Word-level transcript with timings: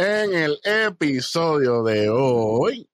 En 0.00 0.32
el 0.32 0.60
episodio 0.62 1.82
de 1.82 2.08
hoy 2.08 2.88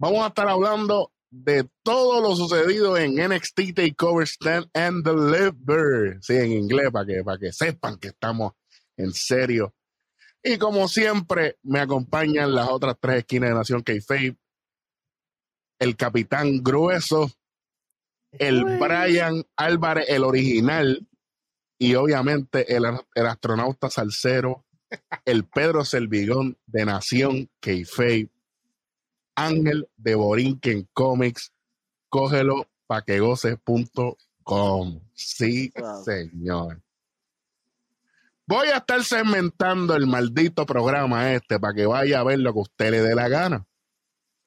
vamos 0.00 0.24
a 0.24 0.26
estar 0.26 0.48
hablando 0.48 1.12
de 1.30 1.70
todo 1.84 2.20
lo 2.20 2.34
sucedido 2.34 2.96
en 2.96 3.14
NXT 3.14 3.72
Takeover 3.76 4.26
Stand 4.26 4.68
and 4.74 5.04
Deliver. 5.04 6.18
Sí, 6.20 6.34
en 6.34 6.50
inglés, 6.50 6.90
para 6.90 7.06
que, 7.06 7.22
para 7.22 7.38
que 7.38 7.52
sepan 7.52 7.98
que 7.98 8.08
estamos 8.08 8.54
en 8.96 9.12
serio. 9.12 9.76
Y 10.42 10.58
como 10.58 10.88
siempre, 10.88 11.56
me 11.62 11.78
acompañan 11.78 12.52
las 12.52 12.68
otras 12.68 12.96
tres 13.00 13.18
esquinas 13.18 13.50
de 13.50 13.54
Nación 13.54 13.82
K-Fape. 13.84 14.36
El 15.78 15.96
Capitán 15.96 16.64
Grueso, 16.64 17.30
el 18.32 18.64
Brian 18.64 19.44
Álvarez, 19.54 20.06
el 20.08 20.24
original, 20.24 21.06
y 21.78 21.94
obviamente 21.94 22.74
el, 22.74 22.82
el 23.14 23.26
astronauta 23.26 23.88
salsero, 23.88 24.64
el 25.24 25.44
Pedro 25.44 25.84
Selvigón 25.84 26.56
de 26.66 26.84
Nación 26.84 27.50
Keife, 27.60 28.30
Ángel 29.34 29.88
de 29.96 30.14
Borinquen 30.14 30.88
Comics, 30.92 31.52
cógelo 32.08 32.68
pa' 32.86 33.02
que 33.02 33.20
goce.com. 33.20 35.00
Sí, 35.14 35.72
señor. 36.04 36.82
Voy 38.46 38.68
a 38.68 38.78
estar 38.78 39.04
segmentando 39.04 39.94
el 39.94 40.06
maldito 40.06 40.64
programa 40.64 41.34
este 41.34 41.60
para 41.60 41.74
que 41.74 41.84
vaya 41.84 42.20
a 42.20 42.24
ver 42.24 42.38
lo 42.38 42.54
que 42.54 42.60
usted 42.60 42.90
le 42.90 43.02
dé 43.02 43.14
la 43.14 43.28
gana. 43.28 43.66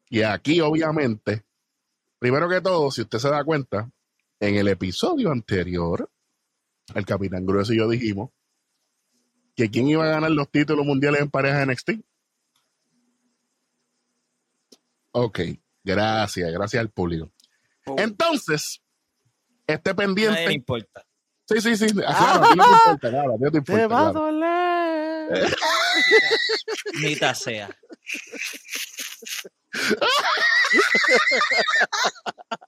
Y 0.10 0.24
aquí, 0.24 0.60
obviamente, 0.60 1.46
primero 2.18 2.50
que 2.50 2.62
todo, 2.62 2.90
si 2.90 3.02
usted 3.02 3.20
se 3.20 3.30
da 3.30 3.44
cuenta, 3.44 3.92
en 4.40 4.56
el 4.56 4.68
episodio 4.68 5.32
anterior, 5.32 6.10
el 6.96 7.06
Capitán 7.06 7.46
Grueso 7.46 7.74
y 7.74 7.78
yo 7.78 7.88
dijimos 7.88 8.32
que 9.56 9.70
quién 9.70 9.88
iba 9.88 10.04
a 10.06 10.10
ganar 10.12 10.32
los 10.32 10.50
títulos 10.50 10.86
mundiales 10.86 11.22
en 11.22 11.30
pareja 11.30 11.60
de 11.60 11.66
NXT. 11.68 11.90
Ok, 15.14 15.40
gracias, 15.84 16.52
gracias 16.52 16.80
al 16.82 16.90
público. 16.90 17.32
Oh. 17.86 17.96
Entonces, 17.98 18.82
esté 19.68 19.94
pendiente. 19.94 20.34
Nadie 20.34 20.48
le 20.48 20.54
importa. 20.54 21.06
Sí, 21.46 21.60
sí, 21.60 21.76
sí. 21.76 21.88
Claro, 21.94 22.46
a 22.46 22.50
ti 22.50 22.56
no 22.58 22.64
te 22.64 22.72
importa 22.72 23.12
nada. 23.12 23.24
a 23.24 23.38
no 23.38 23.52
te 23.52 23.58
importa, 23.58 23.82
Te 23.82 23.88
va 23.88 24.08
a 24.08 24.12
claro. 24.12 24.26
doler. 24.26 25.58
Mita 27.02 27.36
sea. 27.36 27.70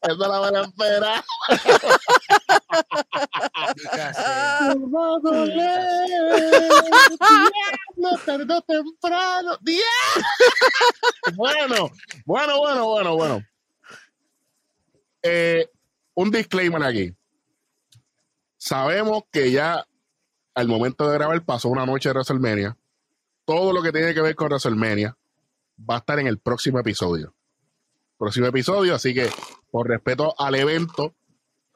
Esa 0.01 0.27
la 0.27 0.39
van 0.39 0.55
a 0.55 0.61
esperar. 0.61 1.23
Diablo, 7.95 8.17
tardó 8.25 8.61
temprano. 8.61 9.57
Bueno, 11.35 11.91
bueno, 12.25 12.57
bueno, 12.57 12.85
bueno, 12.87 13.15
bueno. 13.15 13.41
Eh, 15.21 15.69
un 16.15 16.31
disclaimer 16.31 16.83
aquí. 16.83 17.13
Sabemos 18.57 19.23
que 19.31 19.51
ya 19.51 19.85
al 20.55 20.67
momento 20.67 21.09
de 21.09 21.17
grabar 21.17 21.43
pasó 21.43 21.69
una 21.69 21.85
noche 21.85 22.09
de 22.09 22.13
WrestleMania. 22.13 22.77
Todo 23.45 23.73
lo 23.73 23.81
que 23.81 23.91
tiene 23.91 24.13
que 24.13 24.21
ver 24.21 24.35
con 24.35 24.47
WrestleMania 24.47 25.17
va 25.79 25.95
a 25.95 25.97
estar 25.99 26.19
en 26.19 26.27
el 26.27 26.39
próximo 26.39 26.79
episodio. 26.79 27.35
Próximo 28.17 28.47
episodio, 28.47 28.95
así 28.95 29.13
que 29.13 29.29
por 29.71 29.87
respeto 29.87 30.33
al 30.37 30.55
evento, 30.55 31.15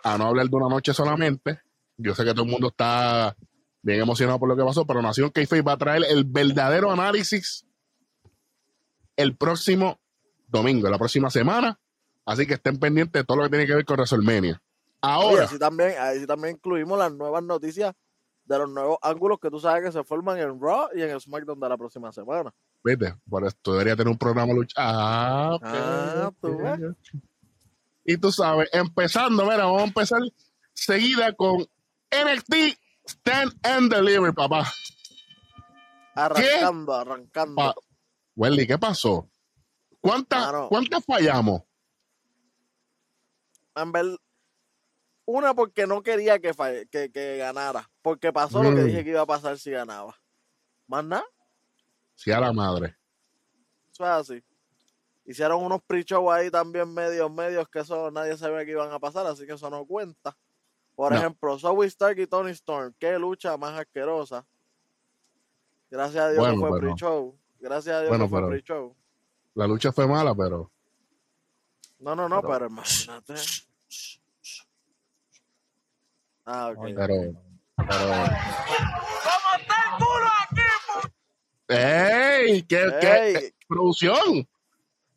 a 0.04 0.18
no 0.18 0.26
hablar 0.26 0.48
de 0.48 0.56
una 0.56 0.70
noche 0.70 0.94
solamente, 0.94 1.62
yo 1.98 2.14
sé 2.14 2.24
que 2.24 2.32
todo 2.32 2.44
el 2.44 2.52
mundo 2.52 2.68
está 2.68 3.36
bien 3.82 4.00
emocionado 4.00 4.40
por 4.40 4.50
lo 4.50 4.56
que 4.56 4.64
pasó, 4.64 4.86
pero 4.86 5.02
Nación 5.02 5.32
k 5.32 5.42
va 5.62 5.74
a 5.74 5.78
traer 5.78 6.04
el 6.10 6.24
verdadero 6.26 6.92
análisis 6.92 7.66
el 9.16 9.36
próximo 9.36 10.00
domingo, 10.48 10.90
la 10.90 10.98
próxima 10.98 11.30
semana. 11.30 11.80
Así 12.26 12.46
que 12.46 12.56
estén 12.56 12.78
pendientes 12.78 13.22
de 13.22 13.26
todo 13.26 13.38
lo 13.38 13.44
que 13.44 13.50
tiene 13.50 13.66
que 13.66 13.76
ver 13.76 13.86
con 13.86 13.96
WrestleMania. 13.96 14.62
Oye, 15.02 15.14
Ahora, 15.14 15.44
así 15.46 15.58
también, 15.58 15.94
así 16.00 16.28
también 16.28 16.56
incluimos 16.56 17.00
las 17.00 17.12
nuevas 17.14 17.44
noticias 17.44 17.94
de 18.48 18.58
los 18.60 18.70
nuevos 18.70 18.98
ángulos 19.02 19.40
que 19.40 19.50
tú 19.50 19.60
sabes 19.60 19.84
que 19.84 19.92
se 19.92 20.04
forman 20.04 20.40
en 20.40 20.60
Raw 20.60 20.88
y 20.96 21.02
en 21.02 21.10
el 21.12 21.20
SmackDown 21.22 21.60
de 21.60 21.70
la 21.70 21.78
próxima 21.78 22.12
semana. 22.12 22.54
vete, 22.84 23.14
por 23.30 23.46
esto 23.46 23.74
debería 23.74 23.96
tener 23.96 24.10
un 24.12 24.18
programa 24.18 24.54
lucha. 24.54 24.76
Ah, 24.78 25.56
ok, 25.56 25.64
Ah, 25.66 26.32
tú 26.40 26.54
ok. 26.54 26.64
ves. 26.64 26.96
Y 28.06 28.18
tú 28.18 28.32
sabes, 28.32 28.70
empezando, 28.72 29.44
mira, 29.44 29.66
vamos 29.66 29.82
a 29.82 29.86
empezar 29.86 30.22
seguida 30.74 31.34
con 31.34 31.66
NXT 32.10 32.78
Stand 33.06 33.54
and 33.64 33.94
Deliver, 33.94 34.34
papá. 34.34 34.72
Arrancando, 36.16 36.94
arrancando. 36.94 37.56
Pa- 37.56 37.76
Welly, 38.36 38.66
¿qué 38.66 38.78
pasó? 38.78 39.30
¿Cuántas. 40.00 40.50
¿Cuántas 40.70 41.04
fallamos? 41.06 41.64
En 43.76 43.92
ver- 43.92 44.18
una 45.28 45.54
porque 45.54 45.86
no 45.86 46.02
quería 46.02 46.40
que, 46.40 46.54
que, 46.90 47.12
que 47.12 47.38
ganara, 47.38 47.90
porque 48.02 48.32
pasó 48.32 48.64
lo 48.64 48.70
que 48.74 48.82
Mm. 48.82 48.86
dije 48.86 49.04
que 49.04 49.10
iba 49.12 49.22
a 49.22 49.26
pasar 49.26 49.60
si 49.60 49.72
ganaba. 49.72 50.16
Más 50.88 51.04
nada, 51.04 51.26
Sí, 52.16 52.32
a 52.32 52.40
la 52.40 52.52
madre. 52.54 52.96
eso 53.92 54.04
es 54.06 54.10
así. 54.10 54.44
Hicieron 55.26 55.62
unos 55.62 55.82
pre-show 55.84 56.32
ahí 56.32 56.50
también 56.50 56.92
medios, 56.94 57.30
medios, 57.30 57.68
que 57.68 57.80
eso 57.80 58.10
nadie 58.10 58.38
sabía 58.38 58.64
que 58.66 58.72
iban 58.72 58.92
a 58.94 59.00
pasar, 59.00 59.28
así 59.28 59.46
que 59.46 59.52
eso 59.54 59.70
no 59.70 59.86
cuenta. 59.86 60.36
Por 60.96 61.12
No. 61.12 61.18
ejemplo, 61.18 61.60
Zoe 61.60 61.86
Stark 61.88 62.18
y 62.20 62.26
Tony 62.28 62.52
Storm, 62.52 62.94
qué 62.98 63.20
lucha 63.20 63.58
más 63.58 63.78
asquerosa. 63.78 64.46
Gracias 65.92 66.24
a 66.24 66.30
Dios 66.32 66.40
Bueno, 66.40 66.56
no 66.56 66.68
fue 66.70 66.80
pre-show. 66.80 67.38
Gracias 67.60 67.96
a 67.96 68.00
Dios 68.00 68.10
Bueno, 68.10 68.24
no 68.24 68.30
fue 68.30 68.48
pre-show. 68.48 68.96
La 69.56 69.68
lucha 69.68 69.92
fue 69.92 70.08
mala, 70.08 70.34
pero 70.34 70.72
No, 72.00 72.16
no, 72.16 72.30
no, 72.30 72.42
pero- 72.42 72.54
pero, 72.54 72.68
imagínate. 72.68 73.34
Ah, 76.50 76.70
ok. 76.76 76.84
pero, 76.96 77.14
pero. 77.76 78.14
¡Ey! 81.68 82.62
¿Qué, 82.64 82.86
qué- 83.02 83.08
Ey, 83.28 83.34
qué- 83.34 83.54
producción? 83.68 84.48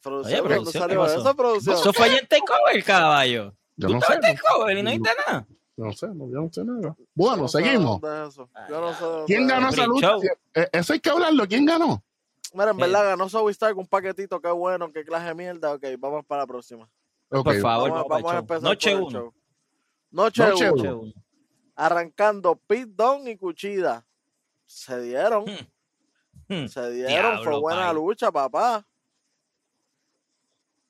producción, 0.03 0.35
Oye, 0.35 0.37
¿dónde 0.37 0.55
producción, 0.57 0.83
salió 0.83 1.01
¿qué 1.01 1.07
pasó? 1.07 1.21
eso, 1.21 1.37
producción? 1.37 1.77
Eso 1.77 1.93
fue 1.93 2.19
en 2.19 2.27
Takeover, 2.27 2.85
caballo. 2.85 3.55
Yo 3.77 3.89
Tú 3.89 3.95
no 3.95 4.01
sé. 4.01 4.15
en 4.15 4.21
Takeover 4.21 4.79
y 4.79 4.83
no 4.83 4.91
viste 4.91 5.11
nada. 5.27 5.47
No 5.77 5.93
sé, 5.93 6.09
no, 6.09 6.27
yo 6.29 6.41
no 6.43 6.53
sé 6.53 6.65
nada. 6.65 6.97
Bueno, 7.15 7.37
no 7.43 7.49
seguimos. 7.49 8.01
Yo 8.03 8.81
no 8.81 8.93
sé 8.95 9.05
¿Quién 9.27 9.47
ganó 9.47 9.71
lucha? 9.87 10.09
Show. 10.09 10.23
Eh, 10.55 10.69
Eso 10.73 10.93
hay 10.93 11.01
que 11.01 11.09
hablarlo. 11.11 11.47
¿Quién 11.47 11.65
ganó? 11.65 12.03
Mira, 12.53 12.71
en 12.73 12.79
Eh. 12.79 12.83
verdad 12.83 13.05
ganó 13.05 13.29
Zoe 13.29 13.53
Stark 13.53 13.79
un 13.79 13.87
paquetito, 13.87 14.41
qué 14.41 14.49
bueno, 14.51 14.93
qué 14.93 15.05
clase 15.05 15.27
de 15.29 15.35
mierda. 15.35 15.73
Ok, 15.75 15.85
vamos 15.99 16.25
para 16.27 16.43
la 16.43 16.47
próxima. 16.49 16.89
Por 17.29 17.45
favor, 17.61 17.91
Vamos, 17.91 18.07
vamos, 18.09 18.33
a 18.33 18.39
empezar 18.39 18.63
Noche 18.63 18.91
por 18.91 18.99
el 18.99 19.05
uno. 19.07 19.19
show. 19.21 19.35
Noche, 20.11 20.43
Noche 20.43 20.71
uno. 20.71 20.99
uno. 21.01 21.13
Arrancando 21.77 22.57
Pete 22.57 22.93
Dunne 22.95 23.31
y 23.33 23.37
Cuchida. 23.37 24.07
Se 24.67 25.01
dieron, 25.01 25.45
Hmm. 26.49 26.67
se 26.67 26.91
dieron. 26.91 27.09
Diablo, 27.13 27.45
fue 27.45 27.61
buena 27.61 27.87
pai. 27.87 27.95
lucha, 27.95 28.31
papá. 28.33 28.87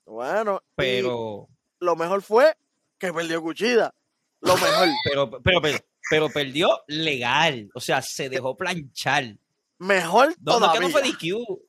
Bueno, 0.07 0.63
Pero, 0.75 1.49
lo 1.79 1.97
mejor 1.97 2.23
fue 2.23 2.57
que 2.99 3.13
perdió 3.13 3.41
Cuchida. 3.43 3.95
Lo 4.41 4.55
mejor. 4.55 4.89
pero, 5.05 5.31
pero, 5.43 5.61
pero, 5.63 5.79
pero 6.11 6.31
perdió 6.31 6.69
legal. 6.89 7.71
O 7.75 7.81
sea, 7.81 8.03
se 8.03 8.29
dejó 8.29 8.57
planchar. 8.57 9.37
mejor 9.79 10.35
No, 10.41 10.59
no, 10.59 10.73
que 10.73 10.79
todavía. 10.79 10.81
no 10.81 10.89
fue 10.91 11.03
DQ. 11.03 11.35
O 11.49 11.61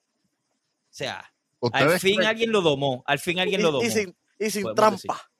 sea, 0.89 1.19
al 1.19 1.25
¿Ustedes 1.59 2.01
fin 2.01 2.15
creen, 2.15 2.29
alguien 2.29 2.51
lo 2.51 2.61
domó. 2.61 3.03
Al 3.05 3.19
fin 3.19 3.39
alguien 3.39 3.59
y, 3.61 3.63
lo 3.63 3.71
domó. 3.71 3.83
y 3.85 3.91
sin, 3.91 4.15
y 4.39 4.49
sin 4.49 4.63
Podemos 4.63 5.01
trampa. 5.03 5.30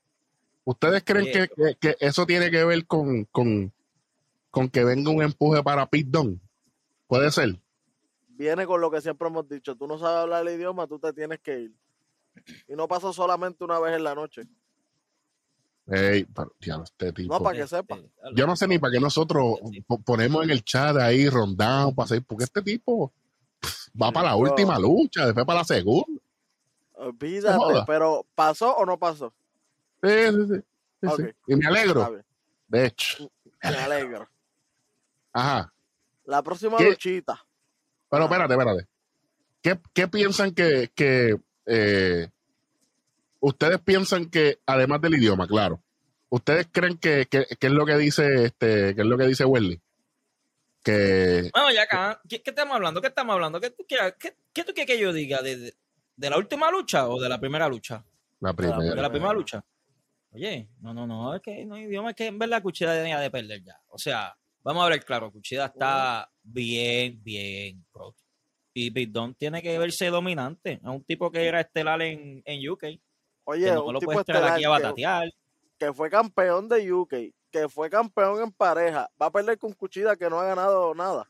¿Ustedes 0.63 1.03
creen 1.03 1.25
que, 1.31 1.47
que- 1.55 1.75
que 1.79 1.95
eso 1.99 2.25
tiene 2.25 2.49
que 2.51 2.63
ver 2.63 2.85
con, 2.85 3.25
con, 3.25 3.72
con 4.49 4.69
que 4.69 4.83
venga 4.83 5.09
un 5.11 5.22
empuje 5.23 5.61
para 5.63 5.85
Pete 5.88 6.09
Dunne? 6.09 6.39
Puede 7.07 7.31
ser. 7.31 7.59
Viene 8.29 8.66
con 8.66 8.81
lo 8.81 8.89
que 8.89 9.01
siempre 9.01 9.27
hemos 9.27 9.47
dicho. 9.47 9.75
Tú 9.75 9.86
no 9.88 9.97
sabes 10.00 10.18
hablar 10.19 10.47
el 10.47 10.56
idioma, 10.56 10.88
tú 10.88 10.97
te 11.00 11.13
tienes 11.13 11.39
que 11.39 11.59
ir. 11.59 11.74
Y 12.68 12.75
no 12.75 12.88
pasa 12.88 13.12
solamente 13.13 13.63
una 13.63 13.80
vez 13.80 13.95
en 13.95 14.03
la 14.03 14.15
noche. 14.15 14.44
Ey, 15.88 16.24
pero, 16.25 16.53
diablo, 16.59 16.86
este 16.86 17.12
tipo. 17.12 17.33
No, 17.33 17.44
para 17.44 17.57
que 17.59 17.68
sepa. 17.68 18.00
Yo 18.36 18.47
no 18.47 18.56
sé 18.56 18.68
ni 18.68 18.80
para 18.80 18.94
qué 18.94 19.00
nosotros 19.00 19.56
po- 19.86 20.00
ponemos 20.01 20.44
en 20.44 20.51
el 20.51 20.63
chat 20.63 20.95
ahí 20.97 21.27
rondado 21.27 21.94
para 21.94 22.06
hacer, 22.06 22.24
porque 22.24 22.45
este 22.45 22.62
tipo 22.62 23.12
pff, 23.59 23.89
va 24.01 24.12
para 24.12 24.30
la 24.30 24.36
última 24.38 24.80
lucha, 24.80 25.25
después 25.25 25.45
para 25.45 25.59
la 25.59 25.65
segunda. 25.65 26.21
Olvídate, 26.94 27.57
pero 27.88 28.25
¿pasó 28.36 28.75
o 28.77 28.86
no 28.86 28.97
pasó? 28.97 29.33
Sí, 30.03 30.09
sí, 30.09 30.45
sí, 30.48 30.62
sí, 31.01 31.07
Ok. 31.07 31.19
sí. 31.19 31.25
Y 31.48 31.56
me 31.56 31.68
alegro, 31.68 32.18
de 32.68 32.86
hecho. 32.86 33.31
Me 33.63 33.69
alegro. 33.69 34.30
Ajá. 35.33 35.74
La 36.25 36.42
próxima 36.44 36.77
¿Qué? 36.77 36.89
luchita. 36.89 37.45
Pero 38.09 38.24
Ah. 38.24 38.25
espérate, 38.25 38.53
espérate. 38.53 38.88
¿Qué, 39.62 39.80
qué 39.94 40.07
piensan 40.07 40.53
que, 40.53 40.92
que 40.95 41.38
eh, 41.65 42.30
ustedes 43.39 43.80
piensan 43.81 44.30
que, 44.30 44.59
además 44.65 45.01
del 45.01 45.13
idioma, 45.15 45.48
claro, 45.48 45.81
ustedes 46.30 46.68
creen 46.71 46.98
que, 46.98 47.27
que, 47.27 47.45
que 47.59 47.68
es 47.68 47.74
lo 47.74 47.86
que 47.86 47.98
dice 47.98 48.45
este, 48.45 48.95
que 48.95 49.01
es 49.01 49.07
lo 49.07 49.18
que 49.18 49.27
dice 49.27 49.45
Welly? 49.45 49.80
que 50.83 51.51
Bueno, 51.53 51.71
ya 51.71 51.83
acá, 51.83 52.19
¿qué, 52.27 52.42
qué 52.42 52.50
estamos 52.50 52.75
hablando? 52.75 53.01
¿Qué 53.01 53.07
estamos 53.07 53.33
hablando? 53.33 53.62
¿Qué 53.62 53.69
tú 53.69 53.86
quieres, 53.88 54.15
qué, 54.19 54.36
qué 54.51 54.63
tú 54.63 54.74
quieres 54.74 54.88
que 54.95 55.00
yo 55.01 55.13
diga? 55.13 55.42
¿De, 55.44 55.56
de, 55.56 55.75
de 56.15 56.30
la 56.30 56.38
última 56.38 56.71
lucha 56.71 57.07
o 57.07 57.21
de 57.21 57.30
la 57.30 57.39
primera 57.39 57.69
lucha? 57.69 58.03
la 58.39 58.50
De 58.50 58.56
primera. 58.56 58.95
la 59.01 59.09
primera 59.12 59.33
lucha. 59.33 59.63
Oye, 60.33 60.69
no, 60.80 60.94
no, 60.94 61.06
no, 61.06 61.36
es 61.36 61.42
que 61.42 61.66
no 61.66 61.75
hay 61.75 61.83
idioma, 61.83 62.12
es 62.12 62.16
que 62.16 62.28
en 62.28 62.39
verdad 62.39 62.62
Cuchida 62.62 62.94
tenía 62.95 63.19
de 63.19 63.30
perder 63.30 63.63
ya. 63.63 63.80
O 63.89 63.98
sea, 63.98 64.33
vamos 64.63 64.86
a 64.86 64.89
ver 64.89 65.04
claro, 65.04 65.31
Cuchida 65.31 65.66
está 65.66 66.30
bien, 66.42 67.22
bien 67.24 67.86
pro. 67.92 68.16
Y 68.74 68.89
Big 68.89 69.12
Don 69.12 69.36
tiene 69.36 69.62
que 69.62 69.78
verse 69.78 70.07
dominante. 70.07 70.74
Es 70.81 70.83
un 70.89 71.04
tipo 71.04 71.30
que 71.30 71.45
era 71.45 71.60
estelar 71.60 72.01
en, 72.01 72.42
en 72.45 72.69
UK. 72.69 72.83
Oye, 73.44 73.66
que 73.66 73.72
no 73.74 73.86
un 73.86 73.94
lo 73.94 74.00
tipo 74.00 74.13
puedes 74.13 74.25
traer 74.25 74.45
aquí 74.45 74.63
a 74.63 74.68
que, 74.68 74.68
batatear. 74.68 75.30
que 75.78 75.94
fue 75.94 76.10
campeón 76.10 76.69
de 76.69 76.94
UK, 76.94 77.13
que 77.51 77.68
fue 77.68 77.89
campeón 77.89 78.42
en 78.42 78.51
pareja, 78.54 79.10
va 79.22 79.25
a 79.25 79.31
perder 79.31 79.57
con 79.57 79.74
Cuchida 79.74 80.16
que 80.16 80.30
no 80.30 80.39
ha 80.39 80.45
ganado 80.45 80.95
nada. 80.95 81.30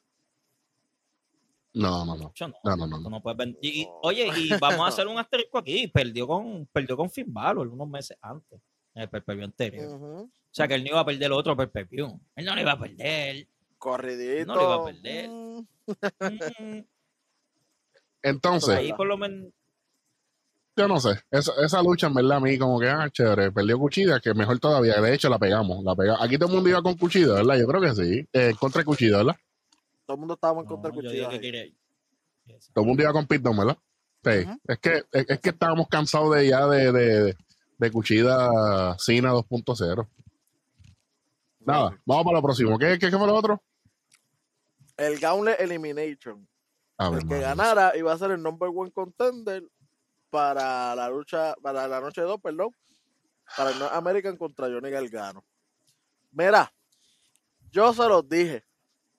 No, 1.73 2.05
no, 2.05 2.15
no. 2.17 2.31
Yo 2.35 2.47
no, 2.49 2.55
No, 2.63 2.75
no, 2.85 3.09
no, 3.09 3.21
puedes 3.23 3.55
y- 3.61 3.81
y- 3.83 3.87
oye, 4.03 4.27
y 4.35 4.49
vamos 4.59 4.81
a 4.81 4.87
hacer 5.03 5.07
un 5.07 5.17
asterisco 5.17 5.57
aquí. 5.57 5.87
Perdió 5.87 6.27
con, 6.27 6.67
perdió 6.67 6.97
con 6.97 7.09
Finn 7.09 7.33
Balor 7.33 7.67
unos 7.69 7.87
meses 7.87 8.17
antes, 8.21 8.59
en 8.95 9.01
el 9.01 9.09
pay 9.09 9.41
anterior. 9.43 9.95
Ujú. 9.95 10.21
O 10.23 10.29
sea 10.53 10.67
que 10.67 10.75
él 10.75 10.83
no 10.83 10.89
iba 10.89 10.99
a 10.99 11.05
perder 11.05 11.23
el 11.23 11.31
otro 11.33 11.55
pay 11.55 11.69
Él 11.89 12.45
no 12.45 12.55
lo 12.55 12.61
iba 12.61 12.71
a 12.73 12.79
perder. 12.79 13.47
Corridito. 13.77 14.45
No 14.45 14.55
le 14.57 14.63
iba 14.63 14.75
a 14.75 14.85
perder. 14.85 15.29
Mm, 15.29 15.65
Mm, 16.59 16.83
Entonces, 18.23 18.75
Ahí 18.77 18.93
por 18.93 19.07
lo 19.07 19.17
menos. 19.17 19.51
yo 20.75 20.87
no 20.87 20.99
sé. 20.99 21.19
Esa, 21.31 21.51
esa 21.63 21.81
lucha, 21.81 22.07
en 22.07 22.13
verdad, 22.13 22.37
a 22.37 22.39
mí 22.39 22.57
como 22.57 22.79
que, 22.79 22.87
ah, 22.87 23.09
chévere, 23.11 23.51
perdió 23.51 23.77
Cuchida, 23.79 24.19
que 24.19 24.33
mejor 24.33 24.59
todavía. 24.59 25.01
De 25.01 25.13
hecho, 25.13 25.27
la 25.29 25.39
pegamos. 25.39 25.83
La 25.83 25.95
pega- 25.95 26.17
Aquí 26.23 26.37
todo 26.37 26.49
el 26.49 26.55
mundo 26.55 26.69
iba 26.69 26.81
con 26.81 26.95
Cuchida, 26.97 27.33
¿verdad? 27.35 27.57
Yo 27.57 27.67
creo 27.67 27.81
que 27.81 27.95
sí. 27.95 28.27
Eh, 28.31 28.53
contra 28.59 28.83
Cuchida, 28.83 29.17
¿verdad? 29.17 29.35
Todo 30.05 30.15
el 30.15 30.19
mundo 30.19 30.33
estaba 30.35 30.59
en 30.59 30.65
No, 30.65 30.69
contra 30.71 30.91
Cuchida. 30.91 31.29
Todo 32.73 32.83
el 32.83 32.87
mundo 32.87 33.03
iba 33.03 33.13
con 33.13 33.25
Pit 33.27 33.41
Dunne, 33.41 33.57
¿verdad? 33.65 33.77
Sí. 34.23 34.59
Es, 34.67 34.79
que, 34.79 35.03
es, 35.11 35.25
es 35.29 35.39
que 35.39 35.49
estábamos 35.49 35.87
cansados 35.87 36.35
de 36.35 36.47
ya 36.47 36.67
de, 36.67 36.91
de, 36.91 37.23
de 37.23 37.37
Cuchida 37.89 38.95
Cina 38.99 39.31
2.0. 39.31 40.07
Nada, 41.61 41.97
vamos 42.05 42.23
para 42.25 42.37
lo 42.37 42.43
próximo. 42.43 42.77
¿Qué, 42.77 42.99
qué, 42.99 43.09
qué 43.09 43.17
fue 43.17 43.27
lo 43.27 43.35
otro? 43.35 43.63
El 44.97 45.19
Gauntlet 45.19 45.59
Elimination. 45.59 46.47
A 46.97 47.09
ver, 47.09 47.21
el 47.21 47.27
que 47.27 47.35
mano. 47.35 47.47
ganara 47.47 47.97
iba 47.97 48.13
a 48.13 48.17
ser 48.17 48.31
el 48.31 48.41
number 48.43 48.69
one 48.73 48.91
contender 48.91 49.63
para 50.29 50.95
la 50.95 51.09
lucha, 51.09 51.55
para 51.61 51.87
la 51.87 51.99
noche 51.99 52.21
2, 52.21 52.39
perdón, 52.41 52.75
para 53.57 53.71
el 53.71 53.79
North 53.79 53.93
American 53.93 54.37
contra 54.37 54.67
Johnny 54.67 54.89
Gargano. 54.89 55.43
Mira, 56.31 56.71
yo 57.71 57.93
se 57.93 58.07
los 58.07 58.27
dije 58.27 58.63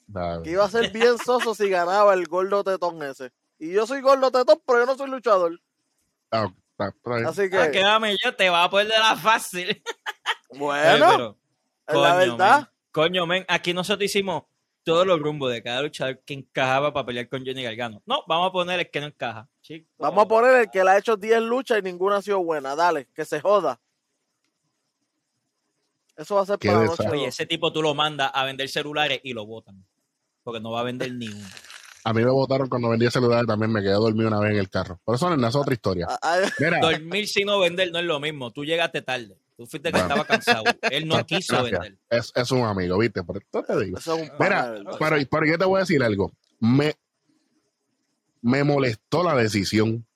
Dale. 0.06 0.43
que 0.43 0.50
iba 0.50 0.64
a 0.64 0.70
ser 0.70 0.91
bien 0.91 1.19
soso 1.25 1.55
si 1.55 1.69
ganaba 1.69 2.14
el 2.14 2.26
gordo 2.26 2.64
tetón 2.64 3.03
ese. 3.03 3.32
Y 3.59 3.73
yo 3.73 3.87
soy 3.87 4.00
gordo 4.00 4.31
tetón, 4.31 4.61
pero 4.67 4.81
yo 4.81 4.87
no 4.87 4.97
soy 4.97 5.11
luchador. 5.11 5.61
Ah, 6.31 6.53
está- 6.88 6.96
está 6.99 7.14
bien. 7.17 7.26
Así 7.26 7.50
que, 7.50 7.56
Ah, 7.58 7.70
quédame 7.70 8.17
yo, 8.23 8.34
te 8.34 8.49
va 8.50 8.64
a 8.64 8.70
poner 8.70 8.88
de 8.88 8.99
la 8.99 9.17
fácil. 9.17 9.82
Bueno, 10.55 11.06
pero, 11.11 11.38
es 11.88 11.94
la 11.94 12.11
coño, 12.11 12.17
verdad. 12.37 12.58
men, 12.58 12.69
coño, 12.90 13.26
men, 13.26 13.44
aquí 13.49 13.73
nosotros 13.73 14.05
hicimos 14.05 14.43
todos 14.82 15.06
los 15.06 15.19
rumbos 15.19 15.50
de 15.50 15.62
cada 15.62 15.81
luchador 15.81 16.20
que 16.26 16.34
encajaba 16.34 16.93
para 16.93 17.06
pelear 17.06 17.29
con 17.29 17.43
Johnny 17.46 17.62
Gargano. 17.62 18.02
No, 18.05 18.23
vamos 18.26 18.50
a 18.50 18.52
poner 18.52 18.81
el 18.81 18.90
que 18.90 19.00
no 19.00 19.06
encaja. 19.06 19.49
chico. 19.62 19.88
Vamos 19.96 20.25
a 20.25 20.29
poner 20.29 20.56
el 20.62 20.70
que 20.70 20.84
le 20.84 20.90
ha 20.90 20.99
hecho 20.99 21.17
10 21.17 21.40
luchas 21.40 21.79
y 21.79 21.82
ninguna 21.82 22.17
ha 22.17 22.23
sido 22.23 22.43
buena. 22.44 22.75
Dale, 22.76 23.08
que 23.14 23.25
se 23.25 23.40
joda. 23.40 23.81
Eso 26.17 26.35
va 26.35 26.43
a 26.43 26.46
ser 26.46 26.58
Qué 26.58 26.69
para 26.69 26.81
la 26.81 26.87
noche. 26.87 27.08
Oye, 27.08 27.20
2. 27.20 27.28
ese 27.28 27.46
tipo 27.46 27.73
tú 27.73 27.81
lo 27.81 27.94
mandas 27.94 28.31
a 28.35 28.44
vender 28.44 28.69
celulares 28.69 29.20
y 29.23 29.32
lo 29.32 29.46
botan. 29.46 29.85
Porque 30.43 30.61
no 30.61 30.70
va 30.73 30.81
a 30.81 30.85
vender 30.85 31.12
ni 31.14 31.28
uno. 31.28 31.46
A 32.04 32.12
mí 32.12 32.25
me 32.25 32.31
votaron 32.31 32.69
cuando 32.69 32.88
vendí 32.88 33.06
el 33.06 33.12
celular 33.12 33.46
también 33.46 33.70
me 33.72 33.81
quedé 33.81 33.93
dormido 33.93 34.28
una 34.28 34.40
vez 34.40 34.52
en 34.52 34.58
el 34.58 34.69
carro. 34.69 35.00
Pero 35.06 35.16
eso 35.16 35.37
no 35.37 35.49
es 35.49 35.54
otra 35.54 35.72
historia. 35.75 36.06
Ah, 36.10 36.19
ah, 36.22 36.38
Mira, 36.58 36.81
Dormir 36.81 37.28
sin 37.28 37.46
no 37.46 37.60
vender 37.60 37.93
no 37.93 37.99
es 38.00 38.04
lo 38.04 38.19
mismo. 38.19 38.50
Tú 38.50 38.64
llegaste 38.64 39.02
tarde. 39.02 39.38
Tú 39.56 39.66
fuiste 39.66 39.90
que 39.93 39.99
Bueno. 39.99 40.06
estaba 40.08 40.25
cansado. 40.26 40.64
Él 40.90 41.06
no 41.06 41.25
quiso 41.26 41.54
gracias. 41.54 41.81
vender. 41.81 41.99
es, 42.10 42.32
es 42.34 42.50
un 42.50 42.62
amigo, 42.64 42.99
¿viste? 42.99 43.22
Por 43.22 43.37
esto 43.37 43.62
te 43.62 43.84
digo. 43.84 43.99
Eso 43.99 44.16
es 44.16 44.32
Mira, 44.40 44.75
pero, 44.99 45.16
pero 45.31 45.46
yo 45.46 45.58
te 45.58 45.64
voy 45.64 45.76
a 45.76 45.81
decir 45.81 46.02
algo. 46.02 46.32
Me, 46.58 46.94
me 48.40 48.64
molestó 48.64 49.22
la 49.22 49.37
decisión. 49.37 50.06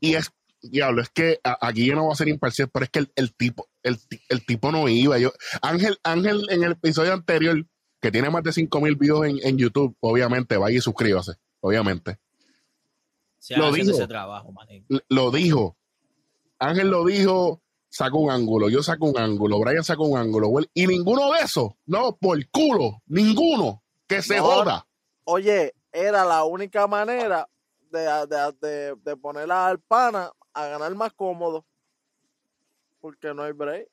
Y 0.00 0.14
es, 0.14 0.30
diablo, 0.60 1.00
es 1.02 1.08
que 1.10 1.40
a- 1.44 1.58
aquí 1.66 1.86
yo 1.86 1.94
no 1.94 2.02
voy 2.04 2.12
a 2.12 2.16
ser 2.16 2.28
imparcial, 2.28 2.68
pero 2.72 2.84
es 2.84 2.90
que 2.90 2.98
el, 3.00 3.12
el 3.16 3.34
tipo, 3.34 3.68
el, 3.82 3.98
el 4.28 4.44
tipo 4.44 4.70
no 4.72 4.88
iba. 4.88 5.18
Yo, 5.18 5.32
Ángel, 5.62 5.98
Ángel 6.02 6.44
en 6.50 6.64
el 6.64 6.72
episodio 6.72 7.12
anterior, 7.14 7.64
que 8.02 8.10
tiene 8.10 8.28
más 8.30 8.42
de 8.42 8.52
5000 8.52 8.96
views 8.96 9.26
en, 9.28 9.38
en 9.42 9.56
YouTube, 9.56 9.96
obviamente, 10.00 10.56
vaya 10.56 10.76
y 10.76 10.80
suscríbase, 10.80 11.34
obviamente. 11.60 12.18
Se 13.38 13.56
Lo 13.56 13.70
dijo. 13.72 13.92
ese 13.92 14.08
trabajo, 14.08 14.52
Lo 15.08 15.30
dijo. 15.30 15.76
Ángel 16.58 16.88
lo 16.88 17.04
dijo, 17.04 17.62
sacó 17.88 18.18
un 18.18 18.30
ángulo, 18.30 18.68
yo 18.68 18.82
saco 18.82 19.06
un 19.06 19.18
ángulo, 19.18 19.58
Brian 19.60 19.84
sacó 19.84 20.04
un 20.04 20.18
ángulo, 20.18 20.50
y 20.74 20.86
ninguno 20.86 21.32
de 21.32 21.40
esos, 21.40 21.72
no, 21.86 22.16
por 22.16 22.44
culo, 22.50 23.02
ninguno, 23.06 23.82
que 24.06 24.20
se 24.20 24.36
No, 24.36 24.42
joda. 24.44 24.86
Oye, 25.24 25.72
era 25.92 26.24
la 26.24 26.44
única 26.44 26.86
manera 26.88 27.48
de, 27.90 28.00
de, 28.00 28.52
de, 28.60 28.94
de 28.96 29.16
poner 29.16 29.50
al 29.50 29.78
pana 29.80 30.30
a 30.52 30.66
ganar 30.66 30.94
más 30.94 31.12
cómodo. 31.12 31.64
Porque 33.00 33.32
no 33.34 33.42
hay 33.42 33.52
break. 33.52 33.88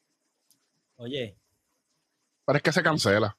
Oye, 0.98 1.36
Pero 2.46 2.58
es 2.58 2.64
que 2.64 2.72
se 2.72 2.84
cancela. 2.84 3.36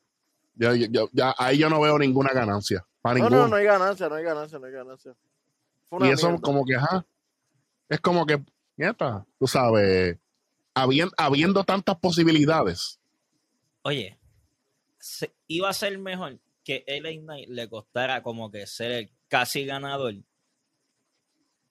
Yo, 0.60 0.74
yo- 0.74 0.86
yo- 0.90 1.08
ya, 1.12 1.34
ahí 1.38 1.56
yo 1.58 1.70
no 1.70 1.80
veo 1.80 1.98
ninguna 1.98 2.32
ganancia. 2.34 2.86
Para 3.00 3.18
No, 3.18 3.24
ninguno. 3.24 3.42
no, 3.44 3.48
no 3.48 3.56
hay 3.56 3.64
ganancia, 3.64 4.08
no 4.10 4.14
hay 4.16 4.24
ganancia, 4.24 4.58
no 4.58 4.66
hay 4.66 4.72
ganancia. 4.72 5.14
Fue 5.88 6.06
y 6.06 6.10
eso 6.10 6.28
mierda. 6.28 6.42
como 6.42 6.64
que, 6.66 6.76
ajá. 6.76 7.06
Es 7.88 7.98
como 8.00 8.26
que, 8.26 8.44
nieta, 8.76 9.24
tú 9.38 9.46
sabes, 9.46 10.18
habiendo, 10.74 11.14
habiendo 11.16 11.64
tantas 11.64 11.96
posibilidades. 11.98 13.00
oye, 13.82 14.18
se- 14.98 15.32
iba 15.46 15.70
a 15.70 15.72
ser 15.72 15.96
mejor 15.98 16.38
que 16.62 16.84
LA 16.86 17.18
Knight 17.22 17.48
le 17.48 17.66
costara 17.70 18.22
como 18.22 18.50
que 18.50 18.66
ser 18.66 18.90
el 18.92 19.10
casi 19.28 19.64
ganador 19.64 20.14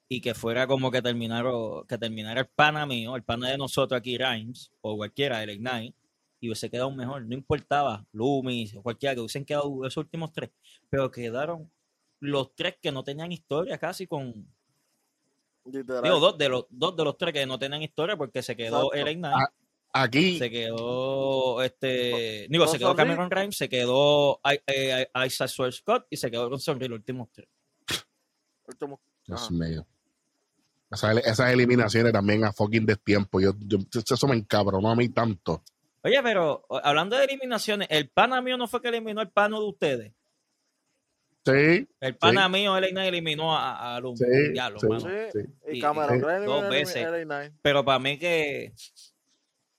y 0.08 0.20
que 0.22 0.34
fuera 0.34 0.66
como 0.66 0.90
que 0.90 1.04
terminara, 1.04 1.52
que 1.88 1.98
terminara 2.00 2.42
el 2.42 2.48
pana 2.48 2.88
mío, 2.88 3.16
el 3.16 3.22
pana 3.24 3.50
de 3.52 3.58
nosotros 3.60 4.00
aquí, 4.00 4.18
Rhymes, 4.18 4.72
o 4.82 4.98
cualquiera, 4.98 5.44
LA 5.44 5.58
Knight, 5.58 5.96
y 6.40 6.48
hubiese 6.48 6.70
quedado 6.70 6.92
mejor. 6.92 7.26
No 7.26 7.34
importaba, 7.34 8.06
Loomis 8.12 8.76
o 8.76 8.82
cualquiera, 8.82 9.16
que 9.16 9.22
hubiesen 9.22 9.46
quedado 9.46 9.86
esos 9.86 9.98
últimos 9.98 10.32
tres, 10.32 10.52
pero 10.90 11.12
quedaron 11.12 11.72
los 12.20 12.54
tres 12.56 12.76
que 12.82 12.92
no 12.92 13.04
tenían 13.04 13.32
historia 13.32 13.78
casi 13.78 14.08
con, 14.08 14.46
digo, 15.66 16.20
dos 16.20 16.38
de 16.38 16.50
los, 16.50 16.66
dos 16.70 16.96
de 16.96 17.04
los 17.04 17.18
tres 17.18 17.34
que 17.34 17.46
no 17.46 17.58
tenían 17.58 17.82
historia 17.82 18.18
porque 18.18 18.42
se 18.42 18.56
quedó. 18.56 18.92
LA 18.94 19.14
Knight. 19.14 19.50
Aquí, 19.92 20.38
se 20.38 20.52
quedó 20.52 21.64
este 21.64 22.46
digo 22.48 22.68
se 22.68 22.78
quedó. 22.78 22.96
Cameron 22.96 23.28
Grimes 23.28 23.58
se 23.58 23.68
quedó 23.68 24.40
eh, 24.68 25.10
Isaac 25.26 25.50
Swerve 25.50 25.72
Scott 25.72 26.06
y 26.12 26.18
se 26.18 26.30
quedó 26.30 26.48
con 26.48 26.60
Sonri 26.60 26.88
los 26.88 27.00
últimos 27.00 27.30
tres 27.32 27.48
Último. 28.68 29.02
Dios 29.26 29.42
Ajá. 29.42 29.52
mío. 29.52 29.88
Esas, 30.92 31.18
esas 31.18 31.52
eliminaciones 31.52 32.14
también 32.14 32.44
a 32.46 32.54
fucking 32.54 32.86
destiempo. 32.86 33.40
Yo, 33.40 33.54
yo, 33.60 33.80
eso 33.92 34.28
me 34.28 34.36
encabronó 34.36 34.92
a 34.92 34.96
mí 34.96 35.10
tanto. 35.10 35.64
Oye 36.04 36.22
pero 36.24 36.66
hablando 36.84 37.18
de 37.18 37.26
eliminaciones 37.26 37.88
el 37.92 38.10
pana 38.10 38.42
mío 38.42 38.58
no 38.58 38.68
fue 38.68 38.82
que 38.82 38.90
eliminó 38.90 39.22
el 39.22 39.30
pano 39.30 39.60
de 39.62 39.68
ustedes 39.68 40.14
Sí, 41.46 41.88
el 42.02 42.16
pana 42.18 42.50
mío 42.50 42.78
él 42.78 42.96
eliminó 42.98 43.58
a, 43.58 43.96
a. 43.96 44.02
Sí, 44.02 44.26
sí. 44.54 44.88
mano. 44.88 45.00
Sí, 45.00 45.08
sí. 45.32 45.40
y 45.72 45.80
Cameron 45.80 46.20
sí. 46.20 46.26
Grimes 46.26 46.46
Dos 46.46 46.70
veces. 46.70 47.08
pero 47.62 47.86
para 47.86 47.98
mí 47.98 48.20
que 48.20 48.74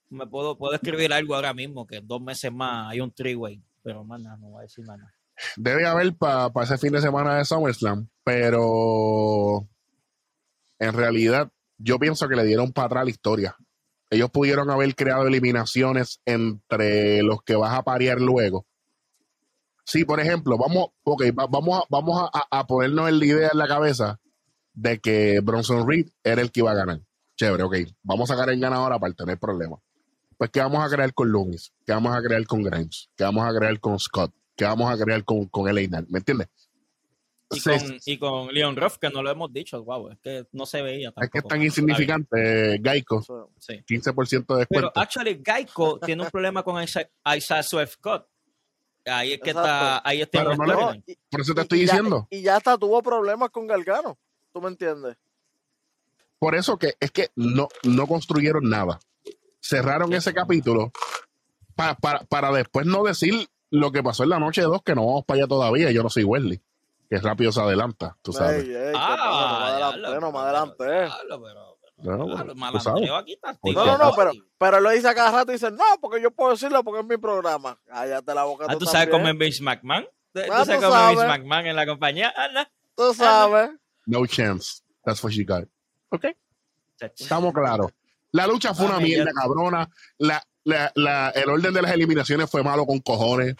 me 0.09 0.25
puedo 0.27 0.57
puedo 0.57 0.73
escribir 0.73 1.13
algo 1.13 1.35
ahora 1.35 1.53
mismo 1.53 1.85
que 1.85 1.97
en 1.97 2.07
dos 2.07 2.19
meses 2.19 2.51
más 2.51 2.91
hay 2.91 2.99
un 2.99 3.11
three 3.11 3.35
way 3.35 3.63
pero 3.83 4.03
más 4.03 4.19
nada 4.19 4.37
no 4.37 4.49
voy 4.49 4.59
a 4.59 4.63
decir 4.63 4.83
nada 4.85 5.13
Debe 5.55 5.85
haber 5.85 6.15
para 6.15 6.51
ese 6.63 6.77
fin 6.77 6.93
de 6.93 7.01
semana 7.01 7.37
de 7.37 7.45
SummerSlam, 7.45 8.07
pero 8.23 9.67
en 10.79 10.93
realidad 10.93 11.51
yo 11.77 11.97
pienso 11.99 12.27
que 12.27 12.35
le 12.35 12.43
dieron 12.45 12.71
para 12.71 12.87
atrás 12.87 13.05
la 13.05 13.09
historia. 13.09 13.55
Ellos 14.11 14.29
pudieron 14.29 14.69
haber 14.69 14.93
creado 14.93 15.25
eliminaciones 15.25 16.21
entre 16.25 17.23
los 17.23 17.41
que 17.43 17.55
vas 17.55 17.73
a 17.73 17.81
parear 17.81 18.19
luego. 18.21 18.67
Sí, 19.85 20.05
por 20.05 20.19
ejemplo, 20.19 20.57
vamos, 20.57 20.89
okay, 21.03 21.31
va- 21.31 21.47
vamos, 21.47 21.81
a, 21.81 21.85
vamos 21.89 22.29
a, 22.51 22.67
ponernos 22.67 23.11
la 23.11 23.25
idea 23.25 23.49
en 23.51 23.57
la 23.57 23.67
cabeza 23.67 24.19
de 24.73 24.99
que 24.99 25.39
Bronson 25.41 25.87
Reed 25.87 26.09
era 26.23 26.41
el 26.41 26.51
que 26.51 26.59
iba 26.59 26.71
a 26.71 26.75
ganar. 26.75 27.01
Chévere, 27.37 27.63
ok. 27.63 27.75
Vamos 28.03 28.29
a 28.29 28.35
sacar 28.35 28.49
el 28.53 28.59
ganador 28.59 28.99
para 28.99 29.13
tener 29.13 29.39
problemas. 29.39 29.79
Pues, 30.37 30.49
¿qué 30.51 30.59
vamos 30.59 30.83
a 30.85 30.89
crear 30.93 31.13
con 31.13 31.31
Loomis? 31.31 31.71
¿Qué 31.85 31.93
vamos 31.93 32.15
a 32.15 32.21
crear 32.21 32.45
con 32.45 32.63
Grimes? 32.63 33.09
¿Qué 33.15 33.23
vamos 33.23 33.45
a 33.45 33.57
crear 33.57 33.79
con 33.79 33.99
Scott? 33.99 34.33
¿Qué 34.55 34.65
vamos 34.65 34.91
a 34.93 35.03
crear 35.03 35.23
con, 35.23 35.45
con 35.45 35.65
Knight? 35.65 35.91
¿Me 36.09 36.19
entiendes? 36.19 36.47
Y 37.51 37.59
Sí, 37.59 37.69
con, 37.69 37.97
y 38.05 38.17
con 38.17 38.53
Leon 38.53 38.75
Ruff 38.75 38.97
que 38.97 39.09
no 39.09 39.21
lo 39.21 39.29
hemos 39.31 39.51
dicho 39.51 39.83
wow 39.83 40.09
es 40.09 40.17
que 40.19 40.45
no 40.53 40.65
se 40.65 40.81
veía 40.81 41.13
es 41.21 41.29
que 41.29 41.39
es 41.39 41.43
tan 41.45 41.61
insignificante, 41.61 42.75
eh, 42.75 42.81
Geico, 42.83 43.19
Eso- 43.19 43.49
Sí. 43.59 43.83
15% 43.87 44.55
de 44.55 44.65
Pero 44.65 44.81
descuento. 44.87 44.91
actually 44.99 45.41
Geico 45.43 45.99
tiene 45.99 46.23
un 46.23 46.29
problema 46.29 46.63
con 46.63 46.81
Isaac, 46.81 47.09
Isaac 47.35 47.63
Swift 47.63 47.91
Scott. 47.93 48.27
Ahí 49.05 49.33
es 49.33 49.41
que 49.41 49.49
Exacto. 49.49 49.69
está, 49.71 50.01
ahí 50.07 50.21
está 50.21 50.37
Pero 50.43 50.55
no 50.55 50.65
le- 50.65 51.17
Por 51.29 51.41
eso 51.41 51.53
te 51.55 51.61
y- 51.61 51.63
estoy 51.63 51.79
y 51.81 51.85
ya- 51.85 51.93
diciendo. 51.93 52.27
y 52.29 52.41
ya 52.43 52.55
hasta 52.57 52.77
tuvo 52.77 53.01
problemas 53.01 53.49
con 53.49 53.65
Gargano. 53.67 54.17
¿Tú 54.53 54.61
me 54.61 54.67
entiendes? 54.69 55.17
Por 56.39 56.55
eso 56.55 56.77
que 56.77 56.93
es 56.99 57.11
que 57.11 57.29
no, 57.35 57.67
no 57.83 58.07
construyeron 58.07 58.69
nada. 58.69 58.99
Cerraron 59.59 60.11
ese 60.13 60.33
capítulo 60.33 60.91
pa- 61.75 61.95
para, 61.95 62.23
para 62.25 62.51
después 62.51 62.85
no 62.85 63.03
decir 63.03 63.47
lo 63.69 63.91
que 63.91 64.03
pasó 64.03 64.23
en 64.23 64.29
la 64.29 64.39
noche 64.39 64.61
2, 64.61 64.81
que 64.83 64.93
no 64.95 65.05
vamos 65.05 65.25
para 65.25 65.39
allá 65.39 65.47
todavía. 65.47 65.91
Yo 65.91 66.03
no 66.03 66.09
soy 66.09 66.23
Wesley, 66.23 66.61
que 67.11 67.17
rápido 67.19 67.51
se 67.51 67.59
adelanta, 67.59 68.17
tú 68.21 68.31
sabes. 68.31 68.63
Ey, 68.63 68.69
ey, 68.73 68.91
¿qué 68.93 68.93
Ah, 68.95 69.93
no 70.21 70.31
me 70.31 70.39
adelanté, 70.39 71.09
no 71.29 71.39
me 71.39 71.47
adelanté. 71.49 71.71
No, 71.97 72.55
malandreo 72.55 73.15
aquí 73.17 73.33
está 73.33 73.55
No, 73.63 73.97
no, 73.97 74.13
pero, 74.15 74.31
pero 74.57 74.79
lo 74.79 74.89
dice 74.91 75.09
a 75.09 75.13
cada 75.13 75.29
rato 75.31 75.51
y 75.51 75.55
dice, 75.55 75.69
no, 75.71 75.83
porque 76.01 76.21
yo 76.21 76.31
puedo 76.31 76.51
decirlo 76.51 76.83
porque 76.85 77.01
es 77.01 77.05
mi 77.05 77.17
programa. 77.17 77.77
Cállate 77.85 78.33
la 78.33 78.43
boca 78.45 78.65
Ah, 78.69 78.73
tú 78.73 78.79
¿Tú 78.79 78.85
sabes 78.85 79.09
cómo 79.09 79.27
es. 79.27 79.37
Vince 79.37 79.61
McMahon? 79.61 80.05
¿Tú 80.33 80.39
Ah, 80.51 80.63
sabes 80.65 80.81
cómo 80.81 80.95
es 80.97 81.09
Vince. 81.09 81.27
McMahon 81.27 81.65
en 81.67 81.75
la 81.75 81.85
compañía? 81.85 82.33
Ah, 82.35 82.47
no. 82.53 82.65
Tú 82.95 83.13
sabes. 83.13 83.71
No 84.05 84.25
chance. 84.25 84.81
That's 85.03 85.21
what 85.23 85.31
she 85.33 85.43
got. 85.43 85.65
Ok, 86.09 86.25
estamos 86.99 87.53
claros. 87.53 87.91
La 88.31 88.47
lucha 88.47 88.73
fue 88.73 88.85
una 88.85 88.95
Mami, 88.95 89.09
mierda, 89.09 89.25
ya- 89.35 89.41
cabrona. 89.41 89.89
La, 90.17 90.41
la, 90.63 90.91
la- 90.95 91.29
el 91.31 91.49
orden 91.49 91.73
de 91.73 91.81
las 91.81 91.91
eliminaciones 91.91 92.49
fue 92.49 92.63
malo 92.63 92.85
con 92.85 92.99
cojones. 92.99 93.55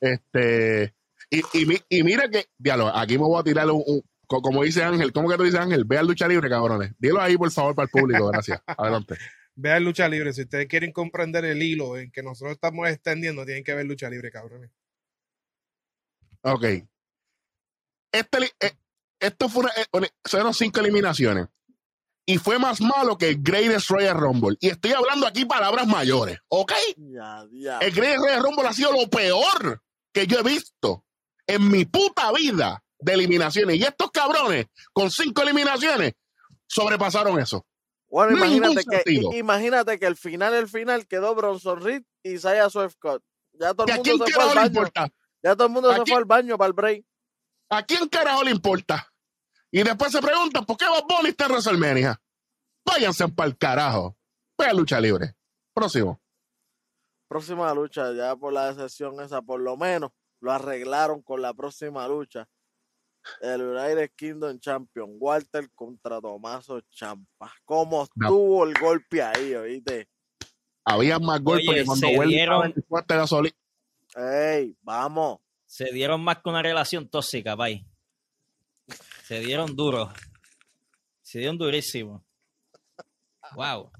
Este, 0.00 0.94
y, 1.52 1.62
y, 1.62 1.66
mi- 1.66 1.80
y 1.88 2.02
mira 2.02 2.28
que, 2.28 2.46
diablo, 2.58 2.88
aquí 2.94 3.18
me 3.18 3.24
voy 3.24 3.40
a 3.40 3.44
tirar 3.44 3.70
un, 3.70 3.82
un- 3.86 4.02
co- 4.26 4.40
como 4.42 4.62
dice 4.62 4.82
Ángel, 4.82 5.12
¿cómo 5.12 5.28
que 5.28 5.36
tú 5.36 5.42
dices 5.44 5.60
Ángel? 5.60 5.84
Ve 5.84 5.98
al 5.98 6.06
lucha 6.06 6.26
libre, 6.28 6.48
cabrones. 6.48 6.92
Dilo 6.98 7.20
ahí, 7.20 7.36
por 7.36 7.50
favor, 7.50 7.74
para 7.74 7.84
el 7.84 7.90
público, 7.90 8.26
gracias. 8.28 8.60
Adelante. 8.66 9.16
Vean 9.56 9.84
lucha 9.84 10.08
libre. 10.08 10.32
Si 10.32 10.42
ustedes 10.42 10.66
quieren 10.66 10.92
comprender 10.92 11.44
el 11.44 11.62
hilo 11.62 11.96
en 11.96 12.10
que 12.10 12.22
nosotros 12.22 12.52
estamos 12.54 12.88
extendiendo, 12.88 13.44
tienen 13.44 13.62
que 13.62 13.74
ver 13.74 13.86
lucha 13.86 14.10
libre, 14.10 14.30
cabrones. 14.30 14.70
Ok. 16.42 16.64
Este, 18.12 18.38
eh, 18.60 18.72
esto 19.20 19.48
fue 19.48 19.62
una, 19.64 19.70
eh, 20.06 20.08
fueron 20.24 20.54
cinco 20.54 20.80
eliminaciones. 20.80 21.46
Y 22.26 22.38
fue 22.38 22.58
más 22.58 22.80
malo 22.80 23.18
que 23.18 23.28
el 23.28 23.42
Greatest 23.42 23.90
Royal 23.90 24.16
Rumble. 24.18 24.56
Y 24.60 24.68
estoy 24.70 24.92
hablando 24.92 25.26
aquí 25.26 25.44
palabras 25.44 25.86
mayores, 25.86 26.38
¿ok? 26.48 26.72
El 27.82 27.92
Greatest 27.92 28.22
Royal 28.22 28.42
Rumble 28.42 28.66
ha 28.66 28.72
sido 28.72 28.92
lo 28.92 29.08
peor 29.10 29.82
que 30.12 30.26
yo 30.26 30.38
he 30.38 30.42
visto 30.42 31.03
en 31.46 31.70
mi 31.70 31.84
puta 31.84 32.32
vida 32.32 32.82
de 32.98 33.12
eliminaciones. 33.14 33.76
Y 33.76 33.82
estos 33.84 34.10
cabrones, 34.10 34.66
con 34.92 35.10
cinco 35.10 35.42
eliminaciones, 35.42 36.12
sobrepasaron 36.66 37.38
eso. 37.40 37.66
Bueno, 38.08 38.32
No 38.32 38.38
imagínate 38.38 38.84
que, 39.04 39.12
imagínate 39.38 39.98
que 39.98 40.06
el 40.06 40.16
final, 40.16 40.54
el 40.54 40.68
final 40.68 41.06
quedó 41.06 41.34
Bronson 41.34 41.80
Reed 41.82 42.02
y 42.22 42.34
Isaiah 42.34 42.70
Swiftcott. 42.70 43.22
Ya 43.52 43.74
todo 43.74 43.86
¿Y 43.86 43.90
el 43.90 43.98
a 43.98 44.02
quién 44.02 44.16
mundo 44.18 44.26
se 44.26 44.32
fue 44.32 44.44
carajo 44.44 44.50
al 44.50 44.56
le 44.56 44.60
baño. 44.62 44.68
importa? 44.68 45.08
Ya 45.42 45.54
todo 45.56 45.66
el 45.66 45.72
mundo 45.72 45.90
¿A 45.90 45.96
se 45.96 46.02
quién? 46.02 46.14
fue 46.14 46.18
al 46.18 46.24
baño 46.24 46.56
para 46.58 46.66
el 46.68 46.72
break. 46.74 47.04
¿A 47.70 47.82
quién 47.84 48.08
carajo 48.08 48.44
le 48.44 48.50
importa? 48.52 49.12
Y 49.70 49.82
después 49.82 50.12
se 50.12 50.20
preguntan, 50.22 50.64
¿por 50.64 50.76
qué 50.76 50.86
Bob 50.86 51.06
Bunny 51.08 51.30
está 51.30 51.46
en 51.46 51.50
WrestleMania? 51.52 52.20
Váyanse 52.84 53.28
para 53.28 53.48
el 53.48 53.58
carajo. 53.58 54.16
Ve 54.56 54.66
a 54.66 54.72
lucha 54.72 55.00
libre. 55.00 55.34
Próximo. 55.74 56.20
Próxima 57.28 57.72
lucha, 57.74 58.12
ya 58.12 58.36
por 58.36 58.52
la 58.52 58.72
decepción 58.72 59.20
esa, 59.20 59.42
por 59.42 59.60
lo 59.60 59.76
menos 59.76 60.12
lo 60.44 60.52
arreglaron 60.52 61.22
con 61.22 61.40
la 61.42 61.54
próxima 61.54 62.06
lucha. 62.06 62.46
El 63.40 63.62
United 63.62 64.10
Kingdom 64.14 64.58
Champion, 64.60 65.16
Walter 65.18 65.70
contra 65.74 66.20
Tomaso 66.20 66.82
Champa. 66.90 67.50
¿Cómo 67.64 68.06
No. 68.14 68.26
estuvo 68.26 68.64
el 68.66 68.74
golpe 68.78 69.22
ahí, 69.22 69.54
oíste? 69.54 70.08
Había 70.84 71.18
más 71.18 71.40
golpes 71.42 71.66
Oye, 71.70 71.78
que 71.80 71.86
cuando 71.86 72.06
se 72.08 72.26
dieron- 72.26 72.74
fuerte 72.86 73.16
gasolina. 73.16 73.56
Ey, 74.14 74.76
vamos. 74.82 75.38
Se 75.64 75.86
dieron 75.90 76.22
más 76.22 76.36
que 76.42 76.50
una 76.50 76.62
relación 76.62 77.08
tóxica, 77.08 77.56
pay. 77.56 77.86
Se 79.22 79.40
dieron 79.40 79.74
duro. 79.74 80.12
Se 81.22 81.38
dieron 81.38 81.56
durísimo. 81.56 82.22
Wow, 83.56 83.90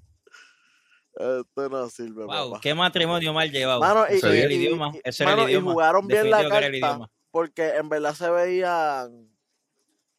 Esto 1.16 1.68
no 1.68 1.88
sirve, 1.90 2.25
wow, 2.25 2.50
papá. 2.50 2.61
qué 2.61 2.75
matrimonio 2.75 3.33
mal 3.33 3.50
llevado. 3.50 3.80
Mano, 3.80 4.04
y, 4.11 4.18
el 4.25 4.52
y- 4.52 4.54
idioma. 4.56 4.92
Ese 5.04 5.23
era 5.25 5.35
el 5.35 5.40
y 5.40 5.52
idioma. 5.52 5.73
jugaron 5.73 6.06
bien 6.06 6.30
la 6.30 6.38
Definitivo 6.42 6.80
carta 6.90 7.11
porque 7.30 7.68
en 7.76 7.88
verdad 7.88 8.14
se 8.14 8.30
veían. 8.30 9.30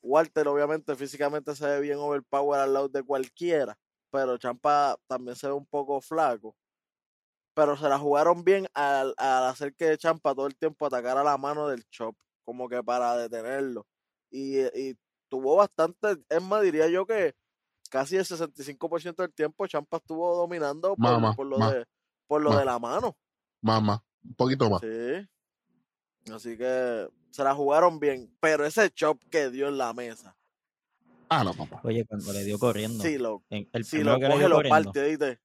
Walter, 0.01 0.47
obviamente, 0.47 0.95
físicamente 0.95 1.55
se 1.55 1.65
ve 1.65 1.79
bien 1.81 1.97
overpower 1.97 2.59
al 2.59 2.73
lado 2.73 2.89
de 2.89 3.01
cualquiera, 3.03 3.77
pero 4.11 4.37
Champa 4.37 4.95
también 5.07 5.35
se 5.35 5.47
ve 5.47 5.53
un 5.53 5.65
poco 5.65 5.99
flaco. 5.99 6.55
Pero 7.55 7.75
se 7.77 7.87
la 7.89 7.97
jugaron 7.97 8.43
bien 8.43 8.67
al, 8.73 9.13
al 9.17 9.45
hacer 9.45 9.73
que 9.75 9.97
Champa 9.97 10.35
todo 10.35 10.45
el 10.47 10.55
tiempo 10.55 10.85
atacara 10.85 11.23
la 11.23 11.37
mano 11.37 11.67
del 11.69 11.85
Chop, 11.89 12.15
como 12.43 12.67
que 12.69 12.83
para 12.83 13.17
detenerlo. 13.17 13.87
Y, 14.29 14.59
y 14.59 14.95
tuvo 15.29 15.55
bastante, 15.55 16.17
es 16.29 16.41
más, 16.41 16.61
diría 16.61 16.87
yo 16.87 17.05
que 17.05 17.33
casi 17.89 18.17
el 18.17 18.25
65% 18.25 19.15
del 19.15 19.33
tiempo 19.33 19.67
Champa 19.67 19.97
estuvo 19.97 20.35
dominando 20.35 20.89
por, 20.95 20.99
Mamá, 20.99 21.35
por 21.35 21.45
lo, 21.47 21.57
ma, 21.57 21.73
de, 21.73 21.85
por 22.27 22.41
lo 22.41 22.51
ma. 22.51 22.59
de 22.59 22.65
la 22.65 22.79
mano. 22.79 23.17
Más, 23.61 23.81
más. 23.81 23.99
Un 24.23 24.35
poquito 24.35 24.69
más. 24.69 24.81
Sí. 24.81 26.31
Así 26.33 26.57
que 26.57 27.07
se 27.31 27.43
la 27.43 27.53
jugaron 27.53 27.99
bien. 27.99 28.35
Pero 28.39 28.65
ese 28.65 28.89
chop 28.91 29.21
que 29.29 29.49
dio 29.49 29.67
en 29.67 29.77
la 29.77 29.93
mesa, 29.93 30.35
Ah, 31.27 31.43
no, 31.43 31.53
papá. 31.55 31.81
Oye, 31.83 32.05
cuando 32.05 32.31
le 32.33 32.43
dio 32.43 32.59
corriendo. 32.59 33.03
si 33.03 33.17
lo, 33.17 33.43
en- 33.49 33.67
el 33.73 33.83
si 33.83 33.97
primero 33.97 34.13
lo 34.13 34.19
que 34.19 34.25
le 34.25 34.29
coge, 34.29 34.39
dio 34.39 34.49
lo 34.49 34.55
corriendo. 34.57 34.83
parte, 34.91 35.09
¿viste? 35.09 35.39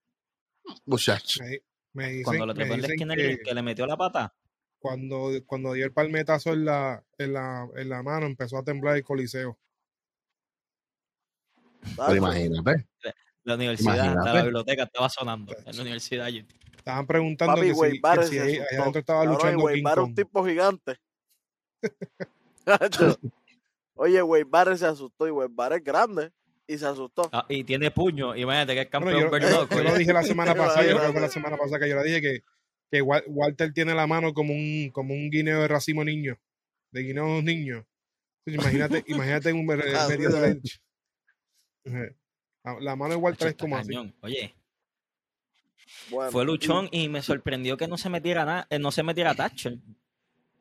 Muchacho. 0.87 1.41
Me, 1.43 1.63
me 1.95 2.09
dicen, 2.11 2.25
Cuando 2.25 2.47
lo 2.47 2.55
trepó 2.55 2.75
en 2.75 2.81
la 2.83 2.87
dicen 2.89 2.93
esquina 2.93 3.17
que 3.17 3.37
que, 3.39 3.43
que 3.43 3.55
le 3.55 3.63
metió 3.63 3.87
la 3.87 3.97
pata. 3.97 4.35
cuando, 4.79 5.31
cuando 5.47 5.73
dio 5.73 5.87
el 5.87 5.93
palmetazo 5.93 6.53
en 6.53 6.65
la, 6.67 7.03
en, 7.19 7.33
la, 7.33 7.67
en 7.77 7.89
la 7.89 8.03
mano, 8.03 8.27
empezó 8.27 8.59
a 8.59 8.63
temblar 8.63 8.97
el 8.97 9.05
coliseo. 9.05 9.59
Pero 11.97 12.17
imagínate. 12.17 12.87
La 13.45 13.55
universidad, 13.55 13.93
hasta 13.93 14.05
Imagínate. 14.13 14.37
la 14.39 14.43
biblioteca 14.45 14.83
estaba 14.85 15.09
sonando. 15.09 15.57
En 15.65 15.77
la 15.77 15.83
universidad. 15.83 16.29
yo- 16.29 16.43
Estaban 16.77 17.07
preguntando 17.07 17.55
Papi, 17.57 17.69
que 17.69 17.75
si, 17.75 17.81
que 17.81 18.27
si 18.27 18.39
ahí, 18.39 18.57
asustó. 18.57 18.69
allá 18.71 18.81
adentro 18.83 19.01
estaba 19.01 19.25
luchando 19.27 19.65
Wade 19.65 19.75
King 19.77 19.85
un 19.99 20.15
tipo 20.15 20.45
gigante. 20.47 20.97
Oye, 23.95 24.23
Wade 24.23 24.45
Barrett 24.45 24.79
se 24.79 24.87
asustó 24.87 25.27
y 25.27 25.31
Wade 25.31 25.51
Barrett 25.53 25.79
es 25.81 25.85
grande 25.85 26.31
y 26.67 26.79
se 26.79 26.87
asustó. 26.87 27.29
Ah, 27.33 27.45
y 27.49 27.65
tiene 27.65 27.91
puño. 27.91 28.35
Imagínate 28.37 28.75
que 28.75 28.81
es 28.83 28.91
Bueno, 28.91 29.07
campeón 29.07 29.23
yo, 29.25 29.31
bare 29.31 29.47
knuckle. 29.49 29.77
yo 29.85 29.85
lo 29.85 29.95
dije 29.97 30.13
la 30.13 30.23
semana 30.23 30.55
pasada, 30.55 30.87
yo 30.87 30.97
creo 30.99 31.13
que 31.13 31.21
la 31.21 31.29
semana 31.29 31.57
pasada 31.57 31.81
que 31.81 31.89
yo 31.89 31.97
le 31.97 32.05
dije 32.05 32.21
que, 32.23 32.41
que 32.91 33.03
Wal- 33.03 33.25
Walter 33.29 33.73
tiene 33.73 33.95
la 33.95 34.07
mano 34.07 34.33
como 34.33 34.53
un, 34.55 34.91
como 34.93 35.13
un 35.15 35.31
guineo 35.31 35.61
de 35.61 35.69
racimo 35.69 36.03
niño, 36.05 36.39
de 36.93 37.03
guineos 37.03 37.43
niños. 37.45 37.85
Entonces, 38.47 38.73
imagínate, 38.79 39.05
imagínate 39.13 39.53
un 39.53 39.71
Ah, 39.71 40.07
medio 40.09 40.31
de 40.31 40.41
la, 40.41 40.61
la 42.81 42.97
mano 42.97 43.15
así. 43.29 43.55
cañón. 43.55 44.15
Oye, 44.23 44.55
Bueno, 46.11 46.31
fue 46.31 46.45
luchón 46.45 46.89
y 46.93 47.09
me 47.09 47.23
sorprendió 47.23 47.77
que 47.77 47.89
no 47.89 47.97
se 47.97 48.09
metiera 48.11 48.45
nada, 48.45 48.67
eh, 48.71 48.79
no 48.79 48.91
se 48.93 49.03
metiera 49.03 49.35
tacho. 49.35 49.71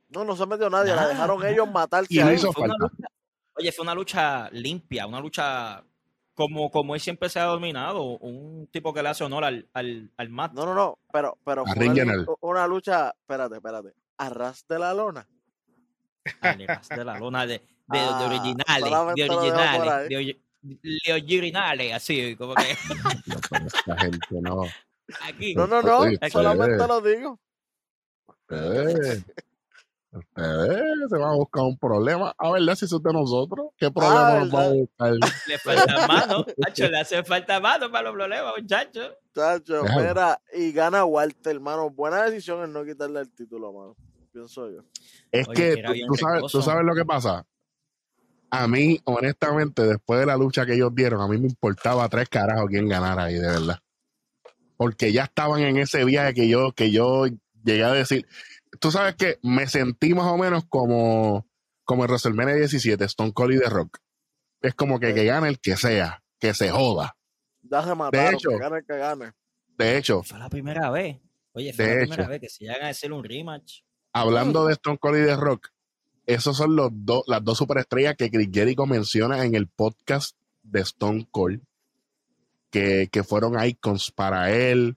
No, 0.10 0.24
no 0.24 0.36
se 0.36 0.46
metió 0.48 0.70
nadie, 0.70 0.90
la 0.90 0.96
Nada, 1.02 1.10
dejaron 1.10 1.46
ellos 1.46 1.70
matarse 1.70 2.08
Y 2.14 2.18
no 2.20 2.28
ahí. 2.28 2.36
hizo 2.36 2.52
Fue 2.52 2.64
una 2.64 2.74
falta. 2.80 2.96
lucha- 2.96 3.08
oye, 3.54 3.72
fue 3.72 3.84
una 3.84 3.94
lucha 3.96 4.50
limpia, 4.52 5.06
una 5.06 5.20
lucha 5.20 5.84
como, 6.34 6.72
como 6.72 6.96
él 6.96 7.02
siempre 7.02 7.30
se 7.30 7.40
ha 7.40 7.44
dominado, 7.44 8.02
un 8.18 8.68
tipo 8.72 8.94
que 8.94 9.04
le 9.04 9.10
hace 9.10 9.24
honor 9.26 9.44
al, 9.44 9.68
al, 9.74 10.10
al 10.18 10.30
mat. 10.30 10.54
No, 10.54 10.66
no, 10.66 10.74
no, 10.74 10.98
pero, 11.12 11.38
pero 11.46 11.66
fue 11.66 11.90
una, 12.42 12.66
lucha, 12.66 13.14
espérate, 13.20 13.56
espérate, 13.58 13.94
a 14.18 14.30
ras 14.30 14.66
de 14.68 14.80
la 14.80 14.94
lona. 14.94 15.28
al 16.42 16.66
ras 16.68 16.90
de 16.90 17.04
la 17.06 17.20
lona 17.20 17.46
de, 17.46 17.60
de, 17.60 18.00
de 18.00 18.00
Ah, 18.00 18.26
originales, 18.26 19.16
de 19.16 19.30
originales, 19.30 20.10
de, 20.10 20.42
de 20.62 21.14
originales, 21.14 21.94
así 21.94 22.36
como 22.36 22.54
que 22.56 22.64
No, 23.28 23.36
pero 23.50 23.66
esta 23.68 23.98
gente 23.98 24.28
no. 24.32 24.64
aquí. 25.22 25.56
No, 25.56 25.68
no, 25.68 25.82
no, 25.82 26.00
Oye, 26.00 26.18
solamente 26.32 26.76
ustedes, 26.76 26.88
lo 26.88 27.02
digo. 27.02 27.40
ustedes, 28.28 29.26
ustedes 30.12 31.10
se 31.10 31.18
van 31.18 31.30
a 31.32 31.36
buscar 31.36 31.64
un 31.64 31.78
problema. 31.78 32.34
A 32.38 32.52
ver, 32.52 32.76
si 32.76 32.88
son 32.88 33.02
de 33.04 33.14
nosotros. 33.14 33.68
¿Qué 33.78 33.90
problema 33.92 34.30
Ah, 34.36 34.40
nos 34.40 34.54
va 34.54 34.66
a 34.66 34.70
buscar? 34.74 35.14
Le 35.48 35.58
falta 35.60 36.08
mano, 36.08 36.46
le 36.78 37.00
hace 37.00 37.24
falta 37.24 37.60
mano 37.60 37.90
para 37.92 38.04
los 38.06 38.14
problemas, 38.14 38.54
muchachos. 38.60 39.14
Chacho, 39.34 39.84
Déjalo. 39.84 40.08
mira, 40.08 40.42
y 40.54 40.72
gana 40.72 41.06
Walter, 41.06 41.56
hermano. 41.56 41.90
Buena 41.90 42.24
decisión 42.24 42.64
en 42.64 42.74
no 42.74 42.84
quitarle 42.84 43.22
el 43.22 43.30
título, 43.34 43.72
mano. 43.72 43.96
Pienso 44.32 44.70
yo. 44.70 44.82
Es 45.32 45.48
Oye, 45.48 45.76
que 45.76 45.82
que 45.82 46.06
tú, 46.08 46.16
sabes, 46.16 46.44
tú 46.52 46.62
sabes 46.62 46.84
lo 46.86 46.94
que 46.94 47.06
pasa. 47.06 47.46
A 48.52 48.68
mí, 48.68 49.00
honestamente, 49.06 49.84
después 49.84 50.20
de 50.20 50.26
la 50.26 50.36
lucha 50.38 50.66
que 50.66 50.74
ellos 50.74 50.94
dieron, 50.96 51.22
a 51.22 51.28
mí 51.28 51.38
me 51.38 51.48
importaba 51.48 52.08
tres 52.10 52.30
carajos 52.30 52.68
quién 52.70 52.88
ganara 52.88 53.26
ahí, 53.26 53.36
de 53.36 53.48
verdad. 53.48 53.80
Porque 54.78 55.12
ya 55.12 55.24
estaban 55.26 55.62
en 55.62 55.78
ese 55.78 56.04
viaje 56.06 56.34
que 56.34 56.48
yo, 56.50 56.72
que 56.72 56.90
yo 56.92 57.26
llegué 57.64 57.84
a 57.84 57.92
decir. 57.94 58.26
Tú 58.80 58.92
sabes 58.92 59.16
que 59.16 59.38
me 59.44 59.68
sentí 59.68 60.14
más 60.14 60.26
o 60.28 60.38
menos 60.38 60.64
como, 60.70 61.48
como 61.84 62.04
en 62.06 62.10
WrestleMania 62.10 62.56
17, 62.56 63.04
Stone 63.06 63.34
Cold 63.34 63.56
y 63.56 63.60
The 63.60 63.70
Rock. 63.70 63.98
Es 64.62 64.74
como 64.74 65.00
que, 65.00 65.14
que 65.14 65.26
gane 65.26 65.48
el 65.50 65.60
que 65.60 65.76
sea, 65.76 66.24
que 66.40 66.54
se 66.54 66.70
joda. 66.70 67.16
Se 67.62 67.96
mataron, 67.96 68.34
hecho. 68.36 68.50
que 68.50 68.58
gane 68.58 68.78
el 68.78 68.86
que 68.86 68.98
gane. 68.98 69.32
De 69.78 69.98
hecho, 69.98 70.24
Fue 70.24 70.40
la 70.40 70.50
primera 70.50 70.90
vez. 70.90 71.18
Oye, 71.54 71.74
fue 71.74 71.86
De 71.86 71.96
la 71.96 72.02
hecho. 72.04 72.10
primera 72.10 72.30
vez 72.30 72.42
que 72.42 72.50
se 72.50 72.66
llegan 72.66 72.84
a 72.84 72.90
hacer 72.90 73.12
un 73.12 73.24
rematch. 73.24 73.82
hablando 74.14 74.66
de 74.66 74.74
Stone 74.74 74.98
Cold 74.98 75.18
y 75.18 75.22
de 75.22 75.36
Rock, 75.36 75.70
esos 76.30 76.58
son 76.58 76.76
los 76.76 76.92
dos, 76.94 77.24
las 77.26 77.44
dos 77.44 77.58
superestrellas 77.58 78.16
que 78.16 78.30
Chris 78.30 78.50
Jericho 78.54 78.86
menciona 78.86 79.44
en 79.44 79.56
el 79.56 79.68
podcast 79.68 80.36
de 80.62 80.82
Stone 80.82 81.28
Cold, 81.32 81.60
que, 82.70 83.10
que 83.12 83.24
fueron 83.24 83.62
icons 83.66 84.12
para 84.12 84.52
él. 84.52 84.96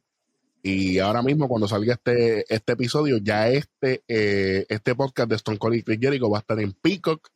Y 0.62 0.99
ahora 0.99 1.23
mismo, 1.23 1.49
cuando 1.49 1.67
salga 1.67 1.95
este, 1.95 2.45
este 2.55 2.75
episodio, 2.75 3.17
ya 3.17 3.49
este, 3.49 4.03
eh, 4.09 4.67
este 4.69 4.95
podcast 4.95 5.31
de 5.31 5.37
Stone 5.37 5.57
Cold 5.57 5.77
y 5.77 5.83
Chris 5.83 5.99
Jericho 6.03 6.29
va 6.29 6.37
a 6.37 6.41
estar 6.41 6.61
en 6.61 6.75
Peacock. 6.75 7.27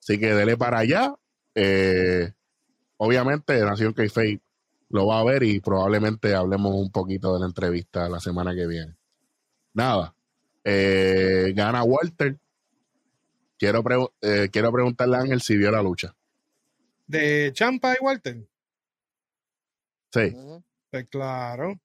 Así 0.00 0.18
que 0.18 0.34
dele 0.34 0.56
para 0.56 0.78
allá. 0.78 1.14
Eh, 1.54 2.32
obviamente, 2.96 3.60
Nación 3.60 3.92
k 3.92 4.02
lo 4.88 5.06
va 5.06 5.20
a 5.20 5.24
ver 5.24 5.44
y 5.44 5.60
probablemente 5.60 6.34
hablemos 6.34 6.74
un 6.74 6.90
poquito 6.90 7.32
de 7.34 7.38
la 7.38 7.46
entrevista 7.46 8.08
la 8.08 8.18
semana 8.18 8.52
que 8.52 8.66
viene. 8.66 8.96
Nada. 9.74 10.12
Eh, 10.64 11.52
gana 11.54 11.84
Walter. 11.84 12.36
Quiero, 13.58 13.82
eh, 14.20 14.48
quiero 14.52 14.72
preguntarle 14.72 15.16
a 15.16 15.20
Ángel 15.20 15.40
si 15.40 15.56
vio 15.56 15.70
la 15.70 15.82
lucha. 15.82 16.14
¿De 17.06 17.50
Champa 17.52 17.94
y 17.94 18.04
Walter? 18.04 18.48
Sí. 20.12 20.34
Pues 20.90 21.06
claro. 21.08 21.80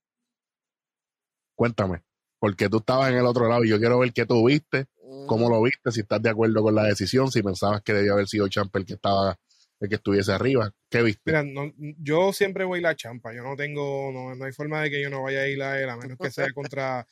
Cuéntame, 1.55 2.03
porque 2.39 2.69
tú 2.69 2.77
estabas 2.77 3.11
en 3.11 3.17
el 3.17 3.25
otro 3.25 3.49
lado 3.49 3.65
y 3.65 3.69
yo 3.69 3.79
quiero 3.79 3.99
ver 3.99 4.13
qué 4.13 4.25
tú 4.25 4.47
viste, 4.47 4.85
cómo 5.27 5.49
lo 5.49 5.61
viste, 5.61 5.91
si 5.91 6.01
estás 6.01 6.21
de 6.21 6.29
acuerdo 6.29 6.61
con 6.61 6.73
la 6.73 6.83
decisión, 6.83 7.31
si 7.31 7.43
pensabas 7.43 7.81
que 7.81 7.93
debía 7.93 8.13
haber 8.13 8.27
sido 8.27 8.47
Champa 8.47 8.79
el 8.79 8.85
que 8.85 8.93
estaba 8.93 9.37
el 9.79 9.89
que 9.89 9.95
estuviese 9.95 10.31
arriba. 10.31 10.71
¿Qué 10.89 11.01
viste? 11.01 11.21
Mira, 11.25 11.71
yo 11.99 12.33
siempre 12.33 12.65
voy 12.65 12.81
la 12.81 12.95
champa. 12.95 13.33
Yo 13.33 13.43
no 13.43 13.55
tengo, 13.55 14.11
no, 14.11 14.43
hay 14.43 14.51
forma 14.51 14.81
de 14.81 14.91
que 14.91 15.01
yo 15.01 15.09
no 15.09 15.23
vaya 15.23 15.41
a 15.41 15.47
ir 15.47 15.61
a 15.61 15.81
él, 15.81 15.89
a 15.89 15.97
menos 15.97 16.17
que 16.17 16.31
sea 16.31 16.51
contra, 16.51 17.07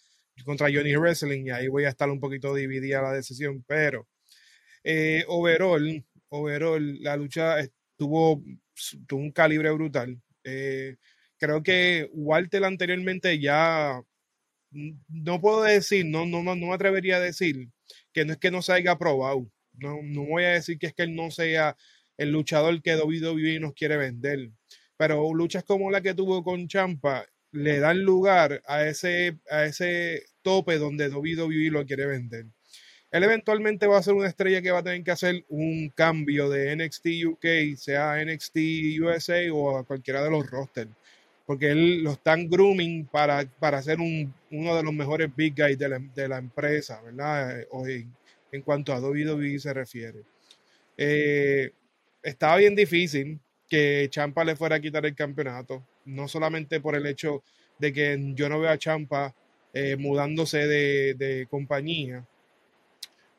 contra 0.45 0.67
Johnny 0.67 0.95
Wrestling, 0.95 1.45
y 1.45 1.49
ahí 1.51 1.67
voy 1.67 1.85
a 1.85 1.89
estar 1.89 2.09
un 2.09 2.19
poquito 2.19 2.53
dividida 2.53 3.01
la 3.01 3.13
decisión. 3.13 3.63
Pero, 3.65 4.07
eh, 4.83 5.23
overall, 5.27 6.03
overall, 6.29 7.03
la 7.03 7.15
lucha 7.17 7.57
tuvo, 7.97 8.43
un 9.11 9.31
calibre 9.31 9.71
brutal. 9.71 10.21
Eh, 10.43 10.97
creo 11.37 11.63
que 11.63 12.09
Walter 12.13 12.63
anteriormente 12.65 13.39
ya 13.39 14.01
no 14.71 15.41
puedo 15.41 15.63
decir, 15.63 16.05
no, 16.05 16.25
no, 16.25 16.43
no, 16.43 16.55
me 16.55 16.73
atrevería 16.73 17.17
a 17.17 17.21
decir 17.21 17.69
que 18.13 18.25
no 18.25 18.33
es 18.33 18.39
que 18.39 18.51
no 18.51 18.61
se 18.61 18.73
haya 18.73 18.97
probado. 18.97 19.49
No, 19.73 20.01
no 20.03 20.25
voy 20.25 20.43
a 20.43 20.49
decir 20.49 20.77
que 20.79 20.87
es 20.87 20.93
que 20.93 21.03
él 21.03 21.15
no 21.15 21.31
sea 21.31 21.77
el 22.17 22.31
luchador 22.31 22.81
que 22.81 22.95
WWE 22.95 23.59
nos 23.59 23.73
quiere 23.73 23.97
vender. 23.97 24.51
Pero 24.97 25.33
luchas 25.33 25.63
como 25.63 25.91
la 25.91 26.01
que 26.01 26.13
tuvo 26.15 26.43
con 26.43 26.67
Champa 26.67 27.25
le 27.51 27.79
dan 27.79 28.01
lugar 28.03 28.61
a 28.67 28.85
ese, 28.87 29.39
a 29.49 29.65
ese 29.65 30.25
tope 30.41 30.77
donde 30.77 31.09
WWE 31.09 31.71
lo 31.71 31.85
quiere 31.85 32.05
vender. 32.07 32.47
Él 33.11 33.23
eventualmente 33.23 33.87
va 33.87 33.97
a 33.97 34.03
ser 34.03 34.13
una 34.13 34.27
estrella 34.27 34.61
que 34.61 34.71
va 34.71 34.79
a 34.79 34.83
tener 34.83 35.03
que 35.03 35.11
hacer 35.11 35.45
un 35.49 35.89
cambio 35.95 36.49
de 36.49 36.75
NXT 36.75 37.07
UK, 37.25 37.77
sea 37.77 38.23
NXT 38.23 38.57
USA 39.01 39.53
o 39.53 39.77
a 39.77 39.83
cualquiera 39.83 40.23
de 40.23 40.31
los 40.31 40.49
rosters. 40.49 40.91
Porque 41.45 41.71
él 41.71 42.03
lo 42.03 42.11
están 42.11 42.49
grooming 42.49 43.05
para, 43.05 43.45
para 43.59 43.81
ser 43.81 43.99
un, 43.99 44.33
uno 44.51 44.75
de 44.75 44.83
los 44.83 44.93
mejores 44.93 45.33
big 45.33 45.55
guys 45.55 45.77
de 45.77 45.87
la, 45.87 45.99
de 45.99 46.27
la 46.27 46.37
empresa, 46.37 47.01
¿verdad? 47.01 47.63
Hoy, 47.71 48.05
en 48.51 48.61
cuanto 48.61 48.93
a 48.93 48.99
WWE 48.99 49.57
se 49.59 49.73
refiere. 49.73 50.23
Eh, 50.97 51.71
estaba 52.23 52.57
bien 52.57 52.75
difícil 52.75 53.39
que 53.69 54.07
Champa 54.09 54.43
le 54.43 54.55
fuera 54.55 54.77
a 54.77 54.79
quitar 54.79 55.05
el 55.05 55.15
campeonato, 55.15 55.83
no 56.05 56.27
solamente 56.27 56.79
por 56.79 56.95
el 56.95 57.05
hecho 57.05 57.43
de 57.79 57.93
que 57.93 58.33
yo 58.33 58.49
no 58.49 58.59
veo 58.59 58.71
a 58.71 58.77
Champa 58.77 59.35
eh, 59.73 59.95
mudándose 59.97 60.67
de, 60.67 61.47
compañía, 61.49 62.25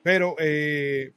pero 0.02 0.36
eh, 0.38 1.12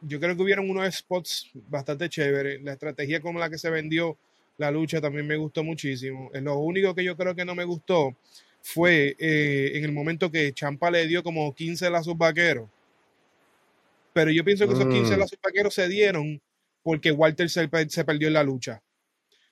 yo 0.00 0.20
creo 0.20 0.36
que 0.36 0.42
hubieron 0.42 0.68
unos 0.68 0.94
spots 0.94 1.50
bastante 1.68 2.08
chéveres. 2.08 2.62
La 2.62 2.72
estrategia 2.72 3.20
como 3.20 3.38
la 3.38 3.50
que 3.50 3.58
se 3.58 3.70
vendió 3.70 4.18
la 4.58 4.70
lucha 4.70 5.00
también 5.00 5.26
me 5.26 5.36
gustó 5.36 5.62
muchísimo. 5.64 6.30
Eh, 6.34 6.40
lo 6.40 6.58
único 6.58 6.94
que 6.94 7.04
yo 7.04 7.16
creo 7.16 7.34
que 7.34 7.44
no 7.44 7.54
me 7.54 7.64
gustó 7.64 8.16
fue 8.62 9.14
en 9.18 9.84
el 9.84 9.92
momento 9.92 10.30
que 10.30 10.52
Champa 10.52 10.90
le 10.90 11.06
dio 11.06 11.22
como 11.22 11.54
15 11.54 11.88
lazos 11.88 12.18
vaqueros. 12.18 12.68
Pero 14.12 14.30
yo 14.30 14.42
pienso 14.44 14.66
que 14.66 14.72
esos 14.72 14.86
15 14.86 15.14
mm. 15.14 15.18
lazos 15.18 15.38
vaqueros 15.42 15.74
se 15.74 15.88
dieron 15.88 16.40
porque 16.86 17.10
Walter 17.10 17.50
se, 17.50 17.68
perdió 17.68 18.28
en 18.28 18.34
la 18.34 18.44
lucha. 18.44 18.80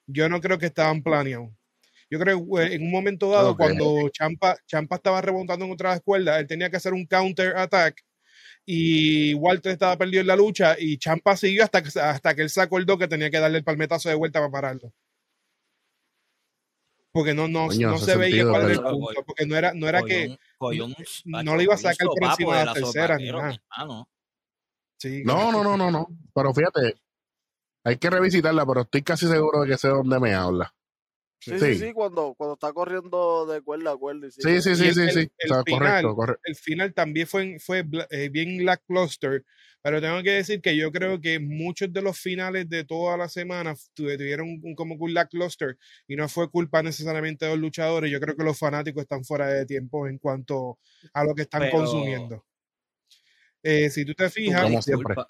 Yo 0.06 0.28
no 0.28 0.40
creo 0.40 0.56
que 0.56 0.66
estaban 0.66 1.02
planeados. 1.02 1.50
Yo 2.08 2.20
creo 2.20 2.38
que 2.38 2.62
eh, 2.62 2.74
en 2.74 2.82
un 2.82 2.92
momento 2.92 3.28
dado, 3.28 3.56
cuando 3.56 4.08
Champa, 4.10 4.56
Champa 4.68 4.94
estaba 4.94 5.20
remontando 5.20 5.64
en 5.64 5.72
otra 5.72 5.94
escuela, 5.94 6.38
él 6.38 6.46
tenía 6.46 6.70
que 6.70 6.76
hacer 6.76 6.92
un 6.92 7.04
counter 7.06 7.56
attack 7.56 8.04
y 8.66 9.34
Walter 9.34 9.72
estaba 9.72 9.96
perdido 9.98 10.22
en 10.22 10.26
la 10.26 10.36
lucha 10.36 10.76
y 10.78 10.96
Champa 10.98 11.36
siguió 11.36 11.64
hasta 11.64 11.82
que, 11.82 12.00
hasta 12.00 12.34
que 12.34 12.42
él 12.42 12.50
se 12.50 12.62
acordó 12.62 12.96
que 12.96 13.08
tenía 13.08 13.30
que 13.30 13.38
darle 13.38 13.58
el 13.58 13.64
palmetazo 13.64 14.08
de 14.08 14.14
vuelta 14.14 14.40
para 14.40 14.50
pararlo. 14.50 14.92
Porque 17.12 17.32
no, 17.32 17.46
no, 17.46 17.68
no 17.68 17.98
se 17.98 18.16
veía 18.16 18.44
cuál 18.44 18.62
era 18.62 18.72
el 18.72 18.80
punto, 18.80 19.24
porque 19.24 19.46
no 19.46 19.56
era, 19.56 19.72
no 19.72 19.88
era 19.88 20.02
que 20.02 20.36
no, 21.24 21.56
le 21.56 21.62
iba 21.62 21.74
a 21.74 21.78
sacar 21.78 22.08
por 22.08 22.24
encima 22.24 22.58
de 22.58 22.64
la 22.64 22.74
tercera 22.74 23.16
ni 23.16 23.30
nada. 23.30 23.56
no, 25.24 25.52
no, 25.52 25.62
no, 25.62 25.76
no, 25.76 25.90
no. 25.90 26.08
Pero 26.34 26.52
fíjate, 26.52 26.96
hay 27.84 27.98
que 27.98 28.10
revisitarla, 28.10 28.66
pero 28.66 28.80
estoy 28.80 29.02
casi 29.02 29.28
seguro 29.28 29.60
de 29.60 29.68
que 29.68 29.78
sé 29.78 29.88
dónde 29.88 30.18
me 30.18 30.34
habla. 30.34 30.74
Sí, 31.44 31.58
sí, 31.58 31.74
sí, 31.74 31.92
cuando, 31.92 32.34
cuando 32.34 32.54
está 32.54 32.72
corriendo 32.72 33.44
de 33.44 33.60
cuerda 33.60 33.92
a 33.92 33.96
cuerda. 33.96 34.30
Sí, 34.30 34.62
sí, 34.62 34.74
sí, 34.74 34.94
sí, 34.94 35.10
sí. 35.10 35.28
El, 35.38 35.62
final, 35.64 36.06
el 36.42 36.56
final 36.56 36.94
también 36.94 37.26
fue, 37.26 37.58
fue 37.58 37.84
eh, 38.10 38.30
bien 38.30 38.64
lackluster, 38.64 39.44
pero 39.82 40.00
tengo 40.00 40.22
que 40.22 40.30
decir 40.30 40.62
que 40.62 40.74
yo 40.74 40.90
creo 40.90 41.20
que 41.20 41.38
muchos 41.40 41.92
de 41.92 42.00
los 42.00 42.18
finales 42.18 42.66
de 42.70 42.84
toda 42.84 43.18
la 43.18 43.28
semana 43.28 43.74
tuvieron 43.92 44.48
un, 44.62 44.74
como 44.74 44.94
un 44.94 45.12
lackluster 45.12 45.76
y 46.08 46.16
no 46.16 46.30
fue 46.30 46.50
culpa 46.50 46.82
necesariamente 46.82 47.44
de 47.44 47.50
los 47.50 47.60
luchadores. 47.60 48.10
Yo 48.10 48.20
creo 48.20 48.34
que 48.34 48.44
los 48.44 48.58
fanáticos 48.58 49.02
están 49.02 49.22
fuera 49.22 49.48
de 49.48 49.66
tiempo 49.66 50.08
en 50.08 50.16
cuanto 50.16 50.78
a 51.12 51.24
lo 51.24 51.34
que 51.34 51.42
están 51.42 51.70
consumiendo. 51.70 52.42
Eh, 53.66 53.88
si 53.88 54.04
tú 54.04 54.12
te 54.12 54.28
fijas. 54.28 54.70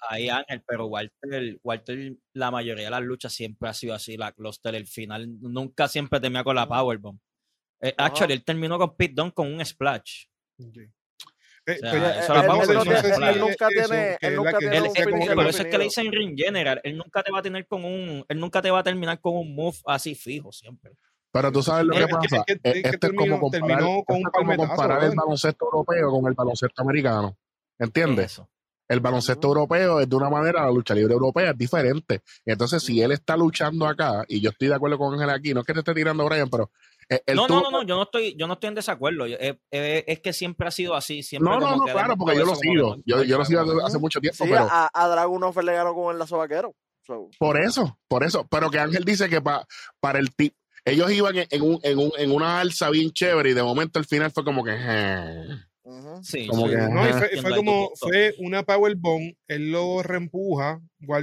Ahí, 0.09 0.27
Ángel, 0.27 0.61
pero 0.67 0.87
Walter, 0.87 1.57
Walter, 1.63 2.17
la 2.33 2.51
mayoría 2.51 2.83
de 2.83 2.91
las 2.91 3.01
luchas 3.01 3.31
siempre 3.31 3.69
ha 3.69 3.73
sido 3.73 3.93
así. 3.93 4.17
La 4.17 4.33
cluster, 4.33 4.75
el 4.75 4.87
final, 4.87 5.39
nunca 5.39 5.87
siempre 5.87 6.19
temía 6.19 6.43
con 6.43 6.57
la 6.57 6.67
Powerbomb. 6.67 7.17
Eh, 7.79 7.93
actually, 7.97 8.33
él 8.33 8.43
terminó 8.43 8.77
con 8.77 8.97
Pete 8.97 9.13
Dunne 9.15 9.31
con 9.31 9.53
un 9.53 9.65
splash. 9.65 10.25
Eh, 10.59 10.83
él 11.65 13.39
nunca 13.39 13.67
tiene, 13.69 14.17
él 14.19 14.35
nunca 14.35 14.57
tiene 14.57 14.81
un 14.81 15.35
Por 15.35 15.47
eso 15.47 15.63
es 15.63 15.69
que 15.69 15.77
le 15.77 15.83
dicen 15.85 16.11
ring 16.11 16.37
general. 16.37 16.81
Él 16.83 16.97
nunca 16.97 17.23
te 17.23 17.31
va 17.31 17.39
a 17.39 17.41
tener 17.41 17.65
con 17.67 17.85
un, 17.85 18.25
él 18.27 18.39
nunca 18.39 18.61
te 18.61 18.69
va 18.69 18.79
a 18.79 18.83
terminar 18.83 19.21
con 19.21 19.37
un 19.37 19.55
move 19.55 19.77
así 19.85 20.13
fijo 20.13 20.51
siempre. 20.51 20.91
Pero 21.31 21.51
tú 21.53 21.63
sabes 21.63 21.85
lo 21.85 21.95
que 21.95 22.07
pasa. 22.07 22.43
Esto 22.47 23.07
es 23.07 23.13
como 23.13 23.39
comparar, 23.39 23.79
con 24.05 24.17
un 24.17 24.23
como 24.23 24.57
comparar 24.57 25.03
el 25.05 25.15
baloncesto 25.15 25.65
europeo 25.65 26.11
con 26.11 26.27
el 26.27 26.33
baloncesto 26.33 26.81
americano. 26.81 27.37
¿Entiendes? 27.79 28.41
El 28.87 28.99
baloncesto 28.99 29.47
europeo 29.47 29.99
es 29.99 30.07
de 30.07 30.15
una 30.15 30.29
manera, 30.29 30.63
la 30.63 30.71
lucha 30.71 30.93
libre 30.93 31.13
europea 31.13 31.51
es 31.51 31.57
diferente. 31.57 32.21
Entonces, 32.45 32.83
si 32.83 33.01
él 33.01 33.11
está 33.11 33.35
luchando 33.35 33.87
acá, 33.87 34.23
y 34.27 34.41
yo 34.41 34.51
estoy 34.51 34.67
de 34.67 34.75
acuerdo 34.75 34.97
con 34.99 35.13
Ángel 35.13 35.29
aquí, 35.31 35.53
no 35.53 35.61
es 35.61 35.65
que 35.65 35.73
te 35.73 35.79
esté 35.79 35.93
tirando 35.93 36.25
Brian, 36.25 36.49
pero. 36.49 36.69
Eh, 37.09 37.21
no, 37.35 37.47
no, 37.47 37.69
no, 37.69 37.83
yo 37.83 37.95
no 37.95 38.03
estoy, 38.03 38.35
yo 38.35 38.47
no 38.47 38.53
estoy 38.53 38.69
en 38.69 38.75
desacuerdo. 38.75 39.25
Eh, 39.25 39.59
eh, 39.71 40.03
es 40.07 40.19
que 40.19 40.33
siempre 40.33 40.67
ha 40.67 40.71
sido 40.71 40.95
así. 40.95 41.23
Siempre 41.23 41.51
no, 41.51 41.59
no, 41.59 41.77
no, 41.77 41.85
claro, 41.85 42.15
porque 42.15 42.37
yo 42.37 42.45
lo 42.45 42.55
sigo. 42.55 42.97
Yo, 43.05 43.23
yo 43.23 43.37
lo 43.37 43.45
sigo 43.45 43.61
hace 43.83 43.99
mucho 43.99 44.19
tiempo. 44.19 44.45
pero, 44.45 44.67
a, 44.69 44.89
a 44.93 45.07
Dragunov 45.07 45.59
le 45.61 45.73
ganó 45.73 45.93
con 45.95 46.13
el 46.13 46.19
lazo 46.19 46.37
vaquero. 46.37 46.75
Por 47.37 47.59
eso, 47.59 47.99
por 48.07 48.23
eso. 48.23 48.47
Pero 48.49 48.69
que 48.69 48.79
Ángel 48.79 49.03
dice 49.03 49.29
que 49.29 49.41
para 49.41 50.19
el 50.19 50.35
tipo. 50.35 50.55
Ellos 50.87 51.11
iban 51.11 51.35
en, 51.35 51.61
un, 51.63 51.79
en, 51.81 51.97
un, 51.97 52.11
en 52.15 52.31
una 52.31 52.59
alza 52.59 52.91
bien 52.91 53.09
chévere 53.11 53.49
y 53.49 53.53
de 53.53 53.63
momento 53.63 53.97
el 53.97 54.05
final 54.05 54.31
fue 54.31 54.43
como 54.43 54.63
que. 54.63 54.71
Sí, 56.23 56.47
como 56.47 56.67
que, 56.67 56.77
no, 56.77 57.03
fue, 57.13 57.55
como 57.55 57.91
fue 57.95 58.33
una 58.39 58.63
power 58.63 58.95
bomb, 58.95 59.35
él 59.47 59.71
lo 59.71 60.01
reempuja, 60.01 60.81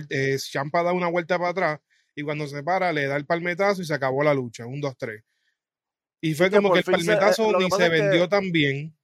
eh, 0.09 0.37
Champa 0.39 0.85
da 0.85 0.93
una 0.93 1.09
vuelta 1.09 1.37
para 1.37 1.51
atrás 1.51 1.81
y 2.15 2.23
cuando 2.23 2.47
se 2.47 2.63
para 2.63 2.93
le 2.93 3.07
da 3.07 3.17
el 3.17 3.27
palmetazo 3.27 3.83
y 3.83 3.85
se 3.85 3.95
acabó 3.95 4.23
la 4.23 4.35
lucha, 4.35 4.65
un 4.67 4.81
2-3. 4.81 5.25
Y 6.21 6.35
fue 6.35 6.49
como 6.51 6.73
que, 6.73 6.79
el 6.79 6.85
palmetazo 6.85 7.51
eh, 7.51 7.55
ni 7.59 7.71
se 7.71 7.89
vendió 7.89 8.29
tan 8.29 8.53
bien. 8.53 8.97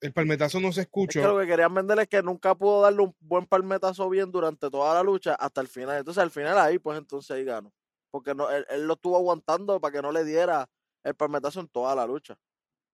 El 0.00 0.12
palmetazo 0.12 0.58
no 0.58 0.72
se 0.72 0.80
escuchó. 0.80 1.22
lo 1.22 1.38
que 1.38 1.46
querían 1.46 1.72
vender 1.72 2.00
es 2.00 2.08
que 2.08 2.20
nunca 2.20 2.56
pudo 2.56 2.82
darle 2.82 3.02
un 3.02 3.14
buen 3.20 3.46
palmetazo 3.46 4.10
bien 4.10 4.32
durante 4.32 4.68
toda 4.68 4.94
la 4.94 5.04
lucha 5.04 5.36
hasta 5.36 5.60
el 5.60 5.68
final. 5.68 5.98
Entonces 5.98 6.20
al 6.20 6.32
final 6.32 6.58
ahí, 6.58 6.80
pues 6.80 6.98
entonces 6.98 7.30
ahí 7.30 7.44
ganó. 7.44 7.72
Porque 8.10 8.34
no, 8.34 8.50
él, 8.50 8.66
él 8.68 8.88
lo 8.88 8.94
estuvo 8.94 9.16
aguantando 9.16 9.80
para 9.80 9.92
que 9.92 10.02
no 10.02 10.10
le 10.10 10.24
diera 10.24 10.68
el 11.04 11.14
palmetazo 11.14 11.60
en 11.60 11.68
toda 11.68 11.94
la 11.94 12.04
lucha. 12.04 12.36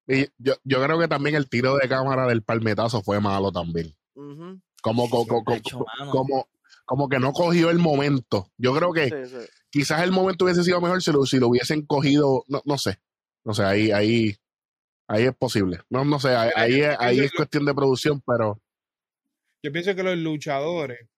Y 0.08 0.26
yo, 0.38 0.54
yo 0.64 0.82
creo 0.82 0.98
que 0.98 1.06
también 1.06 1.36
el 1.36 1.48
tiro 1.48 1.76
de 1.76 1.88
cámara 1.88 2.26
del 2.26 2.42
palmetazo 2.42 3.02
fue 3.02 3.20
malo 3.20 3.52
también. 3.52 3.94
como, 4.82 5.08
como, 5.08 5.44
como, 6.10 6.48
como, 6.86 7.08
que 7.08 7.18
no 7.18 7.32
cogió 7.32 7.70
el 7.70 7.78
momento. 7.78 8.50
Yo 8.56 8.74
creo 8.74 8.92
que 8.92 9.08
quizás 9.70 10.02
el 10.02 10.10
momento 10.10 10.44
hubiese 10.46 10.64
sido 10.64 10.80
mejor 10.80 11.02
si 11.02 11.12
lo, 11.12 11.26
si 11.26 11.38
lo 11.38 11.48
hubiesen 11.48 11.84
cogido, 11.84 12.44
no, 12.48 12.62
no 12.64 12.78
sé. 12.78 12.98
No 13.44 13.54
sé, 13.54 13.62
ahí, 13.64 13.90
ahí 13.92 14.36
Ahí 15.10 15.24
es 15.24 15.34
posible. 15.34 15.78
No, 15.88 16.04
no 16.04 16.20
sé, 16.20 16.28
ahí, 16.36 16.50
ahí 16.54 16.80
es, 16.82 16.96
ahí 16.98 17.20
es 17.20 17.32
cuestión 17.32 17.64
de 17.64 17.74
producción, 17.74 18.22
pero 18.26 18.60
Yo 19.62 19.72
pienso 19.72 19.94
que 19.94 20.02
los 20.02 20.18
luchadores, 20.18 21.08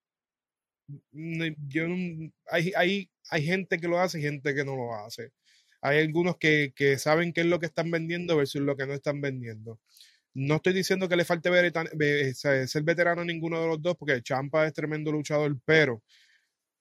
yo 1.12 1.88
no- 1.88 2.30
hay, 2.46 2.72
hay, 2.76 3.10
hay 3.30 3.44
gente 3.44 3.78
que 3.78 3.88
lo 3.88 3.98
hace 3.98 4.20
y 4.20 4.22
gente 4.22 4.54
que 4.54 4.64
no 4.64 4.76
lo 4.76 4.94
hace. 4.94 5.32
Hay 5.82 5.98
algunos 6.00 6.36
que, 6.36 6.72
que 6.76 6.98
saben 6.98 7.32
qué 7.32 7.40
es 7.42 7.46
lo 7.46 7.58
que 7.58 7.66
están 7.66 7.90
vendiendo 7.90 8.36
versus 8.36 8.60
lo 8.60 8.76
que 8.76 8.86
no 8.86 8.92
están 8.92 9.20
vendiendo. 9.20 9.78
No 10.34 10.56
estoy 10.56 10.72
diciendo 10.72 11.08
que 11.08 11.16
le 11.16 11.24
falte 11.24 11.50
se- 12.34 12.66
ser 12.68 12.82
veterano 12.82 13.22
a 13.22 13.24
ninguno 13.24 13.60
de 13.60 13.66
los 13.66 13.82
dos, 13.82 13.96
porque 13.96 14.22
Champa 14.22 14.66
es 14.66 14.72
tremendo 14.72 15.10
luchador, 15.10 15.56
pero 15.64 16.02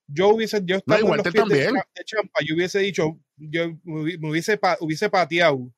yo 0.07 0.29
hubiese, 0.29 0.61
yo 0.65 0.77
estando 0.77 1.07
en 1.13 1.17
los 1.17 1.23
pies 1.23 1.45
de, 1.47 2.03
Champa, 2.05 2.39
yo 2.45 2.55
hubiese 2.55 2.79
dicho, 2.79 3.19
yo 3.37 3.69
me 3.83 4.01
hubi- 4.01 4.19
me 4.19 4.29
hubiese, 4.31 4.59
hubiese 4.81 5.09
pateado, 5.09 5.71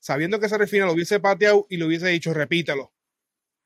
sabiendo 0.00 0.38
que 0.38 0.48
se 0.48 0.58
refiere, 0.58 0.86
lo 0.86 0.92
hubiese 0.92 1.18
pateado 1.20 1.66
y 1.70 1.76
le 1.76 1.84
hubiese 1.86 2.08
dicho, 2.08 2.32
repítelo 2.34 2.92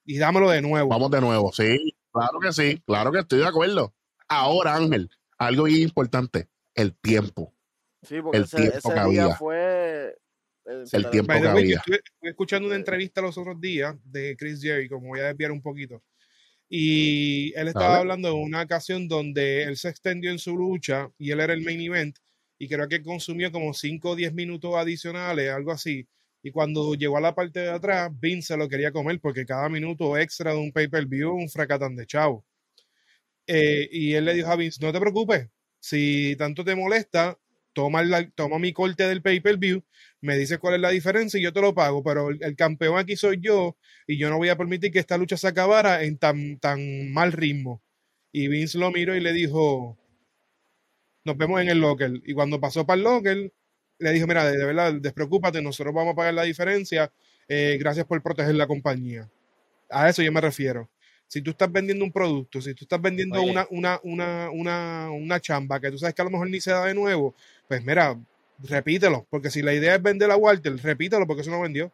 y 0.05 0.19
dámelo 0.19 0.51
de 0.51 0.63
nuevo. 0.63 0.89
vamos 0.89 1.11
de 1.11 1.21
nuevo. 1.21 1.53
Sí, 1.53 1.95
claro 2.13 2.41
que 2.41 2.53
sí, 2.53 2.83
claro 2.87 3.13
que 3.13 3.21
estoy 3.21 3.41
de 3.41 3.47
acuerdo. 3.47 3.95
Ahora, 4.29 4.75
Ángel, 4.77 5.11
algo 5.39 5.69
importante, 5.69 6.49
el 6.75 6.95
tiempo. 6.95 7.55
Sí, 8.03 8.21
porque 8.23 8.39
El 8.39 8.45
ese, 8.45 8.57
tiempo 8.57 8.79
ese 8.79 8.89
que 8.93 9.01
había. 9.01 9.27
día 9.27 9.37
fue. 9.37 10.17
eh, 10.67 10.85
El 10.93 11.11
tiempo 11.11 11.41
que 11.41 11.49
había. 11.49 11.77
estuve, 11.79 11.97
estuve 11.97 12.31
escuchando 12.31 12.67
una 12.69 12.77
entrevista 12.77 13.21
los 13.21 13.39
otros 13.39 13.61
días 13.61 13.97
de 14.05 14.37
Chris 14.37 14.61
Jericho, 14.63 14.97
como 14.97 15.09
voy 15.09 15.21
a 15.21 15.27
desviar 15.29 15.53
un 15.53 15.63
poquito. 15.63 16.03
Y 16.69 17.53
él 17.57 17.69
estaba 17.69 17.99
hablando 17.99 18.29
de 18.29 18.35
una 18.35 18.63
ocasión 18.63 19.07
donde 19.09 19.65
él 19.65 19.77
se 19.77 19.89
extendió 19.91 20.31
en 20.31 20.39
su 20.39 20.57
lucha 20.57 21.11
y 21.19 21.31
él 21.31 21.41
era 21.41 21.53
el 21.53 21.63
main 21.63 21.81
event 21.81 22.17
y 22.59 22.69
creo 22.69 22.89
que 22.89 23.03
consumió 23.03 23.53
como 23.53 23.75
5 23.75 24.11
o 24.11 24.17
10 24.17 24.33
minutos 24.33 24.75
adicionales, 24.77 25.51
algo 25.51 25.73
así. 25.73 26.09
Y 26.43 26.51
cuando 26.51 26.95
llegó 26.95 27.19
a 27.19 27.21
la 27.21 27.35
parte 27.35 27.61
de 27.61 27.71
atrás, 27.71 28.11
Vince 28.19 28.49
se 28.49 28.57
lo 28.57 28.69
quería 28.69 28.91
comer 28.93 29.21
porque 29.21 29.45
cada 29.47 29.69
minuto 29.69 30.17
extra 30.17 30.53
de 30.53 30.59
un 30.59 30.73
pay-per-view 30.73 31.33
un 31.35 31.49
fracatán 31.51 31.95
de 31.97 32.07
chavo. 32.07 32.45
Eh, 33.47 33.89
y 33.91 34.15
él 34.15 34.25
le 34.25 34.35
dijo 34.35 34.49
a 34.49 34.57
Vince, 34.57 34.79
no 34.85 34.93
te 34.93 35.01
preocupes, 35.01 35.49
si 35.81 36.37
tanto 36.39 36.65
te 36.65 36.75
molesta, 36.77 37.39
toma, 37.73 38.03
la- 38.03 38.29
toma 38.31 38.59
mi 38.59 38.73
corte 38.73 39.05
del 39.09 39.23
pay-per-view 39.23 39.83
me 40.23 40.39
dices 40.39 40.59
cuál 40.59 40.75
es 40.75 40.81
la 40.81 40.91
diferencia 40.91 41.39
y 41.39 41.43
yo 41.43 41.53
te 41.53 41.61
lo 41.61 41.75
pago, 41.75 42.03
pero 42.03 42.29
el, 42.31 42.39
el 42.43 42.55
campeón 42.55 42.97
aquí 42.97 43.17
soy 43.17 43.39
yo 43.41 43.77
y 44.07 44.19
yo 44.19 44.31
no 44.31 44.39
voy 44.39 44.49
a 44.51 44.57
permitir 44.57 44.93
que 44.93 45.01
esta 45.01 45.19
lucha 45.19 45.37
se 45.37 45.49
acabara 45.49 46.05
en 46.05 46.17
tan, 46.17 46.59
tan 46.59 47.13
mal 47.13 47.33
ritmo. 47.33 47.83
Y 48.31 48.47
Vince 48.49 48.79
lo 48.79 48.91
miró 48.93 49.17
y 49.17 49.21
le 49.21 49.33
dijo, 49.33 49.99
nos 51.25 51.37
vemos 51.37 51.61
en 51.61 51.69
el 51.69 51.79
locker. 51.81 52.13
Y 52.25 52.35
cuando 52.35 52.61
pasó 52.61 52.87
para 52.87 52.97
el 52.99 53.05
locker, 53.05 53.53
le 53.99 54.13
dijo, 54.13 54.27
mira, 54.27 54.45
de, 54.45 54.59
de 54.59 54.65
verdad, 54.65 54.95
despreocúpate, 54.95 55.61
nosotros 55.63 55.95
vamos 55.95 56.13
a 56.13 56.17
pagar 56.17 56.35
la 56.35 56.43
diferencia, 56.45 57.13
eh, 57.49 57.77
gracias 57.79 58.07
por 58.07 58.23
proteger 58.23 58.55
la 58.55 58.67
compañía. 58.67 59.31
A 59.91 60.09
eso 60.09 60.23
yo 60.23 60.33
me 60.33 60.41
refiero. 60.41 60.89
Si 61.27 61.41
tú 61.41 61.51
estás 61.53 61.73
vendiendo 61.73 62.05
un 62.05 62.13
producto, 62.13 62.61
si 62.61 62.75
tú 62.75 62.85
estás 62.85 63.01
vendiendo 63.01 63.41
una, 63.71 63.99
una, 64.03 64.51
una, 64.53 65.11
una 65.11 65.41
chamba 65.41 65.81
que 65.81 65.91
tú 65.91 65.99
sabes 65.99 66.15
que 66.15 66.21
a 66.21 66.27
lo 66.27 66.31
mejor 66.31 66.51
ni 66.51 66.61
se 66.61 66.73
da 66.73 66.85
de 66.87 66.95
nuevo, 66.95 67.35
pues 67.73 67.87
mira, 67.87 68.21
repítelo, 68.59 69.27
porque 69.31 69.51
si 69.51 69.63
la 69.63 69.73
idea 69.73 69.95
es 69.95 70.03
vender 70.03 70.31
a 70.31 70.37
Walter, 70.37 70.77
repítelo 70.77 71.27
porque 71.27 71.41
eso 71.41 71.51
no 71.51 71.63
vendió. 71.63 71.91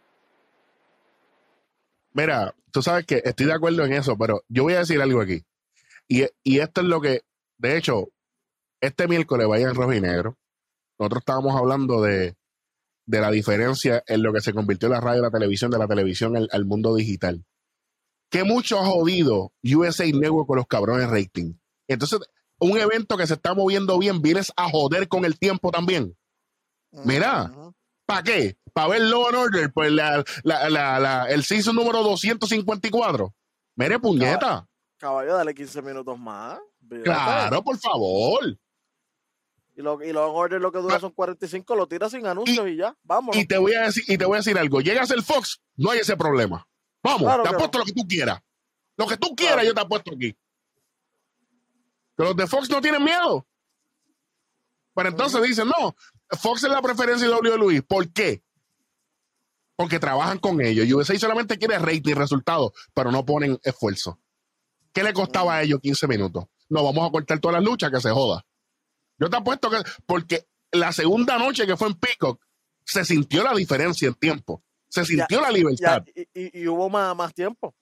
Mira, 2.12 2.52
tú 2.72 2.82
sabes 2.82 3.06
que 3.06 3.22
estoy 3.24 3.46
de 3.46 3.52
acuerdo 3.52 3.84
en 3.84 3.92
eso, 3.92 4.18
pero 4.18 4.42
yo 4.48 4.64
voy 4.64 4.72
a 4.72 4.80
decir 4.80 5.00
algo 5.00 5.20
aquí. 5.20 5.44
Y, 6.08 6.24
y 6.42 6.58
esto 6.58 6.80
es 6.80 6.88
lo 6.88 7.00
que, 7.00 7.20
de 7.58 7.76
hecho, 7.76 8.08
este 8.80 9.06
miércoles 9.06 9.46
vaya 9.46 9.68
en 9.68 9.76
rojo 9.76 9.92
y 9.92 10.00
negro. 10.00 10.36
Nosotros 10.98 11.20
estábamos 11.20 11.54
hablando 11.54 12.02
de, 12.02 12.34
de 13.06 13.20
la 13.20 13.30
diferencia 13.30 14.02
en 14.08 14.24
lo 14.24 14.32
que 14.32 14.40
se 14.40 14.52
convirtió 14.52 14.88
la 14.88 15.00
radio 15.00 15.20
y 15.20 15.22
la 15.22 15.30
televisión, 15.30 15.70
de 15.70 15.78
la 15.78 15.86
televisión 15.86 16.34
al, 16.50 16.64
mundo 16.64 16.92
digital. 16.96 17.44
Que 18.30 18.42
mucho 18.42 18.80
ha 18.80 18.84
jodido 18.84 19.52
USA 19.62 20.06
Network 20.06 20.48
con 20.48 20.56
los 20.56 20.66
cabrones 20.66 21.08
rating. 21.08 21.54
Entonces, 21.86 22.18
un 22.58 22.78
evento 22.78 23.16
que 23.16 23.26
se 23.26 23.34
está 23.34 23.54
moviendo 23.54 23.98
bien, 23.98 24.20
vienes 24.20 24.52
a 24.56 24.68
joder 24.70 25.08
con 25.08 25.24
el 25.24 25.38
tiempo 25.38 25.70
también. 25.70 26.16
Mira. 26.90 27.52
¿Para 28.06 28.22
qué? 28.22 28.56
¿Para 28.72 28.88
ver 28.88 29.02
Law 29.02 29.26
and 29.28 29.36
Order? 29.36 29.72
Pues 29.72 29.92
la, 29.92 30.24
la, 30.42 30.68
la, 30.98 31.26
el 31.28 31.44
season 31.44 31.76
número 31.76 32.02
254. 32.02 33.34
Mire, 33.76 33.98
puñeta. 33.98 34.66
Caballo, 34.96 35.34
dale 35.34 35.54
15 35.54 35.82
minutos 35.82 36.18
más. 36.18 36.58
Claro, 37.04 37.62
por 37.62 37.78
favor. 37.78 38.58
Y 39.76 39.82
lo, 39.82 40.02
y 40.02 40.12
lo 40.12 40.32
order 40.32 40.60
lo 40.60 40.72
que 40.72 40.78
dura 40.78 40.98
son 40.98 41.12
45, 41.12 41.76
lo 41.76 41.86
tira 41.86 42.10
sin 42.10 42.26
anuncios 42.26 42.66
y, 42.68 42.76
ya. 42.76 42.96
Vámonos. 43.04 43.36
Y 43.40 43.46
te 43.46 43.58
voy 43.58 43.74
a 43.74 43.82
decir, 43.82 44.02
y 44.08 44.18
te 44.18 44.24
voy 44.24 44.36
a 44.36 44.38
decir 44.38 44.58
algo. 44.58 44.80
Llegas 44.80 45.10
el 45.12 45.22
Fox, 45.22 45.60
no 45.76 45.90
hay 45.90 46.00
ese 46.00 46.16
problema. 46.16 46.66
Vamos, 47.02 47.22
Claro 47.22 47.42
te 47.44 47.48
apuesto 47.50 47.78
lo 47.78 47.84
que 47.84 47.92
tú 47.92 48.02
quieras. 48.08 48.40
Lo 48.96 49.06
que 49.06 49.16
tú 49.16 49.36
quieras, 49.36 49.56
Claro. 49.56 49.68
yo 49.68 49.74
te 49.74 49.80
apuesto 49.80 50.12
aquí. 50.14 50.36
Que 52.18 52.24
los 52.24 52.36
de 52.36 52.46
Fox 52.46 52.68
no 52.68 52.80
tienen 52.82 53.02
miedo. 53.04 53.46
Pero 54.94 55.08
entonces 55.10 55.40
dicen, 55.42 55.68
no, 55.68 55.94
Fox 56.40 56.64
es 56.64 56.70
la 56.70 56.82
preferencia 56.82 57.26
de 57.28 57.32
WWE. 57.32 57.82
¿Por 57.82 58.12
qué? 58.12 58.42
Porque 59.76 60.00
trabajan 60.00 60.38
con 60.38 60.60
ellos. 60.60 60.90
USA 60.92 61.16
solamente 61.18 61.56
quiere 61.56 61.78
rating 61.78 62.10
y 62.10 62.14
resultados, 62.14 62.72
pero 62.92 63.12
no 63.12 63.24
ponen 63.24 63.58
esfuerzo. 63.62 64.20
¿Qué 64.92 65.04
le 65.04 65.12
costaba 65.12 65.54
a 65.54 65.62
ellos 65.62 65.80
15 65.80 66.08
minutos? 66.08 66.46
No, 66.68 66.82
vamos 66.82 67.08
a 67.08 67.12
cortar 67.12 67.38
todas 67.38 67.54
las 67.54 67.64
luchas, 67.64 67.90
que 67.92 68.00
se 68.00 68.10
joda. 68.10 68.44
Yo 69.18 69.30
te 69.30 69.36
apuesto 69.36 69.70
que, 69.70 69.76
porque 70.04 70.48
la 70.72 70.92
segunda 70.92 71.38
noche 71.38 71.66
que 71.66 71.76
fue 71.76 71.88
en 71.88 71.94
Peacock, 71.94 72.42
se 72.84 73.04
sintió 73.04 73.44
la 73.44 73.54
diferencia 73.54 74.08
en 74.08 74.14
tiempo. 74.14 74.64
Se 74.88 75.04
sintió 75.04 75.40
la 75.40 75.48
Ya, 75.48 75.52
libertad. 75.52 76.04
y, 76.14 76.22
y- 76.34 76.62
y 76.62 76.66
hubo 76.68 76.88
más, 76.90 77.14
más 77.14 77.32
tiempo. 77.34 77.74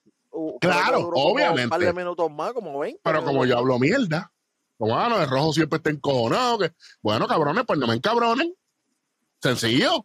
Claro, 0.61 1.11
obviamente. 1.15 1.65
Un 1.65 1.71
par 1.71 1.81
de 1.81 1.93
minutos 1.93 2.31
más, 2.31 2.53
como 2.53 2.79
20. 2.79 3.01
Pero 3.03 3.25
como 3.25 3.45
yo 3.47 3.59
hablo 3.59 3.79
mierda, 3.79 4.33
como 4.77 4.99
ah, 4.99 5.09
no, 5.09 5.21
el 5.23 5.29
rojo 5.29 5.53
siempre 5.53 5.79
está 5.79 5.91
encojonado. 5.91 6.59
Que, 6.59 6.73
bueno, 7.01 7.27
cabrones, 7.27 7.65
pues 7.67 7.79
no 7.79 7.87
me 7.87 7.95
encabronen. 7.95 8.55
Sencillo. 9.41 10.05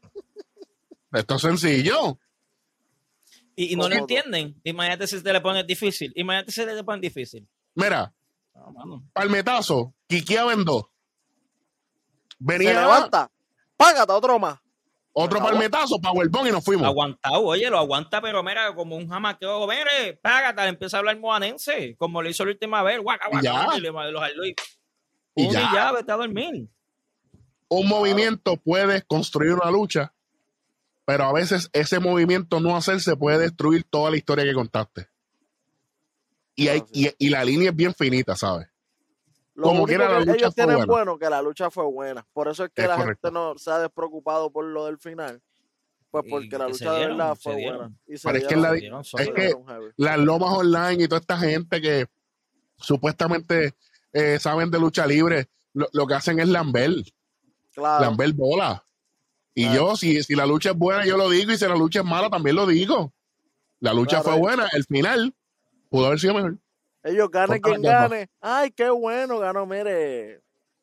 Esto 1.12 1.36
es 1.36 1.42
sencillo. 1.42 2.18
Y, 3.56 3.74
y 3.74 3.76
no 3.76 3.90
lo 3.90 3.96
entienden. 3.96 4.60
Imagínate 4.64 5.08
si 5.08 5.22
te 5.22 5.34
le 5.34 5.42
pones 5.42 5.68
difícil. 5.68 6.14
Imagínate 6.16 6.52
si 6.52 6.66
te 6.66 6.74
le 6.74 6.84
pones 6.84 7.02
difícil. 7.02 7.48
Mira, 7.76 8.14
No, 8.54 9.04
palmetazo, 9.14 9.94
quiqueaba 10.08 10.54
en 10.54 10.64
dos. 10.64 10.84
Se 12.30 12.38
Venía 12.40 12.82
levanta, 12.82 13.30
págate 13.78 14.12
otro 14.14 14.40
más. 14.40 14.61
Otro 15.14 15.40
acabó. 15.40 15.52
palmetazo, 15.52 16.00
Powerbomb 16.00 16.48
y 16.48 16.52
nos 16.52 16.64
fuimos. 16.64 16.88
Aguantado, 16.88 17.44
oye, 17.44 17.70
lo 17.70 17.78
aguanta, 17.78 18.22
pero 18.22 18.42
mira, 18.44 18.74
como 18.74 18.96
un 18.96 19.10
jamaqueo, 19.10 19.68
mire, 19.68 20.14
págate, 20.22 20.64
empieza 20.68 20.98
a 20.98 21.00
hablar 21.00 21.20
moanense, 21.20 21.96
como 21.98 22.22
lo 22.22 22.30
hizo 22.30 22.46
la 22.46 22.52
última 22.52 22.82
vez, 22.84 23.00
guaca, 23.00 23.28
guaca, 23.30 23.78
y 23.78 23.82
le 23.82 23.92
los 23.92 24.22
jaló 24.22 24.46
y, 24.46 24.56
ya. 25.50 25.62
y 25.62 25.74
ya, 25.74 25.92
vete 25.92 26.12
a 26.12 26.16
dormir. 26.16 26.70
Un 27.68 27.88
movimiento 27.88 28.58
puede 28.58 29.02
construir 29.02 29.54
una 29.54 29.72
lucha, 29.72 30.14
pero 31.06 31.26
a 31.26 31.34
veces 31.34 31.70
ese 31.74 32.00
movimiento 32.00 32.60
no 32.60 32.76
hacerse 32.76 33.16
puede 33.16 33.40
destruir 33.40 33.84
toda 33.84 34.12
la 34.12 34.18
historia 34.18 34.46
que 34.46 34.54
contaste. 34.54 35.08
Y, 36.56 36.68
hay, 36.68 36.84
y 36.92 37.30
la 37.30 37.44
línea 37.44 37.70
es 37.70 37.76
bien 37.76 37.94
finita, 37.94 38.36
¿sabes? 38.36 38.71
Lo 39.54 39.64
Como 39.64 39.84
único 39.84 39.88
quiera, 39.88 40.06
la 40.10 40.20
que 40.20 40.26
lucha 40.26 40.34
ellos 40.38 40.56
fue 40.56 40.64
tienen 40.64 40.76
buena. 40.78 40.92
bueno 40.94 41.20
que 41.20 41.30
la 41.30 41.42
lucha 41.42 41.70
fue 41.70 41.84
buena. 41.86 42.26
Por 42.34 42.48
eso 42.48 42.64
es 42.66 42.72
que 42.74 42.84
Es 42.84 42.88
la 42.88 42.96
correcto. 42.96 43.28
gente 43.28 43.34
no 43.34 43.58
se 43.58 43.70
ha 43.72 43.80
despreocupado 43.80 44.50
por 44.52 44.64
lo 44.66 44.86
del 44.86 44.98
final. 44.98 45.42
Pues 46.10 46.26
porque 46.30 46.58
la 46.58 46.66
que 46.68 46.72
lucha 46.74 46.94
de 46.94 47.08
verdad 47.08 47.36
fue 47.42 47.56
dieron. 47.56 47.78
buena. 47.78 47.96
Y 48.08 48.18
se 48.18 48.28
Pero 48.28 48.38
es 48.40 48.48
que 48.48 48.56
la- 48.56 48.72
dieron 48.74 49.02
es 49.02 49.30
que 49.30 49.54
las 49.98 50.18
lomas 50.20 50.58
online 50.58 51.04
y 51.04 51.08
toda 51.08 51.20
esta 51.22 51.38
gente 51.38 51.82
que 51.82 52.08
supuestamente 52.78 53.76
eh, 54.14 54.40
saben 54.40 54.70
de 54.72 54.80
lucha 54.80 55.06
libre, 55.08 55.48
lo, 55.74 55.88
lo 55.94 56.06
que 56.08 56.14
hacen 56.16 56.40
es 56.40 56.48
lamber, 56.50 56.92
Claro. 57.74 58.04
lamber 58.04 58.34
bola. 58.34 58.86
Y 59.54 59.64
Claro. 59.66 59.80
yo, 59.92 59.96
si, 59.96 60.22
si 60.24 60.36
la 60.36 60.46
lucha 60.46 60.72
es 60.72 60.78
buena, 60.78 61.06
yo 61.06 61.16
lo 61.18 61.30
digo, 61.30 61.52
y 61.52 61.58
si 61.58 61.66
la 61.66 61.76
lucha 61.76 62.00
es 62.00 62.06
mala, 62.06 62.30
también 62.30 62.56
lo 62.58 62.66
digo. 62.68 63.14
La 63.80 63.94
lucha 63.94 64.22
Claro. 64.22 64.32
fue 64.32 64.40
buena, 64.40 64.68
el 64.74 64.84
final 64.86 65.34
pudo 65.90 66.08
haber 66.08 66.20
sido 66.20 66.34
mejor. 66.34 66.58
Ellos 67.04 67.30
ganen 67.32 67.62
quien 67.62 67.82
gane. 67.82 68.30
Ay, 68.40 68.72
qué 68.72 68.90
bueno, 68.90 69.40
ganó, 69.40 69.66
mire. 69.66 70.42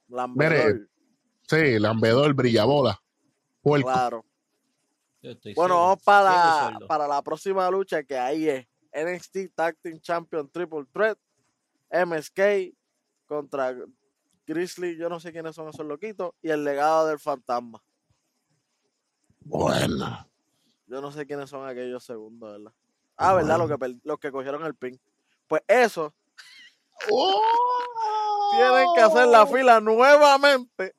Lambedor. 0.08 0.88
Sí, 1.42 1.78
lambedor, 1.78 2.34
brillabola. 2.34 3.00
Puerco. 3.62 3.88
Claro. 3.88 4.24
Bueno, 5.54 5.76
vamos 5.80 6.02
para, 6.02 6.30
la- 6.80 6.86
para 6.86 7.08
la 7.08 7.22
próxima 7.22 7.70
lucha 7.70 8.02
que 8.02 8.16
ahí 8.18 8.48
es 8.48 8.66
NXT 8.92 9.54
Tag 9.54 9.76
Team 9.82 10.00
Champion 10.00 10.48
Triple 10.48 10.86
Threat, 10.92 11.18
MSK 11.90 12.74
contra 13.26 13.74
Grizzly, 14.46 14.96
yo 14.96 15.08
no 15.08 15.20
sé 15.20 15.32
quiénes 15.32 15.54
son 15.54 15.68
esos 15.68 15.84
loquitos, 15.84 16.32
y 16.40 16.50
el 16.50 16.64
legado 16.64 17.06
del 17.08 17.18
fantasma. 17.18 17.82
Bueno. 19.40 20.26
Yo 20.86 21.00
no 21.00 21.12
sé 21.12 21.26
quiénes 21.26 21.50
son 21.50 21.66
aquellos 21.68 22.02
segundos, 22.04 22.50
¿verdad? 22.52 22.72
Ah, 23.16 23.34
¿verdad? 23.34 23.58
Los 23.58 23.68
que, 23.78 23.98
los 24.04 24.18
que 24.18 24.30
cogieron 24.32 24.64
el 24.64 24.74
pin. 24.74 24.98
Pues 25.48 25.62
eso, 25.66 26.14
tienen 28.52 28.86
que 28.94 29.00
hacer 29.00 29.26
la 29.28 29.46
fila 29.46 29.80
nuevamente 29.80 30.94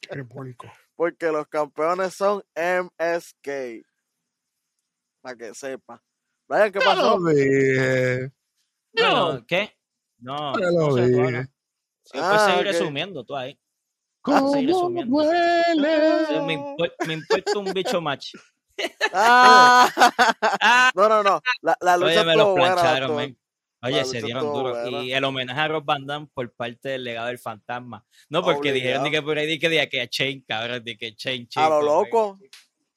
Qué 0.00 0.24
puerco. 0.24 0.72
Porque 0.94 1.26
los 1.26 1.46
campeones 1.48 2.14
son 2.14 2.42
MSK. 2.54 3.84
Para 5.20 5.36
que 5.36 5.54
sepa. 5.54 6.02
Brian, 6.48 6.72
¿qué 6.72 6.78
pasó? 6.80 7.18
lo 7.18 7.30
dije. 7.30 8.32
No, 8.92 9.32
No, 9.34 9.46
¿Qué? 9.46 9.76
No, 10.18 10.52
te 10.54 10.60
no 10.62 10.70
lo 10.70 10.92
sé, 10.94 11.00
tú 11.02 11.06
dije. 11.08 11.20
habla. 11.24 11.42
Sí, 12.04 12.12
puedes 12.12 12.24
Ah, 12.42 12.46
seguir 12.46 12.60
ok. 12.60 12.66
resumiendo 12.72 13.24
tú 13.24 13.36
ahí. 13.36 13.60
¿Cómo 14.22 14.48
seguir 14.52 14.68
resumiendo. 14.68 15.16
duele? 15.16 16.26
Sí, 16.28 16.40
me, 16.40 16.54
impor- 16.58 16.94
me 17.06 17.12
importa 17.14 17.58
un 17.58 17.72
bicho 17.72 18.00
match. 18.00 18.34
Ah, 19.12 19.90
Ah, 20.60 20.90
no, 20.94 21.08
no, 21.08 21.22
no. 21.22 21.40
La, 21.62 21.76
la 21.80 21.96
lucha 21.96 22.20
oye, 22.20 22.24
me 22.24 22.36
los 22.36 22.54
plancharon. 22.54 23.36
Oye, 23.82 24.04
se 24.04 24.20
dieron 24.22 24.42
duro. 24.52 24.70
buena. 24.70 25.02
Y 25.04 25.12
el 25.12 25.22
homenaje 25.24 25.60
a 25.60 25.68
Rob 25.68 25.84
Van 25.84 26.04
Damme 26.06 26.26
por 26.34 26.52
parte 26.52 26.88
del 26.90 27.04
legado 27.04 27.28
del 27.28 27.38
fantasma. 27.38 28.04
No, 28.28 28.42
porque 28.42 28.72
dijeron 28.72 29.02
ni 29.04 29.10
que 29.10 29.22
por 29.22 29.38
ahí 29.38 29.46
di 29.46 29.58
que, 29.58 29.88
que 29.88 30.00
a 30.00 30.08
Chain, 30.08 30.44
cabrón, 30.46 30.82
de 30.82 30.96
que 30.96 31.14
Chain, 31.14 31.48
A 31.56 31.68
lo 31.68 31.82
loco. 31.82 32.38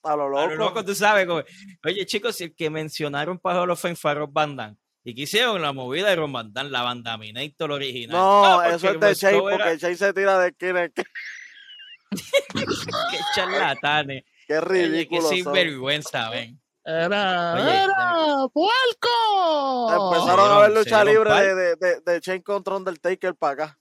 A 0.03 0.15
lo 0.15 0.23
A 0.25 0.29
loco. 0.29 0.47
lo 0.47 0.55
loco, 0.55 0.85
tú 0.85 0.95
sabes. 0.95 1.25
como- 1.27 1.43
oye, 1.85 2.05
chicos, 2.05 2.39
el 2.41 2.55
que 2.55 2.69
mencionaron 2.69 3.37
para 3.37 3.75
Fame 3.75 3.95
fue 3.95 4.11
a 4.11 4.13
Rob 4.15 4.31
Van 4.31 4.55
Damme. 4.55 4.77
¿Y 5.03 5.13
qué 5.13 5.21
hicieron? 5.23 5.61
La 5.61 5.73
movida 5.73 6.09
de 6.09 6.15
Rob 6.15 6.31
Van 6.31 6.51
Damme, 6.53 6.69
la 6.71 6.81
Bandaminator 6.83 7.71
original. 7.71 8.17
No, 8.17 8.59
Ah, 8.59 8.69
eso 8.69 8.87
es 8.87 8.93
de 8.93 8.99
Coast 8.99 9.23
era- 9.23 9.39
porque 9.39 9.77
Shane 9.77 9.95
se 9.95 10.13
tira 10.13 10.39
de 10.39 10.47
esquina. 10.49 10.89
Qué 12.11 13.19
charlatanes. 13.35 14.23
Qué 14.49 14.57
Oye, 14.57 14.67
qué 14.67 14.88
ridículo. 14.89 15.21
son. 15.21 15.31
sinvergüenza, 15.35 16.29
ven. 16.31 16.59
Era, 16.83 17.53
Oye, 17.53 17.83
era, 17.83 18.47
puerco. 18.51 20.12
Empezaron 20.12 20.51
a 20.51 20.59
ver 20.59 20.71
lucha 20.71 21.03
libre 21.03 21.31
de, 21.31 21.55
de, 21.55 21.75
de, 21.75 22.01
de 22.01 22.19
Shane 22.19 22.41
contra 22.43 22.75
Undertaker 22.77 23.35
para 23.35 23.53
acá. 23.53 23.79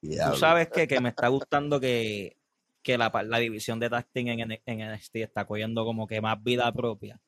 Tú 0.00 0.36
sabes 0.36 0.68
que, 0.68 0.86
que 0.86 1.00
me 1.00 1.08
está 1.08 1.28
gustando 1.28 1.80
que, 1.80 2.36
que 2.82 2.98
la, 2.98 3.10
la 3.24 3.38
división 3.38 3.80
de 3.80 3.88
tag 3.90 4.06
team 4.12 4.28
en, 4.28 4.60
en 4.66 4.92
NXT 4.92 5.16
está 5.16 5.46
cogiendo 5.46 5.84
como 5.84 6.06
que 6.06 6.20
más 6.20 6.42
vida 6.42 6.70
propia. 6.72 7.18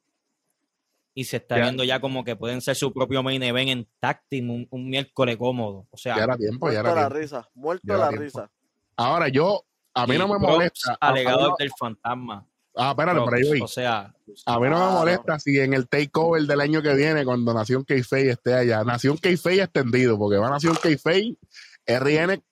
Y 1.15 1.25
se 1.25 1.39
está 1.39 1.57
Ya. 1.57 1.63
viendo 1.63 1.83
ya 1.83 1.99
como 2.01 2.23
que 2.23 2.37
pueden 2.37 2.61
ser 2.61 2.77
su 2.77 2.93
propio 2.93 3.23
main 3.23 3.43
event 3.43 3.71
en 3.71 3.89
tag 3.99 4.23
team 4.29 4.51
un, 4.51 4.69
un 4.71 4.89
miércoles 4.91 5.39
cómodo. 5.39 5.87
O 5.91 5.97
sea, 5.97 6.17
Ya 6.17 6.25
era 6.25 6.37
tiempo, 6.37 6.71
ya 6.71 6.83
Muerto 6.83 6.91
era 6.91 6.95
la 7.03 7.09
tiempo. 7.09 7.19
risa. 7.23 7.51
Muerto 7.55 7.97
la 7.97 8.09
tiempo. 8.11 8.23
risa. 8.23 8.51
Ahora 8.97 9.29
yo, 9.29 9.65
a 9.97 10.07
mí 10.07 10.15
y 10.15 10.19
no 10.19 10.29
me 10.29 10.39
molesta. 10.39 10.97
al 11.01 11.11
a- 11.11 11.15
legado 11.15 11.53
a- 11.53 11.57
del 11.59 11.71
fantasma. 11.79 12.47
Ah, 12.79 12.91
espérate, 12.91 13.21
por 13.21 13.35
ahí 13.35 13.43
voy. 13.49 13.61
O 13.63 13.67
sea, 13.69 14.15
A 14.45 14.61
mí 14.61 14.69
no 14.69 14.87
me 14.87 14.93
molesta 14.99 15.39
si 15.39 15.59
en 15.59 15.73
el 15.73 15.89
takeover 15.89 16.43
del 16.43 16.61
año 16.61 16.83
que 16.83 16.95
viene, 16.95 17.25
cuando 17.25 17.55
Nación 17.55 17.85
K-Fey 17.85 18.29
esté 18.29 18.53
allá, 18.55 18.85
Nación 18.85 19.17
K-Fey 19.17 19.61
extendido, 19.61 20.19
porque 20.19 20.37
va 20.37 20.51
Nación 20.51 20.77
K-Fey, 20.83 21.39
RN 21.87 22.43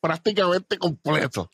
prácticamente 0.00 0.78
completo. 0.78 1.50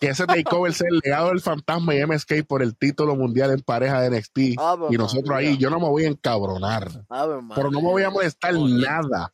Que 0.00 0.08
ese 0.08 0.26
takeover 0.26 0.72
sea 0.72 0.88
el 0.90 1.00
legado 1.04 1.28
del 1.28 1.40
fantasma 1.40 1.94
y 1.94 1.98
MSK 2.04 2.42
por 2.46 2.62
el 2.62 2.74
título 2.76 3.14
mundial 3.14 3.50
en 3.50 3.60
pareja 3.60 4.00
de 4.00 4.08
NXT. 4.10 4.58
Ave 4.58 4.86
y 4.90 4.96
nosotros 4.96 5.36
ahí, 5.36 5.56
yo 5.58 5.68
no 5.70 5.78
me 5.78 5.86
voy 5.88 6.04
a 6.04 6.08
encabronar, 6.08 6.88
Ave 7.10 7.34
pero 7.54 7.70
no 7.70 7.80
me 7.82 7.88
voy 7.90 8.02
a 8.02 8.10
molestar 8.10 8.54
Oye. 8.54 8.74
nada. 8.86 9.32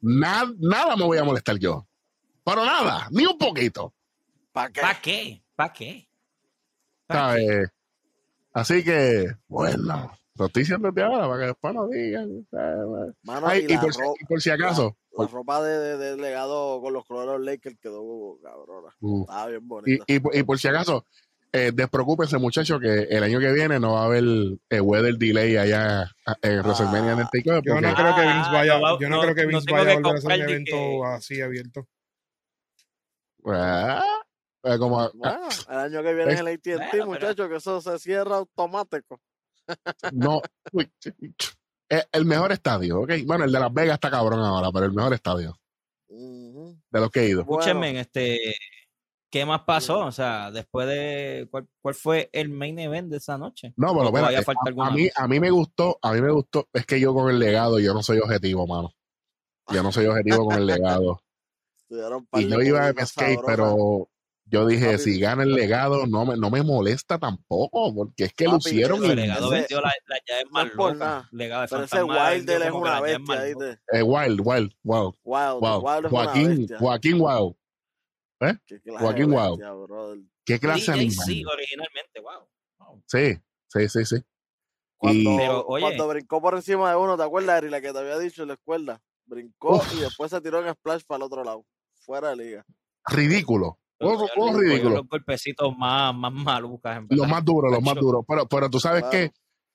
Nada, 0.00 0.50
nada 0.58 0.96
me 0.96 1.04
voy 1.04 1.18
a 1.18 1.24
molestar 1.24 1.56
yo. 1.58 1.86
Pero 2.44 2.64
nada, 2.64 3.08
ni 3.10 3.24
un 3.24 3.38
poquito. 3.38 3.94
¿Para 4.52 4.70
qué? 4.72 4.80
¿para 4.80 5.00
qué? 5.00 5.42
¿Para 5.54 5.72
qué? 5.72 6.08
¿Pa' 7.06 7.36
qué? 7.36 7.46
¿sabes? 7.46 7.68
Así 8.52 8.82
que, 8.84 9.26
bueno, 9.46 10.10
lo 10.34 10.46
estoy 10.46 10.62
diciendo 10.62 10.90
desde 10.90 11.06
ahora 11.06 11.28
para 11.28 11.40
que 11.40 11.46
después 11.46 11.74
no 11.74 11.88
digan. 11.88 12.46
Mano, 13.22 13.46
Ay, 13.46 13.66
y, 13.68 13.76
por, 13.76 13.92
si- 13.94 14.00
ro- 14.00 14.14
y 14.20 14.24
por 14.24 14.40
si 14.42 14.50
acaso, 14.50 14.96
la 15.16 15.26
ropa 15.26 15.62
de, 15.62 15.78
de, 15.78 15.96
de 15.98 16.16
legado 16.16 16.80
con 16.80 16.92
los 16.92 17.04
colores 17.04 17.44
Lakers 17.44 17.76
quedó 17.80 18.38
cabrona. 18.42 18.94
uh, 19.00 19.22
Estaba 19.22 19.46
bien 19.46 19.62
y, 19.62 19.66
bonita. 19.66 20.04
y, 20.06 20.18
por- 20.20 20.36
y 20.36 20.42
por 20.42 20.58
si 20.58 20.68
acaso, 20.68 21.06
eh, 21.52 21.70
despreocúpense, 21.74 22.38
muchachos, 22.38 22.80
que 22.80 23.02
el 23.10 23.22
año 23.22 23.38
que 23.40 23.52
viene 23.52 23.78
no 23.80 23.92
va 23.94 24.02
a 24.02 24.04
haber 24.06 24.24
eh, 24.70 24.80
weather 24.80 25.16
delay 25.16 25.56
allá 25.56 26.02
Ah. 26.26 26.36
en 26.42 26.60
WrestleMania 26.60 27.12
en 27.12 27.18
el 27.20 27.28
takeover. 27.30 27.62
Yo 27.64 27.74
no 27.74 27.80
porque- 27.88 27.94
creo 28.02 28.14
que 28.14 28.20
Ah, 28.22 28.34
Vince 28.34 28.50
vaya, 28.52 28.74
no 28.74 28.80
va- 28.82 28.98
yo 29.00 29.08
no, 29.08 29.16
no- 29.16 29.22
creo 29.22 29.34
que 29.34 29.46
Vince 29.46 29.72
vaya 29.72 29.92
a 29.92 29.94
volver 29.94 30.14
a 30.14 30.18
hacer 30.18 30.32
un 30.32 30.40
evento 30.50 30.72
que- 30.76 31.02
así 31.14 31.40
abierto. 31.40 31.88
Ah, 33.46 34.02
eh, 34.62 34.78
como, 34.78 35.00
ah, 35.00 35.10
Bueno, 35.14 35.48
el 35.70 35.76
año 35.78 36.02
que 36.02 36.14
viene 36.14 36.32
es 36.32 36.40
el 36.40 36.46
AT&T, 36.48 36.76
Bueno, 36.76 36.88
pero- 36.90 37.06
muchachos, 37.06 37.48
que 37.48 37.56
eso 37.56 37.80
se 37.80 37.98
cierra 37.98 38.36
automático. 38.36 39.20
no, 40.12 40.40
uy, 40.72 40.90
eh, 41.90 42.04
el 42.12 42.24
mejor 42.24 42.52
estadio, 42.52 43.00
¿ok? 43.00 43.10
Bueno, 43.26 43.44
el 43.44 43.52
de 43.52 43.60
Las 43.60 43.72
Vegas 43.72 43.94
está 43.94 44.10
cabrón 44.10 44.40
ahora, 44.40 44.70
pero 44.72 44.86
el 44.86 44.92
mejor 44.92 45.12
estadio 45.14 45.58
de 46.08 47.00
los 47.00 47.10
que 47.10 47.20
he 47.20 47.28
ido. 47.28 47.44
Bueno. 47.44 47.60
Escúchenme, 47.60 48.00
este, 48.00 48.54
¿qué 49.30 49.44
más 49.44 49.62
pasó? 49.62 50.06
O 50.06 50.12
sea, 50.12 50.50
después 50.50 50.86
de, 50.88 51.46
¿cuál, 51.50 51.68
cuál 51.82 51.94
fue 51.94 52.30
el 52.32 52.48
main 52.48 52.78
event 52.78 53.10
de 53.10 53.18
esa 53.18 53.36
noche? 53.36 53.74
No, 53.76 53.88
pero 53.88 54.08
¿O 54.08 54.10
todavía 54.10 54.38
espérate, 54.40 54.72
falta 54.74 54.84
a, 54.84 54.86
a 54.88 54.90
mí, 54.90 55.08
a 55.14 55.28
mí 55.28 55.40
me 55.40 55.50
gustó, 55.50 55.98
a 56.00 56.12
mí 56.12 56.20
me 56.22 56.30
gustó, 56.30 56.68
es 56.72 56.86
que 56.86 56.98
yo 56.98 57.12
con 57.14 57.30
el 57.30 57.38
legado, 57.38 57.78
yo 57.78 57.92
no 57.92 58.02
soy 58.02 58.18
objetivo, 58.18 58.66
mano. 58.66 58.94
Yo 59.70 59.82
no 59.82 59.92
soy 59.92 60.06
objetivo 60.06 60.46
con 60.46 60.56
el 60.56 60.66
legado. 60.66 61.20
Y 62.34 62.48
yo 62.48 62.60
iba 62.60 62.88
a 62.88 63.06
sabrosas. 63.06 63.42
pero 63.46 64.10
yo 64.50 64.66
dije, 64.66 64.92
Papi. 64.92 64.98
si 64.98 65.20
gana 65.20 65.42
el 65.42 65.54
legado, 65.54 66.06
no 66.06 66.24
me, 66.26 66.36
no 66.36 66.50
me 66.50 66.62
molesta 66.62 67.18
tampoco, 67.18 67.94
porque 67.94 68.24
es 68.24 68.32
que 68.34 68.44
Papi, 68.46 68.54
lucieron 68.56 69.04
El 69.04 69.16
legado 69.16 69.50
vendió 69.50 69.80
la, 69.80 69.92
la 70.06 70.16
llave 70.26 70.44
no 70.44 70.50
más 70.50 70.70
por 70.70 70.96
nada, 70.96 71.28
Legado 71.32 71.62
de 71.62 71.68
Pero 71.68 71.82
ese 71.84 72.02
Wilder 72.02 72.60
vendió 72.60 72.64
es 72.68 72.72
una 72.72 73.00
bestia, 73.00 73.44
loca. 73.46 73.80
eh, 73.92 74.02
Wild, 74.02 74.40
Wild, 74.44 74.72
wow, 74.82 75.14
Wild, 75.24 75.60
wow. 75.60 75.84
Wild 75.84 76.06
es 76.06 76.10
una 76.12 76.24
Joaquín, 76.24 76.48
bestia. 76.58 76.78
Joaquín 76.78 77.18
Wow. 77.18 77.56
Qué 78.66 78.80
clase 78.80 79.04
Joaquín 79.04 79.32
Wild. 79.32 79.86
brother. 79.86 80.18
¿Qué 80.44 80.60
clase 80.60 80.92
de 80.92 81.10
sí, 81.10 81.44
originalmente, 81.44 82.20
wow. 82.20 82.48
wow. 82.78 83.02
Sí, 83.06 83.36
sí, 83.68 83.88
sí, 83.88 84.04
sí. 84.04 84.16
Cuando, 84.96 85.36
Pero, 85.36 85.64
oye. 85.66 85.82
cuando 85.84 86.08
brincó 86.08 86.40
por 86.40 86.54
encima 86.54 86.90
de 86.90 86.96
uno, 86.96 87.16
¿te 87.16 87.22
acuerdas, 87.22 87.56
Ari? 87.58 87.68
La 87.70 87.80
que 87.80 87.92
te 87.92 87.98
había 87.98 88.18
dicho 88.18 88.42
en 88.42 88.48
la 88.48 88.54
escuela. 88.54 89.00
Brincó 89.26 89.76
Uf. 89.76 89.94
y 89.96 90.00
después 90.00 90.30
se 90.30 90.40
tiró 90.40 90.64
en 90.64 90.72
splash 90.74 91.02
para 91.06 91.16
el 91.18 91.22
otro 91.24 91.44
lado. 91.44 91.64
Fuera 92.00 92.30
de 92.30 92.36
liga. 92.36 92.64
ridículo. 93.06 93.78
Pero 93.98 94.12
Todo, 94.12 94.26
ya 94.28 94.34
todo 94.34 94.46
cogió 94.52 94.60
ridículo. 94.60 94.94
Los 94.96 95.08
golpecitos 95.08 95.76
más, 95.76 96.14
más 96.14 96.32
malucas, 96.32 97.02
Los 97.08 97.28
más 97.28 97.44
duros, 97.44 97.72
los 97.72 97.82
más 97.82 97.94
duros. 97.96 98.24
Pero, 98.28 98.46
pero 98.48 98.70
tú 98.70 98.78
sabes 98.80 99.04
que, 99.10 99.32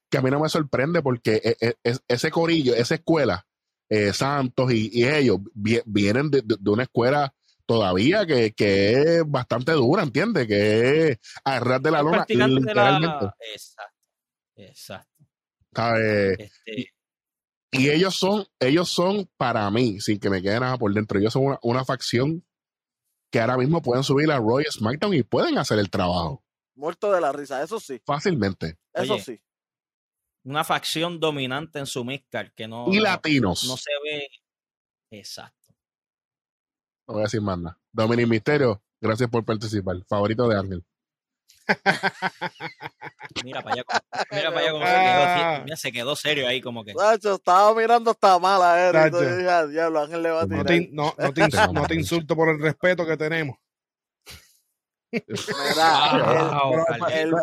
que 0.09 0.17
a 0.17 0.21
mí 0.21 0.31
no 0.31 0.39
me 0.39 0.49
sorprende 0.49 1.01
porque 1.01 1.41
e- 1.43 1.57
e- 1.59 1.75
es- 1.83 2.01
ese 2.07 2.31
corillo, 2.31 2.73
esa 2.75 2.95
escuela, 2.95 3.45
eh, 3.89 4.13
Santos 4.13 4.71
y, 4.73 4.89
y 4.93 5.05
ellos 5.05 5.39
vi- 5.53 5.81
vienen 5.85 6.31
de, 6.31 6.41
de- 6.41 6.55
de 6.59 6.69
una 6.71 6.83
escuela 6.83 7.33
todavía 7.65 8.25
que, 8.25 8.51
que 8.53 8.91
es 9.17 9.23
bastante 9.29 9.71
dura, 9.73 10.03
¿entiendes? 10.03 10.47
Que 10.47 11.09
es 11.09 11.19
a 11.43 11.59
ras 11.59 11.81
de 11.81 11.91
la 11.91 12.01
literalmente. 12.01 13.25
la... 13.25 13.35
Exacto, 13.53 13.93
exacto. 14.55 15.25
¿sabes? 15.75 16.39
Este, 16.39 16.93
Y 17.71 17.89
ellos 17.89 18.15
son, 18.15 18.45
ellos 18.59 18.89
son 18.89 19.29
para 19.37 19.69
mí, 19.71 19.99
sin 19.99 20.19
que 20.19 20.29
me 20.29 20.41
quede 20.41 20.59
nada 20.59 20.77
por 20.77 20.93
dentro, 20.93 21.19
ellos 21.19 21.33
son 21.33 21.45
una, 21.47 21.59
una 21.63 21.83
facción 21.85 22.43
que 23.33 23.39
ahora 23.41 23.57
mismo 23.57 23.81
pueden 23.81 24.03
subir 24.03 24.31
a 24.31 24.37
Roy 24.37 24.63
SmackDown 24.69 25.15
y 25.15 25.23
pueden 25.23 25.57
hacer 25.57 25.79
el 25.79 25.89
trabajo 25.89 26.43
Muerto 26.75 27.11
de 27.11 27.19
la 27.19 27.31
risa, 27.31 27.63
eso 27.63 27.79
sí. 27.79 27.99
fácilmente. 28.05 28.77
Eso 28.93 29.15
Oye, 29.15 29.23
sí. 29.23 29.41
una 30.43 30.63
facción 30.63 31.19
dominante 31.19 31.79
en 31.79 31.87
su 31.87 32.05
Midcard 32.05 32.51
que 32.53 32.67
no, 32.67 32.85
Y 32.89 32.97
no, 32.97 33.03
latinos. 33.03 33.63
no 33.67 33.75
se 33.75 33.89
ve... 34.03 34.27
Exacto. 35.09 35.73
No 37.07 37.15
voy 37.15 37.21
a 37.21 37.23
decir 37.23 37.41
más 37.41 37.57
nada. 37.57 37.79
Dominic 37.91 38.27
Misterio, 38.27 38.83
gracias 39.01 39.29
por 39.31 39.43
participar. 39.43 39.97
Favorito 40.07 40.47
de 40.47 40.57
Ángel. 40.59 40.85
Mira 43.43 43.61
para 43.61 43.73
allá, 43.75 43.83
mira 44.31 44.49
para 44.51 44.59
allá 44.59 44.71
como 44.71 44.85
se 44.85 44.91
Ah. 44.91 45.53
quedó, 45.55 45.63
mira, 45.63 45.77
se 45.77 45.91
quedó 45.91 46.15
serio 46.15 46.47
ahí 46.47 46.61
como 46.61 46.83
que... 46.83 46.93
Nacho, 46.93 47.35
estaba 47.35 47.73
mirando 47.73 48.11
hasta 48.11 48.37
mala. 48.39 48.91
Tacho. 48.91 49.05
Entonces 49.07 49.37
dije, 49.37 49.49
"Ah, 49.49 49.65
diablo, 49.65 50.01
Ángel 50.01 50.23
le 50.23 50.29
va 50.31 50.41
a 50.41 50.45
No 50.45 50.57
No 50.57 50.63
tirar. 50.65 50.79
te, 50.79 50.89
no, 50.91 51.13
no 51.17 51.33
te, 51.33 51.41
no 51.73 51.87
te 51.87 51.95
insulto 51.95 52.35
por 52.35 52.49
el 52.49 52.59
respeto 52.61 53.05
que 53.05 53.17
tenemos. 53.17 53.57
Mira, 55.11 55.23
Wow, 56.63 56.85
el, 57.11 57.33